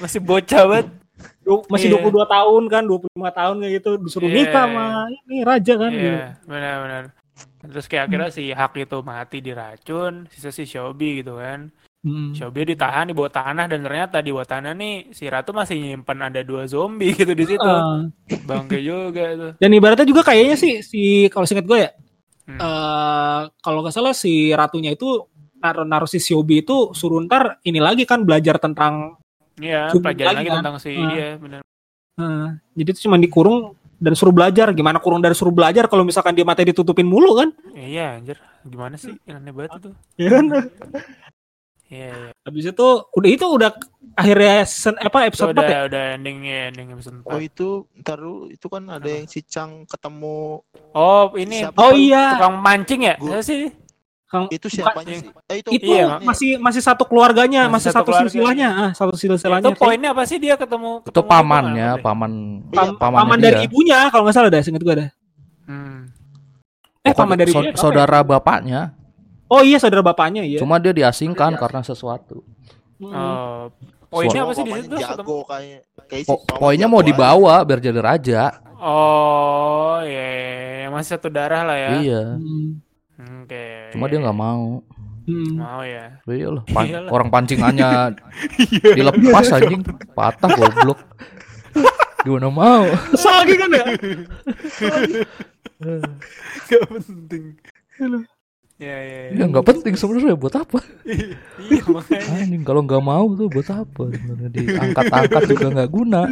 Masih 0.00 0.20
bocah 0.22 0.62
banget. 0.64 0.86
Du- 1.40 1.66
masih 1.68 1.88
Iya. 1.92 2.00
22 2.00 2.24
tahun 2.24 2.62
kan 2.68 2.82
25 2.86 3.30
tahun 3.30 3.54
kayak 3.60 3.72
gitu 3.82 3.90
disuruh 4.00 4.28
Iya, 4.30 4.36
nikah 4.40 4.64
iya. 4.64 4.72
sama 4.72 4.84
ini 5.10 5.36
raja 5.42 5.72
kan 5.76 5.90
gitu. 5.92 6.08
Iya, 6.16 6.26
benar-benar. 6.46 7.02
Terus 7.62 7.84
kayak 7.84 8.08
akhirnya 8.08 8.30
si 8.30 8.48
Hak 8.48 8.72
itu 8.74 8.98
mati 9.00 9.38
diracun, 9.38 10.24
sisa 10.26 10.48
si 10.48 10.64
Shobi 10.64 11.20
gitu 11.20 11.36
kan. 11.36 11.68
Hmm. 12.00 12.32
Shobi 12.32 12.64
ditahan 12.66 13.04
di 13.04 13.12
bawah 13.12 13.28
tanah 13.28 13.68
dan 13.68 13.80
ternyata 13.80 14.18
di 14.18 14.32
bawah 14.32 14.48
tanah 14.48 14.72
nih 14.72 15.12
si 15.12 15.28
Ratu 15.28 15.52
masih 15.52 15.76
nyimpen 15.76 16.16
ada 16.18 16.40
dua 16.40 16.64
zombie 16.64 17.12
gitu 17.20 17.30
di 17.30 17.44
situ. 17.44 17.60
Ah. 17.60 18.08
Bangke 18.42 18.80
juga 18.80 19.24
tuh. 19.34 19.52
dan 19.54 19.70
ibaratnya 19.70 20.04
juga 20.04 20.24
kayaknya 20.24 20.56
sih 20.56 20.80
si 20.80 21.00
kalau 21.28 21.44
singkat 21.44 21.64
gue 21.64 21.80
ya 21.80 21.92
Hmm. 22.40 22.58
eh 22.58 23.40
kalau 23.60 23.78
nggak 23.78 23.94
salah 23.94 24.10
si 24.10 24.50
ratunya 24.50 24.90
itu 24.90 25.22
naruh, 25.56 25.84
naruh 25.84 26.08
si 26.08 26.18
Siobi 26.18 26.64
itu 26.64 26.90
suruh 26.90 27.22
ntar 27.22 27.62
ini 27.62 27.78
lagi 27.78 28.02
kan 28.02 28.24
belajar 28.24 28.58
tentang 28.58 29.20
Iya, 29.54 29.92
pelajaran 29.92 30.34
lagi 30.34 30.38
lagi 30.40 30.48
kan? 30.48 30.56
tentang 30.58 30.76
si 30.80 30.90
Ah. 30.90 31.10
iya 31.12 31.28
benar. 31.36 31.60
eh, 32.16 32.46
jadi 32.74 32.90
itu 32.90 33.00
cuma 33.06 33.16
dikurung 33.16 33.76
dan 34.00 34.12
suruh 34.12 34.32
belajar 34.32 34.72
gimana 34.72 34.96
kurung 34.96 35.20
dari 35.20 35.32
suruh 35.32 35.52
belajar 35.52 35.84
kalau 35.84 36.02
misalkan 36.02 36.32
dia 36.32 36.42
mata 36.42 36.60
ditutupin 36.60 37.04
mulu 37.04 37.36
kan 37.36 37.52
Iya, 37.70 38.16
anjir. 38.16 38.40
Gimana 38.62 38.96
sih? 38.96 39.12
Aneh 39.24 39.52
banget 39.52 39.76
itu. 39.76 39.90
ya 40.16 40.28
kan 40.30 40.44
Iya, 41.86 42.06
iya. 42.06 42.30
habis 42.40 42.64
itu 42.64 42.86
udah 43.10 43.28
itu 43.28 43.42
udah 43.42 43.70
akhirnya 44.14 44.62
season 44.62 44.94
apa 44.96 45.18
Itu 45.20 45.28
episode 45.28 45.50
udah 45.52 45.64
4 45.64 45.68
ya 45.68 45.80
udah 45.84 46.02
endingnya 46.14 46.56
ending 46.70 46.88
episode 46.92 47.16
4. 47.18 47.26
Oh 47.26 47.40
itu 47.42 47.68
ntar 47.98 48.16
dulu 48.16 48.46
itu 48.46 48.66
kan 48.66 48.82
ada 48.88 49.02
Apa? 49.02 49.10
yang 49.12 49.26
si 49.26 49.40
Chang 49.42 49.84
ketemu 49.84 50.62
Oh, 50.92 51.34
ini 51.34 51.56
Siapa? 51.60 51.76
oh 51.76 51.90
iya 51.92 52.38
tukang 52.38 52.56
mancing 52.58 53.00
ya? 53.02 53.14
Gua- 53.16 53.28
Siapa 53.36 53.44
sih? 53.44 53.62
Kang, 54.30 54.46
Itu 54.46 54.70
siapanya 54.70 55.18
sih? 55.18 55.26
Eh, 55.50 55.58
itu 55.58 55.68
itu 55.74 55.90
Iya, 55.90 56.22
masih 56.22 56.54
masih 56.62 56.78
satu 56.78 57.02
keluarganya, 57.02 57.66
Masih 57.66 57.90
masih, 57.90 57.90
satu 57.90 58.10
satu, 58.14 58.20
silsilahnya, 58.30 58.68
ah, 58.70 58.90
satu 58.94 59.18
silsilahnya. 59.18 59.74
Itu 59.74 59.82
poinnya 59.82 60.14
apa 60.14 60.22
sih 60.22 60.38
dia 60.38 60.54
ketemu? 60.54 61.02
Itu 61.02 61.10
ketemu 61.10 61.26
pamannya, 61.26 61.88
apa, 61.90 61.98
apa? 61.98 62.06
paman 62.06 62.32
Pam- 62.70 62.94
pamannya 62.94 63.18
paman 63.26 63.38
dia. 63.42 63.46
dari 63.50 63.58
ibunya 63.66 63.98
kalau 64.06 64.22
nggak 64.22 64.36
salah 64.38 64.50
dah, 64.54 64.62
seingat 64.62 64.86
gua 64.86 64.94
dah. 65.02 65.10
Hmm. 65.66 66.14
Eh, 67.02 67.10
paman 67.10 67.36
dari 67.42 67.50
ya? 67.50 67.74
saudara 67.74 68.22
bapaknya. 68.22 68.94
Oh 69.50 69.66
iya, 69.66 69.82
saudara 69.82 69.98
bapaknya 69.98 70.46
iya. 70.46 70.62
Cuma 70.62 70.78
dia 70.78 70.94
diasingkan 70.94 71.58
karena 71.58 71.82
sesuatu. 71.82 72.46
Mm. 73.02 73.10
Oh, 73.10 73.66
poinnya 74.06 74.46
apa 74.46 74.52
sih 74.54 74.62
di 74.62 74.72
situ? 74.78 74.94
Jago 74.94 75.42
kayak 75.42 75.90
kayak 76.06 76.22
Po- 76.22 76.38
si 76.38 76.46
paman 76.46 76.60
poinnya 76.62 76.86
mau 76.86 77.02
aja. 77.02 77.08
dibawa 77.10 77.54
biar 77.66 77.80
jadi 77.82 77.98
raja. 77.98 78.42
Oh, 78.78 79.98
iya, 80.06 80.86
iya, 80.86 80.86
masih 80.86 81.18
satu 81.18 81.26
darah 81.34 81.66
lah 81.66 81.74
ya. 81.74 81.90
Iya. 81.98 82.22
Hmm. 82.38 82.78
Oke. 83.44 83.64
Cuma 83.92 84.08
dia 84.08 84.18
nggak 84.18 84.38
mau. 84.38 84.80
Hmm. 85.28 85.52
mau 85.60 85.84
ya. 85.84 86.16
Iya 86.26 86.48
loh, 86.50 86.64
pan- 86.66 86.88
Iyalah. 86.90 87.10
orang 87.12 87.28
pancingannya 87.28 88.16
dilepas 88.98 89.46
anjing, 89.52 89.84
patah 90.16 90.50
goblok. 90.50 90.98
Gimana 92.20 92.48
mau? 92.50 92.84
Lagi 93.14 93.54
kan 93.56 93.70
ya? 93.70 93.84
Gak 96.68 96.82
penting. 96.88 97.44
Ya, 98.80 98.96
ya, 98.96 99.18
ya. 99.28 99.30
Ya 99.36 99.44
nggak 99.44 99.66
penting 99.68 99.92
sebenarnya 99.92 100.40
buat 100.40 100.56
apa? 100.56 100.80
Iya, 101.04 101.84
makanya. 101.84 102.24
Anjing 102.32 102.62
kalau 102.64 102.80
nggak 102.80 103.04
mau 103.04 103.28
tuh 103.36 103.52
buat 103.52 103.68
apa? 103.68 104.02
Sebenarnya 104.08 104.48
diangkat-angkat 104.48 105.42
juga 105.52 105.66
nggak 105.68 105.90
guna. 105.92 106.22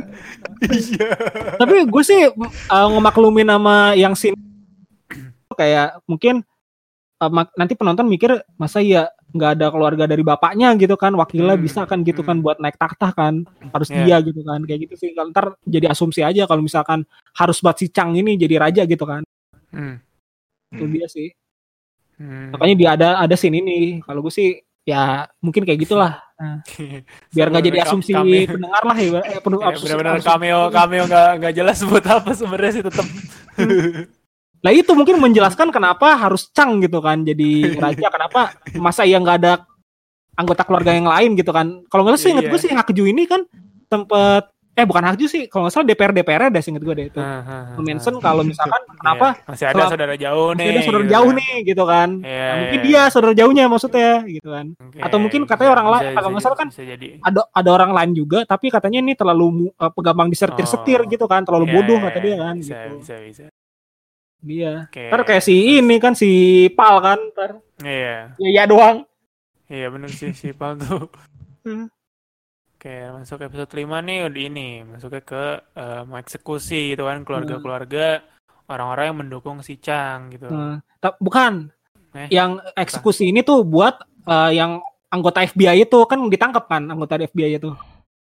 Iya. 0.64 1.12
Tapi 1.60 1.74
gue 1.84 2.02
sih 2.02 2.24
uh, 2.32 2.86
ngemaklumin 2.88 3.52
sama 3.52 3.92
yang 3.92 4.16
sin 4.16 4.32
kayak 5.52 6.00
mungkin 6.08 6.40
uh, 7.18 7.28
mak- 7.28 7.54
nanti 7.54 7.74
penonton 7.74 8.06
mikir 8.06 8.30
masa 8.54 8.78
ya 8.78 9.06
nggak 9.28 9.50
ada 9.54 9.66
keluarga 9.68 10.04
dari 10.04 10.22
bapaknya 10.22 10.72
gitu 10.74 10.94
kan 10.94 11.12
wakilnya 11.12 11.52
Hmm, 11.52 11.62
bisa 11.62 11.84
kan 11.84 12.00
gitu 12.00 12.22
kan 12.22 12.34
hmm. 12.34 12.44
buat 12.44 12.56
naik 12.58 12.74
takhta 12.74 13.12
kan 13.12 13.44
harus 13.68 13.88
Iya. 13.88 14.00
dia 14.00 14.16
gitu 14.24 14.40
kan 14.40 14.60
kayak 14.62 14.80
gitu 14.84 14.94
sih 14.96 15.08
ntar 15.12 15.52
jadi 15.62 15.86
asumsi 15.88 16.22
aja 16.22 16.44
kalau 16.44 16.60
misalkan 16.60 17.04
harus 17.32 17.58
buat 17.58 17.76
si 17.76 17.88
Chang 17.88 18.12
ini 18.12 18.34
jadi 18.34 18.56
raja 18.58 18.82
gitu 18.82 19.04
kan 19.04 19.22
Hmm. 19.68 20.00
itu 20.72 20.84
dia 20.88 21.06
sih 21.06 21.28
Hmm. 22.16 22.50
makanya 22.50 22.74
dia 22.74 22.90
ada 22.90 23.08
ada 23.20 23.34
scene 23.34 23.58
ini 23.58 23.78
kalau 24.00 24.18
gue 24.20 24.32
sih 24.32 24.58
ya 24.82 25.22
mungkin 25.38 25.62
kayak 25.62 25.84
gitulah 25.84 26.18
biar 27.34 27.46
nggak 27.46 27.64
jadi 27.64 27.78
asumsi 27.84 28.10
kami- 28.10 28.48
pendengar 28.50 28.82
lah 28.82 28.96
ya 28.96 29.20
eh, 29.20 29.38
penuh 29.38 29.60
Ya, 29.60 29.76
benar-benar 29.76 30.16
cameo 30.18 30.60
cameo 30.68 31.04
nggak 31.04 31.28
nggak 31.38 31.54
jelas 31.54 31.78
buat 31.84 32.02
apa 32.02 32.32
sebenarnya 32.32 32.72
sih 32.72 32.82
tetap. 32.82 33.06
Nah 34.58 34.70
itu 34.70 34.90
mungkin 34.90 35.16
menjelaskan 35.16 35.68
kenapa 35.68 36.16
harus 36.16 36.50
Chang 36.50 36.78
gitu 36.78 36.98
kan 36.98 37.22
jadi 37.22 37.50
raja 37.84 38.06
kenapa 38.08 38.40
masa 38.74 39.02
ya 39.02 39.16
nggak 39.16 39.38
ada 39.38 39.52
anggota 40.34 40.62
keluarga 40.62 40.90
yang 40.90 41.06
lain 41.06 41.34
gitu 41.34 41.50
kan 41.50 41.82
kalau 41.86 42.02
nggak 42.02 42.14
salah 42.14 42.20
sih 42.20 42.30
inget 42.32 42.44
Iya. 42.44 42.50
gue 42.50 42.60
sih 42.60 42.70
Hakju 42.70 43.04
ini 43.06 43.22
kan 43.24 43.42
sempet 43.84 44.44
eh 44.72 44.84
bukan 44.84 45.02
Hakju 45.04 45.26
sih 45.26 45.42
kalau 45.44 45.66
nggak 45.66 45.74
salah 45.74 45.86
DPR 45.88 46.12
DPR 46.12 46.42
ada 46.44 46.58
sih 46.58 46.70
inget 46.70 46.80
gue 46.80 46.90
deh 46.92 47.06
itu 47.08 47.18
mention 47.76 48.14
kalau 48.16 48.42
misalkan 48.42 48.78
kenapa 48.92 49.26
Iya, 49.36 49.46
masih 49.48 49.66
ada 49.68 49.82
saudara 49.84 50.14
jauh 50.16 50.48
nih. 50.48 50.58
masih 50.58 50.70
ada 50.70 50.82
saudara 50.84 51.02
gitu 51.02 51.12
jauh 51.12 51.26
kan. 51.26 51.36
nih 51.36 51.54
gitu 51.64 51.84
kan 51.84 52.08
Iya, 52.20 52.38
Nah, 52.40 52.54
mungkin 52.56 52.78
iya. 52.78 52.86
dia 52.88 53.02
saudara 53.08 53.32
jauhnya 53.32 53.64
maksudnya 53.66 54.10
gitu 54.28 54.48
kan 54.48 54.66
atau 54.96 55.18
mungkin 55.18 55.40
katanya 55.44 55.70
orang 55.72 55.88
lain, 55.88 56.06
kalau 56.12 56.28
nggak 56.28 56.42
salah 56.44 56.54
kan 56.56 56.68
ada 57.20 57.40
ada 57.48 57.70
orang 57.72 57.90
lain 57.92 58.10
juga 58.12 58.38
tapi 58.44 58.66
katanya 58.68 58.98
ini 59.00 59.12
terlalu 59.12 59.46
mu- 59.60 59.72
eh, 59.72 59.90
gampang 59.96 60.28
disetir-setir 60.28 61.00
Oh. 61.00 61.06
gitu 61.08 61.26
kan 61.26 61.42
terlalu 61.42 61.64
Iya, 61.64 61.74
bodoh 61.74 61.96
iya, 61.96 62.04
kata 62.04 62.18
dia 62.20 62.36
kan 62.36 62.54
bisa, 62.56 62.74
gitu 62.76 62.94
Bisa, 63.00 63.14
bisa. 63.20 63.44
Dia 64.38 64.86
Oke. 64.86 65.10
ntar 65.10 65.22
kayak 65.26 65.44
si 65.44 65.82
ini 65.82 65.96
kan 65.98 66.14
si 66.14 66.30
Pal 66.72 67.02
kan 67.02 67.18
ntar 67.34 67.58
Iya, 67.78 68.34
ya 68.38 68.48
ya 68.50 68.64
doang 68.66 69.06
iya 69.70 69.86
bener 69.92 70.10
sih 70.10 70.34
si 70.34 70.50
Pal 70.56 70.78
tuh. 70.78 71.06
Hmm. 71.66 71.90
Oke, 72.78 72.96
masuk 73.12 73.44
episode 73.44 73.68
5 73.68 74.00
nih 74.06 74.24
udah 74.30 74.40
ini, 74.40 74.68
masuknya 74.86 75.20
ke 75.20 75.44
mau 76.08 76.16
eksekusi 76.16 76.94
gitu 76.94 77.04
kan 77.04 77.26
keluarga-keluarga 77.26 78.22
orang-orang 78.70 79.04
yang 79.10 79.18
mendukung 79.26 79.58
si 79.60 79.76
Chang 79.82 80.30
gitu. 80.30 80.46
Hmm. 80.46 80.78
Bukan. 81.18 81.74
Eh, 82.16 82.32
yang 82.32 82.62
eksekusi 82.72 83.28
ini 83.28 83.44
tuh 83.44 83.66
buat 83.66 84.00
eh, 84.24 84.56
yang 84.56 84.80
anggota 85.12 85.44
FBI 85.44 85.84
itu 85.84 85.98
kan 86.08 86.22
ditangkap 86.30 86.64
kan 86.70 86.88
anggota 86.88 87.18
FBI 87.18 87.58
itu. 87.58 87.74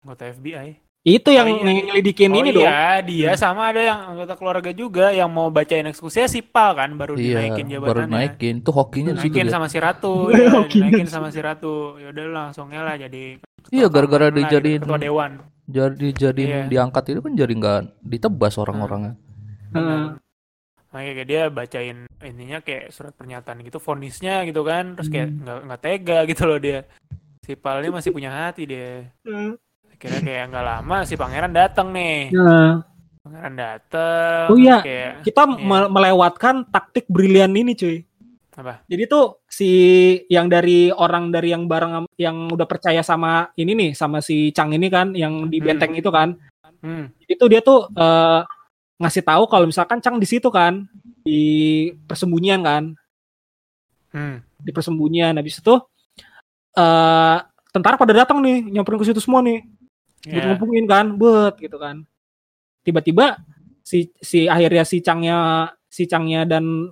Anggota 0.06 0.32
FBI. 0.32 0.85
Itu 1.06 1.30
yang 1.30 1.46
iya. 1.46 1.86
nyelidikin 1.86 2.34
oh 2.34 2.42
ini 2.42 2.50
dong. 2.50 2.66
iya, 2.66 2.98
dia 2.98 3.30
sama 3.38 3.70
ada 3.70 3.78
yang 3.78 4.10
anggota 4.10 4.34
keluarga 4.34 4.74
juga 4.74 5.14
yang 5.14 5.30
mau 5.30 5.46
bacain 5.48 5.86
eksekusinya 5.86 6.26
si 6.26 6.42
Pal 6.42 6.74
kan 6.74 6.90
baru 6.92 7.14
Iya, 7.14 7.46
dinaikin 7.46 7.66
baru 7.70 8.02
jabatannya. 8.02 8.16
naikin. 8.26 8.54
Tuh 8.58 8.74
hokinya 8.74 9.14
di 9.14 9.22
situ 9.22 9.30
Dinaikin 9.30 9.46
dia. 9.46 9.54
sama 9.54 9.66
si 9.66 9.78
Ratu, 9.78 10.14
Iya, 10.34 10.66
ya, 10.66 10.98
di 10.98 11.06
sama 11.06 11.28
si 11.30 11.38
Ratu. 11.38 11.74
Ya 11.96 12.10
udah 12.10 12.24
langsungnya 12.26 12.82
lah 12.82 12.98
jadi 12.98 13.38
Iya, 13.68 13.86
gara-gara 13.86 14.34
dijadiin- 14.34 14.82
ketua 14.82 14.98
dewan. 14.98 15.30
Jadi 15.64 16.06
jadiin 16.12 16.46
Iya. 16.48 16.62
diangkat 16.66 17.04
itu 17.08 17.20
kan 17.20 17.32
jadi 17.32 17.52
nggak 17.54 17.78
ditebas 18.02 18.54
orang-orangnya. 18.56 19.14
Heeh. 19.72 20.02
Makanya 20.88 21.12
kayak 21.14 21.28
dia 21.28 21.42
bacain 21.48 21.96
ininya 22.20 22.58
kayak 22.60 22.90
surat 22.90 23.12
pernyataan 23.12 23.62
gitu, 23.62 23.78
vonisnya 23.78 24.42
gitu 24.42 24.62
kan, 24.62 24.94
terus 24.94 25.06
kayak 25.06 25.28
Hmm. 25.28 25.38
nggak 25.40 25.58
nggak 25.62 25.80
tega 25.80 26.18
gitu 26.24 26.42
loh 26.44 26.58
dia. 26.58 26.82
Si 27.42 27.54
Pal 27.54 27.78
ini 27.78 27.90
masih 27.90 28.10
punya 28.10 28.30
hati 28.32 28.66
dia. 28.66 29.06
Hmm. 29.22 29.54
Kira 29.96 30.20
kayak 30.20 30.44
nggak 30.50 30.66
lama 30.66 30.96
si 31.02 31.14
pangeran 31.14 31.50
datang 31.50 31.88
nih. 31.90 32.28
Nah, 32.30 32.84
Pangeran 33.18 33.54
datang. 33.54 34.46
Oh 34.48 34.56
iya. 34.56 34.78
Kayak 34.80 35.24
kita 35.24 35.42
Iya. 35.48 35.58
me- 35.58 35.90
melewatkan 35.90 36.54
taktik 36.68 37.06
brilian 37.06 37.52
ini 37.52 37.72
cuy. 37.72 38.04
apa? 38.56 38.80
Jadi 38.88 39.04
tuh 39.04 39.44
si 39.44 39.68
yang 40.32 40.48
dari 40.48 40.88
orang 40.88 41.28
dari 41.28 41.52
yang 41.52 41.68
bareng 41.68 42.08
yang 42.16 42.48
udah 42.48 42.64
percaya 42.64 43.04
sama 43.04 43.52
ini 43.52 43.76
nih 43.76 43.90
sama 43.92 44.24
si 44.24 44.48
Chang 44.48 44.72
ini 44.72 44.88
kan 44.88 45.12
yang 45.12 45.44
di 45.46 45.60
Hmm. 45.60 45.66
benteng 45.68 45.92
itu 45.92 46.08
kan. 46.08 46.32
Hmm. 46.80 47.12
Itu 47.22 47.52
dia 47.52 47.60
tuh 47.60 47.84
eh, 47.92 48.40
ngasih 48.96 49.20
tahu 49.22 49.44
kalau 49.44 49.68
misalkan 49.68 50.00
Chang 50.00 50.16
di 50.16 50.24
situ 50.24 50.48
kan 50.48 50.88
di 51.20 51.40
persembunyian 52.06 52.62
kan. 52.62 52.84
Hmm. 54.08 54.40
di 54.56 54.72
persembunyian 54.72 55.36
habis 55.36 55.60
itu 55.60 55.76
eh 56.72 57.36
tentara 57.68 58.00
pada 58.00 58.16
datang 58.16 58.40
nih 58.40 58.64
nyamperin 58.72 58.96
ke 58.96 59.06
situ 59.06 59.20
semua 59.20 59.44
nih 59.44 59.60
buat 60.26 60.42
Ya. 60.42 60.46
ngumpulin 60.50 60.86
kan 60.86 61.06
buat 61.14 61.54
gitu 61.56 61.78
kan 61.78 62.02
tiba-tiba 62.82 63.38
si 63.80 64.10
si 64.18 64.46
akhirnya 64.46 64.82
si 64.82 64.98
Changnya 64.98 65.70
si 65.86 66.04
Changnya 66.04 66.42
dan 66.42 66.90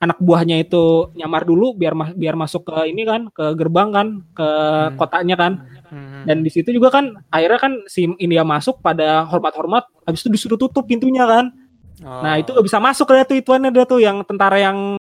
anak 0.00 0.16
buahnya 0.16 0.56
itu 0.58 1.12
nyamar 1.12 1.44
dulu 1.44 1.76
biar 1.76 1.92
ma- 1.92 2.16
biar 2.16 2.32
masuk 2.32 2.64
ke 2.64 2.88
ini 2.88 3.04
kan 3.04 3.28
ke 3.28 3.52
gerbang 3.52 3.92
kan 3.92 4.08
ke 4.32 4.48
Hmm. 4.48 4.96
kotanya 4.96 5.36
kan 5.36 5.52
Hmm. 5.92 6.24
dan 6.24 6.40
di 6.40 6.48
situ 6.48 6.72
juga 6.72 6.88
kan 6.88 7.20
akhirnya 7.28 7.60
kan 7.60 7.72
si 7.84 8.08
India 8.16 8.40
masuk 8.40 8.80
pada 8.80 9.28
hormat-hormat 9.28 9.84
habis 10.02 10.24
itu 10.24 10.32
disuruh 10.32 10.56
tutup 10.56 10.84
pintunya 10.84 11.24
kan 11.24 11.52
Oh. 12.00 12.24
Nah 12.24 12.40
itu 12.40 12.48
gak 12.48 12.64
bisa 12.64 12.80
masuk 12.80 13.12
dia 13.12 13.28
tuh 13.28 13.36
ituannya 13.36 13.68
dia 13.68 13.84
tuh 13.84 14.00
yang 14.00 14.24
tentara 14.24 14.56
yang 14.56 14.96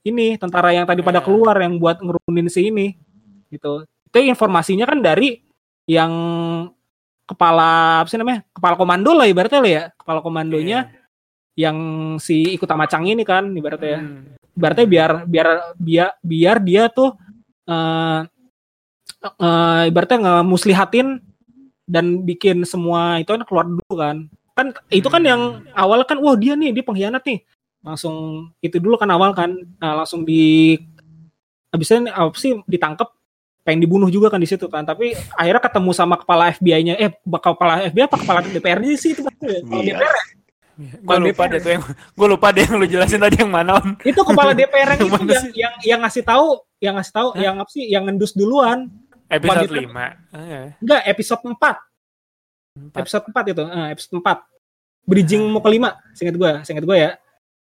ini 0.00 0.40
tentara 0.40 0.72
yang 0.72 0.88
tadi 0.88 1.04
pada 1.04 1.20
Iya. 1.20 1.26
keluar 1.28 1.52
yang 1.60 1.76
buat 1.76 2.00
ngerunin 2.00 2.48
si 2.48 2.72
ini 2.72 2.96
gitu. 3.52 3.84
Itu 4.08 4.16
informasinya 4.16 4.88
kan 4.88 5.04
dari 5.04 5.44
yang 5.84 6.08
kepala 7.28 8.00
apa 8.00 8.08
sih 8.08 8.16
namanya 8.16 8.40
kepala 8.56 8.74
komando 8.80 9.12
lah 9.12 9.28
ibaratnya 9.28 9.60
lah 9.60 9.72
ya 9.72 9.84
kepala 10.00 10.24
komandonya 10.24 10.88
yang 11.58 11.76
si 12.22 12.56
ikut 12.56 12.64
sama 12.64 12.88
Chang 12.88 13.04
ini 13.04 13.26
kan 13.26 13.52
ibaratnya 13.52 13.90
ya. 13.98 14.00
Hmm. 14.00 14.38
Ibaratnya 14.56 14.86
biar 14.88 15.10
biar 15.28 15.48
biar 15.76 16.08
biar 16.24 16.56
dia 16.64 16.82
tuh 16.88 17.12
eh 17.68 18.20
eh, 19.22 19.82
ibaratnya 19.92 20.18
ngemuslihatin 20.40 21.20
dan 21.84 22.22
bikin 22.24 22.62
semua 22.64 23.20
itu 23.20 23.28
kan 23.34 23.42
keluar 23.44 23.66
dulu 23.68 23.94
kan 23.98 24.16
kan 24.56 24.66
itu 24.90 25.06
kan 25.06 25.22
Hmm. 25.22 25.30
yang 25.30 25.42
awal 25.74 26.02
kan 26.08 26.18
wah 26.18 26.34
dia 26.34 26.54
nih 26.54 26.74
dia 26.74 26.82
pengkhianat 26.82 27.22
nih 27.22 27.42
langsung 27.82 28.48
itu 28.58 28.82
dulu 28.82 28.98
kan 28.98 29.10
awal 29.14 29.30
kan 29.34 29.54
nah, 29.78 30.02
langsung 30.02 30.26
di 30.26 30.74
habisnya 31.70 32.10
apa 32.10 32.34
sih 32.34 32.58
ditangkap 32.66 33.17
pengen 33.68 33.84
dibunuh 33.84 34.08
juga 34.08 34.32
kan 34.32 34.40
di 34.40 34.48
situ 34.48 34.64
kan. 34.72 34.88
Tapi 34.88 35.12
akhirnya 35.36 35.60
ketemu 35.60 35.90
sama 35.92 36.16
kepala 36.16 36.48
FBI-nya 36.48 36.96
eh 36.96 37.12
kepala 37.20 37.84
FBI 37.92 38.08
apa 38.08 38.16
kepala 38.16 38.38
DPR-nya 38.40 38.96
sih 38.96 39.12
itu 39.12 39.20
maksudnya 39.20 39.60
kepala 39.60 39.82
Iya. 39.84 39.92
DPR 40.00 40.16
Gue 40.78 41.16
lupa 41.18 41.50
deh 41.50 41.58
tuh 41.58 41.70
yang 41.74 41.82
gue 41.90 42.28
lupa 42.30 42.46
deh 42.54 42.62
yang 42.62 42.78
lu 42.78 42.86
jelasin 42.86 43.18
tadi 43.18 43.42
yang 43.42 43.50
mana 43.50 43.82
on. 43.82 43.98
itu 44.00 44.20
kepala 44.22 44.54
DPR 44.54 44.88
yang 44.94 45.00
itu 45.04 45.18
yang, 45.26 45.46
yang 45.52 45.72
yang 45.82 45.98
ngasih 46.06 46.22
tahu 46.22 46.62
yang 46.78 46.94
ngasih 46.96 47.12
tahu 47.12 47.28
Hah? 47.34 47.42
yang 47.44 47.54
apa 47.58 47.70
sih? 47.74 47.84
Yang 47.84 48.02
ngendus 48.08 48.32
duluan. 48.32 48.88
Episode 49.28 49.68
5. 49.68 49.84
Ah, 49.92 50.14
ya. 50.40 50.62
enggak 50.80 51.00
episode 51.04 51.42
4 51.44 51.52
Empat. 51.52 51.76
episode 52.94 53.24
4 53.28 53.52
itu. 53.52 53.62
Eh, 53.66 53.88
episode 53.92 54.14
4 54.22 54.38
bridging 55.04 55.42
mau 55.50 55.60
ke 55.60 55.68
5 55.68 56.16
seingat 56.16 56.36
gue 56.38 56.52
seingat 56.64 56.84
gue 56.86 56.96
ya. 56.96 57.10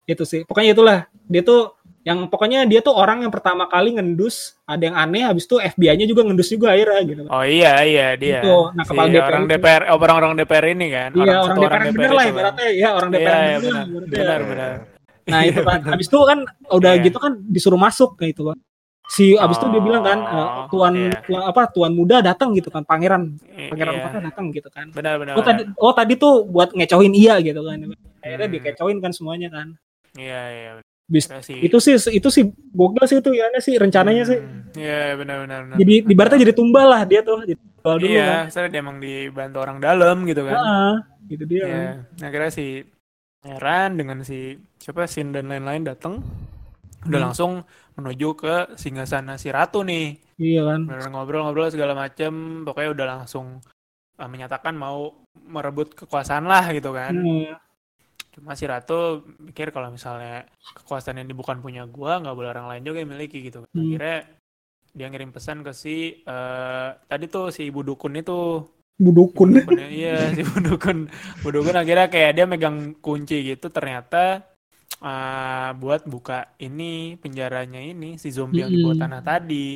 Itu 0.04 0.26
sih. 0.26 0.42
Pokoknya 0.44 0.74
itulah. 0.74 0.98
Dia 1.30 1.46
tuh 1.46 1.72
yang 2.04 2.28
pokoknya 2.28 2.68
dia 2.68 2.80
tuh 2.80 2.92
orang 2.92 3.24
yang 3.24 3.32
pertama 3.32 3.64
kali 3.66 3.96
ngendus 3.96 4.60
ada 4.64 4.84
yang 4.84 4.94
aneh 4.94 5.24
habis 5.24 5.44
itu 5.44 5.56
FBI-nya 5.56 6.04
juga 6.04 6.22
ngendus 6.22 6.52
juga 6.52 6.76
akhirnya 6.76 7.00
gitu 7.02 7.22
Oh 7.26 7.42
iya 7.42 7.80
iya 7.82 8.08
dia. 8.14 8.44
Itu, 8.44 8.72
nah, 8.72 8.84
Si 8.84 8.92
kepala 8.92 9.08
DPR 9.08 9.24
orang 9.26 9.42
itu. 9.42 9.52
DPR 9.56 9.82
oh, 9.88 9.98
orang-orang 9.98 10.32
DPR 10.36 10.66
ini 10.70 10.88
kan. 10.90 11.10
iya 11.14 11.34
satu 11.42 11.60
orang 11.60 11.64
DPR 11.64 11.80
yang 11.82 11.96
bener 11.96 12.12
lah 12.12 12.24
itu 12.24 12.28
kan. 12.28 12.34
ibaratnya 12.36 12.68
ya 12.74 12.90
orang 12.92 13.10
DPR 13.10 13.24
Iya, 13.24 13.40
iya, 13.40 13.58
benar. 13.58 13.84
ibaratnya. 13.88 14.12
Benar 14.14 14.40
benar. 14.44 14.72
nah 15.24 15.42
itu 15.42 15.62
kan 15.62 15.80
habis 15.96 16.08
itu 16.08 16.20
kan 16.22 16.40
udah 16.70 16.92
Iya. 16.94 17.04
gitu 17.04 17.18
kan 17.18 17.32
disuruh 17.46 17.80
masuk 17.80 18.10
kayak 18.16 18.36
itu 18.36 18.44
kan 18.44 18.58
si 19.06 19.26
abis 19.36 19.56
itu 19.56 19.68
dia 19.70 19.82
bilang 19.82 20.00
kan 20.02 20.20
Oh, 20.26 20.68
tuan, 20.68 20.94
iya. 20.98 21.20
tuan 21.22 21.42
apa 21.46 21.62
tuan 21.70 21.92
muda 21.92 22.20
datang 22.20 22.52
gitu 22.52 22.68
kan 22.68 22.84
pangeran 22.84 23.36
pangeran 23.70 23.94
iya. 23.94 24.00
empatnya 24.02 24.22
datang 24.28 24.46
gitu 24.50 24.68
kan 24.68 24.92
Benar 24.92 25.16
benar. 25.16 25.34
oh 25.36 25.40
benar. 25.40 25.48
tadi 25.50 25.62
oh 25.78 25.94
tadi 25.94 26.14
tuh 26.16 26.44
buat 26.46 26.72
ngecohin 26.72 27.12
iya 27.12 27.40
gitu 27.40 27.60
kan 27.62 27.80
akhirnya 28.20 28.44
Hmm. 28.44 28.54
dikecohin 28.54 29.00
kan 29.00 29.12
semuanya 29.12 29.48
kan 29.48 29.68
Iya 30.14 30.42
iya. 30.50 30.72
Bis- 31.04 31.28
sih. 31.44 31.60
itu 31.60 31.78
sih 31.78 31.94
itu 32.10 32.30
sih 32.32 32.44
gokil 32.72 33.04
sih 33.06 33.18
itu 33.20 33.30
ya 33.36 33.52
sih 33.60 33.76
rencananya 33.76 34.24
sih 34.24 34.40
Hmm, 34.40 34.72
Iya 34.74 35.14
benar 35.14 35.38
benar. 35.46 35.60
benar. 35.68 35.78
jadi 35.78 35.94
ibaratnya 36.08 36.40
jadi 36.42 36.54
tumbal 36.56 36.88
lah 36.90 37.02
dia 37.04 37.22
tuh 37.22 37.44
jadi 37.44 37.60
tumbal 37.60 37.96
dulu 38.00 38.10
Iya, 38.10 38.26
kan 38.26 38.46
saya 38.50 38.66
dia 38.68 38.80
emang 38.80 38.98
dibantu 38.98 39.58
orang 39.60 39.78
dalam 39.78 40.24
gitu 40.26 40.42
kan. 40.44 40.56
Heeh, 40.56 40.94
gitu 41.30 41.44
dia 41.46 41.62
Iya. 41.62 41.70
kan. 41.70 41.96
Nah, 42.18 42.30
kira 42.30 42.48
si 42.50 42.66
Heran 43.44 44.00
dengan 44.00 44.24
si 44.24 44.56
siapa 44.80 45.04
Sin 45.04 45.30
dan 45.30 45.52
lain-lain 45.52 45.84
datang 45.84 46.24
udah 47.04 47.12
Hmm. 47.14 47.28
langsung 47.30 47.52
menuju 47.94 48.30
ke 48.34 48.56
singgasana 48.74 49.36
si 49.36 49.52
ratu 49.52 49.84
nih. 49.84 50.18
iya 50.40 50.66
kan 50.66 50.88
ngobrol-ngobrol 51.06 51.70
segala 51.70 51.94
macem, 51.94 52.32
pokoknya 52.64 52.90
udah 52.90 53.06
langsung 53.14 53.60
uh, 54.16 54.26
menyatakan 54.26 54.74
mau 54.74 55.12
merebut 55.38 55.94
kekuasaan 55.94 56.48
lah 56.48 56.72
gitu 56.72 56.90
kan. 56.90 57.14
Hmm, 57.14 57.54
Cuma 58.34 58.58
si 58.58 58.66
ratu 58.66 59.22
mikir 59.38 59.70
kalau 59.70 59.94
misalnya 59.94 60.50
kekuasaan 60.82 61.22
ini 61.22 61.34
bukan 61.38 61.62
punya 61.62 61.86
gua, 61.86 62.18
nggak 62.18 62.36
boleh 62.36 62.50
orang 62.50 62.68
lain 62.74 62.84
juga 62.84 62.98
yang 63.06 63.12
miliki 63.14 63.46
gitu. 63.46 63.64
Hmm. 63.70 63.78
Akhirnya 63.78 64.18
dia 64.94 65.08
ngirim 65.10 65.34
pesan 65.34 65.66
ke 65.66 65.74
si 65.74 66.22
eh, 66.22 66.90
tadi 67.10 67.26
tuh 67.26 67.50
si 67.50 67.66
ibu 67.70 67.82
dukun 67.82 68.14
itu 68.14 68.62
budukun 69.02 69.58
Dukun 69.58 69.82
ya, 69.82 69.88
iya 69.90 70.18
si 70.38 70.46
Bu 70.46 70.62
Dukun 70.62 71.10
Bu 71.42 71.50
Dukun 71.50 71.74
akhirnya 71.74 72.08
kayak 72.14 72.32
dia 72.38 72.46
megang 72.46 72.94
kunci 73.02 73.42
gitu 73.42 73.74
ternyata 73.74 74.46
eh, 75.02 75.70
buat 75.82 76.06
buka 76.06 76.54
ini 76.62 77.18
penjaranya 77.18 77.82
ini 77.82 78.22
si 78.22 78.30
zombie 78.30 78.62
yang 78.62 78.70
di 78.70 78.86
bawah 78.86 78.94
Mm-mm. 78.94 79.04
tanah 79.10 79.22
tadi 79.26 79.68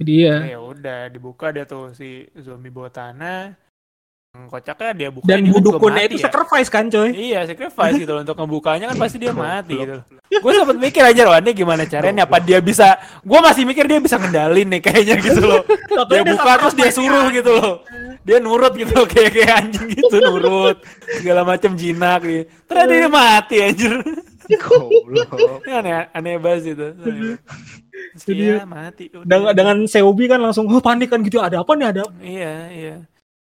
jadi 0.00 0.14
ya 0.16 0.36
ya 0.56 0.58
udah 0.64 1.00
dibuka 1.12 1.52
dia 1.52 1.68
tuh 1.68 1.92
si 1.92 2.24
zombie 2.40 2.72
bawah 2.72 2.88
tanah 2.88 3.52
Yang 3.52 3.67
kocaknya 4.46 4.92
dia 4.94 5.08
buka 5.10 5.26
dan 5.26 5.42
kan 5.42 5.50
budukunnya 5.50 6.02
itu 6.06 6.16
ya. 6.22 6.30
sacrifice 6.30 6.68
kan 6.70 6.86
coy 6.86 7.10
Iya, 7.10 7.40
sacrifice 7.50 7.98
gitu 7.98 8.12
loh 8.14 8.22
untuk 8.22 8.38
ngebukanya 8.38 8.94
kan 8.94 8.96
pasti 9.02 9.16
dia 9.18 9.34
mati 9.34 9.74
gitu. 9.74 9.98
Gue 10.28 10.52
sempet 10.54 10.78
mikir 10.78 11.02
aja 11.02 11.22
loh, 11.26 11.34
ini 11.34 11.50
gimana 11.56 11.82
caranya 11.88 12.22
apa 12.22 12.38
dia 12.38 12.62
bisa 12.62 12.94
gue 13.24 13.38
masih 13.42 13.66
mikir 13.66 13.90
dia 13.90 13.98
bisa 13.98 14.20
ngendalin 14.20 14.68
nih 14.70 14.80
kayaknya 14.84 15.16
gitu 15.18 15.42
loh. 15.42 15.62
Dia 16.06 16.22
buka 16.22 16.50
terus 16.62 16.74
dia 16.78 16.90
suruh 16.94 17.26
gitu 17.34 17.50
loh. 17.50 17.82
Dia 18.22 18.38
nurut 18.38 18.76
gitu 18.76 18.92
loh, 18.92 19.06
kayak 19.08 19.30
kayak 19.34 19.52
anjing 19.64 19.88
gitu 19.98 20.16
nurut. 20.20 20.76
Segala 21.18 21.42
macam 21.42 21.74
jinak 21.74 22.20
gitu. 22.22 22.44
Ternyata 22.68 22.92
dia 22.92 23.10
mati 23.10 23.56
anjir. 23.64 23.92
Ini 24.48 25.72
aneh 25.80 25.92
aneh 26.12 26.34
banget 26.40 26.76
itu. 26.76 26.86
Terus 26.96 27.18
Itu 28.24 28.32
iya, 28.34 28.62
dia. 28.62 28.66
mati. 28.66 29.04
udah. 29.12 29.26
dengan 29.26 29.52
dengan 29.54 29.76
Seobi 29.84 30.24
kan 30.30 30.40
langsung 30.40 30.70
oh 30.70 30.80
panik 30.80 31.12
kan 31.12 31.20
gitu 31.20 31.42
ada 31.42 31.60
apa 31.62 31.72
nih 31.76 31.86
ada 31.92 32.00
apa? 32.06 32.12
Iya, 32.22 32.54
iya. 32.72 32.94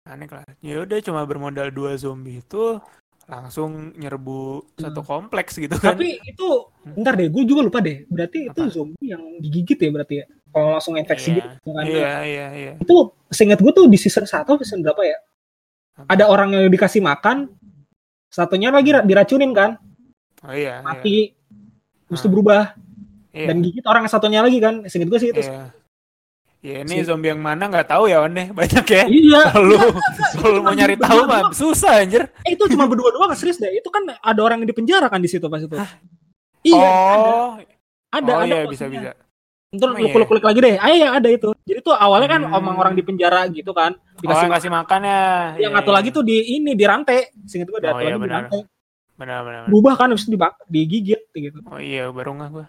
Aneh 0.02 0.26
lah. 0.28 0.42
Ya 0.60 0.82
udah 0.82 0.98
cuma 1.00 1.22
bermodal 1.24 1.70
dua 1.70 1.94
zombie 1.96 2.42
itu 2.42 2.82
langsung 3.30 3.94
nyerbu 3.96 4.66
satu 4.76 5.02
kompleks 5.02 5.56
gitu 5.56 5.72
kan. 5.78 5.94
tapi 5.94 6.20
itu 6.20 6.48
bentar 6.84 7.14
deh 7.14 7.30
gue 7.30 7.44
juga 7.46 7.62
lupa 7.64 7.80
deh 7.80 8.04
berarti 8.06 8.50
itu 8.50 8.60
Apa? 8.60 8.74
zombie 8.74 9.08
yang 9.08 9.24
digigit 9.40 9.78
ya 9.78 9.90
berarti 9.90 10.14
ya 10.20 10.26
kalau 10.52 10.68
langsung 10.74 10.98
infeksi 10.98 11.30
Iya. 11.32 11.44
gitu 11.56 11.70
kan 11.70 11.84
Iya, 11.86 12.14
iya, 12.26 12.48
iya. 12.52 12.72
itu 12.76 12.96
seingat 13.30 13.62
gue 13.62 13.72
tuh 13.72 13.86
di 13.86 13.96
season 13.96 14.26
1 14.26 14.42
atau 14.44 14.58
season 14.60 14.82
berapa 14.82 15.00
ya 15.06 15.18
Apa? 15.96 16.12
ada 16.12 16.24
orang 16.28 16.50
yang 16.52 16.68
dikasih 16.68 17.00
makan 17.00 17.54
satunya 18.28 18.68
lagi 18.68 18.90
ra- 18.90 19.06
diracunin 19.06 19.54
kan 19.54 19.78
Oh 20.42 20.52
iya, 20.52 20.82
iya. 20.82 20.84
mati 20.84 21.32
terus 22.10 22.20
itu 22.20 22.28
Ah. 22.28 22.34
berubah 22.34 22.62
Iya. 23.32 23.48
dan 23.48 23.56
gigit 23.62 23.86
orang 23.86 24.02
yang 24.04 24.12
satunya 24.12 24.40
lagi 24.42 24.60
kan 24.60 24.84
seingat 24.84 25.08
gue 25.08 25.20
sih 25.22 25.30
itu 25.30 25.40
Iya. 25.40 25.72
Ya 26.62 26.86
ini 26.86 27.02
Si- 27.02 27.10
zombie 27.10 27.28
yang 27.28 27.42
mana 27.42 27.66
nggak 27.66 27.90
tahu 27.90 28.06
ya 28.06 28.22
One 28.22 28.54
banyak 28.54 28.86
ya. 28.86 29.04
iya 29.10 29.42
Kalau 29.52 29.82
kalau 30.38 30.60
mau 30.62 30.72
nyari 30.72 30.94
tahu 30.94 31.26
mah 31.26 31.50
susah 31.52 32.00
anjir. 32.00 32.30
eh, 32.40 32.54
itu 32.54 32.64
cuma 32.68 32.86
berdua 32.86 33.10
doang 33.10 33.34
serius 33.34 33.58
deh 33.58 33.70
itu 33.72 33.90
kan 33.90 34.06
ada 34.12 34.40
orang 34.40 34.62
yang 34.62 34.70
dipenjara 34.70 35.06
kan 35.06 35.18
di 35.18 35.26
situ 35.26 35.42
pas 35.44 35.58
itu 35.58 35.74
iya 36.62 36.78
oh, 36.78 37.58
ada 38.08 38.32
oh 38.32 38.40
ada 38.40 38.56
iya 38.56 38.70
bisa 38.70 38.86
bisa. 38.86 39.18
Ntar 39.72 39.88
Oh, 39.88 39.96
lu 39.96 40.04
iya. 40.04 40.12
kulik-kulik 40.12 40.44
lagi 40.44 40.60
deh. 40.60 40.76
Ah 40.76 40.92
iya 40.92 41.08
ada 41.14 41.26
itu. 41.26 41.48
Jadi 41.64 41.80
tuh 41.80 41.96
awalnya 41.96 42.28
kan 42.30 42.42
Hmm. 42.44 42.54
omong 42.54 42.76
orang 42.76 42.92
di 42.92 43.02
penjara 43.02 43.48
gitu 43.48 43.72
kan. 43.72 43.96
Oh, 43.96 44.20
Dikasih 44.20 44.46
yang 44.46 44.54
kasih 44.54 44.68
makan 44.70 45.00
ya. 45.02 45.24
yang 45.58 45.72
Iya, 45.72 45.80
satu 45.80 45.88
iya. 45.88 45.96
lagi 45.96 46.10
tuh 46.12 46.22
di 46.22 46.36
ini 46.52 46.72
di 46.74 46.84
rantai. 46.84 47.32
Singkat 47.42 47.68
gue 47.70 47.80
ada 47.80 47.90
Oh, 47.90 47.98
iya, 47.98 48.04
lagi 48.06 48.12
di 48.12 48.22
benar. 48.22 48.36
rantai. 48.44 48.60
Benar 49.16 49.40
benar. 49.40 49.42
benar. 49.48 49.62
Berubah 49.66 49.94
kan 49.96 50.08
habis 50.12 50.28
itu 50.28 50.36
dibak- 50.36 50.60
digigit 50.68 51.22
gitu. 51.32 51.58
Oh 51.66 51.80
iya 51.80 52.12
baru 52.12 52.36
nggak 52.36 52.50
gua. 52.52 52.66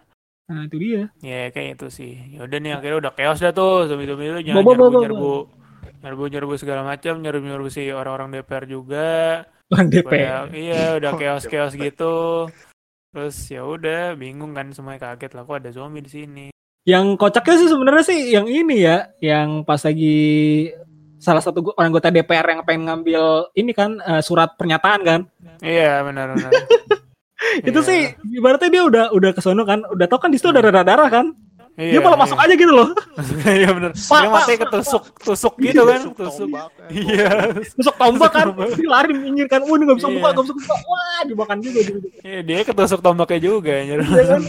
Nah, 0.52 0.68
itu 0.68 0.76
dia. 0.76 1.02
Ya 1.24 1.48
kayak 1.48 1.80
itu 1.80 1.86
sih. 1.88 2.12
Ya 2.36 2.44
udah 2.44 2.58
nih 2.60 2.72
akhirnya 2.76 3.08
udah 3.08 3.12
chaos 3.16 3.40
dah 3.40 3.56
tuh 3.56 3.88
zombie-zombie 3.88 4.28
itu 4.28 4.52
jangan 4.52 4.60
Bobo, 4.60 4.72
nyerbu, 4.76 4.84
bobo, 4.84 5.00
nyerbu 5.00 5.34
nyerbu 6.02 6.24
nyerbu 6.28 6.54
segala 6.58 6.82
macam 6.84 7.22
nyerbu 7.22 7.46
nyerbu 7.46 7.68
si 7.72 7.88
orang-orang 7.88 8.28
DPR 8.36 8.64
juga. 8.68 9.08
Orang 9.72 9.88
DP. 9.88 10.12
Udah, 10.12 10.44
iya 10.52 10.82
udah 11.00 11.10
chaos 11.16 11.44
chaos 11.48 11.72
gitu. 11.72 12.50
Terus 13.16 13.36
ya 13.48 13.64
udah 13.64 14.12
bingung 14.12 14.52
kan 14.52 14.68
semuanya 14.76 15.16
kaget 15.16 15.32
lah 15.32 15.48
kok 15.48 15.56
ada 15.64 15.70
zombie 15.72 16.04
di 16.04 16.10
sini. 16.12 16.46
Yang 16.84 17.16
kocaknya 17.16 17.54
sih 17.56 17.68
sebenarnya 17.70 18.04
sih 18.04 18.20
yang 18.34 18.46
ini 18.50 18.76
ya, 18.84 19.08
yang 19.22 19.64
pas 19.64 19.80
lagi 19.80 20.68
salah 21.22 21.38
satu 21.38 21.62
orang 21.78 21.94
anggota 21.94 22.10
DPR 22.10 22.44
yang 22.50 22.66
pengen 22.66 22.90
ngambil 22.90 23.54
ini 23.54 23.70
kan 23.70 23.96
eh, 24.02 24.20
surat 24.20 24.58
pernyataan 24.58 25.00
kan. 25.06 25.20
Iya 25.62 26.02
benar 26.04 26.34
benar. 26.34 26.50
Itu 27.68 27.80
Iya. 27.80 27.88
sih 27.88 28.00
ibaratnya 28.32 28.68
dia 28.68 28.82
udah 28.82 29.04
udah 29.10 29.30
kesono 29.32 29.62
kan, 29.62 29.82
udah 29.86 30.06
tau 30.06 30.18
kan 30.18 30.30
di 30.30 30.38
situ 30.38 30.48
ada 30.48 30.60
darah-darah 30.60 31.08
kan. 31.08 31.26
Iya, 31.72 31.96
dia 31.96 32.00
malah 32.04 32.20
masuk 32.20 32.36
aja 32.36 32.52
gitu 32.52 32.68
loh. 32.68 32.92
Iya 33.48 33.72
benar. 33.72 33.90
Dia 33.96 34.28
mati 34.28 34.54
ketusuk 34.54 35.02
tusuk 35.18 35.54
gitu 35.56 35.82
kan, 35.88 36.00
Tusuk 36.04 36.16
tusuk. 36.20 36.48
tombak, 36.52 36.68
ya. 36.68 36.86
Iya. 36.92 37.28
Masuk 37.80 37.94
tombak 37.96 38.30
kan, 38.30 38.46
dia 38.76 38.88
lari 38.88 39.12
minggir 39.16 39.48
kan. 39.48 39.64
Wah, 39.64 39.74
ini 39.74 39.88
gak 39.88 39.96
bisa 39.96 40.08
Iya. 40.08 40.16
buka, 40.20 40.28
gak 40.36 40.44
bisa 40.44 40.54
buka. 40.54 40.74
Wah, 40.84 41.20
dimakan 41.24 41.58
juga 41.58 41.78
gitu. 41.80 41.98
Iya, 42.20 42.40
dia 42.44 42.58
ketusuk 42.62 43.00
tombaknya 43.00 43.38
juga 43.40 43.72
anjir. 43.72 43.98
Iya 43.98 44.24
kan? 44.28 44.42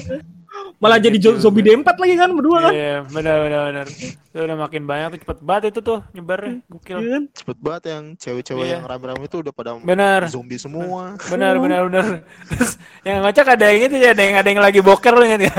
Malah 0.77 0.99
jadi 0.99 1.17
zo- 1.17 1.39
zombie 1.39 1.61
D4 1.61 1.85
lagi 1.87 2.15
kan 2.15 2.29
berdua 2.29 2.57
kan. 2.61 2.71
Iya, 2.71 2.97
benar 3.07 3.35
benar 3.41 3.61
benar. 3.65 3.85
Itu 3.87 4.37
udah 4.39 4.57
makin 4.59 4.83
banyak 4.83 5.07
tuh 5.09 5.19
cepet 5.21 5.39
banget 5.39 5.63
itu 5.69 5.79
tuh 5.81 5.99
nyebarnya. 6.11 6.53
Gokil. 6.67 6.97
Iya 6.97 7.09
kan? 7.09 7.23
Cepet 7.31 7.57
banget 7.57 7.83
yang 7.87 8.03
cewek-cewek 8.15 8.63
Iya. 8.63 8.73
yang 8.75 8.83
rame-rame 8.83 9.23
itu 9.23 9.37
udah 9.39 9.51
pada 9.51 9.69
Benar. 9.77 10.21
zombie 10.27 10.57
semua. 10.57 11.15
Benar 11.25 11.57
benar 11.57 11.87
benar. 11.87 12.05
Terus 12.47 12.71
yang 13.01 13.21
ngocak 13.21 13.47
ada 13.49 13.65
yang 13.67 13.81
itu 13.83 13.95
ya, 13.97 14.11
ada 14.11 14.21
yang 14.21 14.35
ada 14.35 14.49
yang 14.49 14.61
lagi 14.61 14.79
boker 14.79 15.13
lu 15.13 15.23
ingat 15.23 15.41
ya? 15.43 15.55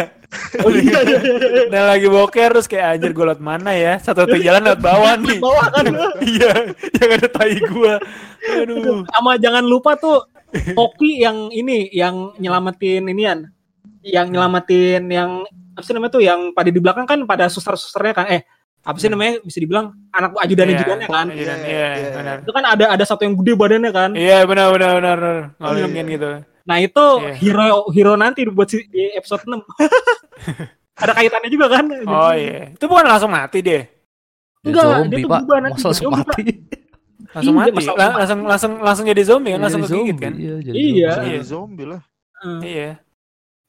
Oh 0.60 0.70
iya, 0.70 0.82
iya, 1.00 1.18
iya, 1.20 1.36
iya. 1.38 1.62
Ada 1.64 1.76
yang 1.76 1.88
lagi 1.90 2.08
boker 2.08 2.48
terus 2.52 2.66
kayak 2.66 2.86
anjir 2.92 3.10
gue 3.10 3.24
lewat 3.24 3.40
mana 3.40 3.70
ya? 3.72 3.96
Satu-satu 3.96 4.36
jalan 4.36 4.62
lewat 4.62 4.80
bawah 4.80 5.12
nih. 5.22 5.38
Bawah 5.38 5.66
kan. 5.70 5.84
Iya, 6.24 6.50
yang 6.94 7.10
ada 7.12 7.28
tai 7.28 7.56
gua. 7.64 7.98
Aduh. 8.44 9.02
Sama 9.06 9.34
jangan 9.36 9.62
lupa 9.62 9.94
tuh 9.94 10.26
Toki 10.54 11.18
yang 11.18 11.50
ini 11.50 11.90
yang 11.90 12.30
nyelamatin 12.38 13.02
inian. 13.04 13.50
Yang 14.04 14.26
nyelamatin 14.30 15.02
yang 15.08 15.30
apa 15.74 15.82
sih 15.82 15.94
namanya 15.96 16.12
tuh 16.12 16.22
yang 16.22 16.40
pada 16.52 16.68
di 16.70 16.78
belakang 16.78 17.08
kan 17.08 17.18
pada 17.24 17.48
suster-susternya 17.48 18.12
kan 18.14 18.26
eh 18.30 18.42
apa 18.84 19.00
sih 19.00 19.08
namanya 19.08 19.40
bisa 19.40 19.58
dibilang 19.58 19.96
anak 20.12 20.36
ajudan-ajudannya 20.44 21.08
kan. 21.08 21.26
Iya, 21.32 21.40
Iya, 21.40 21.56
iya, 21.64 21.86
iya. 21.96 22.08
benar. 22.12 22.36
Itu 22.44 22.52
kan 22.52 22.64
ada 22.68 22.84
ada 22.92 23.04
satu 23.08 23.24
yang 23.24 23.34
gede 23.40 23.52
badannya 23.56 23.90
kan. 23.90 24.10
Iya, 24.12 24.44
benar 24.44 24.68
benar 24.76 24.90
benar. 25.00 25.16
benar. 25.18 25.36
Ngolongin 25.56 26.06
gitu. 26.12 26.28
Nah, 26.64 26.76
itu 26.80 27.04
Iya. 27.20 27.32
hero 27.40 27.64
hero 27.92 28.12
nanti 28.14 28.44
buat 28.44 28.68
si, 28.68 28.84
di 28.88 29.08
episode 29.16 29.40
6. 29.48 29.64
ada 31.02 31.12
kaitannya 31.12 31.48
juga 31.50 31.66
kan? 31.72 31.84
Oh 32.06 32.32
iya. 32.36 32.76
Itu 32.76 32.84
bukan 32.86 33.04
langsung 33.08 33.32
mati 33.32 33.64
deh. 33.64 33.82
Ya, 34.64 34.68
Enggak, 34.72 34.84
dia 34.84 34.92
zombie 34.96 35.16
tuh 35.20 35.28
pak, 35.28 35.40
berubah 35.44 35.58
nanti 35.60 35.80
langsung 35.84 36.12
mati. 36.12 36.42
Langsung 37.34 37.54
mati. 37.56 37.70
langsung 37.84 38.40
langsung 38.46 38.72
langsung 38.80 39.04
jadi 39.08 39.22
zombie 39.26 39.52
kan, 39.52 39.60
langsung 39.60 39.82
Jadi 39.84 39.90
kegigit 39.92 40.16
zombie, 40.16 40.24
kan. 40.24 40.32
Iya, 40.40 40.54
jadi 40.60 40.76
Iya. 40.76 41.40
zombie. 41.44 41.84
Iya. 41.84 41.92
Lah. 41.92 42.02
Iya. 42.60 42.90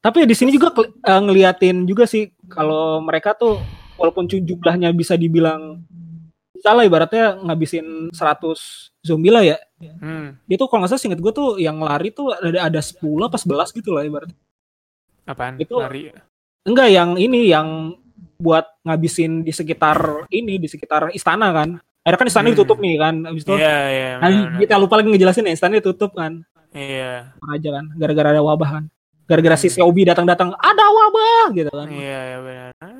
Tapi 0.05 0.29
di 0.29 0.35
sini 0.37 0.53
juga 0.53 0.69
eh, 0.77 1.17
ngeliatin 1.17 1.89
juga 1.89 2.05
sih 2.05 2.29
kalau 2.45 3.01
mereka 3.01 3.33
tuh 3.33 3.57
walaupun 3.97 4.29
jumlahnya 4.29 4.93
bisa 4.93 5.17
dibilang 5.17 5.81
salah 6.61 6.85
ibaratnya 6.85 7.41
ngabisin 7.41 8.13
100 8.13 8.93
zombie 9.01 9.33
lah 9.33 9.41
ya. 9.41 9.57
Hmm. 9.97 10.37
Dia 10.45 10.57
tuh 10.57 10.69
kalau 10.69 10.85
nggak 10.85 10.93
salah 10.93 11.01
singkat 11.01 11.21
gue 11.21 11.33
tuh 11.33 11.57
yang 11.57 11.81
lari 11.81 12.13
tuh 12.13 12.29
ada 12.33 12.69
ada 12.69 12.81
10 12.81 13.01
apa 13.21 13.37
11 13.37 13.73
gitu 13.73 13.89
lah 13.93 14.05
ibaratnya. 14.05 14.37
Apaan? 15.25 15.57
Itu- 15.57 15.81
Lari. 15.81 16.13
Enggak 16.65 16.89
yang 16.89 17.17
ini 17.17 17.49
yang 17.49 17.93
buat 18.37 18.65
ngabisin 18.81 19.41
di 19.41 19.53
sekitar 19.53 20.25
ini 20.29 20.57
di 20.57 20.69
sekitar 20.69 21.13
istana 21.13 21.49
kan. 21.49 21.77
Akhirnya 22.05 22.19
kan 22.21 22.27
istana 22.29 22.45
Hmm. 22.49 22.53
ditutup 22.53 22.77
nih 22.77 22.95
kan 22.97 23.15
habis 23.25 23.41
itu. 23.41 23.53
Iya, 23.57 23.77
iya. 23.89 24.09
Nah, 24.21 24.29
kita 24.61 24.77
lupa 24.77 25.01
lagi 25.01 25.09
ngejelasin 25.09 25.49
ya 25.49 25.53
istana 25.53 25.77
ditutup 25.77 26.13
kan. 26.13 26.45
Iya. 26.73 27.33
Aja 27.41 27.69
kan 27.73 27.85
gara-gara 27.97 28.33
ada 28.33 28.41
wabah 28.41 28.69
kan. 28.69 28.83
Gara-gara 29.25 29.57
si 29.57 29.67
Xiaobi 29.67 30.05
datang-datang 30.05 30.53
ada 30.53 30.85
wabah 30.85 31.45
gitu 31.51 31.69
kan. 31.69 31.87
Iya, 31.89 32.19
iya 32.23 32.37
benar. 32.39 32.71
Ah, 32.77 32.93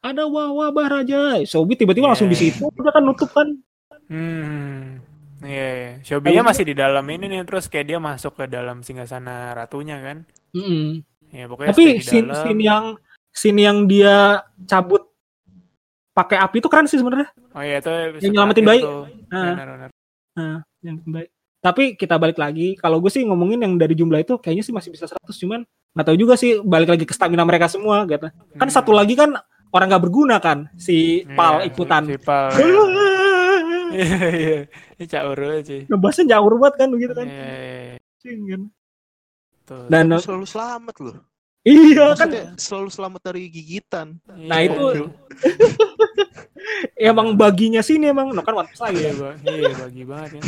ada 0.00 0.24
wah 0.24 0.48
wabah 0.48 0.86
raja 0.88 1.42
Sobi 1.42 1.74
tiba-tiba 1.74 2.06
Iya. 2.06 2.10
langsung 2.14 2.30
di 2.30 2.38
situ 2.38 2.64
udah 2.70 2.92
kan 2.92 3.02
nutup 3.02 3.28
kan 3.28 3.48
Hmm. 4.08 5.04
Iya, 5.38 5.66
iya. 5.68 5.90
Shobinya 6.00 6.40
masih 6.42 6.64
di 6.64 6.72
dalam 6.72 7.04
ini 7.06 7.28
nih 7.28 7.44
terus 7.44 7.68
kayak 7.68 7.86
dia 7.86 7.98
masuk 8.00 8.34
ke 8.34 8.48
dalam 8.48 8.80
singgasana 8.80 9.52
ratunya 9.52 10.00
kan. 10.00 10.24
Mm-mm. 10.56 11.04
Ya 11.28 11.44
pokoknya 11.44 11.76
tapi 11.76 12.00
scene, 12.00 12.32
dalam. 12.32 12.40
scene 12.40 12.60
yang 12.64 12.84
scene 13.28 13.60
yang 13.60 13.84
dia 13.84 14.40
cabut 14.64 15.04
pakai 16.10 16.40
api 16.40 16.56
itu 16.58 16.66
keren 16.66 16.88
sih 16.88 16.96
sebenarnya. 16.96 17.28
Oh 17.52 17.60
iya 17.60 17.78
itu 17.78 17.90
Yang 18.18 18.32
nyelamatin 18.32 18.64
bayi. 18.64 18.80
tuh. 18.80 19.04
Nah. 19.28 19.44
Benar-benar. 19.54 19.90
Nah, 20.34 20.58
yang 20.80 20.96
baik. 21.04 21.28
Tapi 21.58 21.98
kita 21.98 22.14
balik 22.16 22.38
lagi, 22.38 22.78
kalau 22.78 23.02
gue 23.02 23.10
sih 23.10 23.26
ngomongin 23.26 23.58
yang 23.58 23.74
dari 23.74 23.98
jumlah 23.98 24.22
itu 24.22 24.38
kayaknya 24.38 24.62
sih 24.62 24.70
masih 24.70 24.94
bisa 24.94 25.10
100 25.10 25.18
cuman 25.42 25.60
nggak 25.66 26.06
tahu 26.06 26.16
juga 26.16 26.34
sih 26.38 26.62
balik 26.62 26.94
lagi 26.94 27.02
ke 27.02 27.10
stamina 27.10 27.42
mereka 27.42 27.66
semua 27.66 28.06
gitu. 28.06 28.30
Kan 28.54 28.68
Hmm. 28.70 28.74
satu 28.74 28.94
lagi 28.94 29.18
kan 29.18 29.34
orang 29.74 29.86
nggak 29.90 30.04
berguna 30.06 30.38
kan 30.38 30.70
si 30.78 31.26
Pal 31.34 31.60
Iya, 31.60 31.66
ikutan. 31.68 32.02
Si 32.06 32.16
Pal. 32.22 32.48
Iya 33.88 34.20
iya. 34.36 34.58
Ini 35.00 35.04
caur 35.08 35.32
banget 35.40 35.64
sih. 35.64 35.80
Ngebahasnya 35.88 36.36
jauh 36.36 36.48
banget 36.60 36.74
kan 36.76 36.88
begitu 36.92 37.12
kan. 37.16 37.24
Iya, 37.24 37.40
iya, 37.48 37.72
iya. 37.88 37.96
Cing, 38.20 38.40
kan. 38.44 38.62
Tuh. 39.64 39.84
Dan 39.88 40.04
selalu 40.20 40.44
selamat 40.44 40.94
loh. 41.00 41.16
Iya 41.68 42.06
kan 42.14 42.28
selalu 42.56 42.88
selamat 42.88 43.20
dari 43.22 43.48
gigitan. 43.48 44.16
Nah, 44.24 44.58
Iya, 44.58 44.72
itu- 44.72 44.92
tuh. 44.98 45.10
emang 46.96 47.34
baginya 47.34 47.80
sini 47.80 48.08
emang 48.08 48.32
no 48.32 48.40
kan 48.40 48.54
One 48.54 48.68
Piece 48.68 48.82
lagi 48.82 48.98
Iya, 49.00 49.12
ya. 49.12 49.30
iya 49.46 49.72
bagi 49.74 50.02
banget 50.04 50.30
ya. 50.34 50.42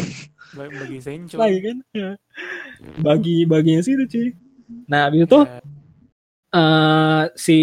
Bagi, 0.51 0.75
bagi 0.77 0.99
Sencho. 1.01 1.37
Lagi 1.39 1.59
kan. 1.61 1.77
Ya. 1.93 2.11
Bagi 2.99 3.37
baginya 3.45 3.81
sini 3.81 4.05
cuy. 4.05 4.29
Nah, 4.87 5.07
habis 5.07 5.25
itu 5.25 5.39
Iya. 5.41 5.61
eh 6.51 7.23
si 7.37 7.59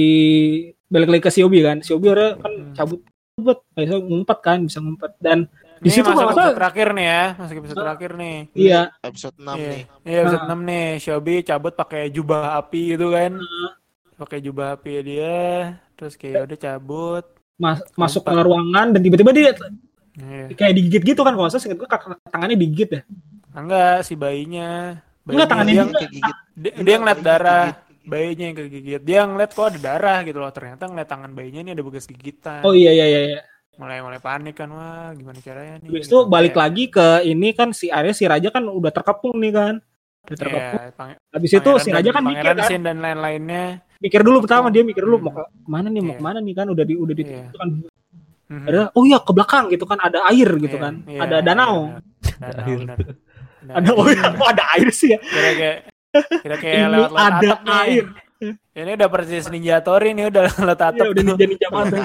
balik 0.88 1.10
lagi 1.10 1.24
ke 1.24 1.32
si 1.32 1.42
Obi 1.42 1.60
kan. 1.60 1.78
Si 1.82 1.92
Obi 1.92 2.08
orang 2.08 2.40
kan 2.40 2.54
Hmm. 2.54 2.74
cabut 2.74 3.02
cabut 3.36 3.60
bisa 3.76 3.98
ngumpet 4.00 4.40
kan, 4.42 4.60
bisa 4.64 4.80
ngumpet 4.80 5.12
dan 5.20 5.46
di 5.78 5.88
Ini 5.88 5.94
situ 5.94 6.08
masuk 6.08 6.26
episode 6.28 6.56
terakhir 6.56 6.88
nih 6.92 7.06
ya, 7.06 7.24
masuk 7.36 7.56
episode 7.58 7.78
terakhir 7.80 8.12
nih. 8.14 8.38
iya 8.54 8.82
Episode 9.00 9.36
6 9.38 9.46
Iya, 9.54 9.68
nih. 9.68 9.84
iya 10.04 10.18
episode 10.20 10.42
Ah. 10.42 10.50
6 10.50 10.60
nih, 10.64 10.88
Shelby 10.98 11.36
cabut 11.42 11.74
pakai 11.74 12.02
jubah 12.08 12.42
api 12.58 12.82
gitu 12.92 13.08
kan. 13.10 13.32
Ah. 13.36 13.72
Pakai 14.18 14.40
jubah 14.40 14.74
api 14.74 14.92
dia, 15.04 15.38
terus 15.94 16.14
kayak 16.14 16.46
udah 16.46 16.58
cabut. 16.58 17.26
mas- 17.56 17.82
masuk 17.94 18.22
ke 18.22 18.38
ruangan 18.38 18.88
dan 18.92 19.02
tiba-tiba 19.02 19.32
dia 19.32 19.50
Iya. 20.16 20.46
kayak 20.52 20.74
digigit 20.74 21.04
gitu 21.08 21.22
kan 21.22 21.34
kalau 21.34 21.46
salah 21.48 21.58
seingat 21.60 21.78
gue 21.78 21.88
kak- 21.88 22.22
tangannya 22.28 22.54
digigit 22.56 22.90
ya. 22.92 23.02
Enggak, 23.52 24.02
si 24.02 24.14
bayinya. 24.14 25.02
Enggak, 25.24 25.48
tangannya 25.48 25.74
dia, 25.74 25.82
juga. 25.84 25.98
Kayak 25.98 26.12
gigit. 26.12 26.36
dia, 26.56 26.72
dia 26.78 26.96
ngeliat 26.96 27.20
darah 27.20 27.66
bayinya 28.04 28.46
yang 28.46 28.58
kegigit. 28.58 29.02
Dia 29.02 29.20
ngeliat 29.26 29.52
kok 29.52 29.68
ada 29.68 29.80
darah 29.80 30.20
gitu 30.22 30.38
loh. 30.38 30.50
Ternyata 30.50 30.86
ngeliat 30.86 31.06
tangan 31.06 31.32
bayinya 31.34 31.62
ini 31.62 31.72
ada 31.74 31.82
bekas 31.82 32.06
gigitan. 32.06 32.62
Oh 32.62 32.72
iya 32.72 32.94
iya 32.94 33.06
iya. 33.10 33.42
Mulai 33.78 34.02
mulai 34.02 34.18
panik 34.18 34.56
kan, 34.56 34.70
wah 34.70 35.14
gimana 35.14 35.38
caranya 35.38 35.78
nih? 35.78 35.88
Habis 35.88 36.04
gitu. 36.04 36.18
itu 36.18 36.28
balik 36.28 36.52
Kayak- 36.52 36.62
lagi 36.66 36.84
ke 36.90 37.08
ini 37.24 37.50
kan 37.52 37.70
si 37.72 37.88
Arya 37.88 38.10
si 38.10 38.26
Raja 38.26 38.50
kan 38.50 38.64
udah 38.64 38.90
terkepung 38.90 39.38
nih 39.38 39.52
kan. 39.52 39.74
Udah 40.24 40.28
Iya, 40.28 40.38
terkepung. 40.40 40.82
pang- 40.98 41.20
Habis 41.30 41.52
itu 41.54 41.72
si 41.78 41.90
Raja 41.92 42.10
kan 42.10 42.24
mikir 42.24 42.44
kan. 42.52 42.66
Sin 42.66 42.82
dan 42.82 42.98
lain-lainnya. 42.98 43.86
Mikir 43.98 44.22
dulu 44.22 44.42
pertama 44.42 44.68
dia 44.68 44.82
mikir 44.82 45.02
dulu 45.02 45.18
Hmm. 45.18 45.26
mau 45.26 45.34
ke 45.36 45.44
mana 45.64 45.88
nih 45.88 46.02
mau 46.02 46.10
Iya. 46.10 46.18
ke 46.18 46.24
mana 46.24 46.40
nih 46.40 46.54
kan 46.54 46.68
udah 46.68 46.84
di 46.84 46.94
udah 46.94 47.14
di 47.14 47.24
Iya. 47.24 47.42
itu 47.44 47.56
kan 47.56 47.70
ada 48.48 48.82
oh 48.92 49.04
iya 49.04 49.18
ke 49.20 49.32
belakang 49.32 49.66
gitu 49.68 49.84
kan 49.84 50.00
ada 50.00 50.20
air 50.26 50.50
gitu 50.56 50.74
Iya, 50.74 50.82
kan. 50.82 50.94
iya, 51.04 51.20
ada 51.20 51.38
danau. 51.40 51.76
Danau, 52.38 52.66
Air. 52.66 52.80
Ada 53.68 53.90
oh 53.92 54.06
iya 54.08 54.26
ada 54.54 54.64
air 54.74 54.90
sih 54.90 55.10
ya. 55.12 55.20
Kira 55.20 55.52
kayak 55.54 55.78
kira 56.40 56.56
kayak 56.58 56.76
Ini 56.76 56.88
lewat 56.88 57.10
lewat 57.10 57.20
ada 57.20 57.50
atap 57.52 57.60
nih. 57.62 58.02
Air. 58.42 58.54
Ini 58.78 58.92
udah 58.98 59.10
persis 59.10 59.46
ninja 59.50 59.82
Tori 59.82 60.14
nih 60.14 60.30
udah 60.30 60.42
lewat 60.50 60.80
atap. 60.80 60.94
Iya 60.98 61.08
udah 61.12 61.24
ninja 61.24 61.46
ninja 61.46 61.68
mata. 61.74 61.98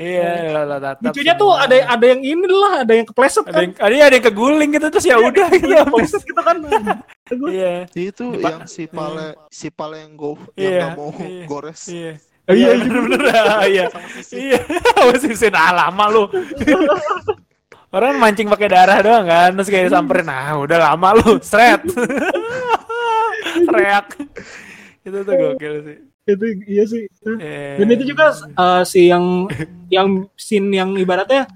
Iya, 0.00 0.30
lewat 0.54 0.66
lewat 0.70 0.84
atap. 0.96 1.12
Lucunya 1.12 1.34
tuh 1.36 1.50
ada 1.52 1.76
ada 1.86 2.04
yang 2.08 2.20
ini 2.24 2.46
lah, 2.48 2.74
ada 2.86 2.92
yang 2.96 3.06
kepleset 3.06 3.44
ada 3.44 3.52
kan. 3.52 3.62
yang, 3.62 3.72
ada, 3.76 3.94
ada 4.06 4.14
yang 4.16 4.26
keguling 4.30 4.70
gitu 4.72 4.86
terus 4.88 5.06
ya 5.06 5.16
udah 5.18 5.48
gitu. 5.52 5.66
Iya, 5.68 5.82
kepleset 5.86 6.22
gitu 6.24 6.40
kan. 6.40 6.56
Iya. 7.50 7.72
Itu 7.94 8.24
yang 8.38 8.66
si 8.66 8.84
Pale 8.90 9.26
si 9.50 9.68
Pale 9.70 9.96
yang 10.02 10.12
go 10.18 10.38
Iya, 10.54 10.70
yang 10.70 10.74
nggak 10.78 10.98
mau 10.98 11.10
iya. 11.20 11.44
gores. 11.46 11.82
Iya. 11.90 12.12
Oh, 12.50 12.54
iya, 12.56 12.74
Iya, 12.74 12.82
bener-bener. 12.82 13.20
Ah, 13.46 13.64
Iya. 13.68 13.86
Iya. 14.34 14.58
Masih 15.14 15.34
sin 15.38 15.54
ah, 15.54 15.70
lama 15.70 16.04
lu. 16.10 16.24
Orang 17.90 18.22
mancing 18.22 18.46
pakai 18.46 18.70
darah 18.70 19.02
doang 19.02 19.26
kan, 19.26 19.50
terus 19.50 19.66
kayak 19.66 19.90
disamperin, 19.90 20.30
ah 20.30 20.54
udah 20.62 20.78
lama 20.78 21.10
lu, 21.18 21.42
seret. 21.42 21.82
Reak. 23.66 24.14
Itu 25.10 25.18
tuh 25.20 25.34
gokil 25.34 25.74
sih. 25.82 25.98
itu 26.22 26.44
iya 26.64 26.84
sih. 26.86 27.04
Iya. 27.26 27.74
Dan 27.76 27.86
itu 27.90 28.04
juga 28.06 28.30
eh, 28.32 28.82
si 28.84 29.10
yang 29.10 29.50
yang 29.88 30.08
scene 30.34 30.70
yang 30.70 30.94
ibaratnya 30.94 31.50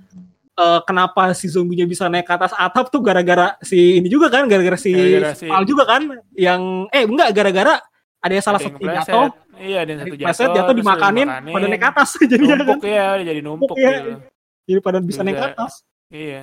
eh, 0.52 0.80
kenapa 0.82 1.30
si 1.30 1.46
zombinya 1.46 1.84
bisa 1.84 2.06
naik 2.06 2.26
ke 2.26 2.34
atas 2.34 2.50
atap 2.52 2.90
tuh 2.90 2.98
gara-gara 2.98 3.54
si 3.60 3.98
ini 3.98 4.10
juga 4.10 4.26
kan, 4.28 4.44
gara-gara 4.44 4.74
si, 4.74 4.90
si- 5.34 5.46
Pal 5.46 5.62
juga 5.62 5.86
kan 5.86 6.02
yang 6.34 6.90
eh 6.90 7.06
enggak 7.06 7.30
gara-gara 7.30 7.78
ada 8.18 8.32
yang 8.32 8.42
salah 8.42 8.56
satu 8.58 8.80
jatuh, 8.80 9.28
Iya, 9.54 9.78
ada 9.84 9.90
yang 9.90 10.00
satu 10.00 10.16
jatuh, 10.16 10.26
jatuh 10.26 10.62
terus 10.66 10.78
dimakanin, 10.80 11.28
pada 11.28 11.64
naik 11.68 11.78
ke 11.78 11.88
atas 11.92 12.08
jadinya 12.32 12.54
kan. 12.56 12.66
Numpuk 12.66 12.84
ya, 12.84 13.06
jadi 13.20 13.40
numpuk 13.40 13.76
Iya. 13.76 13.90
gitu. 13.92 14.10
Jadi 14.64 14.78
pada 14.80 14.98
bisa 14.98 15.20
naik 15.20 15.36
ke 15.36 15.46
atas. 15.46 15.72
Iya. 16.08 16.42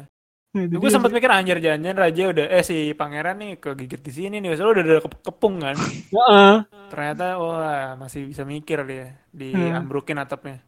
Nah, 0.51 0.67
Gue 0.67 0.91
sempat 0.91 1.15
mikir 1.15 1.31
anjir 1.31 1.63
jangan 1.63 1.95
raja 1.95 2.27
udah 2.27 2.45
eh 2.51 2.59
si 2.59 2.91
pangeran 2.91 3.39
nih 3.39 3.51
kegigit 3.55 4.03
di 4.03 4.11
sini 4.11 4.35
nih, 4.37 4.59
soalnya 4.59 4.73
udah 4.75 4.83
udah 4.83 4.99
ke- 4.99 5.21
kepung 5.23 5.63
kan. 5.63 5.75
Heeh. 5.79 6.53
Ternyata 6.91 7.39
wah 7.39 7.95
masih 7.95 8.27
bisa 8.27 8.43
mikir 8.43 8.83
dia 8.83 9.15
di 9.31 9.55
ambrukin 9.55 10.19
atapnya. 10.19 10.59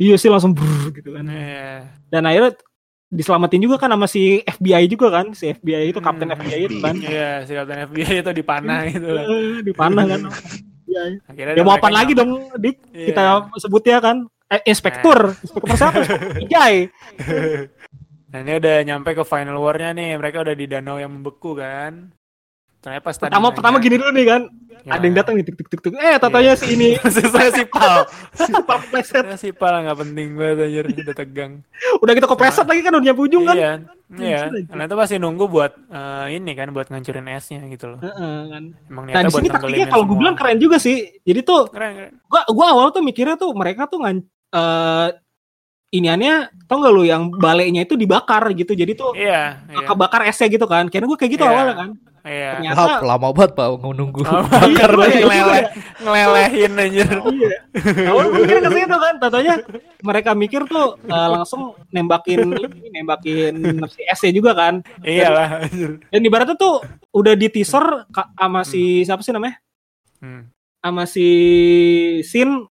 Iya 0.00 0.16
sih 0.16 0.32
langsung 0.32 0.56
brrr 0.56 0.96
gitu 0.96 1.12
kan. 1.12 1.28
Iya. 1.28 1.92
Dan 2.08 2.24
akhirnya 2.24 2.56
diselamatin 3.12 3.60
juga 3.60 3.76
kan 3.76 3.92
sama 3.92 4.08
si 4.08 4.40
FBI 4.40 4.88
juga 4.88 5.12
kan, 5.12 5.36
si 5.36 5.52
FBI 5.52 5.92
itu 5.92 6.00
kapten 6.00 6.32
Hmm. 6.32 6.40
FBI 6.40 6.60
itu 6.64 6.78
kan. 6.80 6.96
Iya, 6.96 7.44
si 7.44 7.52
Kapten 7.52 7.84
FBI 7.84 8.24
itu 8.24 8.32
dipanah 8.32 8.80
gitu 8.88 9.08
dipanah 9.68 10.04
kan. 10.08 10.20
Iya. 10.88 11.02
Akhirnya 11.28 11.52
Ya 11.52 11.62
mau 11.62 11.76
apa 11.76 11.92
lagi 11.92 12.16
dong, 12.16 12.48
Dik? 12.56 12.96
Iya. 12.96 13.06
Kita 13.12 13.22
sebutnya 13.60 14.00
kan 14.00 14.24
eh, 14.48 14.64
inspektur, 14.64 15.36
inspektur 15.36 15.76
siapa? 15.76 16.00
Ijai. 16.48 16.88
Nah 18.30 18.38
ini 18.40 18.52
udah 18.56 18.76
nyampe 18.82 19.10
ke 19.12 19.22
final 19.22 19.56
war-nya 19.56 19.90
nih. 19.90 20.14
Mereka 20.14 20.40
udah 20.40 20.54
di 20.54 20.66
danau 20.66 20.96
yang 20.96 21.10
membeku 21.10 21.52
kan. 21.52 22.14
Ternyata 22.80 23.04
pas 23.04 23.12
Pertama 23.14 23.44
nanya- 23.44 23.54
pertama 23.54 23.76
gini 23.76 23.96
dulu 23.98 24.10
nih 24.10 24.26
kan. 24.26 24.42
Ya. 24.80 24.96
Ada 24.96 25.04
yang 25.04 25.12
datang 25.14 25.34
nih 25.36 25.44
tik 25.44 25.52
tik 25.54 25.68
tik 25.68 25.80
tik. 25.82 25.92
Eh, 25.92 26.16
tatanya 26.16 26.56
si 26.56 26.72
ini 26.72 26.96
Saya 27.04 27.52
si 27.52 27.68
Pal. 27.68 28.08
super 28.40 28.80
pleset. 28.88 29.20
Saya 29.20 29.36
si 29.36 29.52
Pal 29.52 29.84
nggak 29.84 29.98
penting 29.98 30.32
banget 30.32 30.56
anjir. 30.64 30.84
Udah 30.96 31.12
tegang. 31.12 31.52
Udah 32.00 32.12
kita 32.14 32.24
kepleset 32.24 32.64
lagi 32.64 32.80
kan 32.80 32.92
udah 32.94 33.04
nyampe 33.04 33.20
ujung 33.20 33.44
kan. 33.44 33.56
Iya. 33.58 33.72
Iya. 34.10 34.40
Karena 34.64 34.82
itu 34.86 34.96
pasti 34.96 35.14
nunggu 35.18 35.44
buat 35.44 35.76
eh, 35.76 36.26
ini 36.32 36.52
kan 36.54 36.72
buat 36.72 36.88
ngancurin 36.88 37.28
esnya 37.28 37.60
gitu 37.68 37.92
loh. 37.92 38.00
Heeh, 38.00 38.38
kan. 38.48 38.64
Emang 38.88 39.04
Nah, 39.06 39.20
di 39.20 39.32
sini 39.34 39.48
taktiknya 39.50 39.86
kalau 39.86 40.04
gue 40.06 40.16
bilang 40.16 40.32
keren 40.32 40.56
juga 40.56 40.80
sih. 40.80 40.96
Jadi 41.20 41.40
tuh 41.42 41.68
Keren, 41.68 41.90
keren. 41.92 42.12
gua 42.24 42.40
gua 42.48 42.66
awal 42.72 42.86
tuh 42.88 43.04
mikirnya 43.04 43.36
tuh 43.36 43.52
mereka 43.52 43.84
tuh 43.84 44.00
ngan 44.00 44.16
eh 44.50 45.08
iniannya 45.90 46.34
tau 46.70 46.78
gak 46.78 46.94
lu 46.94 47.02
yang 47.02 47.34
balainya 47.34 47.82
itu 47.82 47.98
dibakar 47.98 48.46
gitu. 48.54 48.72
Jadi 48.74 48.92
tuh 48.94 49.10
Iya. 49.14 49.58
Iya. 49.66 49.86
kebakar 49.86 50.22
esnya 50.30 50.46
gitu 50.46 50.66
kan. 50.70 50.86
Karena 50.86 51.06
gue 51.10 51.18
kayak 51.18 51.32
gitu 51.34 51.44
Iya. 51.44 51.50
awalnya 51.50 51.74
kan. 51.74 51.90
Iya. 52.20 52.50
Ternyata 52.60 53.00
lama 53.00 53.32
banget 53.32 53.50
pak 53.56 53.68
nunggu. 53.80 54.20
Oh, 54.28 54.44
bakar 54.44 54.90
iya, 54.92 54.96
banget 55.00 55.12
iya, 55.16 55.24
ngeleleh, 55.24 55.64
ngelelehin 56.04 56.72
anjir. 56.76 57.08
Iya. 57.32 57.56
Awalnya 58.12 58.28
gue 58.30 58.40
mikirnya 58.44 58.62
ke 58.62 58.70
situ 58.76 58.96
kan. 59.00 59.14
Tatanya 59.18 59.54
mereka 60.04 60.30
mikir 60.36 60.62
tuh 60.68 60.86
eh, 61.00 61.28
langsung 61.32 61.74
nembakin 61.90 62.38
nembakin 62.92 63.52
si 63.90 64.00
esnya 64.04 64.30
juga 64.36 64.52
kan. 64.52 64.84
Iyalah 65.02 65.64
anjir. 65.66 65.90
Dan 66.12 66.20
ibaratnya 66.22 66.54
tuh 66.60 66.84
udah 67.10 67.34
di 67.34 67.48
teaser 67.50 68.06
sama 68.38 68.62
si 68.62 69.02
siapa 69.02 69.24
sih 69.24 69.32
namanya? 69.32 69.56
Hmm. 70.20 70.46
Sama 70.80 71.04
si 71.08 71.26
Sin 72.24 72.68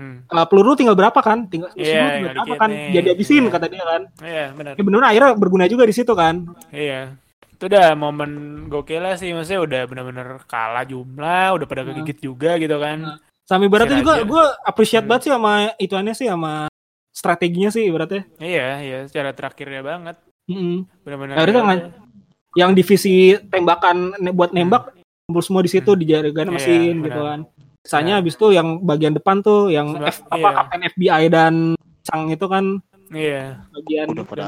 Hmm. 0.00 0.24
uh, 0.26 0.46
peluru 0.48 0.72
tinggal 0.72 0.96
berapa 0.96 1.20
kan? 1.20 1.44
Tinggal 1.44 1.68
Iya, 1.76 1.84
peluru 1.84 2.08
tinggal 2.08 2.32
berapa 2.40 2.54
kan? 2.56 2.68
nih. 2.72 2.88
Jadi 2.96 3.06
habisin 3.12 3.44
Iya. 3.44 3.52
kata 3.52 3.66
dia 3.68 3.84
kan. 3.84 4.02
Iya, 4.24 4.44
benar. 4.56 4.72
Ya 4.72 4.82
bener 4.82 5.00
akhirnya 5.04 5.30
berguna 5.36 5.64
juga 5.68 5.84
di 5.84 5.92
situ 5.92 6.12
kan. 6.12 6.34
Iya. 6.70 7.00
Itu 7.52 7.68
udah 7.68 7.92
momen 7.92 8.30
gokil 8.66 9.04
lah 9.04 9.14
sih, 9.14 9.28
maksudnya 9.30 9.60
udah 9.60 9.80
bener-bener 9.84 10.40
kalah 10.44 10.82
jumlah, 10.82 11.52
udah 11.52 11.66
pada 11.68 11.84
Nah. 11.84 11.92
kegigit 11.92 12.18
juga 12.18 12.56
gitu 12.56 12.80
kan. 12.80 12.98
Nah. 12.98 13.16
Sama 13.44 13.66
ibaratnya 13.66 13.98
juga 13.98 14.14
gue 14.16 14.44
appreciate 14.64 15.04
Hmm. 15.04 15.10
banget 15.10 15.22
sih 15.26 15.32
sama 15.32 15.52
ituannya 15.76 16.14
sih 16.14 16.24
sama 16.24 16.52
strateginya 17.10 17.68
sih 17.68 17.84
ibaratnya. 17.84 18.22
Iya, 18.38 18.66
iya, 18.80 18.98
secara 19.04 19.34
terakhirnya 19.34 19.82
banget. 19.82 20.16
Mm-mm. 20.46 20.88
Bener-bener. 21.02 21.34
Nah, 21.34 21.44
itu 21.44 21.52
ya 21.52 21.60
kan. 21.60 21.78
Yang 22.50 22.70
divisi 22.74 23.14
tembakan 23.44 23.96
buat 24.32 24.50
nembak 24.50 24.94
kumpul 25.24 25.42
semua 25.44 25.62
di 25.62 25.68
situ 25.68 25.86
Hmm. 25.88 26.00
dijaga 26.00 26.42
Iya, 26.42 26.48
mesin 26.48 26.94
benar. 26.96 27.04
gitu 27.04 27.20
kan. 27.20 27.40
Misalnya 27.80 28.12
Benar. 28.12 28.20
habis 28.20 28.34
itu 28.34 28.46
yang 28.50 28.68
bagian 28.80 29.12
depan 29.12 29.36
tuh 29.40 29.60
yang 29.68 29.88
Seba- 29.94 30.06
F, 30.06 30.18
apa 30.26 30.36
iya. 30.38 30.50
kapten 30.54 30.80
FBI 30.86 31.22
dan 31.28 31.54
Chang 32.02 32.28
itu 32.28 32.44
kan 32.44 32.64
Iya, 33.10 33.64
bagian 33.70 34.06
Udah 34.10 34.24
pada 34.24 34.46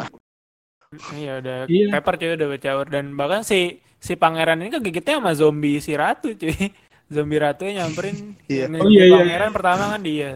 iya 1.12 1.40
udah 1.40 1.56
Iya. 1.66 1.88
pepper 1.90 2.14
cuy, 2.16 2.32
udah 2.32 2.48
bercaur 2.48 2.86
dan 2.86 3.04
bahkan 3.12 3.40
si 3.40 3.58
si 3.96 4.12
pangeran 4.14 4.60
ini 4.60 4.70
kegigitnya 4.70 5.18
sama 5.18 5.32
zombie 5.32 5.78
si 5.78 5.92
ratu 5.92 6.32
cuy. 6.32 6.52
Zombie 7.08 7.36
ratu 7.36 7.64
yang 7.64 7.84
nyamperin 7.84 8.40
Iya. 8.46 8.68
Ini 8.68 8.76
Oh, 8.78 8.88
iya, 8.88 9.04
iya. 9.06 9.16
pangeran 9.18 9.50
pertama 9.50 9.84
kan 9.86 10.00
dia. 10.00 10.30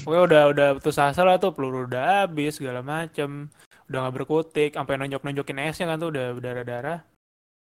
Pokoknya 0.00 0.22
udah 0.22 0.42
udah 0.48 0.68
putus 0.74 0.96
asa 0.96 1.20
lah 1.20 1.36
tuh 1.36 1.52
peluru 1.52 1.84
udah 1.84 2.24
habis 2.24 2.56
segala 2.56 2.80
macem 2.80 3.52
udah 3.86 3.98
nggak 4.00 4.14
berkutik 4.14 4.70
sampai 4.72 4.96
nonjok 4.96 5.22
nonjokin 5.22 5.60
esnya 5.62 5.86
kan 5.86 5.98
tuh 5.98 6.08
udah 6.08 6.26
berdarah 6.32 6.64
darah 6.64 6.98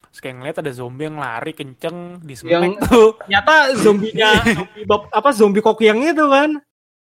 Terus 0.10 0.20
kayak 0.20 0.36
ngeliat 0.38 0.58
ada 0.60 0.72
zombie 0.72 1.06
yang 1.06 1.18
lari 1.18 1.52
kenceng 1.52 1.98
di 2.20 2.34
Yang- 2.42 2.78
tuh. 2.86 3.18
Ternyata 3.22 3.54
zombinya 3.76 4.30
zombie 4.44 4.84
bab- 4.84 5.10
apa 5.10 5.30
zombie 5.32 5.62
koki 5.62 5.86
yang 5.86 6.00
itu 6.02 6.26
kan. 6.26 6.50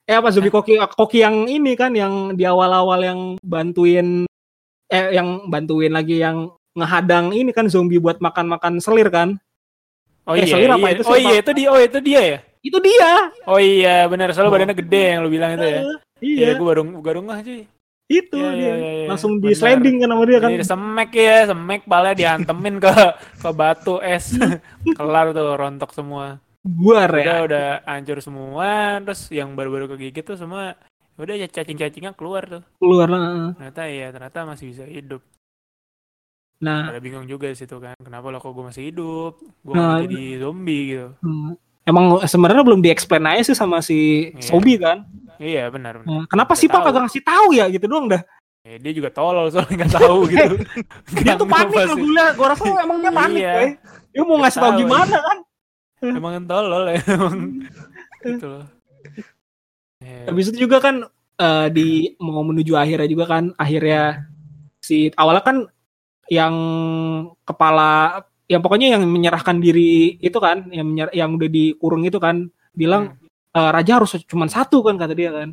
Eh 0.05 0.15
apa 0.15 0.29
zombie 0.29 0.49
koki 0.49 0.77
koki 0.91 1.21
yang 1.21 1.45
ini 1.45 1.73
kan 1.73 1.93
yang 1.93 2.33
di 2.33 2.43
awal-awal 2.43 3.01
yang 3.01 3.21
bantuin 3.41 4.25
eh 4.89 5.07
yang 5.13 5.47
bantuin 5.47 5.93
lagi 5.93 6.17
yang 6.19 6.49
ngehadang 6.73 7.31
ini 7.31 7.51
kan 7.51 7.69
zombie 7.69 7.99
buat 7.99 8.17
makan-makan 8.19 8.79
selir 8.79 9.09
kan. 9.09 9.37
Oh 10.25 10.33
Eh, 10.33 10.45
iya, 10.45 10.49
Solir 10.51 10.69
apa 10.69 10.81
iya. 10.83 10.95
itu 10.95 11.03
oh 11.03 11.09
siapa? 11.11 11.25
iya 11.25 11.37
itu 11.41 11.51
dia, 11.53 11.69
oh 11.69 11.81
itu 11.81 11.99
dia 12.01 12.21
ya. 12.23 12.39
Itu 12.61 12.79
dia. 12.79 13.13
Oh 13.45 13.57
iya 13.57 14.05
benar, 14.05 14.29
soalnya 14.31 14.53
badannya 14.53 14.77
gede 14.77 15.05
yang 15.09 15.21
lu 15.25 15.31
bilang 15.31 15.57
itu 15.57 15.65
ya. 15.65 15.81
Eh, 15.81 15.97
Iya, 16.19 16.35
iya, 16.35 16.53
gue 16.53 16.67
baru 16.67 16.83
baru 16.99 17.21
ngeh 17.23 17.41
cuy. 17.41 17.63
Itu 18.09 18.35
Iya, 18.35 18.51
dia. 18.51 18.59
iya, 18.59 18.75
iya, 18.75 18.93
iya. 18.97 19.07
Langsung 19.07 19.37
di 19.37 19.53
Benar. 19.53 19.59
sliding 19.59 19.97
kan 19.99 20.09
sama 20.09 20.25
dia 20.25 20.39
kan. 20.39 20.51
Jadi 20.51 20.65
semek 20.65 21.11
ya, 21.13 21.37
semek 21.47 21.81
pala 21.85 22.11
diantemin 22.13 22.77
ke 22.79 22.93
ke 23.37 23.49
batu 23.53 24.01
es. 24.01 24.33
Kelar 24.99 25.31
tuh 25.31 25.55
rontok 25.55 25.93
semua. 25.93 26.41
Buar 26.61 27.09
ya. 27.13 27.23
Udah 27.23 27.39
udah 27.45 27.67
hancur 27.87 28.19
semua, 28.19 28.69
terus 29.01 29.29
yang 29.29 29.53
baru-baru 29.53 29.93
kegigit 29.93 30.25
tuh 30.25 30.35
semua 30.35 30.73
udah 31.15 31.35
ya 31.35 31.47
cacing-cacingnya 31.47 32.13
keluar 32.13 32.49
tuh. 32.49 32.63
Keluar 32.79 33.07
lah. 33.07 33.53
Ternyata 33.55 33.83
iya, 33.87 34.09
ternyata 34.09 34.39
masih 34.45 34.67
bisa 34.69 34.85
hidup. 34.85 35.21
Nah, 36.59 36.91
Ada 36.91 36.99
bingung 36.99 37.23
juga 37.25 37.47
di 37.47 37.55
situ 37.55 37.79
kan. 37.79 37.95
Kenapa 37.97 38.29
lo 38.29 38.39
kok 38.39 38.51
gue 38.51 38.65
masih 38.67 38.91
hidup? 38.91 39.39
Gue 39.63 39.75
Nah, 39.75 40.03
jadi 40.03 40.43
zombie 40.43 40.83
gitu. 40.91 41.09
hmm, 41.23 41.55
emang 41.85 42.05
sebenarnya 42.21 42.67
belum 42.67 42.81
di-explain 42.81 43.25
aja 43.29 43.43
sih 43.45 43.55
sama 43.55 43.79
si 43.79 44.33
Iya. 44.33 44.43
Sobi 44.43 44.75
kan. 44.75 45.07
Iya 45.39 45.71
benar. 45.71 46.03
benar. 46.03 46.07
Nah, 46.07 46.25
kenapa 46.27 46.53
sih 46.53 46.67
Pak 46.67 46.83
kagak 46.83 47.03
ngasih 47.07 47.23
tahu 47.23 47.49
ya 47.55 47.67
gitu 47.67 47.87
doang 47.87 48.07
dah. 48.07 48.23
Ya, 48.67 48.77
dia 48.77 48.93
juga 48.93 49.09
tolol 49.09 49.49
soalnya 49.49 49.75
nggak 49.81 49.93
tahu 49.95 50.19
gitu. 50.35 50.55
Dia 51.23 51.35
tuh 51.35 51.47
panik 51.47 51.79
loh 51.79 51.97
gue 51.97 52.11
liat. 52.11 52.33
Gue 52.35 52.47
rasa 52.47 52.63
emang 52.85 52.99
dia 53.01 53.13
panik 53.13 53.41
Iya. 53.41 53.53
coy. 53.55 53.69
Dia 54.11 54.23
mau 54.23 54.37
ngasih 54.39 54.61
tahu 54.61 54.73
gimana 54.77 55.17
kan. 55.17 55.39
Emang 56.05 56.33
tolol 56.45 56.85
ya. 56.87 56.99
Emang 57.07 57.37
gitu 58.27 58.47
loh. 58.47 58.65
Ya, 59.99 60.31
Habis 60.31 60.51
itu 60.51 60.67
juga 60.67 60.79
kan 60.79 61.07
eh, 61.39 61.67
di 61.71 61.89
mau 62.19 62.43
menuju 62.43 62.75
akhirnya 62.75 63.07
juga 63.07 63.25
kan 63.27 63.51
akhirnya 63.55 64.27
si 64.79 65.11
awalnya 65.15 65.43
kan 65.43 65.57
yang 66.29 66.55
kepala 67.43 68.23
yang 68.47 68.61
pokoknya 68.61 68.97
yang 68.97 69.03
menyerahkan 69.05 69.59
diri 69.59 70.17
itu 70.19 70.37
kan 70.37 70.69
yang 70.69 70.87
menyer- 70.87 71.13
yang 71.13 71.31
udah 71.35 71.49
dikurung 71.49 72.05
itu 72.05 72.17
kan 72.17 72.49
bilang 72.73 73.17
"Eh, 73.59 73.71
raja 73.75 73.93
harus 73.99 74.15
cuma 74.25 74.47
satu 74.47 74.81
kan 74.81 74.95
kata 74.95 75.13
dia 75.13 75.35
kan 75.35 75.51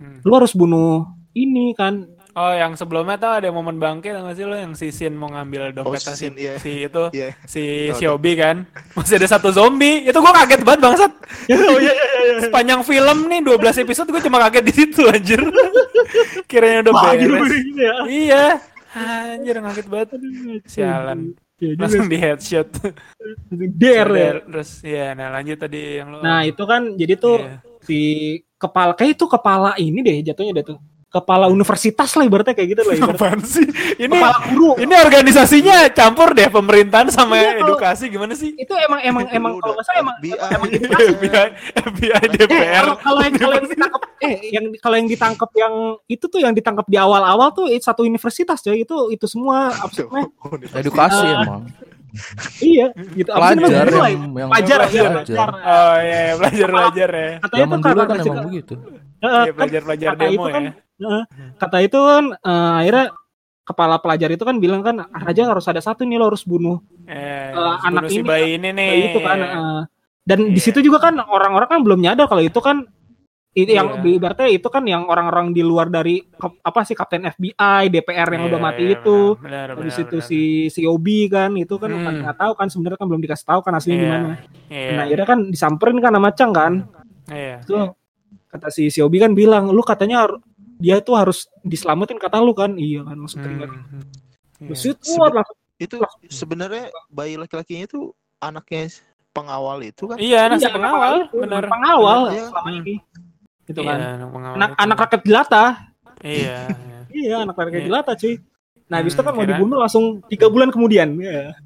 Hmm. 0.00 0.18
lu 0.24 0.32
harus 0.32 0.50
bunuh 0.50 1.04
ini 1.32 1.76
kan 1.76 2.08
Oh, 2.32 2.48
yang 2.48 2.72
sebelumnya 2.72 3.20
tuh 3.20 3.28
ada 3.28 3.52
momen 3.52 3.76
bangke 3.76 4.08
tau 4.08 4.24
gak 4.24 4.40
sih 4.40 4.48
lo 4.48 4.56
yang 4.56 4.72
si 4.72 4.88
Sin 4.88 5.12
mau 5.12 5.28
ngambil 5.28 5.76
dompetnya 5.76 6.16
si 6.16 6.16
si, 6.16 6.24
Sin, 6.24 6.32
iya. 6.34 6.54
si 6.56 6.70
itu 6.88 7.04
Iya. 7.12 7.28
si 7.44 7.62
Tahu, 7.92 7.98
Xiaobi 8.00 8.32
kan. 8.34 8.56
Masih 8.96 9.20
ada 9.20 9.28
satu 9.28 9.52
zombie. 9.52 10.08
Itu 10.08 10.16
gua 10.16 10.32
kaget 10.32 10.64
banget 10.64 10.80
bangsat. 10.80 11.12
oh 11.68 11.76
iya 11.76 11.92
iya 11.92 12.04
iya 12.24 12.34
Sepanjang 12.40 12.80
film 12.82 13.28
nih 13.28 13.44
12 13.44 13.84
episode 13.84 14.08
gue 14.08 14.22
cuma 14.24 14.40
kaget 14.42 14.64
di 14.64 14.72
situ 14.72 15.04
anjir. 15.04 15.44
Kiranya 16.48 16.88
udah 16.88 16.92
gitu 17.14 17.36
beres. 17.36 17.52
ya. 17.76 17.94
Iya. 18.08 18.44
Anjir 18.92 19.56
kaget 19.56 19.86
banget. 19.88 20.08
Sialan. 20.68 21.20
Iya 21.56 21.78
Langsung 21.78 22.10
di 22.10 22.18
headshot. 22.18 22.68
Der 23.78 24.08
ya. 24.10 24.30
Terus 24.42 24.70
ya 24.82 25.14
nah 25.14 25.30
lanjut 25.30 25.56
tadi 25.56 26.02
yang 26.02 26.10
lo 26.10 26.18
Nah 26.20 26.42
itu 26.42 26.62
kan 26.66 26.98
jadi 26.98 27.14
tuh 27.14 27.38
Iya. 27.38 27.56
si 27.82 27.98
kepala 28.58 28.92
kayak 28.94 29.14
itu 29.14 29.26
kepala 29.26 29.74
ini 29.78 30.02
deh 30.02 30.16
jatuhnya 30.22 30.58
deh 30.58 30.66
tuh 30.74 30.78
kepala 31.12 31.44
universitas 31.46 32.08
lah 32.10 32.24
ibaratnya 32.24 32.56
kayak 32.56 32.68
gitu 32.72 32.82
lah 32.82 32.94
ibaratnya. 32.96 33.44
Sih? 33.44 33.66
Ini 34.00 34.08
kepala 34.10 34.36
guru 34.48 34.80
ini 34.80 34.94
organisasinya 34.96 35.92
campur 35.92 36.32
deh 36.32 36.48
pemerintahan 36.48 37.12
sama 37.12 37.36
Iya, 37.36 37.60
kalau- 37.60 37.76
edukasi 37.76 38.04
gimana 38.08 38.32
sih? 38.32 38.56
itu 38.56 38.72
emang 38.72 39.00
emang 39.02 39.24
emang 39.28 39.52
kalau 39.56 39.76
nggak 39.76 39.84
salah 39.84 40.00
emang 40.00 40.16
FBI. 40.18 40.36
emang. 40.48 40.68
FBI, 41.12 41.46
FBI, 41.78 42.16
Eh, 42.16 42.28
DPR. 42.34 42.82
kalau 42.82 42.96
kalau 42.98 43.20
yang 43.20 43.34
kalau 43.36 43.54
yang 43.54 43.68
ditangkap 43.68 44.02
eh 44.24 44.34
yang 44.50 44.64
kalau 44.80 44.96
yang 44.96 45.06
ditangkap 45.06 45.50
yang 45.52 45.74
itu 46.06 46.24
tuh 46.24 46.40
yang 46.40 46.52
ditangkap 46.52 46.86
di 46.86 46.96
awal-awal 46.96 47.52
tuh 47.52 47.68
itu 47.68 47.84
satu 47.84 48.02
universitas 48.02 48.58
coy 48.58 48.80
itu 48.80 48.96
itu 49.10 49.26
semua 49.28 49.68
apa? 49.70 49.92
Edukasi 50.80 51.20
Ah. 51.22 51.44
emang. 51.44 51.62
Iya 52.60 52.86
gitu? 53.18 53.30
Pelajar 53.30 53.84
Guru 53.84 53.96
lah 53.96 54.04
ya. 54.04 54.12
yang, 54.12 54.22
yang 54.32 54.48
pelajar 54.48 54.78
ya 54.78 54.86
pelajar. 54.86 55.10
pelajar 55.12 55.48
Oh 55.48 55.94
iya, 55.96 56.18
iya, 56.20 56.32
belajar-belajar 56.34 57.08
ya. 57.10 57.28
katanya 57.40 57.62
Zaman 57.62 57.78
tuh 57.78 57.88
dulu 57.88 58.00
kata, 58.00 58.08
kan 58.08 58.16
emang 58.22 58.46
begitu. 58.46 58.74
Iya, 59.22 59.50
belajar-belajar 59.52 60.08
kata 60.10 60.20
demo 60.20 60.32
itu 60.34 60.48
kan 60.48 60.62
ya. 60.62 60.72
eh, 61.08 61.24
kata 61.56 61.78
itu 61.80 61.98
kan 62.00 62.24
eh, 62.34 62.72
akhirnya 62.78 63.06
kepala 63.62 63.96
pelajar 63.96 64.28
itu 64.28 64.42
kan 64.42 64.56
bilang 64.58 64.82
kan 64.82 64.96
"Ah, 65.00 65.20
raja 65.22 65.42
harus 65.46 65.64
ada 65.64 65.78
satu 65.78 66.02
nih 66.02 66.16
lo 66.16 66.26
harus 66.26 66.42
bunuh 66.42 66.82
Eh, 67.04 67.50
Eh, 67.50 67.76
anak 67.82 68.06
bunuh 68.06 68.10
si 68.10 68.18
ini 68.18 68.24
bayi 68.24 68.48
ini 68.56 68.68
nih. 68.70 68.88
Itu 69.08 69.18
kan 69.20 69.38
eh. 69.38 69.82
dan 70.22 70.38
di 70.44 70.54
Iya. 70.54 70.62
situ 70.62 70.78
juga 70.80 70.98
kan 71.00 71.14
orang-orang 71.16 71.68
kan 71.68 71.80
belum 71.80 71.98
nyadar 71.98 72.26
kalau 72.26 72.40
itu 72.40 72.58
kan 72.58 72.86
itu 73.52 73.68
yang 73.68 74.00
Iya. 74.00 74.16
ibaratnya 74.16 74.48
itu 74.48 74.64
kan 74.66 74.80
yang 74.82 75.04
orang-orang 75.04 75.52
di 75.52 75.60
luar 75.60 75.86
dari 75.86 76.24
apa 76.40 76.80
sih 76.82 76.96
kapten 76.96 77.28
FBI 77.28 77.84
DPR 77.86 78.24
yang 78.32 78.44
Iya, 78.44 78.48
udah 78.48 78.60
mati 78.60 78.82
iya, 78.82 78.96
itu 78.96 79.36
Benar, 79.36 79.66
benar, 79.68 79.68
habis 79.76 79.96
itu 79.98 80.16
benar. 80.16 80.24
si 80.24 80.40
si 80.68 80.80
Obi 80.88 81.28
kan 81.28 81.52
itu 81.54 81.74
kan 81.76 81.92
Hmm. 81.92 82.00
kan 82.00 82.14
nggak 82.18 82.36
tahu 82.38 82.52
kan 82.56 82.66
sebenarnya 82.66 82.96
kan 82.96 83.06
belum 83.06 83.20
dikasih 83.20 83.46
tahu 83.46 83.60
kan 83.60 83.72
aslinya 83.74 83.92
Iya, 83.94 84.04
gimana 84.08 84.32
Iya. 84.66 84.90
nah 84.90 85.02
akhirnya 85.04 85.26
kan 85.28 85.38
disamperin 85.46 85.98
kan 86.00 86.12
sama 86.12 86.30
Chang 86.32 86.52
kan 86.52 86.72
Iya. 87.28 87.56
itu 87.60 87.74
kata 88.48 88.68
si 88.68 88.88
si 88.88 88.98
Obi 88.98 89.16
kan 89.16 89.32
bilang 89.32 89.68
lu 89.68 89.82
katanya 89.82 90.32
dia 90.78 90.98
tuh 90.98 91.14
harus 91.14 91.44
diselamatin 91.60 92.16
kata 92.16 92.40
lu 92.40 92.52
kan 92.52 92.74
iya 92.74 93.04
kan 93.04 93.14
langsung 93.14 93.44
teringat 93.44 93.68
Hmm. 93.68 94.08
terus 94.64 94.80
Iya. 94.80 94.92
itu 94.92 95.12
kuat 95.12 95.32
langsung 95.34 95.58
Itu 95.76 95.98
sebenarnya 96.24 96.94
bayi 97.10 97.34
laki-lakinya 97.34 97.84
itu 97.84 98.14
anaknya 98.38 98.86
pengawal 99.34 99.82
itu 99.82 100.06
kan? 100.06 100.14
Iya, 100.14 100.46
anak 100.46 100.62
Iya, 100.62 100.70
pengawal, 100.70 101.14
itu, 101.26 101.36
benar. 101.42 101.62
pengawal 101.66 102.20
Iya. 102.30 102.44
selama 102.46 102.70
ini 102.70 102.94
gitu 103.64 103.80
Iya, 103.80 103.88
kan 103.88 103.98
anak 103.98 104.28
anak 104.56 104.70
itu. 104.70 104.82
anak 104.82 104.98
rakyat 105.00 105.22
jelata 105.22 105.64
Iya. 106.20 106.58
iya. 106.86 106.98
Iya, 107.12 107.34
anak 107.42 107.56
rakyat 107.56 107.74
Iya. 107.76 107.86
jelata 107.86 108.12
cuy. 108.14 108.34
Nah, 108.86 108.96
habis 109.00 109.12
itu 109.12 109.20
kan 109.20 109.32
Hmm, 109.32 109.38
mau 109.38 109.48
dibunuh 109.48 109.78
langsung 109.80 110.04
tiga 110.26 110.46
bulan 110.46 110.68
kemudian. 110.68 111.08
Iya. 111.16 111.56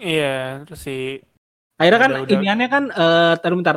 Iya, 0.00 0.36
terus 0.64 0.80
si 0.80 1.20
Akhirnya 1.76 2.00
kan 2.00 2.12
Udah- 2.18 2.32
iniannya 2.34 2.66
kan, 2.66 2.84
eh 2.90 3.32
bentar, 3.38 3.52
bentar. 3.54 3.76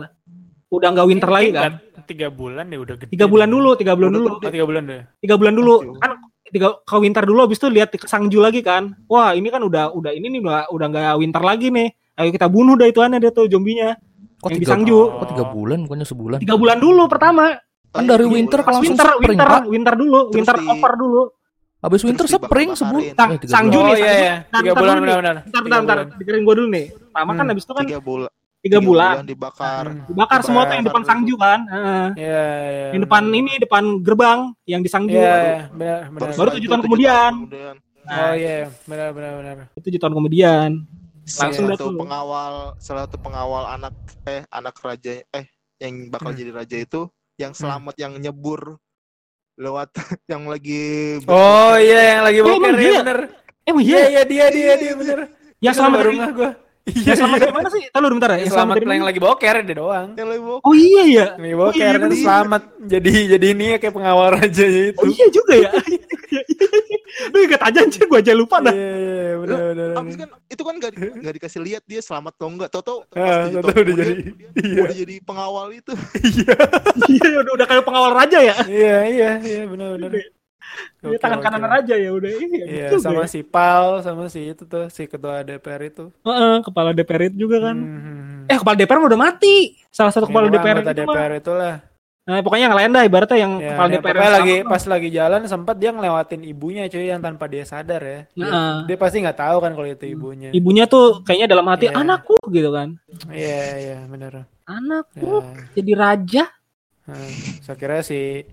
Udah 0.72 0.88
nggak 0.90 1.06
winter 1.06 1.30
lagi 1.30 1.50
kan? 1.54 1.78
Tiga 2.02 2.34
bulan 2.34 2.66
deh 2.66 2.80
udah 2.82 2.96
gede. 2.98 3.14
Tiga 3.14 3.30
bulan 3.30 3.46
dulu, 3.46 3.78
tiga 3.78 3.94
bulan 3.94 4.12
dulu, 4.12 4.28
Oh, 4.32 4.40
tiga 4.42 4.66
bulan 4.66 4.84
deh. 4.90 5.02
tiga 5.22 5.36
bulan 5.38 5.54
dulu. 5.54 5.76
Kan 6.02 6.12
tiga 6.50 6.82
ke 6.82 6.96
winter 6.98 7.24
dulu, 7.24 7.46
habis 7.46 7.62
itu 7.62 7.70
lihat 7.70 7.94
Sangju 8.02 8.42
lagi 8.42 8.66
kan. 8.66 8.98
Wah, 9.06 9.38
ini 9.38 9.54
kan 9.54 9.62
udah 9.62 9.94
udah 9.94 10.12
ini 10.12 10.34
nih 10.34 10.42
udah 10.42 10.72
udah 10.72 10.88
nggak 10.90 11.16
winter 11.22 11.44
lagi 11.46 11.68
nih. 11.70 11.94
Ayo 12.18 12.34
kita 12.34 12.50
bunuh 12.50 12.74
dah 12.74 12.90
itu 12.90 13.00
aneh 13.00 13.22
dia 13.22 13.30
tuh 13.30 13.46
zombinya. 13.46 13.94
Kok 14.42 14.48
Yang 14.48 14.52
di 14.52 14.60
tiga, 14.60 14.72
Sangju. 14.74 15.00
kok 15.14 15.28
tiga 15.30 15.46
bulan? 15.48 15.78
Bukannya 15.86 16.08
sebulan? 16.08 16.38
Tiga 16.42 16.56
bulan 16.58 16.78
dulu 16.78 17.04
pertama. 17.06 17.46
Kan 17.92 18.04
dari 18.04 18.24
Iya, 18.24 18.32
winter 18.32 18.58
iya. 18.58 18.64
kalau 18.64 18.78
langsung 18.80 18.90
winter, 18.90 19.08
spring, 19.08 19.30
winter, 19.30 19.48
Pak. 19.48 19.62
winter 19.68 19.94
dulu, 19.96 20.20
Terus 20.24 20.36
winter 20.36 20.56
di- 20.56 20.68
over 20.68 20.94
dulu. 20.96 21.22
Habis 21.82 22.02
winter 22.04 22.24
Terus 22.24 22.34
spring 22.40 22.70
sebulan. 22.72 23.04
Eh, 23.04 23.38
tiga 23.38 23.52
Sangju 23.52 23.74
bulan. 23.76 23.84
Oh 23.84 23.92
nih, 23.92 23.98
iya, 23.98 24.06
Sangju. 24.06 24.22
iya. 24.22 24.36
Bentar, 24.42 24.62
Tiga 24.62 24.72
bentar 24.72 24.82
bulan, 24.82 24.96
benar-benar. 24.96 25.36
Bentar, 25.36 25.42
Tiga 25.44 25.62
bentar, 25.62 25.80
bentar. 25.80 25.98
bulan. 26.00 26.18
Dengerin 26.18 26.42
gue 26.42 26.56
dulu 26.56 26.68
nih. 26.70 26.86
Pertama 26.92 27.32
kan 27.32 27.38
Hmm. 27.38 27.52
habis 27.52 27.64
itu 27.64 27.74
kan 27.74 27.86
tiga 27.86 28.02
bulan 28.02 28.32
tiga 28.62 28.78
bulan. 28.80 29.14
dibakar 29.24 29.86
Hmm. 29.88 30.06
Dibakar 30.06 30.40
semua 30.40 30.62
tuh 30.64 30.76
yang 30.76 30.86
depan 30.86 31.02
Sangju 31.04 31.36
kan. 31.36 31.60
Heeh. 31.66 32.06
Iya, 32.16 32.44
iya. 32.64 32.88
yang 32.94 33.02
depan 33.02 33.22
benar. 33.24 33.40
ini 33.42 33.52
depan 33.58 33.84
gerbang 34.00 34.40
yang 34.64 34.82
di 34.82 34.90
Sangju 34.90 35.18
Iya, 35.18 35.34
iya, 35.36 35.60
benar, 35.68 36.00
benar. 36.12 36.30
Baru 36.32 36.50
tujuh 36.52 36.68
tahun 36.68 36.82
kemudian. 36.82 37.32
kemudian 37.40 37.76
Oh 38.04 38.34
iya, 38.34 38.58
benar, 38.84 39.10
benar, 39.12 39.32
benar. 39.36 39.56
itu 39.72 39.82
tujuh 39.84 40.00
tahun 40.00 40.14
kemudian 40.16 40.70
Langsung 41.34 41.64
salah 41.64 41.70
dah 41.70 41.78
satu 41.78 41.88
tuh. 41.88 41.98
pengawal 41.98 42.54
salah 42.78 43.02
satu 43.04 43.18
pengawal 43.18 43.64
anak 43.70 43.94
eh 44.26 44.44
anak 44.50 44.76
raja 44.78 45.14
eh 45.24 45.46
yang 45.78 45.94
bakal 46.08 46.30
Hmm. 46.30 46.38
jadi 46.38 46.52
raja 46.54 46.78
itu 46.78 47.02
yang 47.36 47.52
selamat 47.52 47.96
yang 47.96 48.14
nyebur 48.16 48.78
lewat 49.56 49.90
yang 50.28 50.46
lagi 50.46 51.18
Oh 51.24 51.74
iya, 51.74 52.16
yang 52.16 52.24
lagi 52.24 52.40
Oh, 52.40 52.46
boker 52.48 52.58
emang 52.68 52.74
ya 52.74 52.82
dia? 52.82 53.00
bener. 53.00 53.20
emang 53.64 53.84
Iya, 53.84 54.00
iya 54.00 54.08
iya 54.08 54.22
dia, 54.24 54.46
dia, 54.48 54.74
dia 54.76 54.94
bener. 54.94 55.20
yang 55.60 55.72
selamat 55.72 55.98
dari 56.00 56.12
ngeh 56.16 56.34
gua. 56.34 56.52
yang 56.82 57.14
selamat 57.16 57.38
dari 57.40 57.54
mana 57.54 57.70
sih 57.70 57.84
tahu 57.88 58.02
bentar 58.12 58.30
ya 58.32 58.38
Yang 58.40 58.52
selamat 58.52 58.74
dari 58.76 58.86
yang 58.92 59.06
lagi 59.06 59.20
boker 59.22 59.56
dia 59.62 59.76
doang. 59.76 60.08
yang 60.12 60.28
lagi 60.28 60.42
boker. 60.42 60.62
oh 60.62 60.74
iya 60.74 61.04
ya 61.04 61.26
Yang 61.32 61.38
lagi 61.40 61.54
Oh, 61.54 61.60
boker 61.62 61.94
iya, 61.94 62.18
selamat 62.20 62.62
jadi 62.84 63.14
jadi 63.32 63.46
ini 63.48 63.66
ya 63.68 63.78
kayak 63.78 63.96
pengawal 63.96 64.28
raja 64.34 64.66
itu. 64.66 64.98
oh 64.98 65.08
iya 65.08 65.26
juga 65.30 65.54
ya 65.56 65.72
lu 67.28 67.38
ingat 67.42 67.62
aja 67.62 67.80
anjir 67.82 68.04
gua 68.06 68.18
aja 68.18 68.32
lupa 68.32 68.58
dah 68.60 68.72
Iya, 68.72 68.94
iya, 68.96 69.32
benar, 69.36 69.60
benar. 69.70 69.90
Abis 69.98 70.16
kan 70.16 70.30
itu 70.46 70.62
kan 70.62 70.74
nggak 70.76 70.92
di- 70.92 71.14
nggak 71.18 71.34
dikasih 71.36 71.60
lihat 71.62 71.84
dia 71.84 72.00
selamat 72.00 72.34
atau 72.34 72.48
enggak. 72.48 72.70
Toto 72.70 72.94
Ah, 73.12 73.46
tahu-tahu 73.46 73.82
udah 73.82 73.96
jadi 73.98 74.14
iya. 74.64 74.82
udah 74.82 74.96
jadi 74.98 75.16
pengawal 75.22 75.68
itu. 75.72 75.94
Iya. 76.22 76.56
iya 77.10 77.38
udah, 77.38 77.52
udah 77.54 77.66
kayak 77.66 77.84
pengawal 77.84 78.12
raja 78.14 78.40
ya 78.40 78.56
Iya, 78.64 78.98
iya, 79.08 79.30
iya, 79.40 79.62
benar, 79.66 79.96
benar. 79.96 80.12
Dia 81.02 81.20
tangan 81.20 81.40
kanan 81.42 81.64
raja 81.66 81.96
ya 81.96 82.10
udah 82.10 82.32
iya, 82.32 82.64
Iya, 82.64 82.88
juga 82.90 83.04
sama 83.04 83.22
ya. 83.22 83.28
si 83.28 83.40
Pal, 83.42 84.00
sama 84.00 84.24
si 84.28 84.42
itu 84.48 84.64
tuh, 84.64 84.88
si 84.88 85.04
ketua 85.04 85.42
DPR 85.42 85.82
itu. 85.84 86.16
Heeh, 86.22 86.56
kepala 86.62 86.90
DPR 86.92 87.28
itu 87.28 87.38
juga 87.42 87.58
kan 87.62 87.76
Hmm. 87.76 88.48
eh 88.48 88.56
kepala 88.56 88.76
DPR 88.76 89.00
udah 89.02 89.20
mati 89.20 89.56
salah 89.90 90.10
satu 90.10 90.26
kepala 90.26 90.48
Ini 90.48 90.54
DPR 90.54 90.78
itu 90.80 90.92
DPR 90.96 91.32
itulah. 91.36 91.76
Nah, 92.22 92.38
pokoknya 92.40 92.70
yang 92.70 92.78
lain 92.78 92.92
dah 92.92 93.04
ibaratnya 93.04 93.34
yang 93.36 93.54
Ya, 93.58 93.74
kepala 93.74 93.88
dia 93.88 93.98
DPR 93.98 94.14
yang 94.14 94.30
lagi 94.32 94.56
sama. 94.56 94.70
pas 94.70 94.84
lagi 94.86 95.10
jalan 95.10 95.42
sempat 95.44 95.76
dia 95.76 95.90
ngelewatin 95.90 96.42
ibunya 96.44 96.84
cuy 96.86 97.06
yang 97.08 97.18
tanpa 97.18 97.46
dia 97.46 97.66
sadar 97.66 97.98
ya. 98.00 98.20
Dia, 98.32 98.46
Nah. 98.46 98.76
dia 98.86 98.94
pasti 98.96 99.18
nggak 99.20 99.40
tahu 99.40 99.58
kan 99.58 99.72
kalau 99.74 99.88
itu 99.88 100.06
ibunya. 100.08 100.50
ibunya 100.52 100.86
tuh 100.86 101.22
kayaknya 101.22 101.50
dalam 101.50 101.66
hati 101.66 101.90
Iya. 101.90 101.98
anakku 101.98 102.38
gitu 102.48 102.70
kan. 102.70 102.94
Iya 103.28 103.62
iya 103.76 103.98
benar. 104.06 104.46
Anakku 104.64 105.42
Ya. 105.42 105.66
jadi 105.76 105.92
raja. 105.98 106.44
Nah, 107.02 107.26
saya 107.60 107.76
kira 107.76 108.00
si 108.00 108.46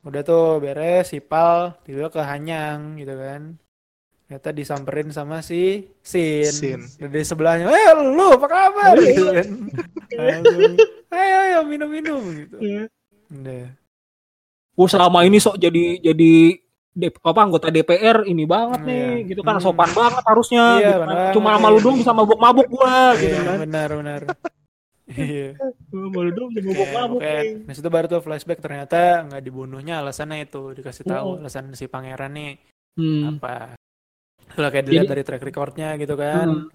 udah 0.00 0.22
tuh 0.22 0.56
beres 0.58 1.04
si 1.06 1.20
Pal 1.20 1.76
tiba 1.82 2.08
ke 2.08 2.18
Hanyang 2.18 2.96
gitu 2.96 3.12
kan. 3.12 3.60
Ternyata 4.24 4.48
disamperin 4.50 5.10
sama 5.10 5.44
si 5.44 5.92
Sin. 6.00 6.48
Sin. 6.48 6.80
Dari 6.96 7.20
sebelahnya, 7.20 7.68
eh 7.68 7.92
lu 7.92 8.32
apa 8.32 8.46
kabar? 8.48 8.96
Gitu 8.96 9.28
kan. 9.28 9.48
Langsung, 10.10 10.72
ayo 11.10 11.36
ayo 11.44 11.58
minum 11.62 11.86
minum 11.86 12.22
gitu. 12.32 12.56
Iya. 12.58 12.88
Udah. 13.30 13.66
Oh 14.74 14.86
selama 14.86 15.22
ini 15.22 15.36
sok 15.36 15.56
jadi 15.56 15.98
jadi 16.00 16.32
D- 16.90 17.14
apa 17.16 17.40
anggota 17.40 17.70
DPR 17.70 18.26
ini 18.26 18.42
banget 18.44 18.82
nih 18.82 19.06
Iya. 19.22 19.28
gitu 19.28 19.40
kan 19.40 19.56
Hmm. 19.56 19.64
sopan 19.64 19.90
banget 19.90 20.24
harusnya 20.26 20.64
Iya, 20.74 20.78
gitu 20.80 20.90
kan. 20.90 21.06
benar. 21.06 21.30
cuma 21.30 21.48
sama 21.54 21.68
lu 21.68 21.78
doang 21.78 21.96
bisa 21.96 22.12
mabuk-mabuk 22.12 22.66
gua 22.68 22.96
gitu 23.14 23.30
Iya, 23.30 23.40
kan 23.46 23.56
benar 23.62 23.88
benar. 23.94 24.20
Iya. 25.10 25.48
sama 25.86 26.18
lu 26.20 26.30
doang 26.30 26.50
bisa 26.50 26.60
Ya, 26.60 26.66
mabuk-mabuk 26.68 27.20
pokoknya 27.20 27.40
nih. 27.40 27.54
di 27.62 27.72
situ 27.72 27.88
baru 27.88 28.06
tuh 28.08 28.20
flashback 28.20 28.58
ternyata 28.58 28.98
nggak 29.24 29.38
dibunuhnya 29.40 29.94
alasannya 29.98 30.38
itu 30.42 30.62
dikasih 30.72 31.04
tahu 31.04 31.28
Oh. 31.28 31.38
alasan 31.38 31.70
si 31.72 31.86
pangeran 31.86 32.32
nih 32.32 32.52
Hmm. 32.96 33.22
apa. 33.32 33.78
Kalau 34.50 34.68
kayak 34.68 34.84
dilihat 34.84 35.04
Jadi- 35.04 35.12
dari 35.12 35.22
track 35.22 35.42
recordnya 35.44 35.88
gitu 35.94 36.14
kan. 36.14 36.46
Hmm. 36.48 36.66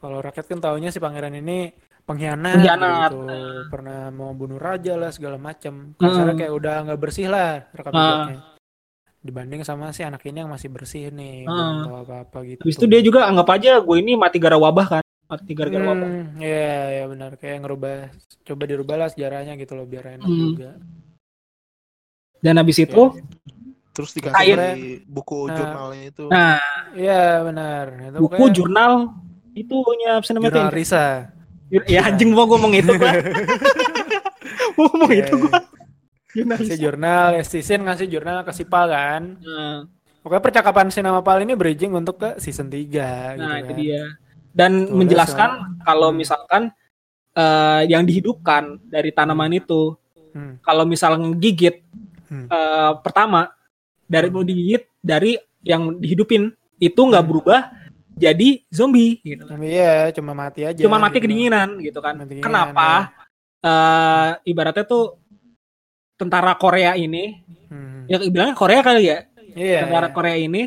Kalau 0.00 0.18
rakyat 0.18 0.46
kan 0.46 0.58
taunya 0.58 0.88
si 0.88 0.96
pangeran 0.96 1.34
ini 1.34 1.68
pengkhianat, 2.02 2.54
Pengkhianat. 2.56 3.10
gitu. 3.10 3.26
Pernah 3.68 4.00
mau 4.10 4.32
bunuh 4.32 4.56
raja 4.56 4.94
lah 4.94 5.08
segala 5.08 5.36
macam. 5.36 5.92
Hmm. 5.92 5.98
Kasarnya 5.98 6.34
kayak 6.36 6.52
udah 6.52 6.74
nggak 6.84 7.00
bersih 7.00 7.26
lah 7.26 7.66
rekam 7.70 7.92
Ah. 7.92 8.00
jejaknya. 8.00 8.38
Dibanding 9.22 9.62
sama 9.62 9.90
si 9.90 10.02
anak 10.02 10.18
ini 10.22 10.38
yang 10.38 10.50
masih 10.50 10.66
bersih 10.66 11.08
nih, 11.08 11.46
belum 11.46 11.54
Ah. 11.72 11.82
tahu 11.84 11.96
apa-apa 12.02 12.38
gitu. 12.44 12.60
Habis 12.60 12.76
itu 12.76 12.86
dia 12.86 13.00
juga 13.00 13.24
anggap 13.24 13.48
aja 13.52 13.78
gue 13.78 13.96
ini 13.96 14.12
mati 14.14 14.36
gara 14.36 14.56
wabah 14.56 14.86
kan 14.88 15.02
mati 15.24 15.52
gara-gara 15.52 15.80
wabah 15.86 16.04
Hmm, 16.04 16.36
iya, 16.36 16.68
iya 16.92 17.04
benar. 17.06 17.30
Kayak 17.36 17.64
ngerubah, 17.64 17.94
coba 18.42 18.62
dirubah 18.66 18.96
lah 18.98 19.08
sejarahnya 19.08 19.54
gitu 19.56 19.72
loh 19.72 19.86
biar 19.86 20.18
enak 20.18 20.26
Hmm. 20.26 20.42
juga. 20.48 20.70
dan 22.42 22.58
habis 22.58 22.74
itu 22.76 23.02
Terus 23.92 24.16
Akhirnya- 24.24 24.72
dikasih 24.72 25.04
buku 25.06 25.38
Nah. 25.46 25.54
jurnalnya 25.54 26.02
itu. 26.08 26.24
nah 26.26 26.56
Iya 26.90 27.44
benar. 27.44 27.84
Itu 28.08 28.18
buku 28.18 28.34
pokoknya 28.34 28.52
jurnal 28.52 28.92
itu 29.52 29.74
punya 29.78 30.10
apa 30.16 30.28
namanya 30.32 30.48
jurnal? 30.50 30.72
Risa. 30.72 31.06
Ya 31.88 32.00
anjing 32.04 32.30
mau 32.30 32.44
ngomong 32.44 32.72
itu 32.74 32.92
gua 32.92 33.12
mau 34.76 34.84
ngomong 34.88 35.10
Iya, 35.10 35.24
itu 35.24 35.34
gua 35.38 35.58
jurnal 36.32 36.56
Ngasih 36.56 36.78
jurnal, 36.78 37.26
ya 37.36 37.42
si 37.42 37.58
Sin 37.60 37.80
ngasih 37.82 38.06
jurnal 38.08 38.40
ke 38.40 38.52
si 38.52 38.64
Pal 38.64 38.88
kan. 38.88 39.36
nah, 39.38 39.84
Pokoknya 40.20 40.40
percakapan 40.40 40.86
si 40.88 41.00
nama 41.00 41.20
Pal 41.20 41.42
ini 41.42 41.52
bridging 41.52 41.92
untuk 41.92 42.16
ke 42.16 42.28
season 42.36 42.68
3 42.68 42.78
gitu 42.78 42.96
nah 43.38 43.56
kan. 43.56 43.62
itu 43.62 43.72
dia 43.74 44.02
dan 44.50 44.72
Tulis 44.84 44.92
menjelaskan 44.94 45.50
kalau 45.80 46.08
Hmm. 46.08 46.18
misalkan 46.18 46.62
eh, 47.32 47.82
yang 47.86 48.04
dihidupkan 48.04 48.76
dari 48.82 49.08
tanaman 49.10 49.52
itu 49.52 49.96
Hmm. 50.30 50.56
kalau 50.60 50.84
misalnya 50.84 51.26
ngegigit 51.26 51.80
Hmm. 52.26 52.46
eh, 52.46 52.92
pertama 53.00 53.52
dari 54.04 54.28
mau 54.28 54.40
digigit 54.40 54.84
dari 54.98 55.36
yang 55.62 55.96
dihidupin 55.96 56.48
itu 56.78 56.96
nggak 56.98 57.20
Hmm. 57.20 57.28
berubah 57.28 57.60
jadi 58.22 58.48
zombie 58.70 59.18
gitu 59.26 59.42
kan. 59.44 59.58
Iya, 59.58 60.14
cuma 60.14 60.32
mati 60.32 60.62
aja. 60.62 60.78
Cuma 60.78 61.02
mati 61.02 61.18
gitu. 61.18 61.24
kedinginan 61.26 61.68
gitu 61.82 61.98
kan. 61.98 62.14
Mati 62.14 62.38
kedinginan, 62.38 62.46
Kenapa? 62.46 62.90
eh 63.62 64.30
ibaratnya 64.46 64.84
tuh 64.86 65.18
tentara 66.14 66.54
Korea 66.54 66.94
ini, 66.94 67.42
Hmm. 67.66 68.04
ya 68.06 68.20
bilangnya 68.22 68.54
Korea 68.54 68.80
kali 68.84 69.02
ya. 69.10 69.18
Iya. 69.52 69.84
tentara 69.84 70.08
iya. 70.08 70.14
Korea 70.14 70.36
ini 70.36 70.62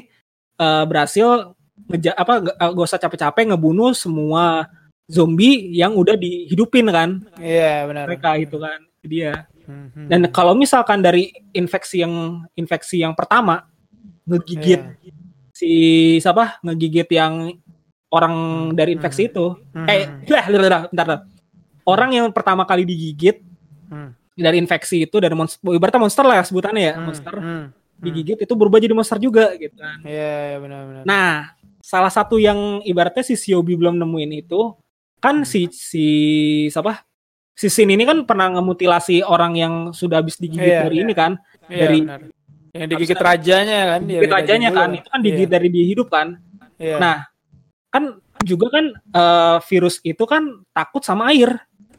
eh, 0.56 0.84
berhasil 0.88 1.53
ngeja 1.86 2.15
apa 2.15 2.34
gak, 2.40 2.56
gak 2.56 2.86
usah 2.88 2.99
capek-capek 3.02 3.44
ngebunuh 3.52 3.91
semua 3.91 4.69
zombie 5.06 5.69
yang 5.76 5.94
udah 5.94 6.15
dihidupin 6.15 6.88
kan 6.90 7.22
Iya, 7.38 7.86
benar. 7.86 8.07
mereka 8.10 8.40
itu 8.40 8.57
kan 8.57 8.80
dia. 9.06 9.45
Hmm. 9.65 10.10
Dan 10.10 10.30
kalau 10.30 10.53
misalkan 10.53 11.02
dari 11.02 11.30
infeksi 11.52 12.02
yang 12.02 12.45
infeksi 12.53 13.02
yang 13.06 13.14
pertama 13.14 13.65
ngegigit 14.26 14.82
Iya. 14.82 15.14
Si 15.56 15.72
siapa 16.19 16.60
ngegigit 16.60 17.07
yang 17.10 17.56
orang 18.11 18.36
dari 18.72 18.94
infeksi 18.94 19.27
itu 19.27 19.56
Hmm, 19.72 19.88
eh 19.88 20.03
hmm, 20.03 20.27
lah, 20.34 20.45
lah, 20.45 20.60
lah, 20.61 20.82
bentar, 20.86 21.06
bentar. 21.07 21.19
orang 21.86 22.10
yang 22.11 22.27
pertama 22.30 22.64
kali 22.64 22.84
digigit 22.84 23.40
hmm. 23.88 24.10
dari 24.36 24.57
infeksi 24.57 25.03
itu 25.03 25.15
dari 25.18 25.32
monster 25.32 25.64
ibaratnya 25.65 26.02
monster 26.02 26.23
lah 26.23 26.36
ya 26.36 26.44
sebutannya 26.44 26.84
ya 26.84 26.94
Hmm, 26.94 27.06
monster 27.06 27.34
hmm, 27.34 27.48
hmm. 27.48 27.68
digigit 27.98 28.38
itu 28.41 28.53
berubah 28.53 28.77
jadi 28.77 28.91
monster 28.91 29.15
juga 29.18 29.56
gitu 29.56 29.76
kan 29.76 30.03
Iya, 30.03 30.32
iya 30.45 30.57
benar-benar. 30.60 31.03
nah 31.03 31.56
salah 31.80 32.10
satu 32.10 32.36
yang 32.36 32.84
ibaratnya 32.84 33.22
si 33.22 33.34
Siobi 33.34 33.73
belum 33.73 33.95
nemuin 33.95 34.32
itu 34.38 34.76
kan 35.18 35.38
Hmm. 35.38 35.48
si 35.48 35.72
si 35.72 36.06
siapa 36.68 37.07
si 37.52 37.72
Sin 37.72 37.88
ini 37.88 38.03
kan 38.03 38.19
pernah 38.23 38.52
ngemutilasi 38.52 39.23
orang 39.23 39.56
yang 39.56 39.73
sudah 39.90 40.19
habis 40.19 40.36
digigit 40.36 40.68
Iya, 40.68 40.84
dari 40.84 40.99
iya. 40.99 41.03
ini 41.03 41.14
kan 41.14 41.32
Iya, 41.65 41.80
dari- 41.80 42.03
benar. 42.03 42.22
Yang 42.76 42.89
digigit 42.91 43.19
rajanya 43.19 43.80
kan, 43.95 43.99
dia 44.03 44.19
digigit 44.19 44.35
rajanya 44.35 44.69
kan 44.69 44.89
itu 44.91 45.07
kan 45.07 45.19
digigit 45.23 45.49
dari 45.49 45.68
dia 45.72 45.85
hidup 45.88 46.07
kan 46.11 46.27
Iya. 46.76 46.99
nah 46.99 47.18
kan 47.88 48.19
juga 48.43 48.68
kan 48.68 48.85
eh, 48.91 49.57
virus 49.72 50.03
itu 50.03 50.23
kan 50.27 50.43
takut 50.76 50.99
sama 51.02 51.31
air 51.31 51.56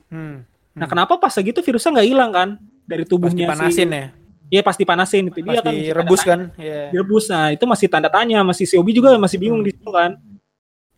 Hmm. 0.07 0.47
Nah, 0.77 0.87
kenapa 0.87 1.19
pas 1.19 1.35
segitu 1.35 1.59
virusnya 1.65 1.99
nggak 1.99 2.09
hilang 2.09 2.31
kan 2.31 2.49
dari 2.87 3.03
Pas 3.03 3.11
tubuhnya 3.11 3.49
dipanasin 3.51 3.89
si 3.91 3.97
ya. 3.97 4.07
Iya 4.47 4.61
pas 4.63 4.77
dipanasin 4.79 5.25
itu 5.27 5.43
Pas 5.43 5.59
dia 5.59 5.61
kan 5.65 5.75
direbus 5.75 6.21
kan. 6.23 6.41
Iya. 6.55 6.79
tanya. 6.79 6.91
Direbus. 6.95 7.25
Nah, 7.27 7.47
itu 7.51 7.65
masih 7.67 7.87
tanda 7.91 8.07
tanya, 8.07 8.39
masih 8.47 8.65
si 8.71 8.79
Obi 8.79 8.95
juga 8.95 9.19
masih 9.19 9.43
bingung 9.43 9.67
di 9.67 9.75
situ 9.75 9.91
kan. 9.91 10.15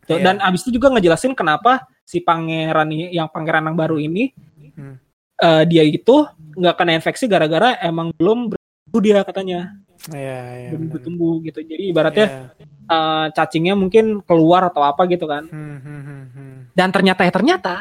Tuh, 0.04 0.20
Iya. 0.20 0.24
Dan 0.28 0.34
abis 0.44 0.60
itu 0.68 0.76
juga 0.76 0.92
ngejelasin 0.92 1.32
kenapa 1.32 1.88
si 2.04 2.20
pangeran 2.20 2.92
yang 2.92 3.32
pangeran 3.32 3.64
yang 3.72 3.76
baru 3.80 3.96
ini 3.96 4.36
Hmm. 4.76 5.00
eh, 5.40 5.62
dia 5.64 5.82
itu 5.88 6.28
nggak 6.52 6.74
kena 6.76 6.92
infeksi 7.00 7.24
gara-gara 7.24 7.80
emang 7.80 8.12
belum 8.12 8.52
bertumbuh 8.88 9.00
dia 9.04 9.20
katanya 9.20 9.60
Iya, 10.08 10.40
iya. 10.56 10.68
belum 10.72 10.80
benar. 10.88 10.92
bertumbuh 10.96 11.32
gitu. 11.44 11.60
Jadi 11.60 11.84
ibaratnya 11.90 12.26
Iya. 12.26 12.40
eh, 12.88 13.26
cacingnya 13.36 13.74
mungkin 13.76 14.24
keluar 14.24 14.64
atau 14.64 14.80
apa 14.80 15.04
gitu 15.04 15.28
kan. 15.28 15.44
Hmm, 15.44 15.76
hmm, 15.76 16.00
hmm, 16.00 16.24
hmm. 16.32 16.54
Dan 16.72 16.88
ternyata 16.88 17.22
ya 17.22 17.32
ternyata 17.32 17.74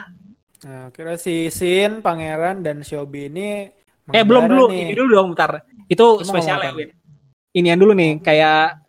Nah, 0.57 0.89
kira 0.89 1.15
si 1.15 1.53
Sin, 1.53 2.01
Pangeran, 2.01 2.65
dan 2.65 2.81
Xiaobi 2.81 3.29
ini 3.29 3.69
eh 4.09 4.23
belum 4.25 4.49
dulu 4.49 4.73
nih. 4.73 4.89
ini 4.89 4.93
dulu 4.97 5.09
dong 5.13 5.27
bentar. 5.31 5.61
Itu 5.85 6.25
spesial 6.25 6.57
ya 6.59 6.73
Win. 6.73 6.89
Inian 7.53 7.77
dulu 7.77 7.93
nih 7.93 8.17
kayak 8.19 8.81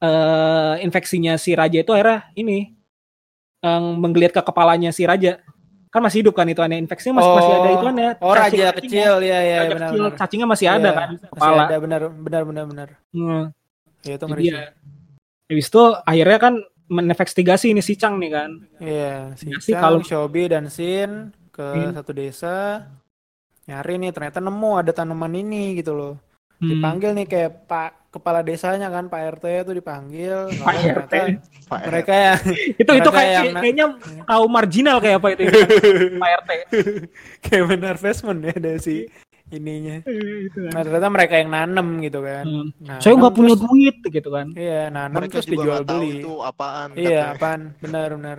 eh 0.00 0.74
infeksinya 0.80 1.36
si 1.36 1.52
raja 1.52 1.78
itu 1.78 1.92
akhirnya 1.92 2.26
ini 2.34 2.72
yang 3.60 4.00
menggeliat 4.00 4.34
ke 4.34 4.42
kepalanya 4.42 4.90
si 4.90 5.06
raja 5.06 5.38
kan 5.92 6.00
masih 6.00 6.24
hidup 6.24 6.32
kan 6.32 6.48
itu 6.48 6.58
aneh 6.58 6.80
infeksinya 6.80 7.20
masih 7.20 7.32
masih 7.36 7.52
ada 7.52 7.68
itu 7.70 7.84
aneh 7.86 8.10
Oh, 8.18 8.32
raja 8.32 8.66
kecil, 8.72 9.12
ya, 9.20 9.38
ya, 9.38 9.56
raja 9.60 9.68
benar, 9.68 9.88
kecil 9.92 10.02
benar. 10.02 10.16
cacingnya 10.16 10.48
masih 10.48 10.66
ada 10.66 10.80
Iya, 10.82 10.92
kan 10.96 11.08
kepala 11.28 11.62
ada, 11.62 11.76
benar, 11.78 12.00
benar, 12.08 12.42
benar, 12.42 12.64
benar. 12.66 12.88
Hmm, 13.12 13.42
Ya, 14.02 14.16
itu 14.16 14.24
jadi 14.24 14.32
ngeri. 14.32 14.44
ya. 14.48 14.62
Habis 15.46 15.66
itu 15.68 15.82
akhirnya 16.02 16.38
kan 16.40 16.54
menvestigasi 16.88 17.66
ini 17.70 17.80
si 17.80 17.94
Chang 17.94 18.16
nih 18.16 18.30
kan 18.30 18.50
Iya, 18.80 19.36
si 19.36 19.46
Ya 19.46 19.60
Chang, 19.60 19.78
kalau- 19.78 20.00
Xiaobi, 20.00 20.48
dan 20.48 20.66
Sin 20.66 21.30
ke 21.52 21.60
Hmm. 21.62 21.92
satu 21.92 22.10
desa. 22.10 22.88
Nyari 23.62 23.94
nih, 23.94 24.10
ternyata 24.10 24.40
nemu 24.40 24.70
ada 24.74 24.90
tanaman 24.90 25.30
ini 25.34 25.76
gitu 25.76 25.92
loh. 25.92 26.14
Hmm. 26.62 26.70
Dipanggil 26.70 27.10
nih 27.12 27.26
kayak 27.26 27.66
Pak 27.66 27.90
Kepala 28.08 28.40
Desanya 28.40 28.86
kan, 28.86 29.08
Pak 29.08 29.20
RT 29.34 29.66
itu 29.66 29.72
dipanggil. 29.74 30.46
Pak 30.54 30.74
ternyata 30.76 30.94
RT. 31.02 31.14
Pak 31.66 31.80
Mereka 31.82 32.12
yang 32.12 32.38
itu 32.78 32.78
itu 32.78 32.92
Mereka 32.92 33.10
kayak 33.10 33.32
yang- 33.34 33.54
kayaknya 33.56 33.86
kaum 34.22 34.46
marginal 34.46 34.96
kayak 34.96 35.16
apa 35.18 35.28
itu 35.32 35.42
Pak 36.14 36.30
RT 36.38 36.50
kayak 37.44 37.64
benar 37.66 37.94
investment 37.94 38.38
ya 38.42 38.54
dari 38.54 38.78
si 38.78 38.96
ininya. 39.48 40.00
Itu 40.00 40.58
kan. 40.60 40.70
Nah, 40.70 40.80
ternyata 40.82 41.08
mereka 41.08 41.34
yang 41.34 41.50
nanem 41.50 41.88
gitu 42.00 42.20
kan. 42.20 42.44
Hmm. 42.44 42.68
Nah, 42.78 42.96
saya 42.98 43.12
nggak 43.12 43.34
punya 43.34 43.52
terus- 43.52 43.64
duit 43.66 43.96
gitu 44.06 44.28
kan 44.30 44.46
Iya, 44.52 44.82
nanem 44.88 45.16
mereka 45.18 45.32
terus 45.34 45.48
dijual 45.48 45.82
beli. 45.82 46.20
itu 46.20 46.32
apaan. 46.38 46.88
Iya, 46.94 47.02
katanya. 47.02 47.34
apaan? 47.34 47.60
Benar, 47.78 48.08
benar. 48.14 48.38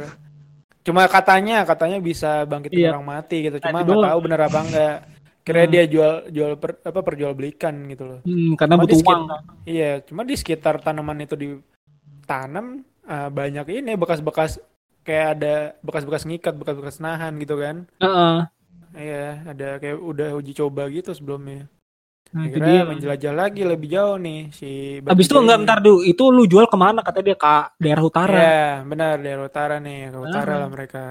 Cuma 0.83 1.01
katanya, 1.07 1.57
katanya 1.63 1.97
bisa 1.97 2.43
bangkitin 2.43 2.77
Iya. 2.77 2.89
orang 2.91 3.07
mati 3.09 3.37
gitu. 3.41 3.55
Nah, 3.55 3.63
Cuma 3.63 3.77
itu 3.79 3.91
nggak 3.91 4.09
tahu 4.09 4.19
benar 4.21 4.39
apa 4.43 4.59
enggak. 4.61 4.95
Kira 5.44 5.61
Hmm. 5.61 5.72
dia 5.72 5.84
jual 5.86 6.14
jual 6.32 6.56
per, 6.56 6.80
apa 6.82 6.99
perjualbelikan 6.99 7.76
gitu 7.86 8.03
loh. 8.06 8.20
Hmm, 8.24 8.56
karena 8.56 8.74
Cuma 8.74 8.84
butuh 8.84 8.98
uang 8.98 9.03
sekitar- 9.28 9.44
Iya, 9.65 9.91
cuma 10.02 10.22
di 10.24 10.36
sekitar 10.36 10.76
tanaman 10.80 11.20
itu 11.20 11.36
ditanam 11.36 12.82
ah, 13.03 13.28
banyak 13.28 13.68
ini 13.74 13.91
bekas-bekas 13.94 14.64
kayak 15.03 15.28
ada 15.36 15.53
bekas-bekas 15.80 16.24
ngikat, 16.24 16.56
bekas-bekas 16.56 16.98
nahan 16.98 17.36
gitu 17.38 17.60
kan. 17.60 17.84
Heeh. 17.99 18.38
Iya, 18.95 19.26
ada 19.45 19.68
kayak 19.78 19.99
udah 19.99 20.30
uji 20.34 20.53
coba 20.53 20.88
gitu 20.88 21.11
sebelumnya. 21.11 21.68
Nah, 22.32 22.48
itu 22.48 22.57
Akhirnya 22.57 22.74
dia. 22.74 22.88
menjelajah 22.88 23.34
lagi 23.36 23.61
lebih 23.61 23.90
jauh 23.91 24.18
nih 24.18 24.49
si 24.49 24.98
Abis 24.99 25.28
itu 25.28 25.36
enggak 25.36 25.60
bentar 25.60 25.78
dulu, 25.78 26.02
itu 26.02 26.24
lu 26.26 26.48
jual 26.48 26.65
ke 26.65 26.74
mana? 26.74 27.03
Kata 27.03 27.20
dia 27.20 27.36
ke 27.36 27.56
daerah 27.78 28.02
utara. 28.02 28.34
Iya, 28.34 28.65
benar 28.84 29.20
daerah 29.20 29.44
utara 29.44 29.76
nih, 29.78 30.10
ke 30.10 30.18
utara 30.18 30.52
Ah. 30.56 30.60
lah 30.64 30.70
mereka. 30.72 31.03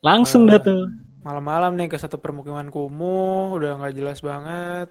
Langsung 0.00 0.46
Ah. 0.46 0.56
dah 0.56 0.60
tuh. 0.64 0.82
Malam-malam 1.22 1.74
nih 1.74 1.88
ke 1.90 1.98
satu 1.98 2.16
permukiman 2.16 2.70
kumuh, 2.70 3.58
udah 3.58 3.78
nggak 3.78 3.94
jelas 3.94 4.18
banget. 4.20 4.88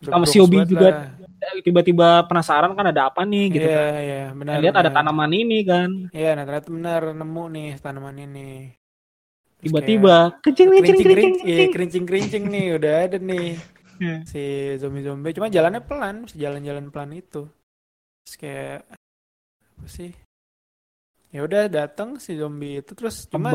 Sama 0.00 0.24
si 0.24 0.40
Obi 0.40 0.64
juga 0.64 1.12
tiba-tiba 1.60 2.24
penasaran 2.24 2.72
kan 2.72 2.88
ada 2.88 3.12
apa 3.12 3.20
nih 3.28 3.44
gitu 3.52 3.68
Iya, 3.68 3.76
kan. 3.76 3.92
iya, 4.00 4.22
benar. 4.32 4.52
Nah, 4.56 4.62
lihat 4.64 4.74
ada 4.80 4.88
benar. 4.88 4.96
tanaman 5.04 5.32
ini 5.36 5.58
kan. 5.60 5.90
Iya, 6.08 6.30
nah 6.32 6.44
ternyata 6.48 6.68
benar 6.72 7.02
nemu 7.12 7.44
nih 7.52 7.70
tanaman 7.84 8.16
ini. 8.16 8.50
Tiba-tiba 9.60 10.40
kencing 10.40 10.68
kayak 10.72 10.80
kencing 10.80 10.96
kencing 10.96 11.04
kerincing, 11.04 11.34
iya, 11.36 11.44
kencing. 11.44 11.70
kerincing-kerincing 11.76 12.44
nih 12.48 12.66
udah 12.80 12.94
ada 13.04 13.18
nih 13.20 13.48
Iya. 14.00 14.16
si 14.24 14.42
zombie-zombie. 14.80 15.36
Cuma 15.36 15.52
jalannya 15.52 15.84
pelan, 15.84 16.24
jalan-jalan 16.32 16.88
pelan 16.88 17.12
itu. 17.12 17.44
Terus 18.24 18.34
kayak 18.40 18.80
apa 19.76 19.84
sih? 19.84 20.10
Ya 21.28 21.44
udah 21.44 21.68
datang 21.68 22.16
si 22.16 22.40
zombie 22.40 22.80
itu 22.80 22.96
terus 22.96 23.28
cuma. 23.28 23.52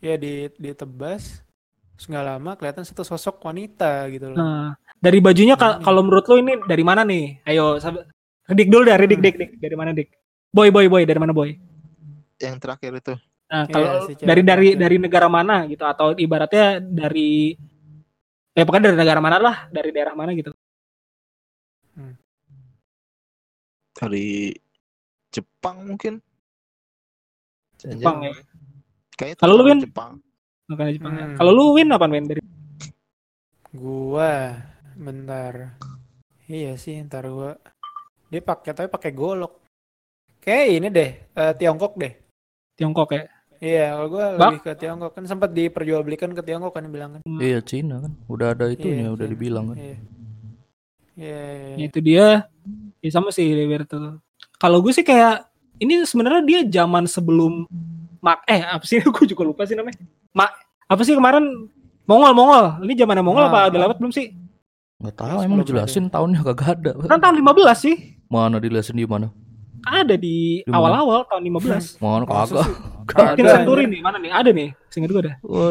Ya 0.00 0.14
di 0.16 0.48
ditebas. 0.56 1.40
Terus 1.96 2.06
nggak 2.12 2.26
lama 2.28 2.50
kelihatan 2.60 2.84
satu 2.84 3.00
sosok 3.02 3.40
wanita 3.40 4.04
gitu 4.12 4.28
loh. 4.28 4.36
Nah, 4.36 4.68
dari 5.00 5.16
bajunya 5.16 5.56
Ini. 5.56 5.80
kalau 5.80 6.04
menurut 6.04 6.28
lo 6.28 6.36
ini 6.36 6.60
dari 6.68 6.84
mana 6.84 7.02
nih? 7.02 7.40
Ayo, 7.48 7.80
Dik 8.46 8.68
dulu 8.68 8.84
deh, 8.84 8.94
Dik, 8.94 9.16
Hmm. 9.16 9.24
Dik, 9.24 9.36
Dik. 9.40 9.50
Dari 9.58 9.74
mana, 9.74 9.90
Dik? 9.96 10.08
Boy, 10.52 10.68
boy, 10.68 10.86
boy, 10.86 11.02
dari 11.02 11.16
mana, 11.18 11.32
boy? 11.32 11.56
Yang 12.36 12.56
terakhir 12.60 12.92
itu. 13.00 13.14
Nah, 13.48 13.64
Iya, 13.64 13.72
kalau 13.72 13.90
si 14.04 14.12
cewek 14.12 14.26
dari 14.28 14.42
dari 14.44 14.68
itu. 14.74 14.78
dari 14.78 14.96
negara 15.00 15.28
mana 15.30 15.56
gitu 15.70 15.84
atau 15.86 16.12
ibaratnya 16.12 16.82
dari 16.82 17.54
ya 18.52 18.62
pokoknya 18.66 18.92
dari 18.92 18.98
negara 19.00 19.20
mana 19.24 19.36
lah, 19.40 19.56
dari 19.72 19.88
daerah 19.90 20.12
mana 20.12 20.36
gitu. 20.36 20.50
Dari 23.96 24.52
Jepang 25.32 25.76
mungkin. 25.88 26.20
Jepang 27.80 28.20
ya. 28.24 28.32
Kayaknya 29.16 29.40
Kalau 29.40 29.54
lu, 29.54 29.62
Win? 29.64 29.80
Jepang. 29.80 30.12
Makanya 30.66 30.92
Jepang. 30.92 31.12
ya. 31.12 31.24
Hmm. 31.24 31.36
Kalau 31.36 31.50
lu 31.50 31.64
win 31.72 31.88
apa 31.88 32.06
win 32.06 32.26
dari 32.26 32.40
Gua 33.70 34.56
bentar. 34.94 35.76
Iya 36.46 36.74
sih, 36.76 36.96
ntar 37.02 37.26
gua. 37.26 37.58
Dia 38.26 38.40
pakai 38.40 38.72
tapi 38.72 38.88
pakai 38.88 39.12
golok. 39.12 39.60
Kayak 40.38 40.66
ini 40.70 40.88
deh, 40.88 41.10
eh, 41.26 41.52
Tiongkok 41.54 41.94
deh. 41.94 42.12
Tiongkok 42.74 43.10
ya? 43.10 43.22
Iya, 43.56 43.84
kalau 43.94 44.08
gua 44.10 44.24
Bak. 44.32 44.40
lebih 44.46 44.60
ke 44.62 44.72
Tiongkok 44.76 45.12
kan 45.12 45.24
sempat 45.24 45.50
diperjualbelikan 45.50 46.30
ke 46.30 46.42
Tiongkok 46.42 46.72
kan 46.72 46.84
bilang 46.86 47.10
kan. 47.14 47.22
Iya 47.36 47.58
Cina 47.60 47.98
kan. 47.98 48.12
Udah 48.26 48.52
ada 48.52 48.68
itunya, 48.68 49.08
Iya, 49.08 49.14
udah 49.14 49.26
Cina. 49.26 49.32
dibilang 49.32 49.64
kan. 49.66 49.76
Iya. 49.76 49.86
Iya, 49.86 49.96
iya, 51.16 51.40
Ya, 51.72 51.74
iya. 51.74 51.86
itu 51.86 51.98
dia. 52.00 52.26
Ya 53.00 53.10
sama 53.10 53.30
sih 53.30 53.48
Liberto. 53.48 54.20
Kalau 54.56 54.80
gue 54.80 54.92
sih 54.92 55.02
kayak 55.02 55.48
ini 55.78 56.00
sebenarnya 56.02 56.42
dia 56.42 56.60
zaman 56.80 57.04
sebelum 57.06 57.64
mak 58.20 58.44
eh 58.46 58.60
apa 58.60 58.84
sih 58.84 59.00
gue 59.14 59.24
juga 59.26 59.42
lupa 59.44 59.62
sih 59.64 59.74
namanya. 59.74 59.98
Mak 60.32 60.50
apa 60.86 61.02
sih 61.02 61.14
kemarin 61.14 61.44
Mongol 62.06 62.32
Mongol. 62.32 62.64
Ini 62.86 63.02
zaman 63.02 63.18
Mongol 63.20 63.46
Ah. 63.46 63.50
apa 63.50 63.58
udah 63.74 63.80
lewat 63.88 63.96
belum 63.98 64.12
sih? 64.14 64.30
Nggak 64.96 65.14
tahu 65.18 65.38
emang 65.42 65.58
dijelasin 65.60 66.08
tahunnya 66.08 66.40
kagak 66.40 66.68
ada. 66.80 66.90
Kan 67.04 67.20
tahun 67.20 67.36
15 67.42 67.78
sih. 67.82 67.96
Mana 68.26 68.56
dijelasin 68.56 68.96
di 68.96 69.04
mana? 69.04 69.28
Ada 69.86 70.16
di 70.18 70.66
awal-awal 70.66 71.28
tahun 71.30 71.42
15. 71.46 71.98
Mana 72.02 72.24
Masa 72.26 72.64
kagak. 72.64 72.66
Mungkin 73.06 73.44
Ada, 73.46 73.54
Century 73.62 73.84
nih, 73.86 74.00
mana 74.02 74.18
nih? 74.18 74.32
Ada 74.34 74.50
nih, 74.50 74.68
seingat 74.90 75.10
gue 75.14 75.22
dah. 75.30 75.34
Oh, 75.46 75.70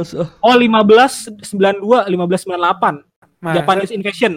1592, 0.56 2.08
1598. 2.08 3.04
Masa? 3.44 3.56
Japanese 3.60 3.92
Invasion. 3.92 4.34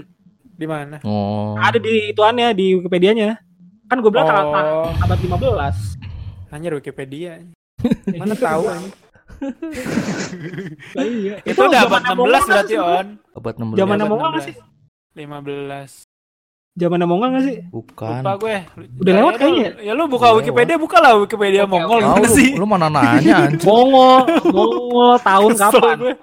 Di 0.58 0.66
mana? 0.66 0.98
Oh. 1.06 1.54
Ada 1.54 1.78
di 1.78 2.10
ituannya 2.10 2.50
di 2.58 2.74
Wikipedia-nya. 2.74 3.38
Kan 3.86 4.02
gue 4.02 4.10
bilang 4.10 4.26
Oh. 4.26 4.90
abad 4.98 5.14
15. 5.14 5.94
Anjir 6.50 6.74
Wikipedia. 6.74 7.38
Mana 8.20 8.34
tahu 8.34 8.62
anjir. 8.66 8.90
Lah 10.98 11.06
iya. 11.06 11.34
Itu 11.46 11.60
udah 11.62 11.80
abad 11.86 12.02
zaman 12.02 12.10
16 12.10 12.18
Mongol 12.18 12.34
nggak 12.34 12.46
berarti 12.50 12.74
on. 12.76 13.06
Abad 13.38 13.54
16. 13.54 13.78
Zaman 13.78 13.96
Abad 13.96 14.08
Mongol 14.10 14.28
nggak 14.28 14.44
16. 14.44 14.48
sih? 14.48 14.56
15. 15.14 16.06
Zaman 16.78 16.98
Mongol 17.06 17.28
nggak 17.34 17.44
sih? 17.46 17.58
Bukan. 17.70 18.20
Lupa 18.22 18.32
gue. 18.38 18.56
Udah 18.98 19.12
lewat 19.14 19.32
Ya, 19.34 19.38
kayaknya. 19.38 19.68
Ya 19.82 19.92
lu 19.94 20.04
buka 20.06 20.26
Udah 20.30 20.36
Wikipedia, 20.42 20.76
bukalah 20.78 21.12
Wikipedia 21.18 21.64
Mongol. 21.66 21.98
Tahu 21.98 22.06
gimana 22.06 22.26
lu, 22.26 22.34
sih? 22.34 22.50
lu 22.54 22.66
mana 22.66 22.86
nanya 22.90 23.34
anjir. 23.46 23.66
Mongol, 23.66 24.20
Mongol 24.50 25.14
tahun 25.22 25.50
kapan? 25.54 25.96
gue. 25.98 26.14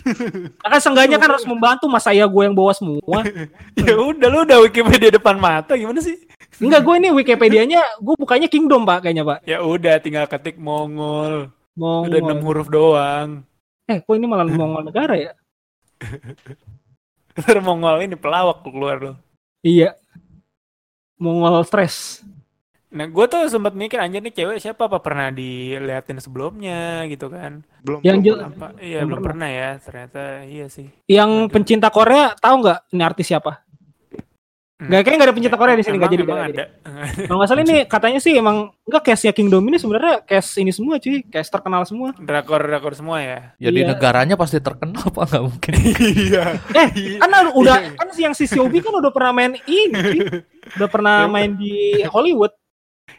Nah, 0.64 0.68
kan 0.76 0.80
seenggaknya 0.80 1.16
kan 1.20 1.34
harus 1.34 1.46
membantu 1.48 1.84
mas 1.88 2.04
saya 2.04 2.24
gue 2.24 2.42
yang 2.44 2.56
bawa 2.56 2.72
semua. 2.72 3.20
Ya 3.80 3.96
udah 3.96 4.28
lu 4.28 4.38
udah 4.44 4.58
Wikipedia 4.64 5.10
depan 5.12 5.36
mata 5.40 5.76
gimana 5.76 6.00
sih? 6.00 6.16
Enggak, 6.60 6.84
gue 6.84 6.94
ini 7.00 7.08
Wikipedia-nya 7.16 7.80
gue 8.00 8.14
bukanya 8.20 8.48
Kingdom, 8.50 8.84
Pak, 8.84 9.08
kayaknya, 9.08 9.24
Pak. 9.24 9.38
Ya 9.48 9.64
udah 9.64 9.96
tinggal 9.96 10.28
ketik 10.28 10.60
Mongol. 10.60 11.48
Udah 11.80 12.20
6 12.20 12.20
Mongol. 12.20 12.44
huruf 12.44 12.68
doang. 12.68 13.28
Eh, 13.88 14.04
kok 14.04 14.12
ini 14.12 14.26
malah 14.28 14.44
Mongol 14.44 14.84
negara 14.92 15.16
ya? 15.16 15.32
Ntar 17.40 17.64
Mongol 17.64 18.04
ini 18.04 18.16
pelawak 18.18 18.60
keluar 18.60 18.96
lo. 19.00 19.12
Iya. 19.64 19.96
Mongol 21.16 21.64
stres. 21.64 22.20
Nah 22.90 23.06
gue 23.06 23.24
tuh 23.24 23.46
sempat 23.46 23.70
mikir 23.70 23.96
anjir 23.96 24.18
nih 24.18 24.34
cewek 24.34 24.58
siapa 24.58 24.84
apa 24.84 24.98
pernah 24.98 25.30
diliatin 25.30 26.18
sebelumnya 26.18 27.06
gitu 27.06 27.26
kan. 27.26 27.62
Belum. 27.80 28.02
Yang 28.02 28.16
belum. 28.20 28.38
Apa? 28.50 28.66
Iya 28.76 28.98
Belum 29.00 29.10
belum 29.14 29.22
pernah. 29.24 29.48
ya 29.48 29.68
ternyata 29.78 30.22
iya 30.42 30.66
sih. 30.66 30.90
Yang 31.06 31.30
Aduh. 31.40 31.52
pencinta 31.54 31.88
Korea 31.88 32.34
tahu 32.34 32.54
nggak 32.60 32.78
ini 32.90 33.02
artis 33.02 33.26
siapa? 33.26 33.62
Nggak, 34.80 34.96
kayaknya 34.98 35.12
nggak 35.14 35.28
ada 35.28 35.36
pencinta 35.36 35.58
Korea 35.60 35.76
di 35.76 35.84
sini, 35.84 35.96
nggak 36.00 36.08
Emang- 36.08 36.16
jadi, 36.16 36.24
emang 36.24 36.40
ada. 36.48 36.64
Kalau 37.20 37.36
nggak 37.36 37.50
salah 37.52 37.62
ini 37.62 37.76
katanya 37.84 38.16
sih 38.18 38.32
emang 38.32 38.56
enggak 38.80 39.02
case-nya 39.04 39.32
Kingdom 39.36 39.60
ini 39.62 39.76
sebenarnya 39.76 40.24
case 40.24 40.56
ini 40.56 40.72
semua 40.72 40.96
cuy, 40.96 41.20
case 41.22 41.46
terkenal 41.46 41.84
semua. 41.84 42.16
Drakor 42.16 42.64
drakor 42.64 42.96
semua 42.96 43.20
ya. 43.20 43.52
Ya 43.60 43.68
di 43.68 43.84
Iya. 43.84 43.92
negaranya 43.92 44.34
pasti 44.34 44.56
terkenal 44.56 45.04
apa 45.04 45.20
nggak 45.22 45.42
mungkin. 45.44 45.72
Iya. 46.24 46.44
Eh, 46.72 46.88
kan 47.20 47.28
udah 47.52 47.76
Iya. 47.78 47.92
kan 47.92 48.08
si 48.08 48.20
yang 48.24 48.32
si 48.32 48.48
Xiaobi 48.48 48.80
kan 48.80 48.96
udah 48.96 49.12
pernah 49.12 49.30
main 49.30 49.52
ini, 49.62 50.40
udah 50.74 50.88
pernah 50.88 51.28
main 51.28 51.54
di 51.54 52.00
Hollywood. 52.02 52.56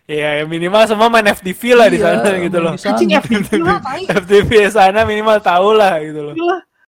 Iya 0.05 0.29
ya 0.37 0.43
minimal 0.43 0.83
semua 0.85 1.07
main 1.07 1.23
FTV 1.25 1.61
lah 1.71 1.87
di 1.87 1.97
Iya, 1.97 2.19
sana 2.19 2.29
gitu 2.37 2.57
loh. 2.57 2.73
di. 2.75 2.91
Anjing 2.91 3.11
FTV 3.15 3.49
lah, 3.59 3.79
tai. 3.79 4.03
FTV 4.07 4.49
sana 4.67 4.99
minimal 5.03 5.37
tahu 5.39 5.69
lah 5.71 5.97
gitu 5.99 6.19
loh. 6.21 6.35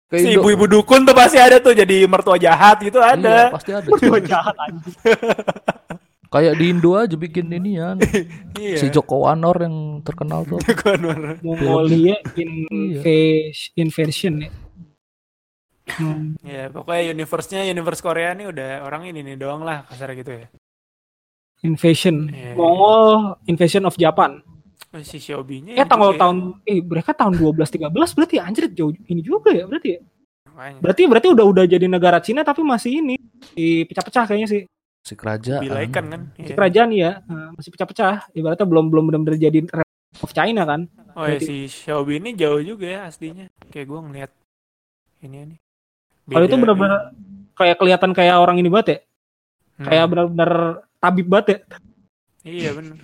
Kayak 0.06 0.22
Si 0.22 0.28
ibu-ibu 0.34 0.64
dukun 0.66 1.02
tuh 1.02 1.14
pasti 1.14 1.38
ada 1.38 1.56
tuh 1.56 1.72
jadi 1.72 2.04
mertua 2.04 2.36
jahat 2.36 2.80
gitu 2.80 2.98
Iya, 2.98 3.16
ada. 3.16 3.36
pasti 3.50 3.70
ada. 3.72 3.88
berdua 3.88 4.18
jahat 4.20 4.52
anjing. 4.58 4.96
Kayak 6.32 6.56
di 6.56 6.64
Indo 6.66 6.96
aja 6.96 7.12
bikin 7.12 7.44
ini 7.48 7.76
ya. 7.76 7.92
Iya. 8.56 8.76
Si 8.80 8.88
Joko 8.88 9.28
Anwar 9.28 9.60
yang 9.60 10.00
terkenal 10.00 10.48
tuh. 10.48 10.56
Konor. 10.80 11.36
Mongolia 11.44 12.16
invasion, 12.34 13.72
invasion 13.76 14.34
ya. 14.40 14.50
Hmm. 15.92 16.38
Ya 16.40 16.72
pokoknya 16.72 17.12
universe-nya 17.12 17.66
universe 17.66 18.00
Korea 18.00 18.32
nih 18.32 18.48
udah 18.48 18.80
orang 18.80 19.04
ini 19.06 19.20
nih 19.20 19.36
doang 19.36 19.60
lah 19.60 19.84
kasar 19.84 20.16
gitu 20.16 20.32
ya. 20.32 20.46
Invasion. 21.62 22.26
Iya. 22.28 22.58
Mongol 22.58 23.38
invasion 23.46 23.86
of 23.86 23.94
Japan. 23.94 24.42
Oh, 24.92 25.00
Si 25.00 25.16
Xiaobi-nya 25.16 25.72
Eh 25.72 25.80
ini 25.80 25.88
tanggal 25.88 26.12
ya. 26.12 26.18
tahun 26.20 26.36
eh 26.68 26.84
mereka 26.84 27.16
tahun 27.16 27.38
12 27.38 27.64
13 27.64 27.88
berarti 28.12 28.36
anjir 28.36 28.68
jauh 28.68 28.92
ini 28.92 29.22
juga 29.22 29.48
ya 29.50 29.64
berarti 29.64 29.88
ya. 29.96 30.00
Makanya. 30.52 30.78
Berarti 30.84 31.02
berarti 31.08 31.28
udah 31.32 31.44
udah 31.48 31.64
jadi 31.64 31.86
negara 31.88 32.18
Cina 32.20 32.44
tapi 32.44 32.60
masih 32.60 33.00
ini 33.00 33.16
dipecah-pecah 33.56 34.28
kayaknya 34.28 34.48
sih. 34.50 34.62
Si 35.00 35.14
kerajaan. 35.16 35.64
Bilaikan 35.64 36.04
kan. 36.06 36.20
Si 36.36 36.44
Iya. 36.44 36.54
kerajaan 36.54 36.90
ya 36.92 37.10
eh, 37.24 37.48
masih 37.56 37.70
pecah-pecah. 37.72 38.28
Ibaratnya 38.32 38.66
belum 38.68 38.84
belum 38.92 39.04
benar-benar 39.08 39.40
jadi 39.40 39.58
Republic 39.64 40.20
of 40.20 40.32
China 40.36 40.62
kan. 40.68 40.80
Oh 41.16 41.24
ya 41.24 41.38
si 41.40 41.64
Xiaobi 41.66 42.20
ini 42.20 42.36
jauh 42.36 42.60
juga 42.60 42.84
ya 42.84 43.00
aslinya. 43.08 43.48
Kayak 43.72 43.86
gue 43.88 44.00
ngeliat 44.02 44.30
ini 45.22 45.56
nih. 45.56 45.58
Kalau 46.28 46.44
itu 46.44 46.56
benar-benar 46.58 47.16
kayak 47.54 47.76
kelihatan 47.80 48.10
kayak 48.12 48.36
orang 48.36 48.60
ini 48.60 48.68
banget 48.68 48.86
ya. 48.86 48.98
Hmm. 49.72 49.86
Kayak 49.88 50.04
benar-benar 50.12 50.52
tabib 51.02 51.26
banget 51.26 51.46
ya. 51.50 51.58
Iya 52.46 52.70
bener. 52.78 52.96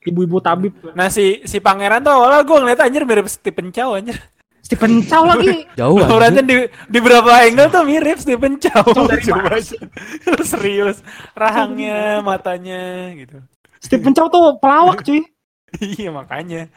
Ibu-ibu 0.00 0.40
tabib. 0.40 0.72
Nah 0.96 1.12
si 1.12 1.44
si 1.44 1.60
pangeran 1.60 2.00
tuh 2.00 2.16
awalnya 2.16 2.40
gue 2.40 2.56
ngeliat 2.56 2.80
anjir 2.80 3.04
mirip 3.04 3.28
Stephen 3.28 3.68
Chow 3.68 3.92
anjir. 3.92 4.16
Stephen 4.64 5.04
Chow 5.04 5.28
lagi. 5.28 5.68
Jauh 5.80 6.00
Berarti 6.00 6.40
di 6.40 6.56
di 6.88 6.98
beberapa 7.04 7.36
angle 7.36 7.68
tuh 7.68 7.84
mirip 7.84 8.16
Stephen 8.16 8.56
Chow. 8.56 8.80
Coba. 8.96 9.60
Serius. 10.52 11.04
Rahangnya, 11.36 12.24
matanya 12.24 13.12
gitu. 13.12 13.44
Stephen 13.76 14.16
Chow 14.16 14.32
tuh 14.32 14.56
pelawak 14.56 15.04
cuy. 15.04 15.20
iya 16.00 16.08
makanya. 16.08 16.72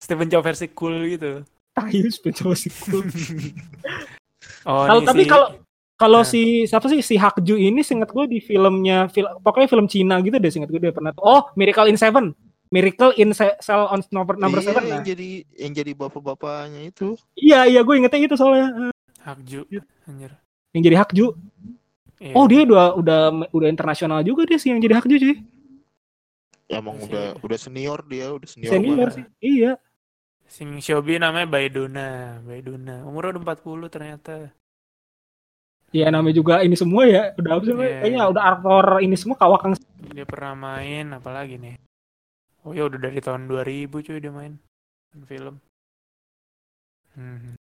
Stephen 0.00 0.32
Chow 0.32 0.40
versi 0.40 0.72
cool 0.72 0.96
gitu. 1.12 1.44
Tahu 1.76 2.08
Stephen 2.08 2.32
Chow 2.32 2.52
sih. 2.56 2.72
Oh, 4.62 4.86
Kalau 4.86 5.00
tapi 5.02 5.26
si- 5.26 5.30
kalau 5.30 5.46
kalau 6.02 6.20
Nah. 6.20 6.26
si 6.26 6.42
siapa 6.64 6.86
sih 6.86 6.98
si 6.98 7.14
Hakju 7.14 7.54
ini 7.54 7.80
seingat 7.80 8.10
gue 8.10 8.26
di 8.26 8.38
filmnya 8.38 9.06
fil, 9.06 9.30
pokoknya 9.38 9.68
film 9.68 9.86
Cina 9.86 10.18
gitu 10.18 10.34
deh 10.34 10.50
seingat 10.50 10.66
gue 10.68 10.80
dia 10.80 10.90
pernah 10.90 11.14
oh 11.16 11.46
Miracle 11.54 11.86
in 11.86 11.94
Seven 11.94 12.34
Miracle 12.68 13.14
in 13.14 13.30
Se- 13.30 13.58
Cell 13.58 13.86
on 13.86 14.02
number 14.08 14.34
number 14.34 14.58
Iya, 14.58 14.66
seven 14.66 14.82
yang 14.84 14.98
nah. 14.98 15.06
jadi 15.06 15.28
yang 15.56 15.72
jadi 15.72 15.92
bapak-bapaknya 15.94 16.80
itu. 16.84 17.14
iya 17.34 17.64
iya 17.64 17.80
gue 17.80 17.94
ingetnya 17.94 18.18
itu 18.20 18.34
soalnya 18.34 18.90
Hakju 19.20 19.62
anjir. 20.04 20.32
yang 20.72 20.82
jadi 20.82 20.96
Hakju 20.98 21.26
Iya. 22.18 22.34
oh 22.34 22.46
dia 22.46 22.62
udah 22.62 22.94
udah 22.94 23.20
udah 23.48 23.68
internasional 23.68 24.22
juga 24.22 24.42
dia 24.44 24.56
sih 24.56 24.70
yang 24.70 24.78
jadi 24.78 24.96
Hakju 24.96 25.16
cuy 25.16 25.36
Ya, 26.66 26.80
emang 26.80 26.96
Si- 26.96 27.04
udah 27.06 27.36
udah 27.38 27.58
senior 27.60 28.00
dia, 28.02 28.32
udah 28.32 28.48
senior. 28.48 28.72
senior 28.72 28.96
banget. 29.04 29.14
sih 29.14 29.24
iya 29.40 29.72
Sing 30.44 30.68
Shobi 30.78 31.16
namanya 31.16 31.48
Baiduna, 31.48 32.08
Baiduna. 32.40 33.00
Umurnya 33.02 33.32
udah 33.34 33.56
40 33.56 33.88
ternyata. 33.88 34.52
Ya 35.92 36.08
namanya 36.08 36.34
juga 36.40 36.64
ini 36.64 36.72
semua 36.72 37.04
ya. 37.04 37.36
Udah 37.36 37.60
apa 37.60 37.62
sih? 37.68 37.74
Iya, 37.76 38.00
Kayaknya 38.00 38.22
iya. 38.24 38.30
udah 38.32 38.42
aktor 38.48 38.86
ini 39.04 39.16
semua 39.16 39.36
kawakang. 39.36 39.72
Dia 40.12 40.24
pernah 40.24 40.52
main 40.56 41.12
apalagi 41.12 41.60
nih? 41.60 41.76
Oh 42.64 42.72
ya 42.72 42.88
udah 42.88 42.98
dari 42.98 43.20
tahun 43.20 43.44
2000 43.50 43.90
cuy 43.92 44.18
dia 44.18 44.32
main 44.32 44.56
film. 45.28 45.60
Hmm. 47.12 47.60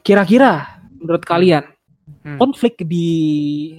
Kira-kira 0.00 0.80
menurut 0.96 1.22
kalian 1.22 1.64
Hmm. 2.24 2.40
konflik 2.40 2.80
di 2.88 3.06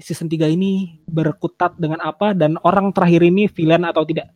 season 0.06 0.30
3 0.30 0.46
ini 0.54 1.02
berkutat 1.10 1.74
dengan 1.82 1.98
apa 2.06 2.38
dan 2.38 2.62
orang 2.62 2.94
terakhir 2.94 3.26
ini 3.26 3.50
villain 3.50 3.82
atau 3.82 4.06
tidak? 4.06 4.30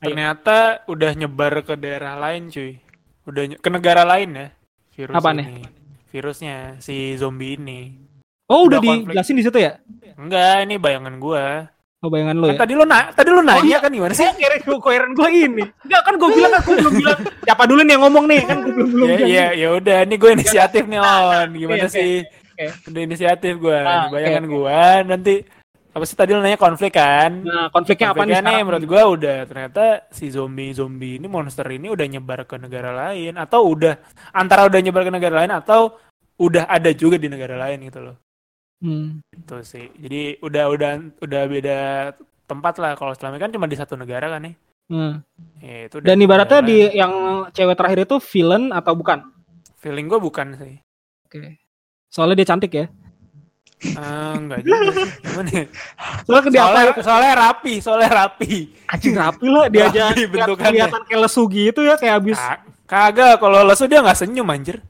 Ayo. 0.00 0.16
Ternyata 0.16 0.88
udah 0.88 1.12
nyebar 1.12 1.60
ke 1.60 1.76
daerah 1.76 2.16
lain 2.16 2.48
cuy. 2.48 2.80
Udah 3.28 3.60
ke 3.60 3.68
negara 3.68 4.08
lain 4.08 4.32
ya. 4.32 4.48
Virus 4.96 5.12
Apa 5.20 5.36
nih? 5.36 5.68
Virusnya 6.08 6.80
si 6.80 7.12
zombie 7.20 7.60
ini. 7.60 8.05
Oh 8.46 8.64
udah, 8.64 8.78
Udah 8.78 8.94
dijelasin 9.02 9.34
di 9.34 9.44
situ 9.44 9.58
ya? 9.58 9.82
Enggak, 10.14 10.64
ini 10.64 10.78
bayangan 10.78 11.14
gua. 11.18 11.66
Oh 11.98 12.08
bayangan 12.08 12.36
lo 12.36 12.46
Kan 12.46 12.54
ya? 12.54 12.60
tadi 12.60 12.72
lu 12.72 12.84
na 12.84 12.98
tadi 13.10 13.28
lu 13.28 13.40
nanya 13.40 13.64
iya. 13.64 13.78
kan 13.80 13.90
gimana 13.90 14.12
sih? 14.12 14.22
Saya 14.22 14.36
kira 14.36 14.56
gue 14.60 14.78
koheran 14.78 15.10
gue 15.10 15.28
ini. 15.32 15.64
Enggak 15.82 16.02
kan 16.04 16.14
gue 16.14 16.28
bilang 16.30 16.52
aku 16.54 16.70
belum 16.76 16.94
bilang 16.94 17.18
siapa 17.42 17.62
dulu 17.64 17.80
nih 17.82 17.92
yang 17.96 18.02
ngomong 18.04 18.24
nih 18.26 18.40
kan 18.44 18.56
gue 18.60 18.72
belum 18.72 18.88
belum 18.92 19.08
Ya 19.08 19.16
bilang. 19.16 19.30
ya 19.32 19.46
ya 19.56 19.68
udah, 19.74 19.98
ini 20.04 20.14
gue 20.14 20.30
inisiatif 20.32 20.82
nih 20.84 21.00
on. 21.00 21.48
Gimana 21.52 21.82
Oke, 21.82 21.88
oke, 21.88 21.96
sih? 21.96 22.12
oke. 22.22 22.66
Udah 22.86 23.00
inisiatif 23.02 23.52
gua. 23.56 23.80
Ah, 23.80 23.96
Ini 23.98 24.12
bayangan 24.12 24.44
oke, 24.44 24.52
gua 24.52 24.80
nanti 25.02 25.34
apa 25.90 26.04
sih 26.04 26.14
tadi 26.14 26.30
lu 26.30 26.40
nanya 26.40 26.60
konflik 26.60 26.92
kan? 26.92 27.30
Nah 27.42 27.66
konfliknya 27.68 28.06
apa 28.06 28.22
nih 28.22 28.28
Konfliknya 28.28 28.38
nih 28.38 28.44
sekarang? 28.52 28.66
menurut 28.68 28.84
gua 28.84 29.02
udah 29.08 29.36
ternyata 29.42 29.84
si 30.08 30.24
zombie-zombie 30.28 31.14
ini 31.16 31.26
monster 31.26 31.66
ini 31.66 31.88
udah 31.88 32.06
nyebar 32.06 32.44
ke 32.44 32.56
negara 32.56 32.92
lain 32.92 33.34
atau 33.34 33.60
udah 33.66 33.96
antara 34.30 34.68
udah 34.68 34.78
nyebar 34.78 35.02
ke 35.02 35.12
negara 35.12 35.34
lain 35.40 35.50
atau 35.50 35.96
udah 36.36 36.68
ada 36.68 36.92
juga 36.92 37.16
di 37.16 37.26
negara 37.26 37.56
lain 37.56 37.80
gitu 37.82 38.04
loh. 38.04 38.16
Hmm. 38.76 39.24
Itu 39.30 39.56
sih. 39.62 39.88
Jadi 39.94 40.36
udah 40.38 40.64
udah 40.68 40.92
udah 41.18 41.42
beda 41.46 41.78
tempat 42.44 42.74
lah 42.76 42.92
kalau 42.92 43.12
selama 43.12 43.36
ini 43.36 43.42
kan 43.42 43.52
cuma 43.52 43.66
di 43.66 43.74
satu 43.74 43.94
negara 43.94 44.28
kan 44.28 44.42
nih. 44.42 44.54
Hmm. 44.86 45.18
Ya, 45.58 45.90
itu 45.90 45.98
Dan 45.98 46.20
ibaratnya 46.20 46.60
negara 46.60 46.70
di 46.70 46.78
yang 46.94 47.12
cewek 47.50 47.74
terakhir 47.74 47.98
itu 48.04 48.16
villain 48.22 48.70
atau 48.70 48.92
bukan? 48.92 49.20
feeling 49.76 50.06
gua 50.06 50.18
bukan 50.18 50.56
sih. 50.56 50.82
Oke. 51.24 51.62
Soalnya 52.08 52.36
dia 52.36 52.48
cantik 52.48 52.72
ya. 52.72 52.86
Ah, 53.94 54.34
enggak 54.34 54.64
juga 54.64 54.88
sih. 54.90 55.08
Ya? 55.52 55.64
Soalnya 56.24 56.48
dia 56.48 56.62
apa? 56.64 56.70
Soalnya, 56.72 57.02
soalnya 57.04 57.32
rapi, 57.36 57.74
soalnya 57.78 58.10
rapi. 58.10 58.54
Anjing 58.88 59.14
rapi 59.14 59.46
lah 59.46 59.66
dia 59.68 59.84
aja 59.86 60.02
Rapi 60.10 60.24
bentukannya. 60.26 60.70
kelihatan 60.80 61.02
kayak 61.04 61.20
lesu 61.22 61.42
gitu 61.46 61.80
ya 61.82 61.94
kayak 61.94 62.14
habis. 62.18 62.38
Ka- 62.38 62.60
Kagak, 62.86 63.34
kalau 63.38 63.62
lesu 63.62 63.84
dia 63.84 64.00
nggak 64.00 64.16
senyum 64.16 64.48
anjir. 64.48 64.80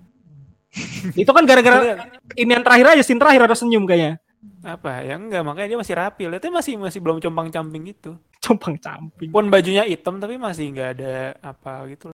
Itu 1.23 1.31
kan 1.32 1.44
gara-gara 1.48 2.07
ini 2.36 2.51
yang 2.53 2.65
terakhir 2.65 2.97
aja 2.97 3.03
scene 3.03 3.20
terakhir 3.20 3.48
ada 3.48 3.57
senyum 3.57 3.85
kayaknya. 3.85 4.20
Apa? 4.62 5.03
Ya 5.03 5.15
enggak, 5.16 5.43
makanya 5.47 5.69
dia 5.74 5.78
masih 5.78 5.94
rapi. 5.94 6.23
Lihatnya 6.27 6.53
masih 6.53 6.74
masih 6.78 6.98
belum 7.03 7.19
compang-camping 7.23 7.82
gitu. 7.97 8.19
Compang 8.43 8.78
camping. 8.78 9.31
Pun 9.31 9.51
bajunya 9.51 9.86
hitam 9.86 10.19
tapi 10.19 10.39
masih 10.39 10.70
nggak 10.74 10.90
ada 11.01 11.15
apa 11.43 11.86
gitu. 11.90 12.12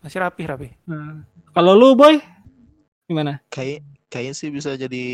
Masih 0.00 0.18
rapi 0.20 0.42
rapi. 0.48 0.68
Nah. 0.88 1.22
Kalau 1.52 1.72
lu 1.76 1.92
boy 1.92 2.18
gimana? 3.06 3.40
Kayak 3.52 3.84
kayaknya 4.08 4.34
sih 4.36 4.48
bisa 4.52 4.76
jadi 4.76 5.04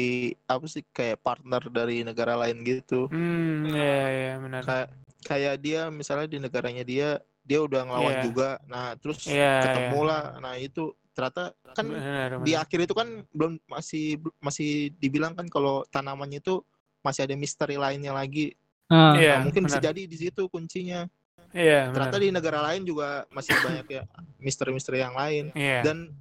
apa 0.51 0.67
sih 0.67 0.83
kayak 0.91 1.23
partner 1.23 1.63
dari 1.71 2.03
negara 2.03 2.35
lain 2.39 2.63
gitu. 2.63 3.07
Hmm, 3.11 3.67
ya 3.71 3.99
ya 4.11 4.33
benar. 4.43 4.63
Kayak 4.67 4.89
kayak 5.27 5.55
dia 5.63 5.81
misalnya 5.91 6.27
di 6.31 6.39
negaranya 6.39 6.85
dia 6.87 7.09
dia 7.43 7.59
udah 7.65 7.81
ngelawan 7.89 8.15
Iya. 8.21 8.25
juga. 8.29 8.49
Nah, 8.69 8.93
terus 9.01 9.25
Iya, 9.25 9.65
ketemu 9.65 10.01
iya. 10.05 10.09
lah. 10.13 10.23
Nah, 10.37 10.55
itu 10.61 10.93
ternyata 11.19 11.51
kan 11.75 11.83
Benar, 11.91 12.31
di 12.47 12.55
benar. 12.55 12.63
akhir 12.63 12.79
itu 12.87 12.95
kan 12.95 13.09
belum 13.35 13.59
masih 13.67 14.07
masih 14.39 14.95
dibilang 15.03 15.35
kan 15.35 15.51
kalau 15.51 15.83
tanamannya 15.91 16.39
itu 16.39 16.63
masih 17.03 17.27
ada 17.27 17.35
misteri 17.35 17.75
lainnya 17.75 18.15
lagi. 18.15 18.55
Nah, 18.87 19.19
Iya, 19.19 19.43
Nah, 19.43 19.51
mungkin 19.51 19.67
bisa 19.67 19.83
benar. 19.83 19.91
jadi 19.91 20.03
di 20.07 20.17
situ 20.17 20.47
kuncinya. 20.47 21.11
Iya, 21.51 21.91
benar. 21.91 22.15
Ternyata 22.15 22.17
di 22.23 22.29
negara 22.31 22.61
lain 22.71 22.87
juga 22.87 23.27
masih 23.35 23.59
banyak 23.59 23.87
ya 23.91 24.03
misteri-misteri 24.39 25.03
yang 25.03 25.19
lain. 25.19 25.51
Iya. 25.59 25.83
Dan 25.83 26.15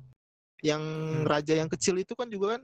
yang 0.66 0.82
raja 1.30 1.54
yang 1.54 1.70
kecil 1.70 2.02
itu 2.02 2.18
kan 2.18 2.26
juga 2.26 2.58
kan 2.58 2.62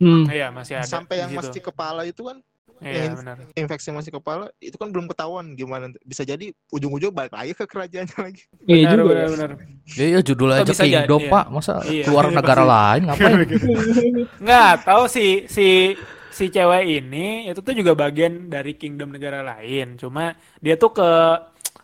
hmm. 0.00 0.24
Iya, 0.32 0.48
masih 0.48 0.80
ada. 0.80 0.88
sampai 0.88 1.16
di 1.16 1.20
yang 1.20 1.30
situ. 1.36 1.40
masih 1.44 1.60
kepala 1.60 2.02
itu 2.08 2.24
kan 2.24 2.40
Iya, 2.78 3.08
yang- 3.08 3.16
benar. 3.16 3.36
infeksi 3.52 3.88
masih 3.88 4.12
kepala 4.12 4.52
itu 4.58 4.76
kan 4.76 4.92
belum 4.92 5.08
ketahuan 5.08 5.52
gimana 5.52 5.88
bisa 6.02 6.22
jadi 6.22 6.52
ujung-ujung 6.68 7.08
balik 7.08 7.32
lagi 7.32 7.52
ke 7.52 7.64
kerajaannya 7.64 8.18
lagi 8.20 8.42
Iya 8.64 8.92
juga. 8.92 9.04
benar, 9.06 9.28
benar. 9.32 9.50
Ya, 9.90 10.06
ya 10.12 10.20
judul 10.20 10.48
Oh, 10.50 10.56
aja 10.56 10.68
bisa 10.68 10.84
Kingdom, 10.84 11.18
jadi, 11.18 11.26
ya. 11.26 11.32
Pak. 11.32 11.44
Masa 11.48 11.72
Iya. 11.82 12.04
keluar 12.04 12.24
negara 12.28 12.62
lain 12.62 13.02
ngapain? 13.04 13.38
Nggak 14.44 14.72
tahu 14.82 15.02
si 15.06 15.26
si 15.46 15.96
si 16.28 16.44
cewek 16.46 16.84
ini 16.84 17.48
itu 17.48 17.60
tuh 17.60 17.72
juga 17.72 17.96
bagian 17.96 18.46
dari 18.46 18.76
kingdom 18.76 19.08
negara 19.08 19.40
lain. 19.40 19.96
Cuma 19.96 20.36
dia 20.60 20.76
tuh 20.76 20.92
ke 20.92 21.08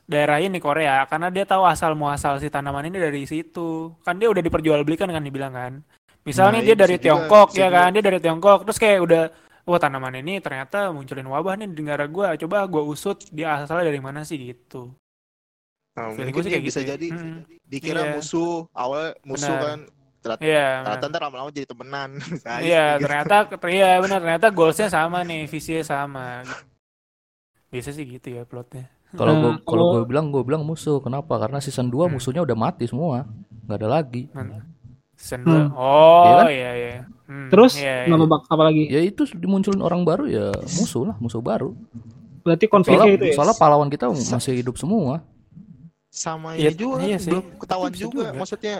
daerah 0.04 0.36
ini 0.38 0.60
Korea 0.60 1.08
karena 1.08 1.32
dia 1.32 1.48
tahu 1.48 1.64
asal 1.64 1.96
muasal 1.96 2.36
si 2.36 2.52
tanaman 2.52 2.84
ini 2.84 3.00
dari 3.00 3.24
situ. 3.24 3.96
Kan 4.02 4.20
dia 4.20 4.28
udah 4.28 4.40
diperjualbelikan 4.40 5.08
kan 5.08 5.24
dibilang 5.24 5.54
kan. 5.54 5.72
Misalnya 6.22 6.60
Nah, 6.60 6.66
dia 6.68 6.76
iya, 6.76 6.78
dari 6.78 6.96
juga, 6.96 7.04
Tiongkok 7.08 7.48
ya 7.50 7.66
juga. 7.66 7.74
kan, 7.74 7.88
dia 7.90 8.02
dari 8.04 8.18
Tiongkok 8.20 8.58
terus 8.62 8.78
kayak 8.78 8.98
udah 9.00 9.22
wah 9.62 9.78
tanaman 9.78 10.18
ini 10.18 10.38
ternyata 10.38 10.90
munculin 10.90 11.24
wabah 11.24 11.54
nih 11.54 11.68
di 11.68 11.80
negara 11.80 12.04
gua. 12.06 12.34
Coba 12.34 12.64
gua 12.64 12.82
usut 12.82 13.22
dia 13.28 13.54
asalnya 13.56 13.86
dari 13.86 13.98
mana 13.98 14.22
sih 14.22 14.36
gitu. 14.36 14.90
nah, 15.92 16.08
Feeling 16.10 16.32
mungkin 16.32 16.32
gua 16.32 16.42
sih 16.42 16.50
kayak 16.50 16.64
bisa 16.64 16.78
gitu 16.78 16.88
ya. 16.88 16.90
jadi 16.96 17.06
Hmm. 17.10 17.38
dikira 17.62 18.00
Iya. 18.00 18.12
musuh 18.16 18.64
awalnya 18.72 19.12
musuh 19.22 19.52
Benar. 19.52 19.62
kan 19.62 19.78
ternyata, 20.22 20.42
Iya. 20.42 20.68
ternyata 20.80 21.04
ntar 21.08 21.20
lama-lama 21.22 21.50
jadi 21.50 21.66
temenan 21.68 22.10
Bisa 22.32 22.48
Iya, 22.48 22.56
kayak 22.56 22.88
gitu. 22.96 23.04
ternyata 23.04 23.36
iya 23.68 23.90
benar 23.98 24.18
ternyata 24.18 24.46
goalsnya 24.48 24.88
sama 24.88 25.18
nih, 25.22 25.44
visinya 25.46 25.82
sama. 25.82 26.26
Biasa 27.68 27.90
sih 27.90 28.04
gitu 28.06 28.28
ya 28.30 28.44
plotnya. 28.44 28.88
Kalau 29.12 29.32
gue 29.34 29.44
Nah, 29.44 29.60
kalau 29.60 29.68
kalau- 29.68 29.92
gue 30.00 30.04
bilang 30.08 30.26
gue 30.28 30.40
bilang 30.40 30.64
musuh. 30.64 30.96
Kenapa? 30.98 31.36
Karena 31.36 31.60
season 31.60 31.88
2 31.88 32.08
Hmm. 32.08 32.16
musuhnya 32.16 32.40
udah 32.40 32.56
mati 32.56 32.88
semua. 32.88 33.28
nggak 33.62 33.78
ada 33.78 33.88
lagi. 33.92 34.22
Mana? 34.32 34.64
Season 35.22 35.46
Hmm. 35.46 35.70
Oh, 35.72 36.26
Iya 36.26 36.34
kan? 36.34 36.46
iya 36.50 36.70
iya. 36.74 36.94
Hmm, 37.24 37.46
Terus 37.46 37.78
iya, 37.78 38.04
iya. 38.04 38.10
nama 38.10 38.26
bak 38.26 38.50
apa 38.50 38.62
lagi? 38.66 38.90
Ya 38.90 38.98
itu 39.00 39.22
dimunculin 39.32 39.78
orang 39.78 40.02
baru 40.02 40.26
ya 40.26 40.50
musuh 40.74 41.06
lah, 41.06 41.16
musuh 41.16 41.38
baru. 41.38 41.78
Berarti 42.42 42.66
konfliknya 42.66 43.06
Soalnya, 43.06 43.16
itu 43.16 43.26
ya. 43.30 43.34
soalnya 43.38 43.56
pahlawan 43.56 43.86
kita 43.86 44.10
masih 44.10 44.58
hidup 44.58 44.74
semua. 44.74 45.22
sama 46.10 46.52
Iya, 46.52 46.68
ini 46.68 46.76
juga 46.76 46.96
iya 47.00 47.16
sih. 47.16 47.32
belum 47.32 47.44
ketahuan 47.56 47.88
juga. 47.88 48.04
juga. 48.04 48.26
maksudnya 48.36 48.76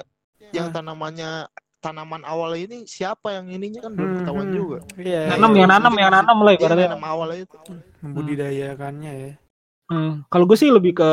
yang 0.52 0.68
tanamannya 0.68 1.48
tanaman 1.78 2.22
awal 2.22 2.52
ini 2.52 2.84
siapa 2.84 3.32
yang 3.32 3.48
ininya 3.48 3.80
kan 3.80 3.92
belum 3.96 4.10
Hmm, 4.10 4.18
ketahuan 4.20 4.46
hmm. 4.46 4.54
juga 4.54 4.78
Iya. 4.94 5.20
Nanam 5.32 5.50
iya. 5.50 5.58
yang 5.58 5.70
nanam 5.72 5.94
yang 5.96 6.10
nanam 6.12 6.38
lah 6.38 6.52
Iya, 6.52 6.58
ibaratnya. 6.60 6.88
nanam 6.92 7.04
awalnya 7.06 7.38
itu 7.40 7.56
membudidayakannya 8.04 9.12
ya. 9.16 9.32
Hmm. 9.88 10.12
Kalau 10.28 10.44
gue 10.44 10.58
sih 10.58 10.68
lebih 10.68 10.92
ke 10.92 11.10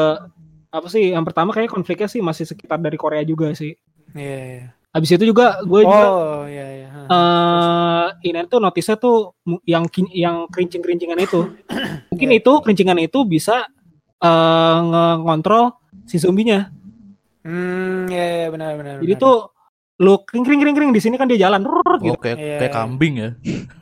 apa 0.69 0.87
sih? 0.87 1.09
Yang 1.09 1.23
pertama 1.31 1.49
kayak 1.51 1.71
konfliknya 1.71 2.05
sih 2.05 2.19
masih 2.19 2.43
sekitar 2.43 2.77
dari 2.77 2.99
Korea 2.99 3.23
juga 3.23 3.55
sih. 3.55 3.79
Iya, 4.11 4.39
iya. 4.43 4.65
Habis 4.89 5.09
itu 5.13 5.23
juga 5.27 5.61
gue 5.61 5.81
juga 5.81 6.03
Oh, 6.03 6.43
iya 6.43 6.65
iya. 6.75 6.87
Hah. 6.89 7.05
eh 7.09 8.27
ini 8.27 8.41
tuh 8.45 8.57
notisnya 8.57 8.97
tuh 8.97 9.37
yang 9.63 9.85
yang 10.11 10.45
kerincing-kerincingan 10.47 11.19
itu. 11.19 11.45
Mungkin 12.11 12.29
Iya. 12.29 12.39
itu 12.39 12.51
kerincingan 12.59 12.99
itu 12.99 13.19
bisa 13.23 13.69
eh 14.19 14.77
ngontrol 15.19 15.77
si 16.03 16.17
zombinya. 16.17 16.73
Hmm, 17.39 18.09
iya 18.09 18.25
iya 18.35 18.47
benar 18.49 18.75
benar. 18.75 18.95
Jadi 18.97 19.13
benar. 19.13 19.23
tuh 19.23 19.37
lu 19.99 20.15
kering 20.23 20.43
kering 20.43 20.59
kering 20.59 20.75
kering 20.75 20.91
di 20.91 21.01
sini 21.01 21.15
kan 21.15 21.27
dia 21.27 21.35
jalan 21.37 21.59
rrrr, 21.61 21.99
gitu. 21.99 22.15
Oh, 22.15 22.17
kayak 22.17 22.37
Iya. 22.39 22.57
kayak 22.57 22.73
kambing 22.73 23.13
ya. 23.15 23.29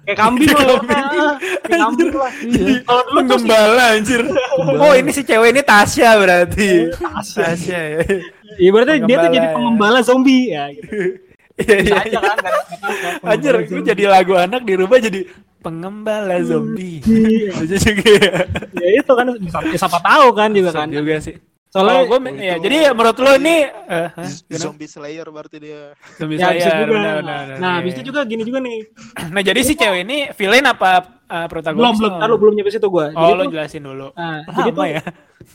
Kayak 0.04 0.18
kambing 0.18 0.50
lah. 0.58 0.66
Ah, 0.66 1.34
Kayak 1.62 1.80
kambing 1.80 2.10
lah. 2.12 2.32
Kalau 2.88 3.02
dulu 3.06 3.20
tuh 3.22 3.38
si 3.38 3.48
penggembala 3.48 3.86
anjir. 3.94 4.22
Oh, 4.78 4.94
ini 4.94 5.12
si 5.12 5.22
cewek 5.22 5.50
ini 5.52 5.62
Tasya 5.62 6.10
berarti. 6.18 6.70
Tasya 7.32 7.80
ya. 7.80 8.00
Iya 8.56 8.70
berarti 8.72 8.94
dia 9.04 9.18
tuh 9.20 9.30
jadi 9.36 9.48
ya. 9.52 9.54
pengembala 9.54 10.00
zombie 10.00 10.56
ya 10.56 10.64
gitu. 10.72 10.88
Iya 11.58 11.78
iya. 11.82 11.96
aja 12.06 12.20
kan 12.22 12.38
tahu 12.38 12.62
kan, 13.18 13.34
Anjir, 13.34 13.56
gue 13.66 13.82
jadi 13.82 14.04
lagu 14.06 14.38
anak 14.38 14.62
dirubah 14.62 15.02
jadi 15.02 15.26
pengembala 15.60 16.38
zombie. 16.46 17.02
Iya. 17.02 17.52
Lucu 17.58 17.76
juga 17.82 18.06
ya. 18.14 18.34
ya 18.78 18.90
itu 19.02 19.12
kan 19.12 19.26
bisa, 19.42 19.58
siapa 19.74 20.00
tahu 20.00 20.28
kan 20.38 20.50
juga 20.54 20.70
kan. 20.70 20.88
Juga 20.94 21.18
sih. 21.18 21.36
Soalnya 21.78 21.94
Oh, 21.94 22.04
gue 22.04 22.18
Oh, 22.18 22.34
ya, 22.36 22.56
jadi 22.58 22.76
ya 22.80 22.92
menurut 22.92 23.18
lo 23.18 23.32
ini 23.36 23.56
eh, 23.70 24.08
hah? 24.10 24.30
Gimana? 24.42 24.58
zombie 24.60 24.90
slayer 24.90 25.28
berarti 25.28 25.58
dia 25.58 25.94
Zombie 26.18 26.36
ya 26.36 26.50
bisa 26.50 26.66
Slayer, 26.66 26.66
juga. 26.76 26.90
benar, 26.90 27.14
benar, 27.16 27.16
benar. 27.22 27.46
nah, 27.56 27.70
Iya, 27.70 27.78
habis 27.78 27.92
itu 27.92 28.02
iya. 28.02 28.08
juga 28.08 28.20
gini 28.24 28.42
juga 28.42 28.60
nih. 28.60 28.78
Nah, 29.34 29.42
jadi 29.44 29.60
si 29.62 29.74
cewek 29.74 30.02
ini 30.02 30.18
villain 30.34 30.66
apa 30.66 30.90
uh, 31.24 31.46
protagonis? 31.46 31.78
Belum 31.80 31.96
belum, 31.96 32.14
taruh 32.18 32.38
belum 32.38 32.54
nyampe 32.56 32.72
situ 32.72 32.88
gua. 32.88 33.10
Oh, 33.10 33.22
Jadi 33.22 33.32
lo 33.32 33.44
tuh, 33.44 33.52
jelasin 33.52 33.84
dulu. 33.84 34.08
nah, 34.12 34.42
jadi 34.42 34.58
Lama 34.64 34.74
tuh 34.74 34.88
ya? 34.90 35.02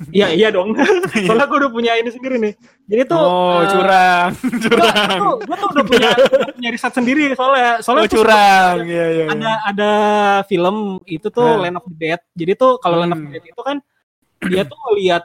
Iya 0.08 0.26
iya 0.30 0.48
dong. 0.48 0.72
Soalnya 1.26 1.44
gue 1.44 1.58
udah 1.58 1.70
punya 1.70 1.92
ini 1.94 2.08
sendiri 2.08 2.36
nih. 2.38 2.54
Jadi 2.86 3.02
tuh 3.04 3.18
Oh, 3.18 3.60
eh, 3.60 3.68
curang. 3.68 4.30
curang. 4.64 5.18
gua, 5.42 5.56
tuh, 5.58 5.68
udah 5.70 5.84
punya 5.84 6.08
udah 6.14 6.48
punya 6.50 6.68
riset 6.70 6.92
sendiri 6.92 7.24
soalnya 7.34 7.80
soalnya 7.80 8.06
Oh, 8.06 8.12
curang. 8.12 8.76
Iya, 8.84 9.06
iya. 9.10 9.24
ada 9.28 9.50
ada 9.66 9.90
film 10.46 10.76
itu 11.04 11.28
tuh 11.28 11.44
Nah. 11.44 11.58
Land 11.60 11.76
of 11.76 11.84
the 11.84 11.96
Dead. 11.98 12.20
Jadi 12.32 12.52
tuh 12.54 12.70
kalau 12.78 12.96
Land 12.98 13.12
of 13.12 13.18
the 13.18 13.26
Hmm. 13.26 13.34
Dead 13.34 13.44
itu 13.44 13.60
kan 13.60 13.76
dia 14.42 14.62
tuh 14.62 14.78
ngeliat 14.80 15.22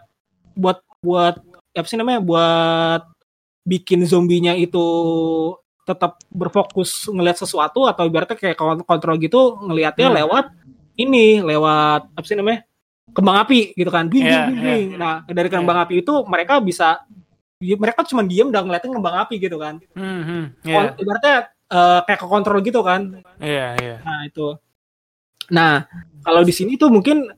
buat 0.53 0.77
buat 1.01 1.35
apa 1.71 1.85
sih 1.85 1.97
namanya 1.97 2.19
buat 2.19 3.01
bikin 3.63 4.07
zombinya 4.07 4.55
itu 4.55 4.81
tetap 5.83 6.19
berfokus 6.27 7.07
ngelihat 7.07 7.39
sesuatu 7.39 7.85
atau 7.85 8.03
ibaratnya 8.03 8.35
kayak 8.35 8.57
kon- 8.57 8.83
kontrol 8.83 9.15
gitu 9.15 9.55
ngelihatnya 9.61 10.07
Hmm. 10.09 10.17
lewat 10.23 10.45
ini 10.97 11.39
lewat 11.39 12.11
apa 12.11 12.25
sih 12.25 12.35
namanya 12.35 12.65
kembang 13.13 13.37
api 13.39 13.71
gitu 13.71 13.87
kan 13.87 14.03
Dwing, 14.09 14.25
Iya, 14.25 14.51
dwing, 14.51 14.57
dwing, 14.57 14.61
dwing. 14.61 14.87
nah 14.99 15.23
dari 15.23 15.47
kembang 15.47 15.79
api 15.79 16.03
itu 16.03 16.13
mereka 16.27 16.59
bisa 16.59 17.01
dia- 17.57 17.79
mereka 17.79 18.03
cuma 18.03 18.21
diem 18.21 18.51
dan 18.51 18.67
ngeliatin 18.67 18.91
kembang 18.91 19.15
api 19.23 19.35
gitu 19.37 19.57
kan 19.57 19.79
Hmm, 19.95 20.21
hmm. 20.23 20.43
Iya, 20.65 20.75
Kon- 20.75 20.95
ibaratnya 20.97 21.35
eh, 21.67 21.99
kayak 22.03 22.19
ke 22.19 22.27
kontrol 22.27 22.59
gitu 22.63 22.79
kan 22.81 23.01
iya, 23.39 23.75
iya. 23.77 23.95
nah 24.01 24.23
itu 24.23 24.55
nah 25.47 25.87
kalau 26.19 26.43
di 26.43 26.51
sini 26.51 26.75
tuh 26.75 26.89
mungkin 26.89 27.31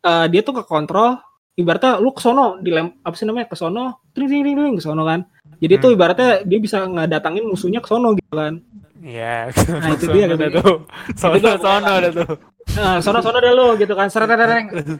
eh, 0.00 0.26
dia 0.28 0.40
tuh 0.40 0.60
ke 0.60 0.64
kontrol 0.64 1.16
ibaratnya 1.54 1.98
lu 1.98 2.10
ke 2.10 2.20
sono 2.20 2.58
dilem 2.58 2.98
apa 3.00 3.14
sih 3.14 3.24
namanya 3.24 3.46
ke 3.46 3.54
sono 3.54 4.02
tring 4.10 4.26
tring 4.26 4.42
tring 4.42 4.56
tring, 4.56 4.74
ke 4.74 4.82
sono 4.82 5.02
kan 5.02 5.22
jadi 5.58 5.74
tuh 5.78 5.90
Hmm. 5.90 5.96
ibaratnya 5.96 6.30
dia 6.42 6.58
bisa 6.58 6.82
ngedatangin 6.82 7.44
musuhnya 7.44 7.78
ke 7.78 7.88
sono 7.88 8.12
gitu 8.12 8.32
kan 8.32 8.58
Iya. 9.04 9.52
Nah, 9.52 9.92
itu 9.92 10.08
dia 10.08 10.24
katanya. 10.26 10.64
tuh. 10.64 10.80
Sono, 11.12 11.36
Itu 11.36 11.44
tuh. 11.44 11.60
sono 11.60 11.90
ada 11.92 12.08
tuh. 12.08 12.28
nah 12.72 12.96
sono 12.98 13.20
sono 13.20 13.36
dah 13.36 13.52
lu 13.52 13.76
gitu 13.76 13.92
kan 13.92 14.08
seret 14.08 14.32
seret, 14.32 14.64
gitu. 14.72 14.96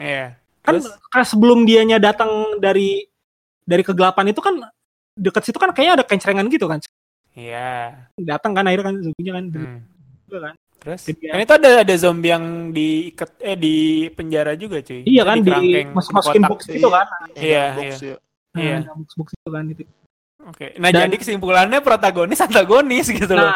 Iya. 0.00 0.40
kan 0.60 0.72
Terus? 0.76 0.88
kan 1.06 1.22
sebelum 1.22 1.68
dianya 1.68 2.00
datang 2.00 2.56
dari 2.56 3.04
dari 3.62 3.84
kegelapan 3.84 4.32
itu 4.32 4.40
kan 4.40 4.56
dekat 5.12 5.42
situ 5.44 5.60
kan 5.60 5.68
kayaknya 5.70 6.00
ada 6.00 6.04
kencengan 6.04 6.48
gitu 6.48 6.64
kan 6.64 6.80
Iya. 7.36 8.08
datang 8.16 8.56
kan 8.56 8.64
akhirnya 8.64 8.88
kan 8.88 8.96
zombinya 8.98 9.32
kan 9.36 9.44
Hmm. 9.52 9.78
Juga 10.24 10.38
kan 10.48 10.54
Terus? 10.80 11.00
Ya. 11.12 11.30
Kan 11.30 11.40
itu 11.40 11.54
ada 11.54 11.70
ada 11.84 11.94
zombie 11.94 12.30
yang 12.30 12.44
diikat 12.70 13.30
eh 13.38 13.52
di 13.54 13.74
penjara 14.08 14.56
juga, 14.56 14.80
cuy. 14.80 15.04
iya 15.04 15.22
kan 15.22 15.36
di 15.38 15.52
masuk 15.86 16.12
masukin 16.16 16.40
kotak. 16.40 16.50
box 16.50 16.60
gitu 16.66 16.88
kan 16.88 17.06
Iya, 17.34 17.64
iya. 17.76 17.94
ya. 17.94 18.16
Iya. 18.56 18.76
Box 18.90 19.10
box 19.14 19.28
itu 19.30 19.48
kan 19.48 19.64
gitu 19.68 19.82
Oke. 20.40 20.66
Nah, 20.76 20.88
Dan- 20.88 21.06
jadi 21.06 21.16
kesimpulannya 21.20 21.78
protagonis 21.78 22.40
antagonis 22.42 23.06
gitu 23.06 23.28
loh. 23.30 23.52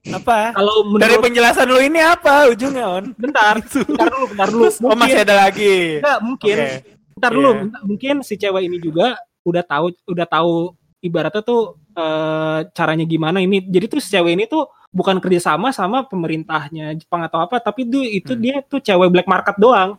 nah 0.00 0.16
Apa? 0.16 0.54
kalau 0.54 0.86
Dari 0.94 1.12
menurut 1.12 1.24
penjelasan 1.26 1.66
lu 1.66 1.76
ini 1.76 1.98
apa 1.98 2.46
ujungnya, 2.46 2.86
On? 2.88 3.04
bentar 3.12 3.58
bentar 3.90 4.06
dulu 4.08 4.24
bentar 4.30 4.48
dulu 4.48 4.62
Terus, 4.64 4.76
oh 4.80 4.96
masih 4.96 5.20
ada 5.20 5.34
lagi. 5.36 5.98
Enggak, 5.98 6.18
mungkin 6.22 6.56
Oke. 6.56 6.70
bentar 7.12 7.30
dulu 7.30 7.50
Iya. 7.50 7.62
mungkin 7.82 8.14
si 8.22 8.34
cewek 8.34 8.62
ini 8.64 8.78
juga 8.78 9.18
udah 9.42 9.60
tahu 9.60 9.86
udah 10.06 10.24
tahu 10.24 10.72
ibaratnya 11.00 11.42
tuh 11.42 11.60
eh, 11.90 12.58
caranya 12.70 13.04
gimana 13.04 13.42
ini 13.42 13.60
jadi 13.60 13.90
tuh 13.90 13.98
si 13.98 14.08
cewek 14.08 14.38
ini 14.38 14.46
tuh 14.46 14.64
bukan 14.90 15.16
kerjasama 15.16 15.70
sama 15.70 16.02
pemerintahnya 16.04 16.90
Jepang 16.94 17.22
atau 17.22 17.38
apa 17.38 17.58
tapi 17.58 17.84
tuh 17.84 18.02
itu 18.02 18.32
Hmm. 18.32 18.42
dia 18.42 18.56
tuh 18.60 18.78
cewek 18.78 19.06
black 19.08 19.24
market 19.24 19.54
doang 19.56 19.94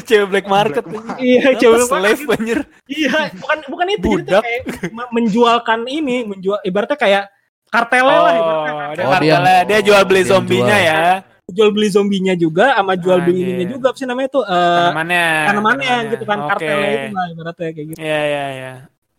cewek 0.00 0.26
black 0.26 0.46
market. 0.46 0.84
iya 1.20 1.52
cewek 1.52 1.76
black 1.78 1.92
market 1.92 2.16
slave 2.16 2.32
anjir. 2.32 2.58
iya 2.86 3.12
bukan 3.34 3.58
bukan 3.68 3.86
itu 3.86 3.96
jadi 3.96 4.00
tuh 4.00 4.12
Budak. 4.18 4.42
kayak 4.42 4.62
me- 4.90 5.10
menjualkan 5.12 5.80
ini 5.86 6.16
menjual 6.24 6.58
ibaratnya 6.62 6.96
kayak 6.96 7.24
kartelnya 7.66 8.16
lah 8.18 8.32
ibaratnya 8.32 8.44
Oh, 8.64 8.78
kartel. 8.78 8.94
dia, 8.94 9.04
Oh, 9.04 9.12
kartelnya. 9.12 9.38
dia- 9.38 9.64
dia 9.66 9.78
jual 9.82 10.02
beli 10.04 10.22
dia 10.22 10.30
zombinya 10.30 10.76
jual. 10.78 10.88
ya. 10.88 11.02
jual 11.46 11.70
beli 11.70 11.88
zombinya 11.88 12.34
juga 12.34 12.66
sama 12.72 12.96
jual 12.96 13.18
beli 13.20 13.36
Anjir. 13.36 13.48
ininya 13.52 13.66
juga 13.70 13.86
apa 13.86 13.98
sih 14.00 14.06
namanya 14.06 14.28
tuh 14.32 14.42
eh, 14.42 14.80
Tanamannya. 14.80 15.26
tanamannya 15.44 15.94
gitu 16.10 16.24
kan 16.24 16.38
Oke. 16.38 16.48
kartelnya 16.48 16.88
itu 16.90 17.08
lah 17.12 17.26
ibaratnya 17.28 17.68
kayak 17.68 17.86
gitu 17.86 17.98
Iya, 18.00 18.20
iya, 18.24 18.44
iya. 18.50 18.72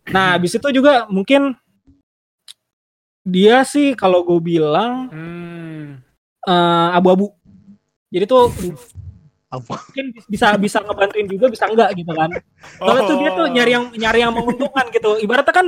Nah, 0.08 0.26
habis 0.34 0.52
itu 0.52 0.68
juga 0.72 1.06
mungkin 1.08 1.54
dia 3.26 3.66
sih 3.66 3.92
kalau 3.92 4.22
gue 4.22 4.40
bilang 4.40 5.10
Hmm. 5.10 5.98
eh, 6.42 6.90
abu-abu. 6.94 7.34
Jadi 8.08 8.26
tuh 8.26 8.54
Apa? 9.46 9.78
mungkin 9.80 10.06
bisa 10.26 10.48
bisa 10.56 10.78
ngebantuin 10.80 11.26
juga 11.26 11.48
bisa 11.48 11.66
enggak 11.66 11.96
gitu 11.96 12.12
kan. 12.12 12.28
Soalnya 12.76 13.02
tuh 13.04 13.16
dia 13.18 13.32
tuh 13.32 13.48
nyari 13.48 13.72
yang 13.72 13.86
nyari 13.94 14.20
yang 14.20 14.30
menguntungkan 14.30 14.86
gitu. 14.90 15.16
Ibaratnya 15.18 15.52
kan 15.52 15.68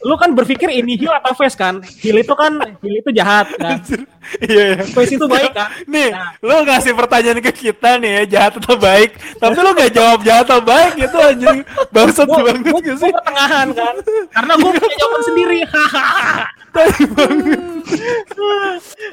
lu 0.00 0.14
kan 0.16 0.30
berpikir 0.32 0.68
ini 0.68 0.96
heal 0.96 1.14
atau 1.14 1.32
face 1.32 1.54
kan. 1.54 1.80
Heal 1.98 2.18
itu 2.18 2.34
kan 2.34 2.50
heal 2.82 2.94
itu 2.98 3.10
jahat 3.10 3.46
kan. 3.56 3.78
Iya, 4.38 4.64
iya. 4.74 4.82
Face 4.84 5.12
itu 5.12 5.24
baik 5.24 5.50
kan. 5.50 5.70
Nih, 5.84 6.10
Nah. 6.10 6.34
lu 6.40 6.56
ngasih 6.62 6.92
pertanyaan 6.92 7.40
ke 7.40 7.52
kita 7.52 7.98
nih 7.98 8.10
ya, 8.10 8.22
jahat 8.28 8.52
atau 8.58 8.74
baik. 8.76 9.10
Tapi 9.38 9.56
lu 9.56 9.70
gak 9.72 9.92
jawab 9.92 10.18
jahat 10.22 10.44
atau 10.46 10.60
baik 10.60 10.92
gitu 10.96 11.16
anjing. 11.18 11.58
Bangsat 11.90 12.26
banget 12.26 12.56
gue 12.64 12.80
gak 12.80 12.98
sih? 12.98 13.10
pertengahan 13.12 13.68
kan. 13.70 13.94
Karena 14.30 14.52
gue 14.56 14.70
punya 14.72 14.94
jawaban 14.96 15.22
sendiri. 15.22 15.58
Hahaha. 15.64 16.46
Tai 16.72 16.88
banget. 17.12 17.60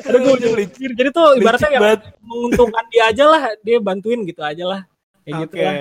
Ada 0.07 0.17
gue 0.17 0.33
udah 0.39 0.51
mikir. 0.55 0.89
Jadi 0.95 1.09
tuh 1.11 1.27
ibaratnya 1.35 1.69
yang 1.75 1.83
banget. 1.83 2.01
menguntungkan 2.23 2.83
dia 2.87 3.03
aja 3.11 3.23
lah. 3.27 3.41
Dia 3.61 3.77
bantuin 3.83 4.23
gitu 4.23 4.41
aja 4.41 4.63
lah. 4.63 4.81
Kayak 5.19 5.35
gitu 5.45 5.53
Oke. 5.53 5.65
lah. 5.67 5.75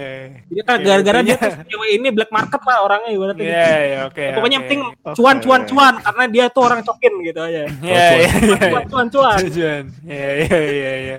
Jadi 0.51 0.61
kan 0.61 0.77
Oke, 0.77 0.85
gara-gara 0.85 1.19
dia 1.23 1.37
tuh 1.39 1.53
cewek 1.71 1.91
ini 1.95 2.09
black 2.11 2.31
market 2.35 2.61
lah 2.67 2.77
orangnya 2.85 3.11
ibaratnya 3.15 3.45
Iya, 3.47 3.55
gitu. 3.55 3.87
iya, 3.89 3.99
oke. 4.05 4.25
Pokoknya 4.35 4.57
yang 4.59 4.65
oke. 4.67 4.71
penting 4.71 4.83
cuan 5.17 5.37
cuan 5.41 5.63
cuan 5.65 5.95
karena 6.03 6.25
dia 6.29 6.45
tuh 6.51 6.63
orang 6.67 6.81
cokin 6.85 7.15
gitu 7.25 7.41
aja. 7.41 7.63
Iya, 7.81 8.05
iya, 8.19 8.31
iya. 8.45 8.59
Cuan 8.75 8.87
cuan 8.91 9.07
cuan. 9.09 9.39
Iya, 9.49 9.75
iya, 10.05 10.59
iya, 10.59 10.93
iya. 10.99 11.19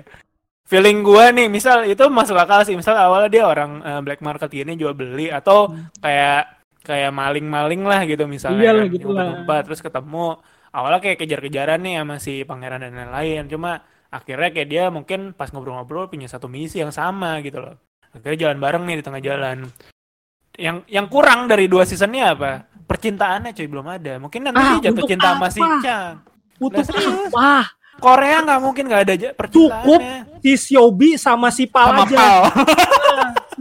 Feeling 0.70 1.02
gua 1.02 1.34
nih, 1.34 1.50
misal 1.50 1.82
itu 1.82 2.04
masuk 2.06 2.38
akal 2.38 2.62
sih. 2.62 2.78
Misal 2.78 2.94
awalnya 2.94 3.26
dia 3.26 3.42
orang 3.42 3.82
eh, 3.82 4.00
black 4.06 4.22
market 4.22 4.46
gini 4.46 4.78
jual 4.78 4.94
beli 4.94 5.26
atau 5.26 5.74
kayak 5.98 6.59
kayak 6.80 7.10
maling-maling 7.10 7.82
lah 7.82 8.02
gitu 8.04 8.24
misalnya. 8.24 8.62
Iyalah, 8.62 8.84
kan, 8.84 8.92
gitu 8.92 9.04
ngumpet-ngumpet, 9.06 9.62
terus 9.68 9.80
ketemu 9.80 10.26
awalnya 10.70 11.00
kayak 11.00 11.18
kejar-kejaran 11.18 11.78
nih 11.78 11.94
sama 11.98 12.16
si 12.16 12.32
pangeran 12.42 12.80
dan 12.80 12.94
lain-lain. 12.94 13.44
Cuma 13.46 13.70
akhirnya 14.08 14.50
kayak 14.50 14.68
dia 14.68 14.84
mungkin 14.88 15.32
pas 15.32 15.48
ngobrol-ngobrol 15.48 16.06
punya 16.06 16.26
satu 16.26 16.46
misi 16.46 16.78
yang 16.78 16.90
sama 16.90 17.38
gitu 17.40 17.60
loh. 17.60 17.76
Akhirnya 18.10 18.48
jalan 18.48 18.58
bareng 18.58 18.82
nih 18.84 18.96
di 18.98 19.04
tengah 19.04 19.20
jalan. 19.20 19.58
Yang 20.52 20.76
yang 20.88 21.06
kurang 21.06 21.46
dari 21.46 21.70
dua 21.70 21.86
seasonnya 21.86 22.34
apa? 22.34 22.52
Percintaannya 22.84 23.54
cuy 23.54 23.66
belum 23.66 23.86
ada. 23.86 24.18
Mungkin 24.18 24.40
nanti 24.42 24.58
Ah, 24.58 24.76
dia 24.76 24.90
jatuh 24.90 25.06
cinta 25.06 25.30
sama 25.30 25.46
si 25.46 25.60
apa? 25.60 25.78
Chang. 25.78 26.14
Untuk 26.58 26.84
Lah, 26.84 27.28
apa? 27.30 27.52
Korea 27.96 28.40
nggak 28.40 28.60
mungkin 28.60 28.84
nggak 28.88 29.02
ada 29.04 29.14
ja- 29.14 29.34
Cukup 29.46 30.00
percintaannya. 30.00 30.40
si 30.40 30.50
Xiaobi 30.56 31.14
sama 31.14 31.52
si 31.52 31.68
Pal 31.68 31.92
sama 31.92 32.02
aja. 32.02 32.16
Pal. 32.16 32.40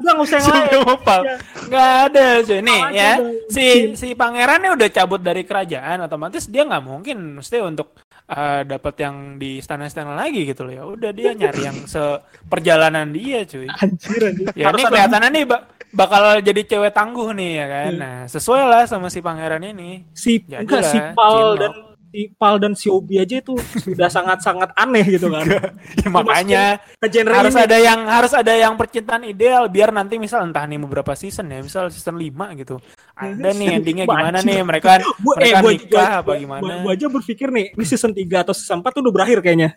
Udah 0.10 0.16
nggak 0.16 0.26
usah 0.26 0.38
yang 0.38 0.48
lain. 0.50 0.70
sama 0.74 0.96
Pal. 1.00 1.22
Ya. 1.22 1.36
Nggak 1.64 1.90
ada 2.02 2.26
cuy. 2.42 2.60
Nih 2.60 2.82
ya, 2.92 3.12
si 3.48 3.66
si 3.94 4.08
pangerannya 4.12 4.70
udah 4.74 4.90
cabut 4.90 5.22
dari 5.22 5.44
kerajaan, 5.44 5.98
otomatis 6.02 6.44
dia 6.46 6.66
nggak 6.66 6.82
mungkin 6.82 7.18
mesti 7.38 7.62
untuk 7.62 7.94
eh, 8.26 8.62
dapat 8.64 8.96
yang 9.00 9.16
di 9.36 9.58
istana-istana 9.58 10.14
lagi 10.14 10.44
gitu 10.44 10.66
loh 10.66 10.74
ya. 10.74 10.84
Udah 10.84 11.12
dia 11.12 11.32
nyari 11.32 11.62
yang 11.64 11.78
seperjalanan 11.86 13.10
dia 13.10 13.46
cuy. 13.46 13.68
Anjir 13.68 14.22
anjir. 14.24 14.48
Ya 14.56 14.66
Harus 14.68 14.80
ini 14.80 14.88
kelihatannya 14.88 15.30
nih 15.32 15.46
ba- 15.46 15.66
bakal 15.90 16.22
jadi 16.40 16.62
cewek 16.64 16.92
tangguh 16.92 17.30
nih 17.34 17.52
ya 17.56 17.66
kan. 17.68 17.92
Hmm. 17.92 18.00
Nah 18.00 18.16
sesuai 18.26 18.62
lah 18.64 18.84
sama 18.86 19.08
si 19.08 19.20
pangeran 19.20 19.62
ini. 19.64 20.06
si 20.12 20.38
Jadi 20.40 20.62
enggak 20.62 20.82
lah, 20.82 20.90
si 20.90 20.98
Pal 21.14 21.34
Cinlok. 21.34 21.58
dan 21.58 21.72
si 22.10 22.30
Pal 22.32 22.58
dan 22.58 22.74
Xiaobi 22.74 23.18
aja 23.18 23.38
itu 23.38 23.54
sudah 23.80 24.10
sangat-sangat 24.16 24.74
aneh 24.74 25.06
gitu 25.08 25.28
kan. 25.28 25.46
Ya, 25.46 25.62
makanya 26.10 26.64
Ke 26.98 27.08
genre 27.08 27.34
harus 27.36 27.54
ini. 27.54 27.64
ada 27.64 27.78
yang 27.78 28.00
harus 28.04 28.32
ada 28.32 28.52
yang 28.52 28.74
percintaan 28.74 29.24
ideal 29.24 29.66
biar 29.66 29.90
nanti 29.90 30.18
misal 30.18 30.44
entah 30.44 30.64
nih 30.64 30.78
beberapa 30.80 31.14
season 31.14 31.48
ya 31.48 31.60
misal 31.60 31.88
season 31.88 32.16
5 32.16 32.26
gitu 32.58 32.82
ada 33.12 33.50
nih 33.52 33.78
endingnya 33.78 34.06
gimana 34.06 34.40
nih 34.40 34.60
mereka 34.62 35.00
Gua, 35.20 35.36
eh, 35.38 35.50
mereka 35.50 35.60
gua, 35.60 35.72
nikah 35.72 35.88
gua- 35.88 36.20
apa 36.20 36.32
gimana 36.36 36.62
Gua, 36.62 36.74
gua 36.82 36.92
aja 36.94 37.08
berpikir 37.08 37.48
nih, 37.50 37.66
ini 37.74 37.84
season 37.84 38.12
3 38.12 38.42
atau 38.42 38.54
season 38.54 38.80
4 38.80 38.90
tuh 38.90 39.02
udah 39.06 39.14
berakhir 39.14 39.40
kayaknya. 39.40 39.72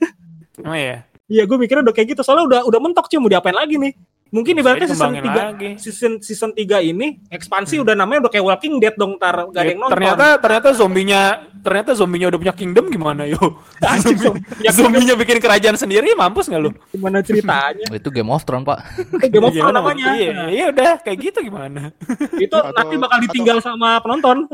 oh 0.58 0.72
iya 0.72 1.04
Iya, 1.26 1.48
gue 1.48 1.56
mikirnya 1.56 1.80
udah 1.80 1.96
kayak 1.96 2.12
gitu. 2.12 2.20
Soalnya 2.20 2.44
udah 2.44 2.60
udah 2.68 2.76
mentok 2.76 3.08
cuy 3.08 3.16
mau 3.16 3.24
diapain 3.26 3.56
lagi 3.56 3.80
nih. 3.80 3.96
Mungkin 4.32 4.56
ibaratnya 4.56 4.88
season 4.88 5.12
dikembangin 5.12 5.22
3 5.28 5.44
lagi. 5.44 5.70
season 5.76 6.12
season 6.18 6.50
3 6.50 6.64
ini 6.82 7.20
ekspansi 7.28 7.76
udah 7.78 7.92
namanya 7.92 8.24
udah 8.24 8.32
kayak 8.32 8.46
Walking 8.46 8.80
Dead 8.80 8.96
dong 8.96 9.14
tar 9.14 9.44
gak 9.44 9.52
ada 9.52 9.60
Ya, 9.60 9.68
yang 9.68 9.78
nonton. 9.78 9.92
ternyata 9.92 10.26
ternyata 10.36 10.68
zombinya 10.72 11.20
ternyata 11.54 11.90
zombinya 11.92 12.26
udah 12.26 12.40
punya 12.40 12.54
kingdom 12.54 12.88
gimana 12.88 13.22
yo 13.24 13.36
Zombie- 14.00 14.40
ya, 14.58 14.72
zombinya 14.72 15.14
bikin 15.14 15.36
kerajaan 15.36 15.76
sendiri 15.76 16.10
mampus 16.12 16.48
nggak 16.48 16.58
lu 16.58 16.72
gimana 16.88 17.20
ceritanya? 17.20 17.84
Oh, 17.86 17.96
itu 18.00 18.08
Game 18.08 18.26
of 18.26 18.40
Thrones, 18.42 18.64
Pak. 18.64 18.78
Game 19.22 19.44
of 19.44 19.52
Thrones 19.52 19.54
Gimana, 19.54 19.78
namanya. 19.78 20.06
iya 20.16 20.32
iya 20.48 20.64
udah 20.66 20.90
kayak 20.98 21.18
gitu 21.22 21.38
gimana 21.42 21.92
itu 22.40 22.50
Atau- 22.50 22.72
nanti 22.72 22.94
bakal 22.96 23.18
ditinggal 23.20 23.60
sama 23.60 24.00
penonton. 24.00 24.48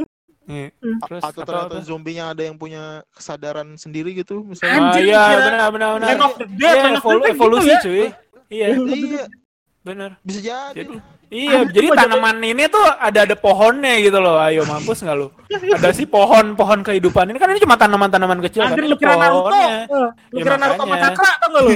Iya. 0.44 0.72
Hmm. 0.74 0.96
terus 0.98 1.22
atau 1.22 1.30
atau 1.30 1.42
ternyata 1.44 1.76
apa? 1.76 1.84
zombinya 1.84 2.24
ada 2.32 2.42
yang 2.42 2.56
punya 2.56 2.82
kesadaran 3.12 3.76
sendiri 3.76 4.10
gitu 4.12 4.42
misalnya 4.42 4.80
ah 4.82 4.96
iya 4.96 5.22
benar 5.38 5.68
benar 5.70 5.88
benar 5.94 6.08
Land 6.08 6.22
of 6.24 6.34
the 6.34 6.46
Dead, 6.50 6.66
Iya, 6.66 6.82
Land 6.82 6.96
of 6.96 6.98
the 6.98 7.06
evolu- 7.06 7.14
Dead 7.14 7.28
gitu 7.28 7.36
evolusi 7.36 7.68
ya. 7.68 7.78
cuy 7.78 8.04
iya 8.48 8.66
iya 8.74 9.22
benar 9.88 10.10
bisa 10.20 10.40
jadi 10.44 10.68
Jadi 10.72 10.96
iya, 11.28 11.60
Ada 11.60 11.68
jadi 11.70 11.86
tanaman 11.92 12.40
ini 12.40 12.64
tuh 12.66 12.80
ada 12.80 13.28
ada 13.28 13.36
pohonnya 13.36 14.00
gitu 14.00 14.16
loh. 14.16 14.40
Ayo 14.40 14.64
mampus 14.64 15.04
nggak 15.04 15.12
lu? 15.14 15.28
Ada 15.76 15.92
sih 15.92 16.08
pohon-pohon 16.08 16.80
kehidupan 16.80 17.28
ini 17.28 17.36
kan 17.36 17.52
ini 17.52 17.60
cuma 17.60 17.76
tanaman-tanaman 17.76 18.40
kecil 18.40 18.64
kan. 18.64 18.72
Anjir 18.72 18.88
Ini 18.88 18.88
lu 18.88 18.96
kira 18.96 19.12
Naruto. 19.12 19.52
Eh, 19.52 19.84
Lu 20.32 20.38
Ya, 20.40 20.42
kira 20.42 20.56
Naruto 20.56 20.82
sama. 20.82 20.96
Cakra 20.96 21.30
tau 21.36 21.48
gak 21.52 21.60
lu? 21.60 21.68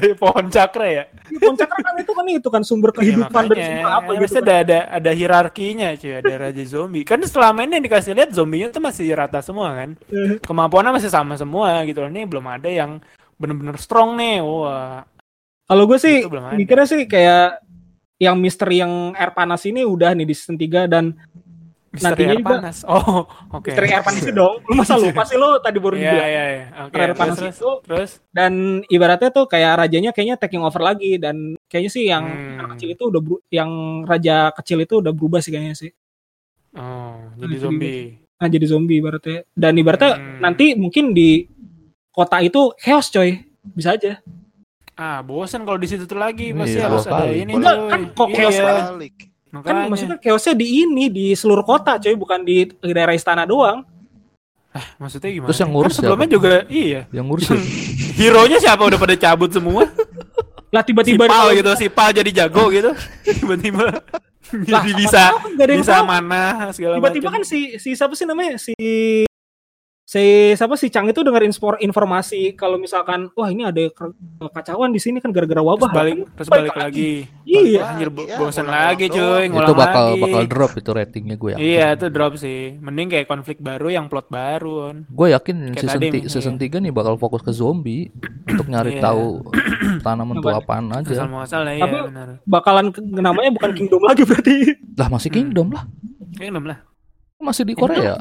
Iya, 0.00 0.14
pohon 0.16 0.44
cakra 0.48 0.86
ya. 0.88 1.04
Iya, 1.28 1.38
Pohon 1.38 1.56
Cakra 1.56 1.78
kan 1.78 1.94
itu 1.96 2.12
kan 2.16 2.24
itu 2.26 2.48
kan 2.48 2.62
sumber 2.64 2.90
Ya, 2.90 2.96
kehidupan 2.96 3.42
dari 3.44 3.60
makanya. 3.60 3.68
semua 3.76 3.92
apa 3.92 4.00
Ya, 4.00 4.16
gitu. 4.16 4.24
pasti 4.24 4.38
ada 4.40 4.54
ada 4.56 4.78
ada 4.96 5.10
hierarkinya 5.12 5.88
cuy, 5.94 6.12
ada 6.16 6.32
raja 6.40 6.62
zombie. 6.64 7.04
Kan 7.04 7.20
selama 7.22 7.58
ini 7.60 7.72
yang 7.76 7.84
dikasih 7.84 8.12
lihat 8.16 8.30
zombinya 8.32 8.68
tuh 8.70 8.80
masih 8.80 9.12
rata 9.12 9.44
semua 9.44 9.76
kan. 9.76 9.90
Eh, 10.08 10.40
Kemampuannya 10.40 10.96
masih 10.96 11.12
sama 11.12 11.36
semua 11.36 11.84
gitu 11.84 12.00
loh. 12.00 12.08
Ini 12.08 12.24
belum 12.24 12.48
ada 12.48 12.72
yang 12.72 12.96
bener-bener 13.36 13.76
strong 13.76 14.16
nih. 14.16 14.40
Wah. 14.40 15.04
Kalau 15.70 15.86
gue 15.86 15.98
sih 15.98 16.26
mikirnya 16.52 16.82
sih 16.84 17.06
kayak 17.06 17.62
yang 18.18 18.34
misteri 18.36 18.82
yang 18.82 19.14
air 19.14 19.30
panas 19.30 19.62
ini 19.64 19.86
udah 19.86 20.12
nih 20.12 20.26
di 20.26 20.34
season 20.34 20.58
3 20.58 20.90
dan 20.90 21.14
Misteri 21.90 22.06
nantinya 22.22 22.30
air 22.30 22.38
juga 22.38 22.54
panas. 22.58 22.76
Oh, 22.90 23.22
oke. 23.50 23.66
misteri 23.66 23.86
air 23.88 24.02
panas 24.02 24.20
itu 24.20 24.32
dong. 24.32 24.54
Lu 24.62 24.74
masa 24.74 24.94
lupa 24.94 25.22
sih 25.24 25.34
lu 25.34 25.58
tadi 25.58 25.78
baru 25.78 25.94
Iya, 25.94 26.02
dibilang. 26.04 26.26
iya, 26.28 26.44
iya. 26.44 26.64
Oke, 26.80 26.94
Air 26.94 27.06
terus, 27.08 27.18
panas 27.18 27.36
terus, 27.36 27.54
itu 27.56 27.70
terus. 27.82 28.10
dan 28.30 28.52
ibaratnya 28.86 29.30
tuh 29.30 29.46
kayak 29.46 29.72
rajanya 29.76 30.10
kayaknya 30.10 30.36
taking 30.36 30.62
over 30.62 30.78
lagi 30.80 31.18
dan 31.18 31.36
kayaknya 31.66 31.90
sih 31.90 32.04
yang 32.04 32.24
Hmm. 32.26 32.58
anak 32.58 32.70
kecil 32.74 32.88
itu 32.90 33.02
udah 33.06 33.20
yang 33.48 33.70
raja 34.04 34.36
kecil 34.52 34.78
itu 34.80 34.94
udah 34.98 35.10
berubah 35.10 35.38
sih 35.38 35.50
kayaknya 35.50 35.74
sih. 35.76 35.90
Oh, 36.72 37.14
jadi 37.32 37.38
Nah, 37.40 37.46
jadi 37.48 37.56
zombie. 37.58 38.02
Nah, 38.38 38.48
jadi 38.48 38.66
zombie 38.66 38.98
ibaratnya. 38.98 39.38
Dan 39.50 39.72
ibaratnya 39.76 40.10
Hmm. 40.14 40.38
nanti 40.38 40.66
mungkin 40.74 41.10
di 41.10 41.46
kota 42.10 42.38
itu 42.38 42.70
chaos 42.76 43.06
coy. 43.08 43.34
Bisa 43.66 43.94
aja. 43.94 44.18
Ah, 45.00 45.24
bosan 45.24 45.64
kalau 45.64 45.80
di 45.80 45.88
situ 45.88 46.04
tuh 46.04 46.20
lagi 46.20 46.52
pasti 46.52 46.76
Iya, 46.76 46.84
harus 46.84 47.08
ada 47.08 47.32
ini 47.32 47.56
Enggak, 47.56 47.76
kan 47.88 48.00
kok 48.12 48.28
chaos 48.36 48.52
iya. 48.52 48.64
Balik. 48.92 49.14
Kan 49.16 49.54
Makanya. 49.56 49.88
maksudnya 49.88 50.16
chaosnya 50.20 50.54
di 50.54 50.66
ini 50.84 51.04
di 51.08 51.32
seluruh 51.32 51.64
kota 51.64 51.96
coy, 51.96 52.12
bukan 52.14 52.44
di 52.44 52.68
daerah 52.84 53.16
istana 53.16 53.48
doang. 53.48 53.80
Maksudnya 55.00 55.32
gimana? 55.32 55.48
Terus 55.50 55.60
yang 55.64 55.72
ngurus 55.72 55.90
kan 55.90 55.98
sebelumnya 56.04 56.28
siapa? 56.28 56.36
juga 56.36 56.52
iya. 56.68 57.00
Yang 57.10 57.24
ngurusin. 57.26 57.58
Hero-nya 58.20 58.58
siapa 58.60 58.82
udah 58.84 58.98
pada 59.00 59.14
cabut 59.16 59.50
semua? 59.50 59.88
Lah 60.70 60.82
si 60.84 60.88
tiba-tiba 60.92 61.24
Pal 61.26 61.48
gitu, 61.56 61.70
si 61.74 61.86
Pal 61.90 62.12
jadi 62.12 62.30
jago 62.30 62.70
gitu. 62.70 62.92
Tiba-tiba 63.40 63.90
jadi 64.50 64.90
bisa 65.00 65.34
kan 65.34 65.50
bisa 65.56 65.94
tahu. 65.98 66.06
mana 66.06 66.42
segala 66.70 66.98
tiba-tiba 66.98 67.28
macam. 67.30 67.34
kan 67.38 67.42
si 67.42 67.78
si 67.78 67.94
siapa 67.94 68.14
sih 68.14 68.26
namanya 68.26 68.58
si 68.58 68.74
si 70.10 70.24
siapa 70.52 70.74
si 70.74 70.90
Chang 70.90 71.06
itu 71.06 71.22
dengar 71.22 71.38
informasi 71.78 72.58
kalau 72.58 72.74
misalkan 72.76 73.30
wah 73.30 73.46
ini 73.46 73.62
ada 73.62 73.78
kekacauan 74.40 74.90
di 74.90 74.98
sini 74.98 75.22
kan 75.22 75.30
gara-gara 75.30 75.62
terus 75.62 75.70
wabah 75.70 75.90
balik 75.92 76.14
Kan 76.16 76.34
terus 76.34 76.48
balik 76.50 76.62
balik 76.66 76.76
lagi. 76.76 77.12
Iya. 77.46 77.80
Anjir 77.86 78.10
Lagi, 78.10 78.16
bo- 78.16 78.26
ya, 78.26 78.36
bosan 78.36 78.66
lagi 78.66 79.06
cuy, 79.06 79.44
ngulang 79.46 79.62
itu 79.62 79.74
bakal 79.76 80.06
lagi. 80.08 80.20
bakal 80.20 80.42
drop 80.46 80.72
itu 80.74 80.90
ratingnya 80.90 81.36
gue 81.36 81.50
yakin. 81.52 81.62
Iya, 81.62 81.86
itu 81.94 82.06
drop 82.08 82.32
sih. 82.34 82.74
Mending 82.76 83.06
kayak 83.08 83.26
konflik 83.26 83.58
baru 83.60 83.86
yang 83.88 84.10
plot 84.10 84.26
baru. 84.26 84.74
On. 84.84 84.96
Gue 85.06 85.30
yakin 85.30 85.56
Kayak 85.70 85.78
season, 85.78 85.94
tadi, 85.94 86.06
ti- 86.08 86.18
iya. 86.20 86.28
season 86.28 86.54
3 86.56 86.78
nih 86.80 86.90
bakal 86.90 87.14
fokus 87.14 87.40
ke 87.40 87.52
zombie 87.52 88.10
untuk 88.44 88.66
nyari 88.66 88.98
Iya. 88.98 89.02
tahu 89.06 89.46
tanaman 90.04 90.34
tuh 90.38 90.50
apaan 90.50 90.90
aja. 90.90 91.22
muasal 91.24 91.62
lah 91.62 91.70
ya 91.72 91.86
Tapi- 91.86 92.02
benar. 92.08 92.28
bakalan 92.42 92.86
namanya 93.12 93.50
bukan 93.52 93.70
kingdom 93.72 94.02
lagi 94.02 94.22
berarti 94.24 94.74
Lah 94.92 95.06
masih 95.06 95.30
Hmm. 95.30 95.38
Kingdom 95.38 95.70
lah. 95.70 95.86
Kayaknya 96.34 96.50
belum 96.52 96.66
lah. 96.66 96.78
Masih 97.40 97.64
di 97.64 97.72
Korea. 97.72 98.20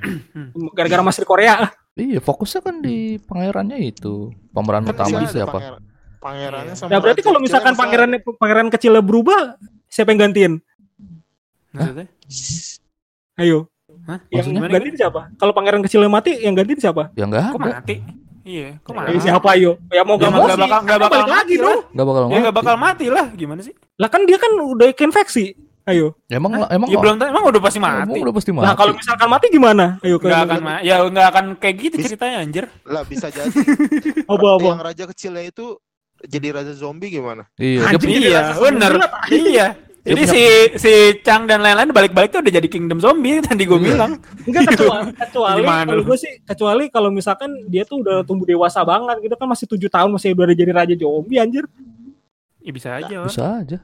gara-gara 0.76 1.02
masih 1.02 1.22
di 1.22 1.28
Korea 1.28 1.54
Iya, 1.92 2.18
fokusnya 2.18 2.60
kan 2.62 2.76
di 2.78 2.96
pangerannya 3.20 3.76
itu. 3.76 4.32
Pemeran 4.48 4.82
Kan 4.82 4.94
utama 4.94 5.18
siapa? 5.26 5.52
pangeran- 5.52 5.84
Pangerannya 6.16 6.74
sama 6.74 6.88
nah 6.88 6.98
berarti 6.98 7.20
kalau 7.20 7.36
misalkan 7.36 7.74
pangeran 7.74 8.06
pangeran 8.36 8.68
kecilnya 8.68 9.02
berubah 9.02 9.58
siapa 9.84 10.08
yang 10.08 10.22
gantiin 10.22 10.52
Maksudnya? 11.68 12.06
ayo 13.36 13.66
Hah? 14.04 14.22
yang 14.28 14.46
Maksudnya 14.46 14.70
gantiin 14.70 14.96
siapa 14.96 15.20
kalau 15.34 15.50
pangeran 15.50 15.82
kecilnya 15.82 16.06
mati 16.06 16.38
yang 16.38 16.54
gantiin 16.54 16.78
siapa 16.78 17.10
Ya 17.12 17.26
enggak 17.26 17.50
Kok 17.50 17.58
ada. 17.58 17.74
mati? 17.74 17.96
Iya, 18.42 18.78
kok 18.78 18.92
mati? 18.92 19.18
siapa 19.18 19.48
ayo 19.52 19.82
ya 19.88 20.02
mau 20.02 20.14
Ya, 20.14 20.22
gak 20.22 20.32
mau 20.32 20.46
sih 20.46 20.54
bakal- 20.56 20.82
nggak 20.84 20.94
kan 20.94 21.02
bakal 21.02 21.18
balik 21.18 21.30
lagi 21.32 21.54
dong 21.58 21.80
Enggak 21.90 22.06
bakal 22.06 22.22
Ya 22.22 22.26
nggak 22.30 22.38
mati. 22.46 22.54
bakal 22.56 22.76
mati 22.78 23.06
lah, 23.08 23.26
gimana 23.32 23.60
sih? 23.60 23.74
lah 23.92 24.08
kan 24.08 24.22
dia 24.22 24.38
kan 24.38 24.52
udah 24.54 24.88
infeksi 24.92 25.44
ayo 25.84 26.14
Emang 26.26 26.52
emang 26.66 26.88
Ya 26.88 26.96
belum 26.96 27.16
tahu, 27.16 27.28
emang 27.28 27.42
udah 27.44 27.60
pasti 27.60 27.78
Emang 27.78 27.94
mati. 28.04 28.18
udah 28.18 28.34
pasti 28.34 28.50
mati. 28.50 28.64
Nah 28.64 28.74
kalau 28.74 28.92
misalkan 28.92 29.28
mati 29.28 29.46
gimana? 29.48 29.84
Ayo 29.98 30.16
Nggak 30.16 30.40
akan 30.44 30.60
ma- 30.60 30.80
ya 30.80 30.96
nggak 31.02 31.26
akan 31.28 31.44
kayak 31.56 31.74
gitu 31.80 31.94
Bis- 31.96 32.06
ceritanya 32.08 32.36
anjir. 32.38 32.64
lah 32.84 33.02
bisa 33.02 33.26
jadi 33.28 33.50
apa 34.32 34.46
apa. 34.48 34.68
yang 34.68 34.82
raja 34.82 35.04
kecilnya 35.06 35.44
itu 35.44 35.76
jadi 36.22 36.48
raja 36.52 36.72
zombie 36.72 37.10
gimana 37.10 37.50
Iya, 37.54 37.82
dia 37.82 37.88
Anjing. 37.88 38.00
punya- 38.00 38.14
jadi 38.16 38.28
Iya, 38.28 38.42
bener. 38.56 38.92
zombie 38.92 39.02
lah. 39.02 39.12
Iya. 39.28 39.68
Jadi 40.02 40.22
si 40.26 40.42
si 40.76 40.92
Chang 41.20 41.46
dan 41.46 41.62
lain-lain 41.62 41.90
balik-balik 41.90 42.30
tuh 42.30 42.42
udah 42.42 42.50
jadi 42.52 42.66
kingdom 42.66 42.98
zombie 42.98 43.38
tadi 43.44 43.62
gue 43.62 43.78
bilang. 43.78 44.18
Enggak 44.42 44.74
kecuali 44.74 45.14
kecuali 45.16 45.58
Gimana 45.58 45.86
kalau 45.88 46.02
gue 46.04 46.18
sih 46.18 46.32
kecuali 46.42 46.84
kalau 46.88 47.08
misalkan 47.08 47.50
dia 47.66 47.82
tuh 47.82 48.02
udah 48.02 48.22
tumbuh 48.22 48.42
dewasa 48.42 48.82
banget 48.82 49.18
gitu 49.20 49.34
kan 49.34 49.46
masih 49.46 49.66
tujuh 49.68 49.86
tahun 49.86 50.10
masih 50.10 50.34
udah 50.34 50.50
jadi 50.52 50.72
raja 50.72 50.94
zombie 50.96 51.38
anjir. 51.38 51.62
Ya 52.62 52.70
bisa 52.70 52.88
aja. 52.94 53.14
Wan. 53.16 53.26
bisa 53.26 53.44
aja. 53.56 53.78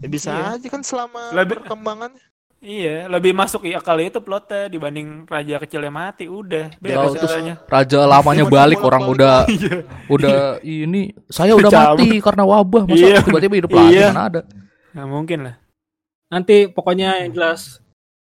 ya 0.00 0.08
bisa 0.08 0.30
Iya. 0.30 0.44
aja 0.54 0.66
kan 0.68 0.80
selama 0.80 1.22
Lebih- 1.30 1.60
perkembangan 1.60 2.12
Iya, 2.58 3.08
lebih 3.08 3.32
masuk 3.32 3.64
ya 3.64 3.80
kali 3.80 4.08
itu 4.08 4.20
plotnya 4.20 4.68
dibanding 4.68 5.24
raja 5.24 5.56
kecilnya 5.56 5.88
mati 5.88 6.28
udah. 6.28 6.68
Terus 6.74 7.16
ceritanya. 7.16 7.56
raja 7.64 8.04
lamanya 8.04 8.44
balik 8.46 8.80
orang 8.80 9.04
udah 9.06 9.48
Iya. 9.48 9.88
udah 10.06 10.36
ini 10.60 11.08
saya 11.26 11.56
udah 11.56 11.72
Cabut. 11.72 12.04
mati 12.04 12.20
karena 12.20 12.44
wabah 12.44 12.84
masa 12.84 13.00
Iya. 13.02 13.18
tiba-tiba 13.22 13.54
hidup 13.56 13.72
lagi 13.72 13.92
Iya. 13.94 14.08
mana 14.08 14.22
ada. 14.22 14.40
Nggak 14.92 15.08
mungkin 15.08 15.38
lah. 15.42 15.54
Nanti 16.28 16.68
pokoknya 16.68 17.08
yang 17.18 17.32
jelas 17.32 17.80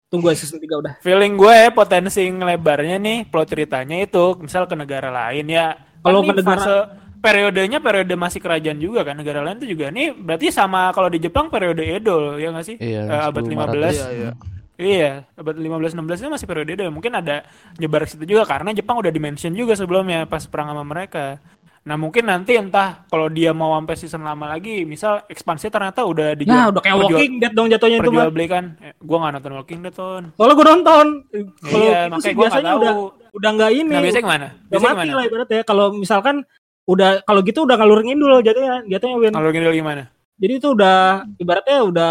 tunggu 0.08 0.28
aja 0.28 0.40
season 0.40 0.56
3 0.56 0.72
udah. 0.74 0.94
Feeling 1.00 1.36
gue 1.36 1.56
potensi 1.70 2.24
ngelebarnya 2.24 2.96
nih 2.96 3.28
plot 3.28 3.44
ceritanya 3.46 4.00
itu 4.00 4.40
misal 4.40 4.64
ke 4.64 4.72
negara 4.72 5.12
lain 5.12 5.44
ya. 5.46 5.76
Kalau 6.00 6.20
Kan 6.20 6.26
ke 6.26 6.32
nih 6.32 6.40
negara- 6.40 6.64
fase 6.64 6.76
periodenya 7.24 7.78
periode 7.78 8.12
masih 8.14 8.36
kerajaan 8.38 8.76
juga 8.76 9.00
kan 9.02 9.16
negara 9.16 9.40
lain 9.40 9.56
tuh 9.56 9.64
juga 9.66 9.88
nih 9.88 10.12
berarti 10.12 10.46
sama 10.50 10.92
kalau 10.92 11.08
di 11.08 11.16
Jepang 11.18 11.48
periode 11.48 11.80
Edo 11.80 12.36
ya 12.36 12.50
nggak 12.50 12.66
sih? 12.66 12.76
Iya, 12.76 13.00
Eh, 13.02 13.22
abad 13.24 13.42
15. 13.42 13.56
10 13.72 13.96
iya 13.96 14.08
iya 14.12 14.32
Iya, 14.74 15.10
abad 15.32 15.54
15-16 15.54 15.94
itu 16.18 16.28
masih 16.28 16.44
periode 16.44 16.70
Edo. 16.72 16.90
Mungkin 16.90 17.14
ada 17.14 17.46
nyebar 17.76 18.02
ke 18.02 18.10
situ 18.10 18.26
juga 18.26 18.42
karena 18.44 18.70
Jepang 18.70 18.98
udah 18.98 19.08
dimention 19.08 19.50
juga 19.50 19.72
sebelumnya 19.72 20.26
pas 20.26 20.42
perang 20.44 20.66
sama 20.66 20.82
mereka. 20.82 21.38
Nah 21.82 21.94
mungkin 21.94 22.24
nanti 22.24 22.52
entah 22.54 23.06
kalau 23.06 23.28
dia 23.28 23.52
mau 23.52 23.70
sampai 23.72 23.94
season 23.94 24.20
lama 24.20 24.48
lagi, 24.48 24.82
misal 24.82 25.22
ekspansi 25.24 25.68
ternyata 25.68 26.02
udah 26.02 26.34
dijual. 26.34 26.50
Nah 26.50 26.66
udah 26.66 26.80
kayak 26.80 26.96
perjual- 26.96 27.12
Walking 27.14 27.32
Dead 27.38 27.52
dong 27.52 27.68
jatuhnya 27.68 27.98
itu 27.98 28.10
mah. 28.10 28.26
belikan. 28.28 28.64
Eh, 28.80 28.92
gua 28.98 29.16
nggak 29.20 29.32
nonton 29.32 29.52
Walking 29.54 29.80
Dead 29.80 29.94
ton. 29.94 30.22
Soalnya 30.34 30.54
gue 30.54 30.66
nonton. 30.66 31.06
Kalau 31.22 31.78
Iya, 31.78 31.98
itu 32.00 32.10
makanya 32.10 32.18
sih 32.20 32.32
gua 32.32 32.42
biasanya 32.42 32.66
tahu. 32.66 32.80
udah 32.80 32.92
udah 33.32 33.50
nggak 33.52 33.70
ini. 33.74 33.88
Nah 33.88 34.02
biasanya 34.02 34.24
gimana? 34.24 34.46
udah 34.48 34.66
Biasanya 34.66 34.90
mati 34.90 34.98
gimana? 35.04 35.14
lah 35.14 35.24
ibaratnya. 35.24 35.60
Kalau 35.62 35.86
misalkan 35.94 36.36
udah 36.84 37.24
kalau 37.24 37.40
gitu 37.40 37.64
udah 37.64 37.76
ngalur 37.76 38.00
ngidul 38.00 38.40
jatuhnya 38.40 38.84
jatuhnya 38.86 39.16
Win. 39.18 39.32
Kalau 39.32 39.50
gini 39.50 39.64
gimana? 39.70 40.02
Jadi 40.34 40.52
itu 40.56 40.68
udah 40.70 40.98
ibaratnya 41.36 41.78
udah 41.82 42.10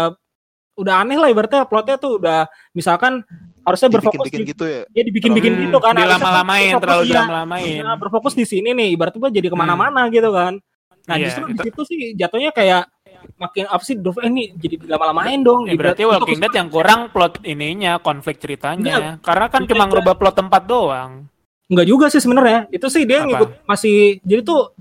udah 0.74 0.94
aneh 0.98 1.14
lah 1.14 1.28
ibaratnya 1.28 1.62
plotnya 1.62 1.94
tuh 1.94 2.18
udah 2.18 2.44
misalkan 2.72 3.22
harusnya 3.62 3.88
berfokus 3.88 4.26
dibikin-bikin 4.26 4.42
di, 4.42 4.50
gitu 4.50 4.64
ya 4.66 4.82
ya 4.90 5.02
dibikin-bikin 5.02 5.52
Hmm, 5.54 5.62
gitu 5.64 5.78
kan 5.78 5.94
Dilama-lamain, 5.94 6.72
terlalu 6.76 7.02
dilama-lamain. 7.06 7.78
iya, 7.78 7.94
berfokus 7.94 8.34
di 8.34 8.42
sini 8.42 8.74
nih 8.74 8.90
ibaratnya 8.90 9.18
gua 9.18 9.30
jadi 9.30 9.46
ke 9.46 9.54
mana-mana 9.54 10.10
gitu 10.10 10.28
kan 10.28 10.58
nah 11.04 11.14
Iya, 11.14 11.30
justru 11.30 11.42
di 11.46 11.54
itu- 11.54 11.64
situ 11.64 11.80
sih 11.86 12.00
jatuhnya 12.12 12.50
kayak 12.50 12.90
makin 13.36 13.64
apa 13.66 13.80
sih 13.80 13.94
Dove 13.94 14.18
eh, 14.18 14.26
ini 14.26 14.52
jadi 14.52 14.82
lama-lamain 14.84 15.38
dong 15.38 15.64
Ya, 15.64 15.76
berarti 15.76 16.02
Ibarat- 16.02 16.26
Walking 16.26 16.40
Dead 16.40 16.54
yang 16.54 16.68
kurang 16.68 17.00
plot 17.08 17.34
ininya, 17.42 17.92
konflik 17.98 18.36
ceritanya. 18.36 18.92
Iya. 18.92 19.10
Karena 19.20 19.46
kan 19.48 19.64
cuma 19.64 19.84
ngerubah 19.86 20.14
plot 20.14 20.34
tempat 20.36 20.62
doang. 20.64 21.24
Enggak 21.64 21.86
juga 21.86 22.06
sih 22.08 22.20
sebenarnya. 22.20 22.68
Itu 22.68 22.86
sih 22.88 23.04
dia 23.04 23.22
Apa? 23.22 23.26
ngikut 23.26 23.50
masih 23.64 24.20
jadi 24.20 24.40
tuh 24.42 24.72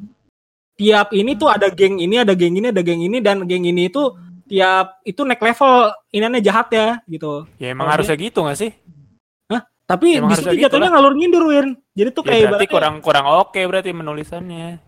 tiap 0.74 1.14
ini 1.14 1.34
tuh 1.34 1.48
ada 1.48 1.70
geng 1.70 1.98
ini, 1.98 2.20
ada 2.20 2.34
geng 2.34 2.56
ini, 2.56 2.68
ada 2.70 2.82
geng 2.82 3.00
ini 3.00 3.18
dan 3.20 3.46
geng 3.46 3.64
ini 3.64 3.88
itu 3.88 4.12
tiap 4.44 5.00
itu 5.02 5.24
naik 5.24 5.40
level 5.40 5.74
inannya 6.12 6.42
jahat 6.42 6.68
ya 6.70 6.88
gitu. 7.06 7.48
Ya 7.56 7.72
emang 7.72 7.88
harusnya 7.88 8.16
gitu 8.16 8.44
gak 8.44 8.60
sih? 8.60 8.72
Tapi 9.84 10.16
Emang 10.16 10.32
di 10.32 10.40
situ 10.40 10.56
gitu 10.56 10.64
jatuhnya 10.64 10.96
ngalur 10.96 11.12
ngindur 11.12 11.44
Win. 11.44 11.76
Jadi 11.92 12.10
tuh 12.10 12.24
Ya 12.24 12.28
kayak 12.32 12.40
berarti 12.40 12.66
ibaratnya- 12.66 12.72
kurang 12.72 12.96
kurang 13.04 13.26
oke 13.28 13.60
berarti 13.68 13.92
menulisannya. 13.92 14.80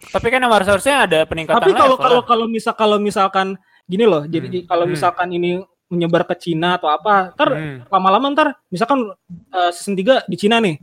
Tapi 0.00 0.26
kan 0.26 0.40
harus 0.42 0.64
harusnya 0.66 1.04
ada 1.04 1.18
peningkatan 1.28 1.60
Tapi 1.60 1.76
kalau 1.76 1.96
kalau 2.00 2.20
kalau 2.24 2.46
misal 2.48 2.72
kalau 2.72 2.96
misalkan 2.96 3.60
gini 3.84 4.08
loh, 4.08 4.24
jadi 4.24 4.48
Hmm. 4.48 4.64
kalau 4.64 4.88
Hmm. 4.88 4.96
misalkan 4.96 5.28
ini 5.28 5.60
menyebar 5.92 6.24
ke 6.24 6.40
Cina 6.40 6.80
atau 6.80 6.88
apa, 6.88 7.36
ntar 7.36 7.48
Hmm. 7.52 7.84
lama-lama 7.84 8.26
ntar 8.32 8.48
misalkan 8.68 9.12
eh, 9.52 9.70
season 9.70 9.92
3 9.92 10.24
di 10.24 10.36
Cina 10.38 10.56
nih, 10.56 10.80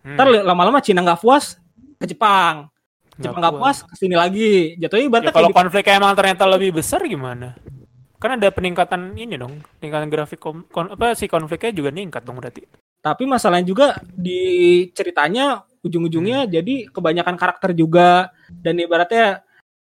Hmm. 0.00 0.16
ntar 0.16 0.26
lama-lama 0.32 0.80
Cina 0.80 1.04
nggak 1.04 1.20
puas 1.20 1.60
ke 2.00 2.08
Jepang, 2.08 2.72
Jepang 3.20 3.36
nggak 3.36 3.56
puas 3.56 3.84
ke 3.84 3.94
sini 3.94 4.16
lagi, 4.16 4.74
jatuhnya 4.80 5.04
Ya 5.04 5.08
ibaratnya 5.12 5.32
kalau 5.32 5.48
kayak 5.48 5.52
gitu. 5.52 5.60
konfliknya 5.60 5.94
emang 6.00 6.12
ternyata 6.16 6.44
lebih 6.48 6.70
besar 6.72 7.00
gimana? 7.04 7.52
Kan 8.16 8.36
ada 8.36 8.48
peningkatan 8.48 9.12
ini 9.14 9.36
dong, 9.36 9.60
peningkatan 9.76 10.08
grafik 10.08 10.40
kom- 10.40 10.64
kon- 10.68 10.92
apa 10.92 11.12
si 11.12 11.24
konfliknya 11.24 11.72
juga 11.72 11.88
ningkat 11.88 12.20
dong 12.20 12.36
berarti. 12.36 12.64
Tapi 13.00 13.24
masalahnya 13.24 13.64
juga 13.64 13.86
di 14.12 14.40
ceritanya 14.92 15.60
ujung-ujungnya 15.80 16.44
Hmm. 16.44 16.52
jadi 16.52 16.74
kebanyakan 16.92 17.36
karakter 17.36 17.72
juga 17.72 18.28
dan 18.52 18.76
ibaratnya 18.76 19.40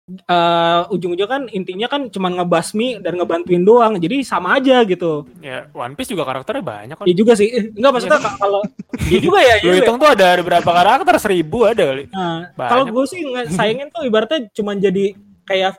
eh 0.07 0.81
ujung-ujungnya 0.87 1.27
kan 1.27 1.43
intinya 1.51 1.87
kan 1.91 2.07
cuma 2.07 2.31
ngebasmi 2.31 3.03
dan 3.03 3.19
ngebantuin 3.19 3.59
doang. 3.59 3.99
Jadi 3.99 4.23
sama 4.23 4.55
aja 4.55 4.79
gitu. 4.81 5.27
Ya 5.43 5.67
One 5.75 5.93
Piece 5.93 6.15
juga 6.15 6.23
karakternya 6.23 6.63
banyak 6.63 6.95
kan. 6.95 7.05
Iya 7.05 7.15
juga 7.15 7.35
sih. 7.35 7.51
Enggak 7.75 7.91
maksudnya 7.91 8.19
ka- 8.19 8.39
kalau 8.39 8.63
iya 9.03 9.19
juga 9.19 9.39
ya. 9.43 9.55
Lu 9.59 9.67
iya 9.67 9.71
ya. 9.71 9.77
hitung 9.83 9.99
tuh 9.99 10.07
ada 10.07 10.25
ada 10.31 10.41
berapa 10.41 10.69
karakter? 10.69 11.13
Seribu 11.19 11.67
ada 11.67 11.83
kali. 11.83 12.07
Nah, 12.07 12.55
kalau 12.55 12.87
gue 12.87 13.05
sih 13.05 13.19
sayangin 13.51 13.91
tuh 13.91 14.07
ibaratnya 14.07 14.47
cuma 14.53 14.71
jadi 14.73 15.11
kayak 15.43 15.75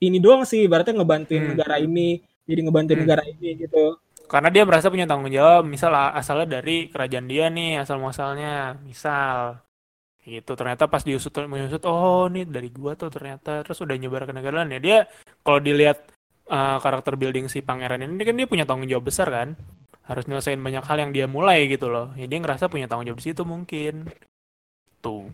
ini 0.00 0.16
doang 0.16 0.44
sih 0.44 0.64
ibaratnya 0.64 0.96
ngebantuin 0.96 1.40
Hmm. 1.40 1.50
negara 1.56 1.76
ini, 1.76 2.20
jadi 2.44 2.60
ngebantuin 2.64 2.96
Hmm. 3.00 3.04
negara 3.04 3.22
ini 3.22 3.48
gitu. 3.58 3.96
Karena 4.24 4.48
dia 4.48 4.62
merasa 4.62 4.88
punya 4.88 5.04
tanggung 5.04 5.28
jawab, 5.28 5.64
misal 5.64 5.90
asalnya 5.90 6.60
dari 6.60 6.86
kerajaan 6.86 7.26
dia 7.26 7.48
nih, 7.48 7.80
asal 7.80 7.98
muasalnya, 7.98 8.78
misal. 8.80 9.58
Gitu, 10.30 10.54
ternyata 10.54 10.86
pas 10.86 11.02
diusut 11.02 11.34
menyusut, 11.50 11.82
oh 11.90 12.30
nih 12.30 12.46
dari 12.46 12.70
gua 12.70 12.94
tuh 12.94 13.10
ternyata, 13.10 13.66
terus 13.66 13.82
udah 13.82 13.98
nyebar 13.98 14.30
ke 14.30 14.32
negara 14.36 14.62
lain 14.62 14.78
ya. 14.78 14.80
Dia 14.80 14.98
kalau 15.42 15.58
dilihat 15.58 16.06
uh, 16.46 16.78
karakter 16.78 17.18
building 17.18 17.50
si 17.50 17.66
pangeran 17.66 18.06
ini 18.06 18.22
kan 18.22 18.38
dia 18.38 18.46
punya 18.46 18.62
tanggung 18.62 18.86
jawab 18.86 19.10
besar 19.10 19.26
kan. 19.26 19.58
harus 20.10 20.26
nyelesain 20.26 20.58
banyak 20.58 20.82
hal 20.82 20.98
yang 20.98 21.10
dia 21.14 21.30
mulai 21.30 21.70
gitu 21.70 21.86
loh. 21.86 22.10
Ya, 22.18 22.26
dia 22.26 22.42
ngerasa 22.42 22.66
punya 22.66 22.90
tanggung 22.90 23.06
jawab 23.06 23.22
di 23.22 23.30
situ 23.30 23.46
mungkin. 23.46 24.10
Tuh. 24.98 25.30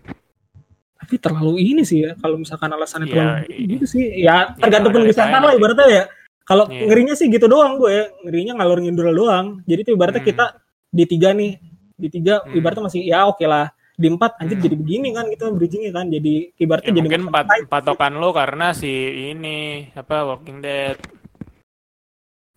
Tapi 1.00 1.16
terlalu 1.16 1.56
ini 1.64 1.80
sih 1.80 2.04
ya 2.04 2.12
kalau 2.20 2.36
misalkan 2.36 2.68
alasannya 2.68 3.08
Iya, 3.08 3.12
terlalu 3.16 3.40
iya. 3.56 3.66
gitu 3.72 3.84
sih. 3.88 4.04
Ya 4.20 4.52
tergantung 4.60 4.92
ada 4.92 4.96
penulis 5.00 5.16
desain 5.16 5.32
setan 5.32 5.42
lah 5.48 5.54
ibaratnya 5.56 5.86
ya. 5.88 6.04
Kalau 6.44 6.68
Iya. 6.68 6.92
ngerinya 6.92 7.14
sih 7.16 7.26
gitu 7.32 7.48
doang 7.48 7.80
gue, 7.80 8.12
ngerinya 8.28 8.52
ngalur 8.60 8.78
ngidul 8.84 9.16
doang. 9.16 9.46
Jadi 9.64 9.80
tuh 9.80 9.92
ibaratnya 9.96 10.20
Hmm. 10.20 10.30
kita 10.36 10.46
di 10.92 11.04
tiga 11.08 11.28
nih, 11.32 11.52
di 11.96 12.08
tiga 12.12 12.34
Hmm. 12.44 12.52
ibaratnya 12.60 12.84
masih 12.84 13.00
ya 13.00 13.24
oke 13.24 13.44
lah. 13.48 13.72
Di 13.96 14.12
empat 14.12 14.36
anjir 14.36 14.60
Hmm. 14.60 14.64
jadi 14.68 14.76
begini 14.76 15.08
kan 15.16 15.24
gitu 15.32 15.44
bridgingnya 15.56 15.92
kan. 15.96 16.06
Jadi 16.12 16.52
ibaratnya 16.60 16.92
Ya, 16.92 16.94
jadi 16.94 17.02
mungkin 17.02 17.22
pat 17.32 17.46
patokan 17.66 18.12
lo 18.20 18.28
karena 18.36 18.76
si 18.76 18.92
ini 19.32 19.88
apa 19.96 20.28
Walking 20.28 20.60
Dead. 20.60 20.96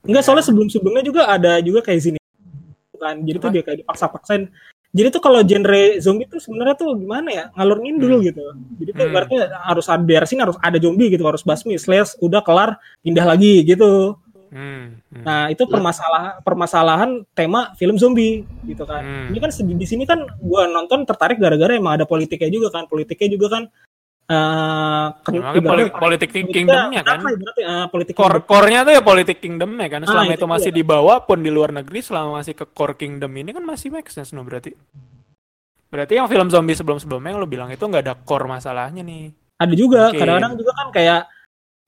Enggak 0.04 0.24
soalnya 0.24 0.46
sebelum-sebelumnya 0.48 1.04
juga 1.04 1.22
ada 1.28 1.60
juga 1.60 1.80
kayak 1.84 2.02
sini 2.02 2.18
kan. 3.00 3.24
Jadi 3.24 3.38
tuh 3.40 3.52
dia 3.56 3.64
kayak 3.64 3.80
dipaksa-paksain. 3.88 4.52
Jadi 4.90 5.08
tuh 5.14 5.22
kalau 5.22 5.40
genre 5.46 6.02
zombie 6.02 6.26
tuh 6.26 6.42
sebenarnya 6.42 6.76
tuh 6.76 6.98
gimana 6.98 7.30
ya? 7.30 7.46
Ngalur 7.56 7.78
ngidul 7.80 8.20
Hmm. 8.20 8.26
gitu. 8.26 8.44
Jadi 8.84 8.90
tuh 8.92 9.04
Hmm. 9.06 9.12
ibaratnya 9.14 9.40
harus 9.64 9.86
ada 9.88 10.04
beresin 10.04 10.40
harus 10.42 10.58
ada 10.60 10.78
zombie 10.82 11.08
gitu, 11.08 11.24
harus 11.24 11.46
basmi, 11.46 11.78
slash 11.78 12.18
udah 12.20 12.42
kelar 12.44 12.76
pindah 13.00 13.24
lagi 13.24 13.64
gitu. 13.64 14.18
Hmm. 14.50 14.98
hmm. 15.14 15.24
Nah, 15.24 15.50
itu 15.54 15.64
permasalahan 15.70 16.42
permasalahan 16.42 17.10
tema 17.38 17.74
film 17.78 17.96
zombie 18.02 18.44
gitu 18.66 18.84
kan. 18.84 19.02
Hmm. 19.02 19.28
Ini 19.30 19.38
kan 19.38 19.50
di, 19.54 19.86
sini 19.86 20.04
kan 20.10 20.26
gua 20.42 20.66
nonton 20.66 21.06
tertarik 21.06 21.38
gara-gara 21.38 21.78
emang 21.78 22.02
ada 22.02 22.06
politiknya 22.10 22.50
juga 22.50 22.74
kan. 22.74 22.90
Politiknya 22.90 23.30
juga 23.38 23.48
kan 23.58 23.64
eh 24.30 25.08
Ya, 25.10 25.42
makanya 25.42 25.70
poli- 25.74 25.90
politik 25.90 26.30
kingdomnya 26.30 27.02
kan. 27.02 27.18
eh, 27.26 27.86
politik 27.90 28.14
Core 28.14 28.46
core-nya 28.46 28.86
tuh 28.86 28.94
ya 28.94 29.02
politik 29.02 29.42
kingdom 29.42 29.74
ya 29.82 29.90
kan. 29.90 30.06
Ah, 30.06 30.10
Selama 30.14 30.34
itu 30.34 30.38
itu 30.38 30.46
masih 30.46 30.72
dia. 30.74 30.78
dibawa 30.86 31.14
pun 31.26 31.42
di 31.42 31.50
luar 31.50 31.74
negeri 31.74 32.00
selama 32.06 32.38
masih 32.38 32.54
ke 32.54 32.66
core 32.70 32.94
kingdom 32.94 33.34
ini 33.34 33.50
kan 33.58 33.66
masih 33.66 33.90
make 33.90 34.14
sense 34.14 34.30
no 34.38 34.46
berarti. 34.46 34.70
Berarti 35.90 36.14
yang 36.22 36.30
film 36.30 36.54
zombie 36.54 36.78
sebelum-sebelumnya 36.78 37.34
yang 37.34 37.42
lo 37.42 37.50
bilang 37.50 37.70
itu 37.74 37.82
nggak 37.82 38.06
ada 38.06 38.14
core 38.22 38.46
masalahnya 38.46 39.02
nih. 39.02 39.34
Ada 39.58 39.74
juga 39.74 40.14
kadang-kadang 40.14 40.54
juga 40.62 40.72
kan 40.78 40.88
kayak 40.94 41.22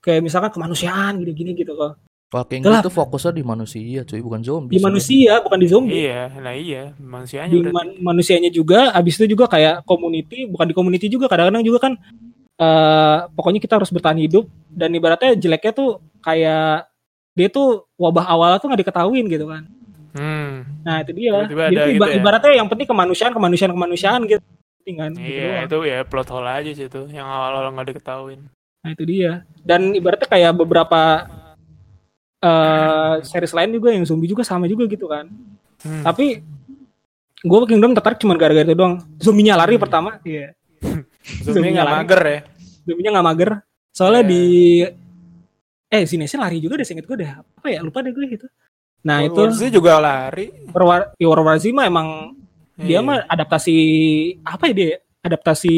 kayak 0.01 0.21
misalkan 0.25 0.49
kemanusiaan 0.49 1.21
gini-gini 1.21 1.53
gitu 1.53 1.77
kok. 1.77 1.93
Walking. 2.31 2.63
Dead 2.63 2.79
itu 2.79 2.87
fokusnya 2.89 3.31
di 3.33 3.43
manusia 3.43 4.01
cuy 4.01 4.19
bukan 4.19 4.39
zombie 4.39 4.71
Di 4.71 4.79
manusia 4.79 5.43
bukan 5.43 5.59
di 5.59 5.67
zombie. 5.67 5.99
Iya, 6.01 6.31
nah 6.37 6.55
iya, 6.55 6.95
manusianya 6.95 7.51
Di 7.51 7.59
man- 7.67 7.99
manusianya 7.99 8.47
juga 8.47 8.87
habis 8.89 9.15
itu 9.15 9.27
juga 9.29 9.45
kayak 9.45 9.83
community, 9.83 10.47
bukan 10.47 10.63
di 10.63 10.71
community 10.71 11.07
juga 11.07 11.27
kadang-kadang 11.27 11.59
juga 11.61 11.79
kan 11.81 11.93
eh 12.55 13.17
pokoknya 13.27 13.59
kita 13.59 13.75
harus 13.75 13.89
bertahan 13.89 14.15
hidup 14.17 14.45
dan 14.69 14.89
ibaratnya 14.89 15.33
jeleknya 15.33 15.71
tuh 15.73 15.89
kayak 16.19 16.87
dia 17.33 17.47
tuh 17.47 17.83
wabah 17.95 18.23
awalnya 18.25 18.57
tuh 18.57 18.67
nggak 18.69 18.81
diketahuin 18.81 19.25
gitu 19.27 19.45
kan. 19.45 19.63
Hmm. 20.11 20.63
Nah 20.83 21.01
itu 21.01 21.11
dia. 21.11 21.35
Tiba-tiba 21.43 21.63
Jadi 21.65 21.73
ada 21.73 21.81
tuh 21.81 21.89
gitu 21.89 21.97
iba- 21.97 22.07
ya. 22.07 22.15
ibaratnya 22.15 22.51
yang 22.53 22.67
penting 22.67 22.87
kemanusiaan, 22.87 23.33
kemanusiaan, 23.33 23.73
kemanusiaan 23.73 24.21
gitu. 24.23 24.43
Penting 24.79 24.95
kan. 24.95 25.11
gitu 25.13 25.25
Iya, 25.25 25.43
doang. 25.43 25.65
itu 25.65 25.77
ya 25.83 25.99
plot 26.05 26.29
hole 26.29 26.47
aja 26.49 26.71
sih 26.71 26.85
itu 26.85 27.01
yang 27.09 27.25
awal-awal 27.25 27.71
nggak 27.71 27.87
diketahuin. 27.91 28.39
Nah 28.81 28.89
itu 28.89 29.03
dia. 29.03 29.31
Dan 29.61 29.91
ibaratnya 29.91 30.27
kayak 30.27 30.51
beberapa 30.53 31.01
eh 32.41 33.15
series 33.22 33.53
lain 33.53 33.69
juga 33.72 33.93
yang 33.93 34.03
zombie 34.03 34.26
juga 34.26 34.41
sama 34.41 34.65
juga 34.65 34.89
gitu 34.89 35.05
kan. 35.05 35.30
Hmm. 35.85 36.01
Tapi 36.01 36.41
gue 37.41 37.59
Kingdom 37.69 37.93
tertarik 37.93 38.18
cuma 38.18 38.34
gara-gara 38.34 38.65
itu 38.65 38.73
doang. 38.73 39.01
Zombinya 39.18 39.57
lari 39.57 39.77
Hmm. 39.77 39.84
pertama. 39.85 40.18
Iya. 40.22 40.53
Zombie 41.45 41.73
nggak 41.73 41.85
lari. 41.85 41.97
mager 42.01 42.22
ya. 42.22 42.39
Zombinya 42.85 43.09
nggak 43.13 43.27
mager. 43.30 43.49
Soalnya 43.93 44.23
Iya. 44.26 44.30
di 44.30 44.41
eh 45.91 46.03
sini 46.07 46.26
sih 46.26 46.39
lari 46.39 46.57
juga 46.57 46.80
deh 46.80 46.88
singkat 46.88 47.05
gue 47.05 47.18
deh. 47.22 47.30
Apa 47.30 47.68
ya 47.68 47.81
lupa 47.81 48.01
deh 48.01 48.09
gue 48.09 48.26
gitu. 48.27 48.45
Nah 49.01 49.22
itu 49.22 49.38
War 49.38 49.49
Z 49.51 49.61
juga 49.69 49.97
lari. 49.97 50.49
War 50.69 51.13
ya, 51.18 51.26
War 51.30 51.41
War 51.41 51.57
Z 51.57 51.69
mah 51.69 51.85
emang 51.85 52.38
dia 52.77 52.97
Iya. 52.97 52.99
mah 53.01 53.18
adaptasi 53.26 53.76
apa 54.41 54.69
ya 54.69 54.73
dia? 54.73 54.88
Adaptasi 55.22 55.73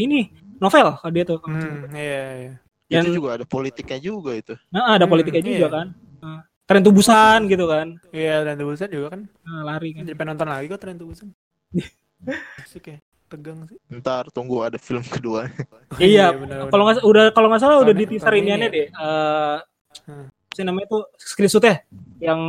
ini 0.00 0.28
novel 0.56 0.96
kalau 0.96 1.12
dia 1.12 1.24
tuh. 1.24 1.40
Hmm, 1.44 1.92
iya, 1.92 2.22
iya. 2.40 2.52
Dan 2.94 3.02
itu 3.04 3.12
juga 3.14 3.28
ada 3.34 3.44
politiknya 3.44 3.98
juga 3.98 4.30
itu. 4.32 4.54
nah, 4.68 4.92
ada 4.92 5.02
Hmm, 5.02 5.10
politiknya 5.10 5.42
juga 5.42 5.58
iya. 5.58 5.68
kan. 5.68 5.86
Nah, 6.18 6.40
Tren 6.64 6.80
tubusan 6.80 7.38
gitu 7.44 7.64
kan. 7.64 7.86
Iya, 8.08 8.36
dan 8.42 8.56
Busan 8.56 8.88
juga 8.88 9.06
kan. 9.12 9.20
Nah, 9.42 9.60
lari 9.66 9.92
kan. 9.92 10.02
Jadi 10.02 10.14
pengen 10.14 10.32
nonton 10.32 10.48
lagi 10.48 10.66
kok 10.66 10.80
Tren 10.80 10.96
Busan. 10.96 11.28
Asik 12.64 12.88
ya. 12.88 12.98
Tegang 13.24 13.66
sih. 13.66 13.76
Ntar 13.90 14.30
tunggu 14.30 14.62
ada 14.62 14.76
film 14.76 15.02
kedua. 15.02 15.48
Iya, 16.00 16.32
bener-bener. 16.32 16.72
kalau 16.72 16.84
nggak 16.84 16.96
udah 17.02 17.24
kalau 17.30 17.46
nggak 17.46 17.60
salah 17.60 17.76
udah 17.78 17.92
di 17.92 18.04
teaser 18.04 18.32
ini 18.32 18.48
iniannya 18.48 18.66
ya? 18.66 18.72
deh. 18.72 18.86
Eh 18.88 19.58
Hmm. 20.04 20.26
apa 20.26 20.52
sih 20.52 20.64
namanya 20.64 20.86
tuh 20.88 21.02
screenshotnya 21.16 21.86
yang 22.18 22.40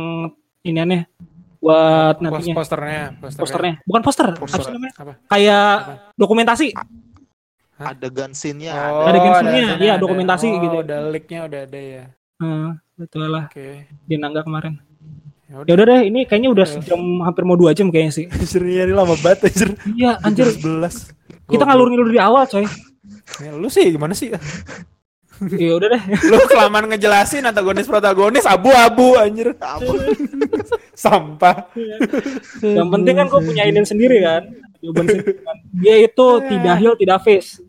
iniannya 0.60 1.06
buat 1.56 2.18
nantinya 2.18 2.54
posternya, 2.54 3.02
posternya. 3.16 3.38
posternya. 3.38 3.74
Bukan 3.82 4.02
poster, 4.02 4.26
Poster. 4.32 4.58
apa 4.58 4.62
sih 4.62 4.72
namanya? 4.72 4.94
Apa? 4.96 5.12
Kayak 5.26 5.70
Apa? 5.78 5.92
dokumentasi. 6.14 6.68
Hah? 7.76 7.92
Adegan 7.92 8.32
scene-nya 8.32 8.72
Oh, 8.72 9.04
Ada 9.04 9.18
ada- 9.20 9.52
iya, 9.52 9.94
ada- 9.94 10.00
dokumentasi 10.00 10.48
oh, 10.48 10.60
gitu. 10.64 10.76
Udah 10.80 10.98
leak-nya 11.12 11.40
udah 11.44 11.60
ada 11.68 11.76
ya. 11.80 12.04
Hmm, 12.36 12.80
betul 12.96 13.28
lah 13.28 13.48
Oke. 13.48 13.84
di 14.04 14.16
Nangga 14.16 14.40
kemarin. 14.40 14.80
Ya 15.46 15.62
Ya 15.62 15.72
udah 15.76 15.84
deh, 15.86 16.00
ini 16.08 16.24
kayaknya 16.24 16.50
udah 16.50 16.66
sejam 16.66 16.98
hampir 17.22 17.44
mau 17.44 17.54
dua 17.54 17.76
jam 17.76 17.92
kayaknya 17.92 18.12
sih. 18.12 18.26
Anjir, 18.32 18.64
ini 18.64 18.90
lama 18.90 19.14
banget 19.14 19.52
anjir. 19.52 19.68
Iya, 19.92 20.18
anjir. 20.20 20.48
11. 20.50 21.12
Kita 21.46 21.62
ngalur 21.62 21.86
ngilur 21.92 22.08
di 22.10 22.18
awal, 22.18 22.48
coy. 22.48 22.64
Ya, 23.38 23.52
lu 23.54 23.68
sih 23.68 23.92
gimana 23.92 24.16
sih? 24.16 24.32
Ya 25.52 25.72
udah 25.76 25.88
deh. 25.92 26.02
lu 26.32 26.40
kelamaan 26.48 26.88
ngejelasin 26.88 27.44
antagonis 27.44 27.84
protagonis 27.84 28.48
abu-abu 28.48 29.20
anjir. 29.20 29.52
Sampah. 30.96 31.68
Yang 32.64 32.88
penting 32.88 33.14
kan 33.14 33.26
gue 33.28 33.40
punya 33.44 33.62
ide 33.68 33.84
sendiri 33.84 34.24
kan. 34.24 34.42
Jawaban 34.80 35.04
sendiri 35.06 35.32
kan. 35.38 35.56
Dia 35.76 35.94
itu 36.08 36.26
tidak 36.48 36.74
heal, 36.80 36.94
tidak 36.96 37.18
face. 37.20 37.60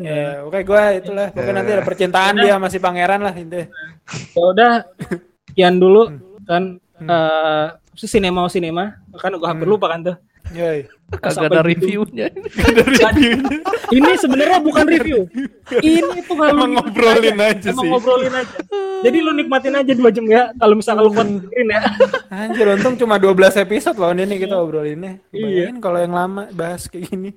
Ya, 0.00 0.40
oke 0.42 0.64
gue 0.64 0.82
itulah. 0.98 1.28
Pokoknya 1.30 1.54
nanti 1.60 1.72
ada 1.76 1.84
percintaan 1.84 2.34
dia 2.40 2.56
masih 2.56 2.80
pangeran 2.80 3.20
lah 3.20 3.34
intinya. 3.36 3.68
Ya 4.32 4.42
udah, 4.42 4.72
sekian 5.48 5.76
dulu 5.76 6.02
kan 6.48 6.80
Hmm. 6.96 7.10
eh 7.10 7.66
apa 7.74 7.98
sih 7.98 8.06
sinema 8.06 8.46
sinema 8.46 8.94
kan 9.18 9.34
gue 9.34 9.42
hampir 9.44 9.66
Hmm. 9.66 9.74
lupa 9.74 9.90
kan 9.90 10.00
tuh. 10.00 10.16
Yoi. 10.54 10.86
Kagak 11.12 11.32
Sampai 11.36 11.48
ada 11.52 11.60
gitu. 11.60 11.68
reviewnya. 11.70 12.26
Ini 13.92 14.10
sebenarnya 14.16 14.58
bukan 14.64 14.84
review. 14.88 15.20
Ini 15.84 16.24
tuh 16.24 16.34
kalau 16.40 16.52
Emang 16.56 16.70
ngobrolin 16.80 17.36
aja 17.36 17.68
Emang 17.68 17.84
sih. 17.84 17.90
ngobrolin 17.92 18.32
aja. 18.32 18.56
Jadi 19.02 19.18
lu 19.18 19.30
nikmatin 19.34 19.74
aja 19.76 19.92
dua 19.92 20.10
jam 20.14 20.24
ya. 20.24 20.54
Kalau 20.56 20.74
misalnya 20.78 21.02
lu 21.04 21.12
dengerin 21.12 21.68
ya. 21.68 21.80
Anjir 22.32 22.66
untung 22.70 22.94
cuma 22.96 23.20
12 23.20 23.60
episode 23.60 23.96
loh 24.00 24.14
ini 24.14 24.40
kita 24.40 24.56
obrolinnya. 24.56 25.20
Iya. 25.30 25.68
Bayangin 25.68 25.76
kalau 25.84 25.98
yang 26.00 26.14
lama 26.16 26.48
bahas 26.54 26.88
kayak 26.88 27.12
gini. 27.12 27.30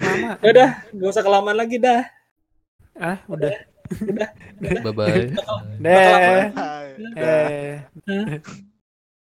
Lama. 0.00 0.38
Ya 0.44 0.48
udah, 0.54 0.70
gak 0.92 1.08
usah 1.12 1.24
kelamaan 1.24 1.56
lagi 1.58 1.76
dah. 1.76 2.02
Ah, 2.94 3.18
udah. 3.26 3.52
Bye 4.80 4.94
bye. 4.94 5.28
Deh. 5.76 6.40
Hai. 6.56 6.88
Eh. 8.08 8.72